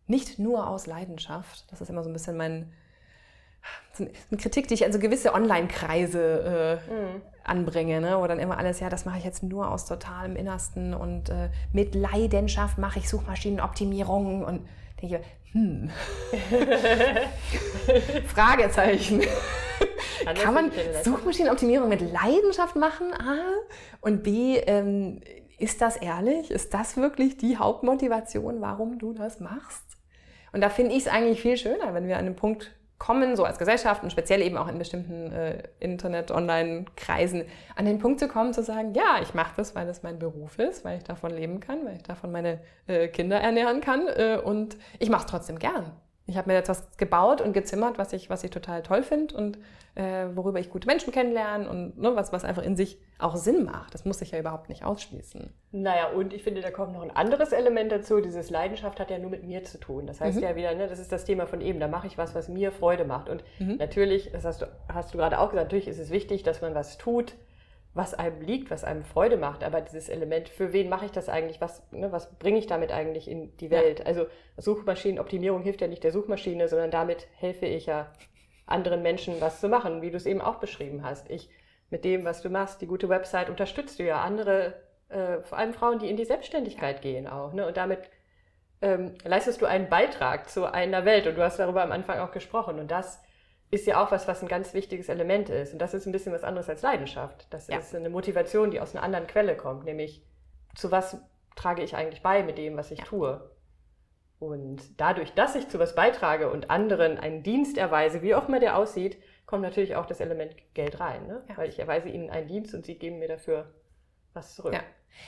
nicht 0.08 0.38
nur 0.38 0.68
aus 0.68 0.86
Leidenschaft. 0.86 1.66
Das 1.72 1.82
ist 1.82 1.90
immer 1.90 2.04
so 2.04 2.10
ein 2.10 2.14
bisschen 2.14 2.38
mein, 2.38 2.72
so 3.94 4.04
eine 4.04 4.42
Kritik, 4.42 4.68
die 4.68 4.74
ich 4.74 4.86
an 4.86 4.94
so 4.94 5.00
gewisse 5.00 5.34
Online-Kreise 5.34 6.82
äh, 6.88 6.92
mhm 6.92 7.22
anbringe, 7.46 8.02
ne? 8.02 8.18
wo 8.20 8.28
dann 8.28 8.40
immer 8.40 8.58
alles, 8.58 8.80
ja, 8.80 8.90
das 8.90 9.06
mache 9.06 9.20
ich 9.20 9.24
jetzt 9.24 9.44
nur 9.44 9.70
aus 9.70 9.86
totalem 9.86 10.36
Innersten 10.36 10.94
und 10.94 11.30
äh, 11.30 11.50
mit 11.72 11.96
Leidenschaft 11.96 12.78
mache 12.78 13.00
ich 13.00 13.10
Suchmaschinenoptimierung 13.10 14.44
und 14.44 14.68
denke, 15.02 15.22
hm, 15.52 15.90
Fragezeichen. 18.28 19.22
Kann 20.44 20.54
man 20.54 20.72
Suchmaschinenoptimierung 21.04 21.88
mit 21.88 22.02
Leidenschaft 22.02 22.76
machen? 22.76 23.14
A. 23.14 23.38
Und 24.02 24.24
B, 24.24 24.58
ähm, 24.58 25.22
ist 25.58 25.82
das 25.82 25.98
ehrlich? 25.98 26.52
Ist 26.52 26.74
das 26.74 26.98
wirklich 26.98 27.38
die 27.38 27.58
Hauptmotivation, 27.58 28.60
warum 28.60 28.98
du 28.98 29.14
das 29.14 29.40
machst? 29.40 29.84
Und 30.52 30.62
da 30.62 30.70
finde 30.70 30.94
ich 30.94 31.00
es 31.00 31.08
eigentlich 31.08 31.42
viel 31.42 31.58
schöner, 31.58 31.94
wenn 31.94 32.08
wir 32.08 32.18
an 32.18 32.26
einem 32.26 32.36
Punkt 32.36 32.76
kommen, 32.98 33.36
so 33.36 33.44
als 33.44 33.60
Gesellschaft 33.60 34.04
und 34.04 34.12
speziell 34.12 34.42
eben 34.42 34.58
auch 34.58 34.68
in 34.68 34.78
bestimmten 34.78 35.32
äh, 35.32 35.64
Internet-Online-Kreisen, 35.80 37.44
an 37.76 37.86
den 37.86 38.00
Punkt 38.00 38.20
zu 38.20 38.28
kommen, 38.28 38.54
zu 38.54 38.64
sagen, 38.64 38.94
ja, 38.94 39.20
ich 39.22 39.34
mache 39.34 39.54
das, 39.58 39.76
weil 39.76 39.86
das 39.86 40.04
mein 40.04 40.18
Beruf 40.18 40.58
ist, 40.60 40.86
weil 40.86 40.98
ich 40.98 41.04
davon 41.04 41.32
leben 41.32 41.60
kann, 41.60 41.86
weil 41.86 41.98
ich 41.98 42.04
davon 42.04 42.32
meine 42.32 42.60
äh, 42.88 43.08
Kinder 43.08 43.40
ernähren 43.40 43.82
kann 43.82 44.08
äh, 44.08 44.40
und 44.44 44.78
ich 45.00 45.10
mache 45.10 45.26
es 45.26 45.32
trotzdem 45.32 45.60
gern. 45.60 45.92
Ich 46.28 46.38
habe 46.38 46.50
mir 46.50 46.58
etwas 46.58 46.88
gebaut 46.98 47.42
und 47.42 47.54
gezimmert, 47.54 47.98
was 47.98 48.12
ich, 48.14 48.30
was 48.30 48.44
ich 48.44 48.50
total 48.50 48.82
toll 48.82 49.04
finde 49.04 49.36
und 49.36 49.60
äh, 49.96 50.26
worüber 50.34 50.60
ich 50.60 50.70
gute 50.70 50.88
Menschen 50.88 51.14
kennenlerne 51.14 51.70
und 51.70 51.98
ne, 51.98 52.16
was, 52.16 52.34
was 52.34 52.44
einfach 52.44 52.64
in 52.64 52.76
sich 52.76 52.98
auch 53.18 53.36
Sinn 53.36 53.64
macht. 53.64 53.94
Das 53.94 54.06
muss 54.06 54.20
sich 54.20 54.32
ja 54.32 54.40
überhaupt 54.40 54.68
nicht 54.68 54.84
ausschließen. 54.84 55.54
Naja, 55.72 56.10
und 56.10 56.34
ich 56.34 56.44
finde, 56.44 56.62
da 56.62 56.72
kommt 56.72 56.94
noch 56.94 57.02
ein 57.02 57.16
anderes 57.16 57.52
Element 57.52 57.92
dazu. 57.92 58.20
Dieses 58.20 58.50
Leidenschaft 58.50 59.00
hat 59.00 59.10
ja 59.10 59.20
nur 59.20 59.30
mit 59.30 59.44
mir 59.44 59.64
zu 59.64 59.80
tun. 59.80 60.08
Das 60.08 60.20
heißt 60.20 60.38
mhm. 60.38 60.44
ja 60.44 60.56
wieder, 60.56 60.74
ne, 60.76 60.88
das 60.88 61.00
ist 61.00 61.12
das 61.12 61.26
Thema 61.26 61.48
von 61.48 61.62
eben, 61.62 61.80
da 61.80 61.88
mache 61.88 62.08
ich 62.08 62.18
was, 62.18 62.36
was 62.36 62.50
mir 62.50 62.72
Freude 62.72 63.06
macht. 63.06 63.30
Und 63.30 63.44
mhm. 63.60 63.78
natürlich, 63.78 64.32
das 64.32 64.44
hast 64.44 64.64
du, 64.64 64.66
hast 64.92 65.14
du 65.14 65.18
gerade 65.18 65.40
auch 65.40 65.52
gesagt, 65.52 65.68
natürlich 65.68 65.88
ist 65.88 66.00
es 66.00 66.10
wichtig, 66.10 66.44
dass 66.44 66.62
man 66.62 66.76
was 66.76 66.98
tut, 66.98 67.36
was 67.96 68.14
einem 68.14 68.42
liegt, 68.42 68.70
was 68.70 68.84
einem 68.84 69.04
Freude 69.04 69.38
macht, 69.38 69.64
aber 69.64 69.82
dieses 69.82 70.10
Element, 70.10 70.50
für 70.50 70.74
wen 70.74 70.90
mache 70.90 71.06
ich 71.06 71.12
das 71.12 71.30
eigentlich, 71.30 71.62
was, 71.62 71.82
ne, 71.92 72.12
was 72.12 72.38
bringe 72.38 72.60
ich 72.60 72.68
damit 72.68 72.92
eigentlich 72.92 73.28
in 73.28 73.56
die 73.58 73.72
Welt? 73.72 74.00
Ja. 74.00 74.06
Also 74.06 74.28
Suchmaschinenoptimierung 74.58 75.64
hilft 75.64 75.80
ja 75.80 75.88
nicht 75.88 76.04
der 76.04 76.12
Suchmaschine, 76.12 76.68
sondern 76.68 76.92
damit 76.92 77.26
helfe 77.38 77.66
ich 77.66 77.86
ja 77.86 78.12
anderen 78.68 79.02
Menschen 79.02 79.40
was 79.40 79.62
zu 79.62 79.70
machen, 79.70 80.02
wie 80.02 80.12
du 80.12 80.18
es 80.18 80.26
eben 80.26 80.42
auch 80.42 80.56
beschrieben 80.56 81.04
hast. 81.04 81.32
Ich 81.32 81.50
mit 81.90 82.04
dem, 82.04 82.26
was 82.26 82.42
du 82.42 82.50
machst, 82.50 82.82
die 82.82 82.88
gute 82.88 83.08
Website, 83.08 83.50
unterstützt 83.50 84.00
du 84.00 84.04
ja 84.04 84.22
andere, 84.22 84.74
äh, 85.08 85.40
vor 85.44 85.58
allem 85.58 85.74
Frauen, 85.74 86.00
die 86.00 86.10
in 86.10 86.18
die 86.18 86.26
Selbstständigkeit 86.26 87.02
gehen 87.02 87.28
auch. 87.28 87.54
Ne? 87.54 87.66
Und 87.66 87.78
damit 87.78 88.10
ähm, 88.82 89.14
leistest 89.24 89.62
du 89.62 89.66
einen 89.66 89.88
Beitrag 89.88 90.50
zu 90.50 90.66
einer 90.66 91.06
Welt 91.06 91.28
und 91.28 91.36
du 91.36 91.44
hast 91.44 91.60
darüber 91.60 91.84
am 91.84 91.94
Anfang 91.94 92.20
auch 92.20 92.32
gesprochen. 92.32 92.80
Und 92.80 92.92
das 92.92 93.22
ist 93.76 93.86
ja 93.86 94.04
auch 94.04 94.12
was, 94.12 94.28
was 94.28 94.42
ein 94.42 94.48
ganz 94.48 94.74
wichtiges 94.74 95.10
Element 95.10 95.50
ist. 95.50 95.74
Und 95.74 95.80
das 95.80 95.94
ist 95.94 96.06
ein 96.06 96.12
bisschen 96.12 96.34
was 96.34 96.44
anderes 96.44 96.70
als 96.70 96.82
Leidenschaft. 96.82 97.48
Das 97.52 97.68
ja. 97.68 97.78
ist 97.78 97.94
eine 97.94 98.10
Motivation, 98.10 98.72
die 98.72 98.80
aus 98.80 98.96
einer 98.96 99.04
anderen 99.04 99.28
Quelle 99.28 99.56
kommt, 99.56 99.86
nämlich 99.86 100.24
zu 100.76 100.92
was 100.92 101.22
trage 101.56 101.84
ich 101.84 101.96
eigentlich 101.96 102.22
bei 102.22 102.44
mit 102.44 102.58
dem, 102.58 102.76
was 102.78 102.92
ich 102.92 103.00
ja. 103.00 103.06
tue. 103.06 103.50
Und 104.40 104.82
dadurch, 105.00 105.34
dass 105.34 105.56
ich 105.56 105.70
zu 105.70 105.80
was 105.80 105.96
beitrage 105.96 106.50
und 106.50 106.70
anderen 106.70 107.18
einen 107.18 107.44
Dienst 107.44 107.78
erweise, 107.78 108.22
wie 108.22 108.36
auch 108.36 108.48
immer 108.48 108.60
der 108.60 108.78
aussieht, 108.78 109.18
kommt 109.46 109.62
natürlich 109.62 109.96
auch 109.96 110.06
das 110.06 110.20
Element 110.20 110.56
Geld 110.74 111.00
rein. 111.00 111.28
Ne? 111.28 111.44
Ja. 111.50 111.58
Weil 111.58 111.70
ich 111.70 111.80
erweise 111.80 112.10
ihnen 112.10 112.30
einen 112.30 112.48
Dienst 112.48 112.74
und 112.74 112.86
sie 112.86 112.96
geben 112.96 113.20
mir 113.20 113.28
dafür 113.28 113.74
was 114.34 114.56
zurück. 114.56 114.74
Ja. 114.74 114.82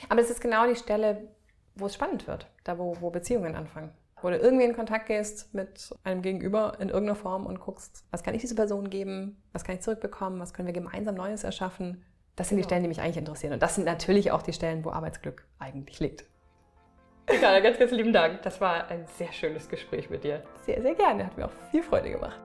Aber 0.08 0.20
es 0.20 0.30
ist 0.30 0.40
genau 0.40 0.66
die 0.66 0.76
Stelle, 0.76 1.28
wo 1.74 1.86
es 1.86 1.94
spannend 1.94 2.26
wird, 2.26 2.46
da 2.64 2.78
wo, 2.78 3.00
wo 3.00 3.10
Beziehungen 3.10 3.54
anfangen. 3.54 3.92
Wo 4.22 4.30
du 4.30 4.36
irgendwie 4.36 4.64
in 4.64 4.74
Kontakt 4.74 5.06
gehst 5.06 5.54
mit 5.54 5.94
einem 6.04 6.22
Gegenüber 6.22 6.74
in 6.80 6.88
irgendeiner 6.88 7.16
Form 7.16 7.46
und 7.46 7.60
guckst, 7.60 8.04
was 8.10 8.22
kann 8.22 8.34
ich 8.34 8.40
dieser 8.40 8.56
Person 8.56 8.90
geben, 8.90 9.42
was 9.52 9.64
kann 9.64 9.76
ich 9.76 9.82
zurückbekommen, 9.82 10.40
was 10.40 10.54
können 10.54 10.66
wir 10.66 10.72
gemeinsam 10.72 11.14
Neues 11.14 11.44
erschaffen. 11.44 12.04
Das 12.36 12.48
sind 12.48 12.56
genau. 12.56 12.66
die 12.66 12.68
Stellen, 12.68 12.82
die 12.82 12.88
mich 12.88 13.00
eigentlich 13.00 13.16
interessieren. 13.16 13.52
Und 13.52 13.62
das 13.62 13.74
sind 13.74 13.84
natürlich 13.84 14.30
auch 14.30 14.42
die 14.42 14.52
Stellen, 14.52 14.84
wo 14.84 14.90
Arbeitsglück 14.90 15.46
eigentlich 15.58 15.98
liegt. 16.00 16.24
Egal, 17.26 17.60
ganz, 17.62 17.78
ganz 17.78 17.90
lieben 17.90 18.12
Dank. 18.12 18.42
Das 18.42 18.60
war 18.60 18.88
ein 18.88 19.06
sehr 19.18 19.32
schönes 19.32 19.68
Gespräch 19.68 20.08
mit 20.08 20.24
dir. 20.24 20.42
Sehr, 20.64 20.80
sehr 20.80 20.94
gerne. 20.94 21.26
Hat 21.26 21.36
mir 21.36 21.46
auch 21.46 21.52
viel 21.70 21.82
Freude 21.82 22.10
gemacht. 22.10 22.40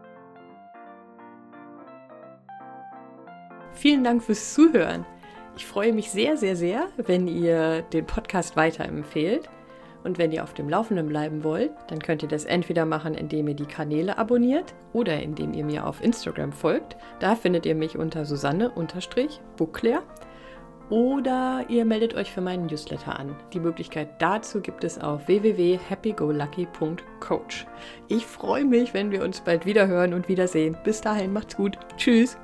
Vielen 3.74 4.04
Dank 4.04 4.24
fürs 4.24 4.54
Zuhören. 4.54 5.06
Ich 5.56 5.66
freue 5.66 5.94
mich 5.94 6.10
sehr, 6.12 6.38
sehr, 6.38 6.56
sehr, 6.56 6.88
wenn 6.98 7.28
ihr 7.28 7.84
den 7.84 8.06
Podcast 8.06 8.56
weiterempfehlt. 8.56 9.50
Und 10.04 10.18
wenn 10.18 10.32
ihr 10.32 10.44
auf 10.44 10.54
dem 10.54 10.70
Laufenden 10.70 11.08
bleiben 11.08 11.44
wollt, 11.44 11.72
dann 11.88 12.00
könnt 12.00 12.24
ihr 12.24 12.30
das 12.30 12.46
entweder 12.46 12.86
machen, 12.86 13.16
indem 13.16 13.48
ihr 13.48 13.56
die 13.56 13.66
Kanäle 13.66 14.18
abonniert 14.18 14.74
oder 14.92 15.22
indem 15.22 15.54
ihr 15.54 15.64
mir 15.64 15.88
auf 15.88 16.04
Instagram 16.04 16.52
folgt. 16.52 16.98
Da 17.20 17.36
findet 17.36 17.66
ihr 17.66 17.76
mich 17.76 17.98
unter 17.98 18.26
Susanne-Buckler. 18.26 20.04
Oder 20.90 21.64
ihr 21.70 21.86
meldet 21.86 22.14
euch 22.14 22.30
für 22.32 22.42
meinen 22.42 22.66
Newsletter 22.66 23.18
an. 23.18 23.36
Die 23.54 23.60
Möglichkeit 23.60 24.22
dazu 24.22 24.62
gibt 24.62 24.84
es 24.84 25.00
auf 25.00 25.28
www.happygolucky.coach. 25.28 27.66
Ich 28.10 28.26
freue 28.26 28.66
mich, 28.66 28.94
wenn 28.94 29.10
wir 29.10 29.24
uns 29.24 29.40
bald 29.42 29.66
wieder 29.66 29.88
hören 29.88 30.14
und 30.14 30.28
wiedersehen. 30.28 30.78
Bis 30.84 31.02
dahin, 31.02 31.34
macht's 31.34 31.56
gut. 31.56 31.80
Tschüss. 31.98 32.38